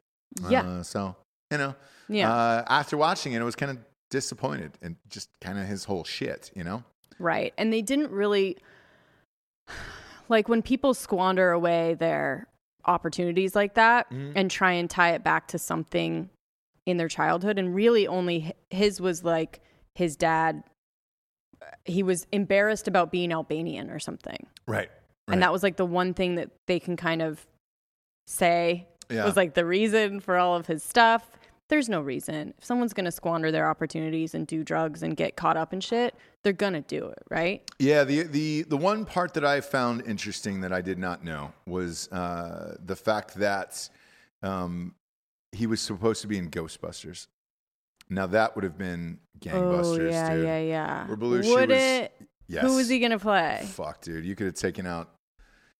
Yeah. 0.50 0.64
Uh, 0.64 0.84
so 0.84 1.16
you 1.50 1.58
know, 1.58 1.76
Yeah. 2.10 2.34
Uh, 2.34 2.64
after 2.68 2.98
watching 2.98 3.32
it, 3.34 3.40
it 3.42 3.46
was 3.46 3.56
kind 3.56 3.72
of 3.72 3.78
disappointed 4.14 4.78
and 4.84 4.96
just 5.10 5.28
kind 5.42 5.58
of 5.58 5.66
his 5.68 5.84
whole 5.86 6.04
shit. 6.04 6.52
You 6.56 6.64
know. 6.64 6.84
Right. 7.20 7.52
And 7.58 7.74
they 7.74 7.82
didn't 7.82 8.12
really 8.12 8.58
like 10.30 10.48
when 10.48 10.62
people 10.62 10.94
squander 10.94 11.52
away 11.52 11.96
their 11.96 12.48
opportunities 12.86 13.56
like 13.56 13.74
that 13.76 14.10
Mhm. 14.12 14.34
and 14.36 14.52
try 14.52 14.74
and 14.74 14.90
tie 14.90 15.12
it 15.14 15.24
back 15.24 15.48
to 15.50 15.58
something 15.58 16.30
in 16.86 16.98
their 16.98 17.08
childhood 17.08 17.58
and 17.58 17.74
really 17.74 18.08
only 18.08 18.54
his 18.70 19.00
was 19.02 19.24
like 19.24 19.62
his 19.96 20.16
dad 20.16 20.64
he 21.86 22.04
was 22.04 22.28
embarrassed 22.34 22.88
about 22.90 23.10
being 23.12 23.32
Albanian 23.32 23.90
or 23.90 23.98
something. 24.00 24.46
Right. 24.68 24.92
And 25.30 25.42
that 25.42 25.52
was 25.54 25.64
like 25.64 25.78
the 25.78 25.86
one 25.86 26.14
thing 26.14 26.36
that 26.36 26.50
they 26.68 26.78
can 26.80 26.98
kind 26.98 27.22
of 27.22 27.48
say 28.28 28.86
Yeah. 29.10 29.24
was 29.26 29.38
like 29.38 29.54
the 29.54 29.66
reason 29.66 30.20
for 30.20 30.38
all 30.38 30.56
of 30.58 30.68
his 30.68 30.84
stuff. 30.84 31.32
There's 31.70 31.90
no 31.90 32.02
reason. 32.02 32.54
If 32.58 32.66
someone's 32.66 32.94
going 32.94 33.06
to 33.06 33.12
squander 33.12 33.52
their 33.52 33.70
opportunities 33.70 34.36
and 34.36 34.46
do 34.46 34.64
drugs 34.64 35.02
and 35.02 35.16
get 35.16 35.36
caught 35.36 35.58
up 35.58 35.74
in 35.74 35.80
shit, 35.80 36.14
they're 36.44 36.54
going 36.54 36.74
to 36.74 36.82
do 36.82 37.08
it, 37.08 37.24
right? 37.30 37.62
Yeah, 37.80 38.04
the 38.04 38.24
the 38.24 38.64
the 38.64 38.78
one 38.78 39.06
part 39.06 39.34
that 39.36 39.46
I 39.46 39.62
found 39.62 40.06
interesting 40.06 40.62
that 40.62 40.74
I 40.74 40.82
did 40.82 41.00
not 41.00 41.24
know 41.24 41.54
was 41.66 42.12
uh, 42.12 42.76
the 42.84 42.96
fact 42.96 43.36
that 43.36 43.90
um, 44.42 44.94
he 45.52 45.66
was 45.66 45.82
supposed 45.82 46.22
to 46.22 46.28
be 46.28 46.38
in 46.38 46.50
Ghostbusters. 46.50 47.28
Now 48.10 48.28
that 48.28 48.56
would 48.56 48.66
have 48.66 48.78
been 48.78 49.20
gangbusters, 49.40 50.08
oh, 50.08 50.10
yeah, 50.10 50.36
dude. 50.36 50.46
yeah, 50.46 50.60
yeah. 50.60 51.08
Where 51.08 51.18
Belushi 51.18 51.56
Would 51.56 51.70
was- 51.70 51.80
it? 51.80 52.14
Yes. 52.50 52.66
Who 52.66 52.76
was 52.76 52.90
he 52.90 53.00
going 53.00 53.14
to 53.14 53.20
play? 53.20 53.66
Fuck, 53.72 54.02
dude, 54.02 54.26
you 54.26 54.36
could 54.36 54.48
have 54.48 54.56
taken 54.56 54.86
out. 54.86 55.10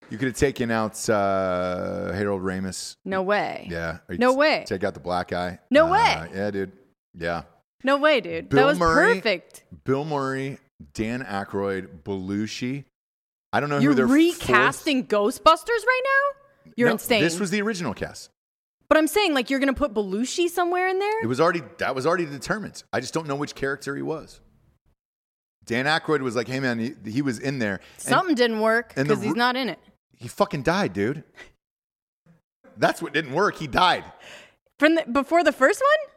You 0.10 0.18
could 0.18 0.28
have 0.28 0.38
taken 0.38 0.70
out 0.72 1.10
uh, 1.10 2.12
Harold 2.14 2.42
Ramis. 2.42 2.98
No 3.06 3.22
way. 3.24 3.68
Yeah. 3.72 4.00
No 4.10 4.34
way. 4.34 4.64
Take 4.68 4.84
out 4.84 4.94
the 4.94 5.00
black 5.00 5.30
guy. 5.30 5.60
No 5.72 5.88
Uh, 5.88 5.92
way. 5.92 6.30
Yeah, 6.36 6.52
dude. 6.52 6.72
Yeah. 7.16 7.44
No 7.84 7.98
way, 7.98 8.22
dude. 8.22 8.50
Bill 8.50 8.60
that 8.62 8.66
was 8.68 8.80
Murray. 8.80 9.16
perfect. 9.16 9.64
Bill 9.84 10.06
Murray, 10.06 10.58
Dan 10.94 11.24
Aykroyd, 11.24 12.04
Belushi. 12.04 12.86
I 13.52 13.60
don't 13.60 13.70
know 13.70 13.80
You're 13.80 13.92
who 13.92 13.96
they're 13.98 14.08
recasting 14.08 15.06
Ghostbusters 15.08 15.68
right 15.68 16.02
now? 16.06 16.72
You're 16.76 16.90
insane. 16.90 17.22
This 17.22 17.40
was 17.40 17.52
the 17.52 17.62
original 17.62 17.94
cast. 17.94 18.30
but 18.90 18.98
I'm 18.98 19.08
saying, 19.08 19.34
like, 19.34 19.50
you're 19.50 19.60
going 19.60 19.74
to 19.74 19.78
put 19.78 19.94
Belushi 19.94 20.50
somewhere 20.50 20.88
in 20.88 20.98
there? 21.00 21.24
It 21.24 21.28
was 21.28 21.40
already 21.42 21.62
that 21.80 21.94
was 21.94 22.06
already 22.08 22.26
determined. 22.26 22.84
I 22.94 23.00
just 23.00 23.14
don't 23.14 23.28
know 23.28 23.36
which 23.36 23.54
character 23.56 23.96
he 23.96 24.02
was. 24.02 24.40
Dan 25.66 25.86
Aykroyd 25.86 26.22
was 26.22 26.36
like, 26.36 26.48
"Hey 26.48 26.60
man, 26.60 26.78
he, 26.78 26.94
he 27.10 27.22
was 27.22 27.40
in 27.40 27.60
there. 27.60 27.76
And 27.96 28.02
Something 28.02 28.36
didn't 28.36 28.60
work 28.60 28.94
because 28.96 29.22
he's 29.22 29.36
not 29.36 29.56
in 29.56 29.70
it. 29.70 29.80
He 30.18 30.28
fucking 30.28 30.64
died, 30.64 30.94
dude. 30.94 31.24
That's 32.78 33.02
what 33.02 33.14
didn't 33.14 33.34
work. 33.34 33.56
He 33.58 33.68
died. 33.68 34.04
From 34.80 34.96
the, 34.96 35.04
before 35.12 35.44
the 35.44 35.52
first 35.52 35.82
one? 35.82 36.10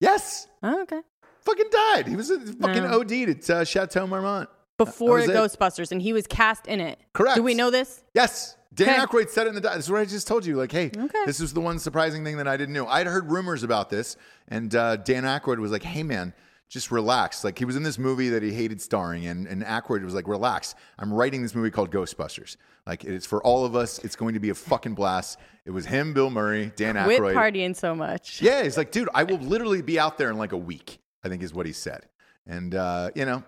Yes, 0.00 0.46
Oh, 0.62 0.82
okay. 0.82 1.00
fucking 1.40 1.70
died. 1.70 2.08
He 2.08 2.16
was 2.16 2.30
a 2.30 2.38
fucking 2.40 2.84
No. 2.84 3.00
OD'd 3.00 3.12
at 3.28 3.50
uh, 3.50 3.64
Chateau 3.64 4.06
Marmont. 4.06 4.48
Before 4.78 5.16
was 5.16 5.28
it. 5.28 5.34
Ghostbusters, 5.36 5.92
and 5.92 6.02
he 6.02 6.12
was 6.12 6.26
cast 6.26 6.66
in 6.66 6.80
it. 6.80 6.98
Correct. 7.12 7.36
Do 7.36 7.42
we 7.42 7.54
know 7.54 7.70
this? 7.70 8.02
Yes. 8.14 8.56
Dan 8.74 8.88
Okay. 8.88 8.98
Aykroyd 9.04 9.28
said 9.28 9.46
it 9.46 9.50
in 9.50 9.54
the. 9.54 9.60
This 9.60 9.84
is 9.84 9.90
what 9.90 10.00
I 10.00 10.04
just 10.06 10.26
told 10.26 10.44
you. 10.46 10.56
Like, 10.56 10.72
hey, 10.72 10.86
Okay. 10.96 11.18
this 11.26 11.40
is 11.40 11.52
the 11.52 11.60
one 11.60 11.78
surprising 11.78 12.24
thing 12.24 12.38
that 12.38 12.48
I 12.48 12.56
didn't 12.56 12.74
know. 12.74 12.86
I'd 12.88 13.06
heard 13.06 13.30
rumors 13.30 13.62
about 13.62 13.90
this, 13.90 14.16
and 14.48 14.74
uh, 14.74 14.96
Dan 14.96 15.24
Aykroyd 15.24 15.58
was 15.58 15.70
like, 15.70 15.82
"Hey, 15.82 16.02
man, 16.02 16.32
just 16.72 16.90
relax." 16.90 17.44
Like, 17.44 17.58
he 17.58 17.64
was 17.64 17.76
in 17.76 17.82
this 17.82 17.98
movie 17.98 18.30
that 18.30 18.42
he 18.42 18.52
hated 18.52 18.80
starring 18.80 19.24
in, 19.24 19.46
and 19.46 19.62
Aykroyd 19.62 20.02
was 20.04 20.14
like, 20.14 20.26
"Relax. 20.26 20.74
I'm 20.98 21.12
writing 21.12 21.42
this 21.42 21.54
movie 21.54 21.70
called 21.70 21.90
Ghostbusters. 21.90 22.56
Like, 22.86 23.04
it's 23.04 23.26
for 23.26 23.42
all 23.42 23.64
of 23.64 23.76
us. 23.76 23.98
It's 24.00 24.16
going 24.16 24.34
to 24.34 24.40
be 24.40 24.50
a 24.50 24.54
fucking 24.54 24.94
blast." 24.94 25.38
It 25.64 25.70
was 25.70 25.86
him, 25.86 26.12
Bill 26.12 26.30
Murray, 26.30 26.72
Dan 26.74 27.02
Quit 27.04 27.20
Aykroyd. 27.20 27.34
partying 27.34 27.76
so 27.76 27.94
much. 27.94 28.42
Yeah, 28.42 28.64
he's 28.64 28.76
like, 28.76 28.90
dude, 28.90 29.08
I 29.14 29.22
will 29.22 29.38
literally 29.38 29.82
be 29.82 29.98
out 29.98 30.18
there 30.18 30.30
in 30.30 30.38
like 30.38 30.52
a 30.52 30.56
week. 30.56 30.98
I 31.22 31.28
think 31.28 31.42
is 31.42 31.54
what 31.54 31.66
he 31.66 31.72
said, 31.72 32.08
and 32.46 32.74
uh, 32.74 33.10
you 33.14 33.24
know, 33.24 33.44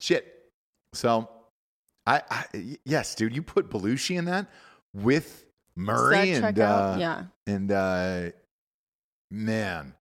shit. 0.00 0.26
So, 0.92 1.28
I, 2.06 2.22
I 2.30 2.76
yes, 2.84 3.14
dude, 3.14 3.34
you 3.34 3.42
put 3.42 3.68
Belushi 3.70 4.16
in 4.16 4.26
that 4.26 4.48
with 4.92 5.44
Murray 5.76 6.32
and 6.32 6.42
check 6.42 6.58
out? 6.58 6.94
uh, 6.94 6.98
yeah. 6.98 7.24
and 7.46 7.72
uh, 7.72 8.30
man, 9.30 9.94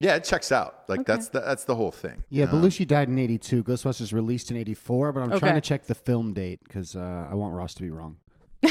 yeah, 0.00 0.16
it 0.16 0.24
checks 0.24 0.52
out. 0.52 0.84
Like 0.88 1.00
Okay. 1.00 1.12
that's 1.12 1.28
the, 1.28 1.40
that's 1.40 1.64
the 1.64 1.74
whole 1.74 1.90
thing. 1.92 2.24
Yeah, 2.28 2.44
Um, 2.44 2.50
Belushi 2.62 2.86
died 2.86 3.08
in 3.08 3.18
'82. 3.18 3.64
Ghostbusters 3.64 4.12
released 4.12 4.50
in 4.50 4.56
'84, 4.56 5.12
but 5.12 5.20
I'm 5.22 5.30
Okay. 5.32 5.38
trying 5.40 5.54
to 5.54 5.60
check 5.60 5.86
the 5.86 5.94
film 5.94 6.32
date 6.34 6.60
because 6.64 6.94
uh, 6.96 7.28
I 7.30 7.34
want 7.34 7.54
Ross 7.54 7.74
to 7.74 7.82
be 7.82 7.90
wrong. 7.90 8.16
no, 8.62 8.70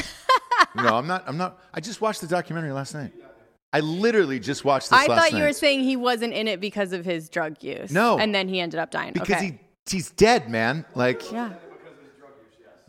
I'm 0.96 1.06
not. 1.06 1.24
I'm 1.26 1.36
not. 1.36 1.58
I 1.74 1.80
just 1.80 2.00
watched 2.00 2.20
the 2.20 2.26
documentary 2.26 2.72
last 2.72 2.94
night. 2.94 3.12
I 3.72 3.80
literally 3.80 4.38
just 4.40 4.64
watched 4.64 4.90
this 4.90 4.98
I 4.98 5.06
last 5.06 5.20
thought 5.20 5.32
you 5.32 5.38
night. 5.38 5.46
were 5.46 5.52
saying 5.52 5.80
he 5.84 5.96
wasn't 5.96 6.32
in 6.32 6.48
it 6.48 6.60
because 6.60 6.92
of 6.92 7.04
his 7.04 7.28
drug 7.28 7.62
use. 7.62 7.90
No. 7.90 8.18
And 8.18 8.34
then 8.34 8.48
he 8.48 8.60
ended 8.60 8.80
up 8.80 8.90
dying. 8.90 9.12
because 9.12 9.28
okay. 9.36 9.58
he 9.86 9.96
he's 9.96 10.10
dead, 10.10 10.48
man. 10.50 10.84
Like 10.94 11.30
Yeah. 11.30 11.52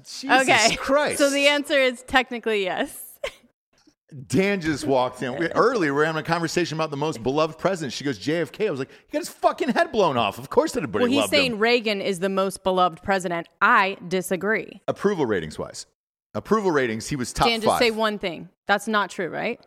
Jesus 0.06 0.42
okay. 0.48 0.76
Christ. 0.78 1.18
So 1.18 1.30
the 1.30 1.48
answer 1.48 1.74
is 1.80 2.04
technically 2.04 2.64
yes. 2.64 3.07
Dan 4.28 4.62
just 4.62 4.86
walked 4.86 5.22
in. 5.22 5.38
We, 5.38 5.48
earlier, 5.50 5.94
we 5.94 5.98
were 5.98 6.06
having 6.06 6.22
a 6.22 6.24
conversation 6.24 6.78
about 6.78 6.92
the 6.92 6.98
most 6.98 7.22
beloved 7.24 7.58
president. 7.58 7.92
She 7.92 8.06
goes, 8.06 8.18
JFK. 8.18 8.68
I 8.68 8.72
was 8.72 8.80
like, 8.80 8.90
he 8.90 9.12
got 9.12 9.20
his 9.20 9.30
fucking 9.30 9.70
head 9.70 9.92
blown 9.92 10.16
off. 10.16 10.40
Of 10.40 10.50
course 10.50 10.76
everybody 10.78 11.04
well, 11.04 11.22
he's 11.22 11.30
saying 11.30 11.54
him. 11.54 11.60
Reagan 11.60 12.00
is 12.00 12.20
the 12.20 12.30
most 12.30 12.64
beloved 12.64 13.04
president. 13.04 13.48
I 13.62 13.98
disagree. 14.08 14.82
Approval 14.88 15.26
ratings 15.26 15.60
wise. 15.60 15.88
Approval 16.34 16.72
ratings, 16.72 17.08
he 17.08 17.16
was 17.16 17.34
top 17.34 17.48
Dan, 17.48 17.60
just 17.60 17.72
five. 17.72 17.80
say 17.80 17.92
one 17.92 18.18
thing. 18.18 18.48
That's 18.66 18.88
not 18.88 19.10
true, 19.10 19.30
right? 19.30 19.60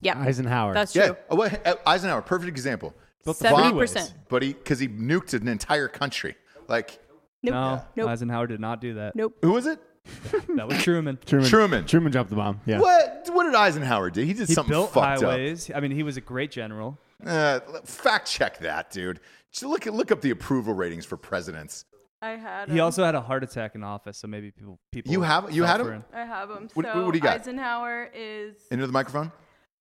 Yeah. 0.00 0.18
Eisenhower. 0.18 0.74
That's 0.74 0.96
yeah. 0.96 1.08
true. 1.08 1.16
Oh, 1.30 1.36
wait, 1.36 1.64
uh, 1.64 1.76
Eisenhower, 1.86 2.22
perfect 2.22 2.48
example. 2.48 2.94
Seventy 3.32 3.78
percent. 3.78 4.14
But 4.28 4.42
he, 4.42 4.54
because 4.54 4.80
he 4.80 4.88
nuked 4.88 5.34
an 5.34 5.46
entire 5.46 5.86
country. 5.86 6.34
Like, 6.66 6.98
Nope. 7.42 7.54
No, 7.54 7.82
Nope. 7.96 8.10
Eisenhower 8.10 8.46
did 8.46 8.60
not 8.60 8.80
do 8.80 8.94
that. 8.94 9.14
Nope. 9.14 9.36
who 9.42 9.52
was 9.52 9.66
it? 9.66 9.80
That 10.56 10.68
was 10.68 10.82
Truman. 10.82 11.18
Truman. 11.24 11.48
Truman. 11.48 11.86
Truman 11.86 12.12
dropped 12.12 12.30
the 12.30 12.36
bomb. 12.36 12.60
Yeah. 12.66 12.80
What? 12.80 13.28
What 13.32 13.44
did 13.44 13.54
Eisenhower 13.54 14.10
do? 14.10 14.22
He 14.22 14.32
did 14.34 14.48
He 14.48 14.54
something 14.54 14.70
built 14.70 14.92
fucked 14.92 15.22
highways. 15.22 15.70
I 15.74 15.80
mean, 15.80 15.90
he 15.92 16.02
was 16.02 16.16
a 16.16 16.20
great 16.20 16.50
general. 16.50 16.98
up. 17.26 17.28
Uh, 17.28 17.80
fact 17.84 18.28
check 18.30 18.58
that, 18.60 18.90
dude. 18.90 19.20
Just 19.52 19.64
look 19.64 19.86
at 19.86 19.94
look 19.94 20.10
up 20.10 20.20
the 20.20 20.30
approval 20.30 20.74
ratings 20.74 21.04
for 21.06 21.16
presidents. 21.16 21.84
I 22.20 22.30
had 22.30 22.70
He 22.70 22.80
also 22.80 23.04
had 23.04 23.14
a 23.14 23.20
heart 23.20 23.42
attack 23.44 23.74
in 23.74 23.82
office, 23.82 24.18
so 24.18 24.28
maybe 24.28 24.50
people 24.50 24.78
people. 24.92 25.12
You 25.12 25.22
have- 25.22 25.50
you 25.52 25.62
fell 25.64 25.72
had 25.78 25.80
for 25.86 25.92
him? 25.92 26.04
I 26.12 26.24
have 26.24 26.50
him. 26.50 26.68
What- 26.74 26.86
so 26.86 27.04
what 27.04 27.12
do 27.12 27.18
you 27.18 27.22
got? 27.22 27.40
Eisenhower 27.40 28.10
is 28.14 28.54
Into 28.70 28.86
the 28.86 28.92
microphone. 28.92 29.32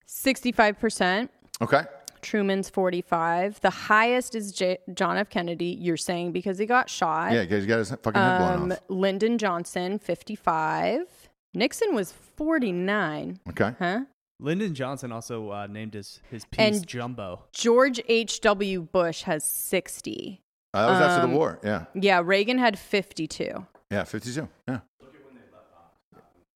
65%. 0.08 1.30
Okay. 1.62 1.84
Truman's 2.22 2.70
45. 2.70 3.62
The 3.62 3.70
highest 3.70 4.36
is 4.36 4.52
J- 4.52 4.78
John 4.94 5.18
F. 5.18 5.30
Kennedy, 5.30 5.78
you're 5.80 5.98
saying 5.98 6.32
because 6.32 6.58
he 6.58 6.66
got 6.66 6.90
shot. 6.90 7.32
Yeah, 7.34 7.42
because 7.42 7.64
he 7.64 7.68
got 7.68 7.80
his 7.80 7.90
fucking 7.92 8.14
head 8.22 8.38
blown 8.40 8.62
Um, 8.64 8.72
off. 8.74 8.80
Lyndon 8.90 9.38
Johnson, 9.38 10.00
55. 10.00 11.30
Nixon 11.54 11.94
was 11.96 12.12
49. 12.12 13.40
Okay. 13.50 13.74
Huh? 13.80 14.02
Lyndon 14.40 14.74
Johnson 14.74 15.12
also 15.12 15.52
uh, 15.52 15.68
named 15.68 15.94
his 15.94 16.20
his 16.30 16.46
piece 16.46 16.60
And- 16.78 16.88
Jumbo. 16.88 17.44
George 17.54 18.02
H.W. 18.08 18.82
Bush 18.82 19.24
has 19.24 19.44
60. 19.44 20.42
Uh, 20.74 20.86
that 20.86 20.92
was 20.94 21.02
after 21.02 21.24
Um, 21.26 21.32
the 21.32 21.38
war. 21.38 21.60
Yeah. 21.64 21.86
Yeah, 21.94 22.22
Reagan 22.24 22.58
had 22.58 22.80
52. 22.80 23.66
Yeah, 23.92 24.04
52. 24.06 24.48
Yeah. 24.68 24.80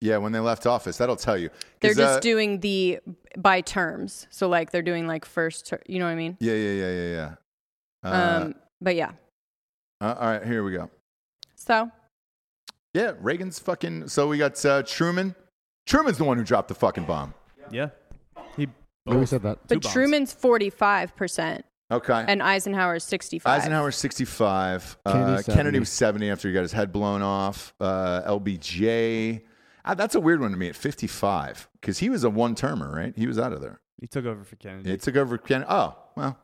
Yeah, 0.04 0.18
when 0.18 0.34
they 0.34 0.40
left 0.42 0.68
office, 0.68 0.98
that'll 0.98 1.16
tell 1.16 1.38
you. 1.38 1.50
They're 1.80 1.94
just 1.94 2.18
uh, 2.18 2.20
doing 2.20 2.60
the 2.60 3.00
by 3.38 3.62
terms. 3.62 4.28
So, 4.32 4.50
like, 4.50 4.70
they're 4.70 4.82
doing 4.82 5.08
like 5.08 5.24
first, 5.24 5.66
ter- 5.68 5.82
you 5.88 5.98
know 5.98 6.04
what 6.04 6.12
I 6.12 6.16
mean? 6.16 6.36
Yeah, 6.42 6.56
yeah, 6.56 6.72
yeah, 6.72 6.92
yeah, 6.92 7.10
yeah. 8.04 8.10
Uh, 8.12 8.44
um, 8.44 8.56
but 8.82 8.98
yeah. 8.98 9.12
uh, 10.02 10.16
all 10.20 10.28
right, 10.28 10.44
here 10.44 10.62
we 10.66 10.74
go. 10.74 10.90
So, 11.56 11.90
Yeah, 12.94 13.14
Reagan's 13.22 13.60
fucking. 13.60 14.10
So 14.10 14.28
we 14.28 14.38
got 14.38 14.64
uh, 14.66 14.84
Truman. 14.84 15.36
Truman's 15.88 16.18
the 16.18 16.26
one 16.26 16.38
who 16.38 16.44
dropped 16.44 16.68
the 16.68 16.76
fucking 16.76 17.06
bomb. 17.06 17.34
Yeah, 17.72 17.92
he. 18.58 18.68
Louis 19.06 19.28
said 19.28 19.44
that. 19.44 19.70
Two 19.70 19.76
but 19.76 19.84
bombs. 19.84 19.94
Truman's 19.94 20.36
45% 20.36 21.64
Okay. 21.92 22.26
and 22.28 22.44
Eisenhower's 22.44 23.06
65. 23.06 23.62
Eisenhower's 23.62 23.96
65. 23.96 24.98
Uh, 25.06 25.14
Kennedy, 25.14 25.44
Kennedy 25.44 25.80
was 25.80 25.90
70 25.90 26.30
after 26.30 26.50
he 26.50 26.54
got 26.54 26.64
his 26.64 26.74
head 26.74 26.92
blown 26.92 27.22
off. 27.22 27.74
Uh, 27.80 28.22
LBJ. 28.28 29.44
Uh, 29.86 29.94
that's 29.94 30.16
a 30.16 30.20
weird 30.20 30.40
one 30.42 30.52
to 30.52 30.58
me 30.58 30.70
at 30.70 30.76
55 30.76 31.68
because 31.80 32.00
he 32.00 32.10
was 32.10 32.24
a 32.24 32.30
one 32.30 32.56
termer, 32.56 32.92
right? 32.94 33.14
He 33.18 33.28
was 33.28 33.38
out 33.38 33.52
of 33.54 33.62
there. 33.62 33.80
He 34.00 34.08
took 34.08 34.26
over 34.26 34.44
for 34.44 34.56
Kennedy. 34.56 34.92
He 34.92 34.98
took 34.98 35.16
over 35.16 35.38
for 35.38 35.44
Kennedy. 35.44 35.68
Oh, 35.70 35.96
well, 36.16 36.38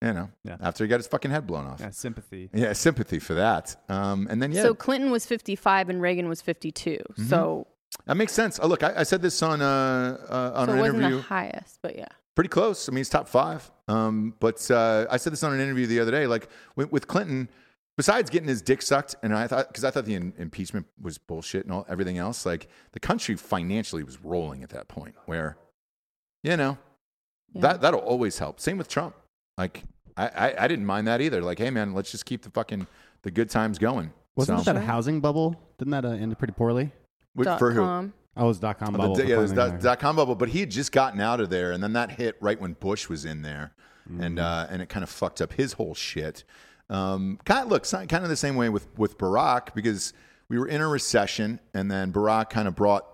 you 0.00 0.12
know, 0.12 0.30
Yeah. 0.44 0.56
after 0.60 0.84
he 0.84 0.88
got 0.88 0.98
his 0.98 1.06
fucking 1.08 1.30
head 1.30 1.46
blown 1.46 1.66
off. 1.66 1.80
yeah, 1.80 1.90
sympathy. 1.90 2.50
Yeah, 2.54 2.72
sympathy 2.72 3.18
for 3.18 3.34
that. 3.34 3.76
Um, 3.88 4.28
and 4.30 4.40
then, 4.40 4.52
yeah, 4.52 4.62
So 4.62 4.74
Clinton 4.74 5.10
was 5.10 5.26
55 5.26 5.88
and 5.88 6.00
Reagan 6.00 6.28
was 6.28 6.40
52. 6.40 6.90
Mm-hmm. 6.90 7.24
So, 7.24 7.66
that 8.06 8.16
makes 8.16 8.32
sense. 8.32 8.60
Oh, 8.62 8.68
look, 8.68 8.82
I, 8.82 8.92
I 8.98 9.02
said 9.02 9.22
this 9.22 9.42
on, 9.42 9.60
uh, 9.60 10.18
uh, 10.28 10.52
on 10.54 10.66
so 10.68 10.72
an 10.72 10.78
it 10.78 10.82
wasn't 10.82 10.98
interview. 11.00 11.16
the 11.16 11.22
highest, 11.22 11.78
but 11.82 11.96
yeah. 11.96 12.06
pretty 12.34 12.48
close. 12.48 12.88
I 12.88 12.92
mean, 12.92 12.98
he's 12.98 13.08
top 13.08 13.28
five. 13.28 13.68
Um, 13.88 14.34
but 14.38 14.70
uh, 14.70 15.06
I 15.10 15.16
said 15.16 15.32
this 15.32 15.42
on 15.42 15.52
an 15.52 15.60
interview 15.60 15.86
the 15.86 16.00
other 16.00 16.10
day. 16.12 16.26
Like 16.26 16.48
with, 16.76 16.92
with 16.92 17.08
Clinton, 17.08 17.48
besides 17.98 18.30
getting 18.30 18.48
his 18.48 18.62
dick 18.62 18.80
sucked, 18.80 19.16
and 19.22 19.34
I 19.34 19.46
thought 19.46 19.68
because 19.68 19.84
I 19.84 19.90
thought 19.90 20.06
the 20.06 20.14
in, 20.14 20.32
impeachment 20.38 20.86
was 20.98 21.18
bullshit 21.18 21.64
and 21.64 21.74
all 21.74 21.84
everything 21.90 22.16
else, 22.16 22.46
like 22.46 22.68
the 22.92 23.00
country 23.00 23.36
financially 23.36 24.02
was 24.02 24.24
rolling 24.24 24.62
at 24.62 24.70
that 24.70 24.88
point 24.88 25.14
where, 25.26 25.58
you 26.42 26.56
know, 26.56 26.78
Yeah. 27.52 27.60
that 27.62 27.80
that'll 27.82 28.00
always 28.00 28.38
help. 28.38 28.58
Same 28.60 28.78
with 28.78 28.88
Trump. 28.88 29.14
Like 29.58 29.82
I, 30.16 30.28
I 30.28 30.64
I 30.64 30.68
didn't 30.68 30.86
mind 30.86 31.06
that 31.08 31.20
either. 31.20 31.42
Like, 31.42 31.58
hey 31.58 31.70
man, 31.70 31.92
let's 31.92 32.10
just 32.10 32.24
keep 32.24 32.42
the 32.42 32.50
fucking 32.50 32.86
the 33.22 33.30
good 33.30 33.50
times 33.50 33.78
going. 33.78 34.12
Wasn't 34.36 34.58
So- 34.60 34.72
that 34.72 34.80
a 34.80 34.84
housing 34.84 35.20
bubble? 35.20 35.60
Didn't 35.78 35.90
that 35.90 36.04
uh, 36.06 36.10
end 36.10 36.38
pretty 36.38 36.54
poorly? 36.54 36.92
With- 37.34 37.46
Dot 37.46 37.58
for 37.58 37.72
who? 37.72 37.80
com. 37.80 38.14
Oh, 38.36 38.44
it 38.44 38.48
was 38.48 38.60
dot 38.60 38.78
com 38.78 38.94
Oh, 38.94 38.98
bubble. 38.98 39.16
the, 39.16 39.26
yeah, 39.26 39.34
it 39.34 39.38
was 39.38 39.52
dot, 39.52 39.80
dot 39.80 39.98
com 39.98 40.14
bubble, 40.14 40.36
but 40.36 40.48
he 40.50 40.60
had 40.60 40.70
just 40.70 40.92
gotten 40.92 41.20
out 41.20 41.40
of 41.40 41.50
there, 41.50 41.72
and 41.72 41.82
then 41.82 41.92
that 41.94 42.12
hit 42.12 42.36
right 42.40 42.60
when 42.60 42.74
Bush 42.74 43.08
was 43.08 43.24
in 43.24 43.42
there, 43.42 43.72
Mm-hmm. 44.08 44.22
and 44.22 44.38
uh, 44.38 44.66
and 44.70 44.80
it 44.80 44.88
kind 44.88 45.02
of 45.02 45.10
fucked 45.10 45.42
up 45.42 45.52
his 45.54 45.72
whole 45.74 45.94
shit. 45.94 46.44
Um, 46.90 47.38
kind 47.44 47.64
of 47.64 47.68
look, 47.68 47.84
kind 47.88 48.12
of 48.12 48.28
the 48.28 48.36
same 48.36 48.56
way 48.56 48.68
with 48.68 48.86
with 48.96 49.18
Barack 49.18 49.74
because 49.74 50.12
we 50.48 50.58
were 50.58 50.66
in 50.66 50.80
a 50.80 50.88
recession, 50.88 51.60
and 51.74 51.90
then 51.90 52.12
Barack 52.12 52.50
kind 52.50 52.66
of 52.66 52.74
brought 52.74 53.06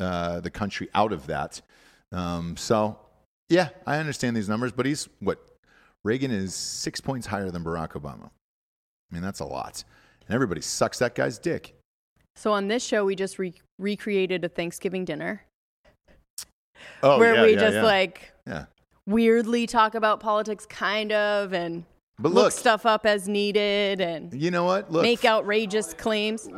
uh, 0.00 0.40
the 0.40 0.50
country 0.50 0.88
out 0.94 1.12
of 1.12 1.26
that. 1.26 1.60
Um, 2.12 2.56
so 2.56 2.98
yeah, 3.48 3.68
I 3.86 3.98
understand 3.98 4.36
these 4.36 4.48
numbers, 4.48 4.72
but 4.72 4.86
he's 4.86 5.08
what 5.20 5.44
Reagan 6.04 6.30
is 6.30 6.54
six 6.54 7.00
points 7.00 7.26
higher 7.26 7.50
than 7.50 7.62
Barack 7.62 7.92
Obama. 7.92 8.26
I 9.10 9.14
mean, 9.14 9.22
that's 9.22 9.40
a 9.40 9.44
lot, 9.44 9.84
and 10.26 10.34
everybody 10.34 10.60
sucks 10.60 10.98
that 11.00 11.14
guy's 11.14 11.38
dick. 11.38 11.74
So 12.36 12.52
on 12.52 12.68
this 12.68 12.84
show, 12.84 13.04
we 13.04 13.14
just 13.14 13.38
re- 13.38 13.54
recreated 13.78 14.44
a 14.44 14.48
Thanksgiving 14.48 15.04
dinner 15.04 15.42
Oh, 17.02 17.18
where 17.18 17.34
yeah, 17.34 17.42
we 17.42 17.52
yeah, 17.54 17.60
just 17.60 17.74
yeah. 17.76 17.82
like 17.82 18.32
yeah. 18.46 18.64
weirdly 19.06 19.66
talk 19.66 19.94
about 19.94 20.20
politics, 20.20 20.66
kind 20.66 21.12
of, 21.12 21.52
and 21.52 21.84
But 22.18 22.32
look 22.32 22.44
look, 22.44 22.52
stuff 22.52 22.86
up 22.86 23.06
as 23.06 23.28
needed 23.28 24.00
and 24.00 24.32
you 24.32 24.50
know 24.50 24.64
what? 24.64 24.90
Look, 24.90 25.02
make 25.02 25.24
outrageous 25.24 25.94
claims. 25.94 26.48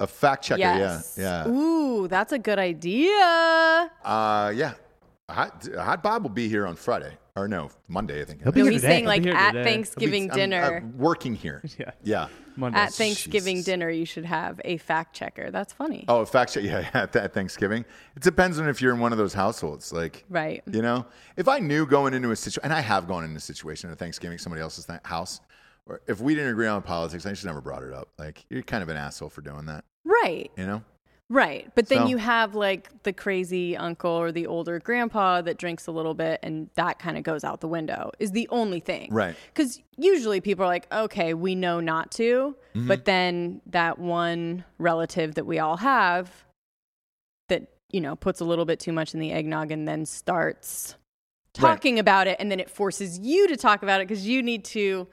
A 0.00 0.06
fact 0.06 0.44
checker, 0.44 0.60
yes. 0.60 1.16
yeah, 1.18 1.44
yeah, 1.46 1.50
Ooh, 1.52 2.08
that's 2.08 2.32
a 2.32 2.38
good 2.38 2.58
idea. 2.58 3.12
uh, 4.04 4.52
yeah. 4.54 4.74
Hot, 5.30 5.66
Hot 5.76 6.02
Bob 6.02 6.24
will 6.24 6.30
be 6.30 6.48
here 6.48 6.66
on 6.66 6.74
Friday, 6.74 7.16
or 7.36 7.46
no, 7.46 7.70
Monday, 7.88 8.20
I 8.20 8.24
think. 8.24 8.42
He'll 8.42 8.50
be 8.52 8.60
No, 8.60 8.64
here 8.64 8.72
he's 8.72 8.80
today. 8.82 8.92
saying 8.94 9.08
I'll 9.08 9.14
be 9.14 9.20
like 9.20 9.24
here 9.24 9.34
at 9.34 9.52
today. 9.52 9.58
I'll 9.60 9.64
be- 9.64 9.70
Thanksgiving 9.70 10.30
I'm, 10.30 10.36
dinner. 10.36 10.82
uh, 10.84 10.96
working 10.96 11.34
here. 11.36 11.62
Yeah. 11.78 11.90
Yeah. 12.02 12.26
Monday. 12.56 12.78
at 12.78 12.92
Thanksgiving 12.92 13.56
Jesus. 13.56 13.66
dinner, 13.66 13.90
you 13.90 14.04
should 14.04 14.24
have 14.24 14.60
a 14.64 14.76
fact 14.78 15.14
checker. 15.14 15.50
That's 15.50 15.72
funny. 15.72 16.04
Oh, 16.08 16.20
a 16.20 16.26
fact 16.26 16.52
check, 16.54 16.64
yeah, 16.64 16.80
yeah. 16.80 16.90
At 17.02 17.16
at 17.16 17.32
Thanksgiving, 17.34 17.84
it 18.16 18.22
depends 18.22 18.58
on 18.58 18.68
if 18.68 18.80
you're 18.82 18.92
in 18.94 19.00
one 19.00 19.12
of 19.12 19.18
those 19.18 19.34
households. 19.34 19.92
Like, 19.92 20.24
Right. 20.28 20.62
you 20.70 20.82
know, 20.82 21.06
if 21.36 21.48
I 21.48 21.58
knew 21.58 21.86
going 21.86 22.14
into 22.14 22.30
a 22.30 22.36
situation, 22.36 22.64
and 22.64 22.72
I 22.72 22.80
have 22.80 23.06
gone 23.08 23.24
into 23.24 23.36
a 23.36 23.40
situation 23.40 23.90
at 23.90 23.98
Thanksgiving, 23.98 24.38
somebody 24.38 24.62
else's 24.62 24.84
th- 24.86 25.00
house, 25.04 25.40
or 25.86 26.00
if 26.06 26.20
we 26.20 26.34
didn't 26.34 26.50
agree 26.50 26.66
on 26.68 26.82
politics, 26.82 27.26
I 27.26 27.30
just 27.30 27.44
never 27.44 27.60
brought 27.60 27.82
it 27.82 27.92
up. 27.92 28.08
Like, 28.18 28.44
you're 28.50 28.62
kind 28.62 28.82
of 28.82 28.88
an 28.88 28.96
asshole 28.96 29.30
for 29.30 29.40
doing 29.40 29.66
that, 29.66 29.84
Right. 30.04 30.50
you 30.56 30.66
know? 30.66 30.82
Right. 31.32 31.72
But 31.74 31.88
then 31.88 31.98
So- 32.00 32.06
you 32.08 32.18
have 32.18 32.54
like 32.54 32.90
the 33.04 33.12
crazy 33.14 33.74
uncle 33.74 34.10
or 34.10 34.32
the 34.32 34.46
older 34.46 34.78
grandpa 34.78 35.40
that 35.40 35.56
drinks 35.56 35.86
a 35.86 35.90
little 35.90 36.12
bit 36.12 36.38
and 36.42 36.68
that 36.74 36.98
kind 36.98 37.16
of 37.16 37.22
goes 37.22 37.42
out 37.42 37.62
the 37.62 37.68
window 37.68 38.10
is 38.18 38.32
the 38.32 38.46
only 38.50 38.80
thing. 38.80 39.08
Right. 39.10 39.34
Because 39.46 39.80
usually 39.96 40.42
people 40.42 40.64
are 40.66 40.68
like, 40.68 40.92
okay, 40.92 41.32
we 41.32 41.54
know 41.54 41.80
not 41.80 42.10
to. 42.12 42.54
Mm-hmm. 42.74 42.86
But 42.86 43.06
then 43.06 43.62
that 43.64 43.98
one 43.98 44.64
relative 44.76 45.34
that 45.36 45.46
we 45.46 45.58
all 45.58 45.78
have 45.78 46.30
that, 47.48 47.66
you 47.90 48.02
know, 48.02 48.14
puts 48.14 48.40
a 48.40 48.44
little 48.44 48.66
bit 48.66 48.78
too 48.78 48.92
much 48.92 49.14
in 49.14 49.20
the 49.20 49.32
eggnog 49.32 49.70
and 49.70 49.88
then 49.88 50.04
starts 50.04 50.96
Right. 51.58 51.68
talking 51.68 51.98
about 51.98 52.26
it. 52.26 52.36
And 52.40 52.50
then 52.50 52.60
it 52.60 52.68
forces 52.68 53.18
you 53.18 53.48
to 53.48 53.56
talk 53.56 53.82
about 53.82 54.02
it 54.02 54.08
because 54.08 54.26
you 54.26 54.42
need 54.42 54.66
to, 54.66 55.08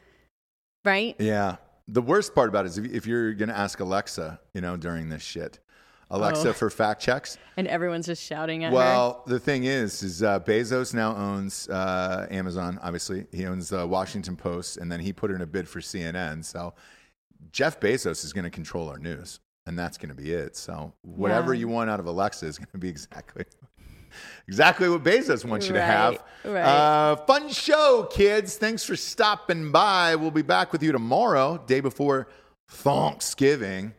right? 0.83 1.15
Yeah. 1.17 1.55
The 1.87 2.01
worst 2.01 2.35
part 2.35 2.49
about 2.49 2.65
it 2.65 2.69
is 2.69 2.77
if, 2.77 2.85
if 2.91 3.07
you're 3.07 3.33
going 3.33 3.49
to 3.49 3.57
ask 3.57 3.79
Alexa, 3.79 4.39
you 4.53 4.59
know, 4.59 4.75
during 4.75 5.07
this 5.07 5.21
shit, 5.23 5.59
Alexa 6.11 6.49
Oh. 6.49 6.53
for 6.53 6.69
fact 6.69 7.01
checks. 7.01 7.37
And 7.57 7.67
everyone's 7.67 8.05
just 8.07 8.23
shouting 8.23 8.63
at 8.63 8.71
her. 8.71 8.75
Well, 8.75 9.23
the 9.27 9.39
thing 9.39 9.65
is, 9.65 10.01
is 10.01 10.23
uh, 10.23 10.39
Bezos 10.39 10.93
now 10.93 11.15
owns 11.15 11.69
uh, 11.69 12.25
Amazon. 12.31 12.79
Obviously, 12.81 13.27
he 13.31 13.45
owns 13.45 13.69
the 13.69 13.85
Washington 13.85 14.35
Post, 14.35 14.77
and 14.77 14.91
then 14.91 14.99
he 14.99 15.13
put 15.13 15.29
in 15.29 15.41
a 15.41 15.45
bid 15.45 15.67
for 15.69 15.79
CNN. 15.81 16.43
So 16.43 16.73
Jeff 17.51 17.79
Bezos 17.79 18.23
is 18.25 18.33
going 18.33 18.45
to 18.45 18.49
control 18.49 18.89
our 18.89 18.97
news, 18.97 19.39
and 19.67 19.77
that's 19.77 19.97
going 19.97 20.09
to 20.09 20.15
be 20.15 20.31
it. 20.33 20.55
So 20.55 20.93
whatever 21.03 21.53
Yeah. 21.53 21.59
you 21.61 21.67
want 21.67 21.89
out 21.91 21.99
of 21.99 22.05
Alexa 22.07 22.45
is 22.47 22.57
going 22.57 22.71
to 22.71 22.77
be 22.79 22.89
exactly. 22.89 23.45
Exactly 24.47 24.89
what 24.89 25.03
Bezos 25.03 25.45
wants 25.45 25.67
you 25.67 25.73
to 25.73 25.81
have. 25.83 26.13
Right, 26.43 26.51
right. 26.53 26.63
Uh, 26.63 27.15
fun 27.27 27.49
show, 27.49 28.07
kids. 28.11 28.57
Thanks 28.57 28.83
for 28.83 28.95
stopping 28.95 29.71
by. 29.71 30.15
We'll 30.15 30.31
be 30.31 30.41
back 30.41 30.71
with 30.71 30.81
you 30.81 30.91
tomorrow, 30.91 31.63
day 31.67 31.79
before 31.79 32.27
Thanksgiving. 32.67 33.93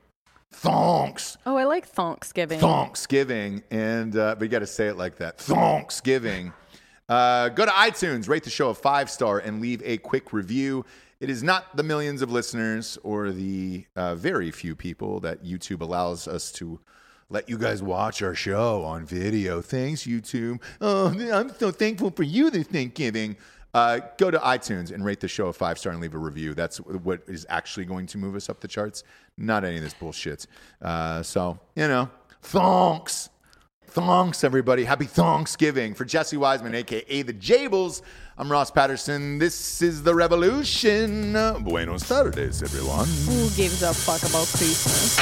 Thanks. 0.53 1.37
Oh, 1.47 1.57
I 1.57 1.65
like 1.65 1.87
Thanksgiving. 1.87 2.61
Thanksgiving, 2.61 3.63
and 3.71 4.17
uh, 4.17 4.35
but 4.35 4.45
you 4.45 4.49
got 4.49 4.59
to 4.61 4.67
say 4.67 4.89
it 4.89 4.97
like 4.97 5.17
that. 5.17 5.39
Thanksgiving. 5.39 6.53
Uh, 7.09 7.49
go 7.49 7.65
to 7.65 7.71
iTunes, 7.73 8.29
rate 8.29 8.45
the 8.45 8.51
show 8.51 8.71
a 8.71 8.75
five 8.75 9.11
star, 9.11 9.39
and 9.39 9.61
leave 9.61 9.83
a 9.85 9.99
quick 9.99 10.33
review. 10.33 10.85
It 11.21 11.29
is 11.29 11.43
not 11.43 11.77
the 11.77 11.83
millions 11.83 12.23
of 12.23 12.31
listeners 12.31 12.99
or 13.03 13.31
the 13.31 13.85
uh, 13.95 14.15
very 14.15 14.51
few 14.51 14.75
people 14.75 15.21
that 15.21 15.45
YouTube 15.45 15.83
allows 15.83 16.27
us 16.27 16.51
to 16.53 16.81
let 17.29 17.49
you 17.49 17.59
guys 17.59 17.83
watch 17.83 18.23
our 18.23 18.35
show 18.35 18.83
on 18.85 19.05
video. 19.05 19.61
Thanks, 19.61 20.05
YouTube. 20.05 20.61
Oh, 20.81 21.09
I'm 21.33 21.53
so 21.59 21.71
thankful 21.71 22.11
for 22.11 22.23
you 22.23 22.51
this 22.51 22.67
Thanksgiving. 22.67 23.37
Uh, 23.73 24.01
go 24.19 24.31
to 24.33 24.39
iTunes 24.39 24.91
and 24.91 25.05
rate 25.05 25.21
the 25.21 25.29
show 25.29 25.47
a 25.47 25.53
five 25.53 25.79
star 25.79 25.93
and 25.93 26.01
leave 26.01 26.15
a 26.15 26.19
review. 26.19 26.55
That's 26.55 26.79
what 26.79 27.23
is 27.29 27.47
actually 27.49 27.85
going 27.85 28.07
to 28.07 28.19
move 28.19 28.35
us 28.35 28.49
up 28.49 28.61
the 28.61 28.67
charts, 28.67 29.05
not 29.41 29.65
any 29.65 29.79
of 29.79 29.83
this 29.83 29.95
bullshit. 29.95 30.47
Uh, 30.81 31.23
so, 31.23 31.59
you 31.75 31.89
know, 31.89 32.11
thanks. 32.43 33.31
Thanks, 33.87 34.45
everybody. 34.45 34.85
Happy 34.85 35.07
Thanksgiving. 35.07 35.95
For 35.95 36.05
Jesse 36.05 36.37
Wiseman, 36.37 36.77
aka 36.77 37.23
the 37.23 37.33
Jables, 37.33 38.03
I'm 38.39 38.51
Ross 38.51 38.71
Patterson. 38.71 39.39
This 39.39 39.83
is 39.83 40.05
The 40.05 40.15
Revolution. 40.15 41.33
Buenos 41.65 42.07
tardes, 42.09 42.63
everyone. 42.63 43.09
Who 43.27 43.51
gives 43.57 43.83
a 43.83 43.93
fuck 43.93 44.23
about 44.23 44.47
Christmas? 44.47 45.19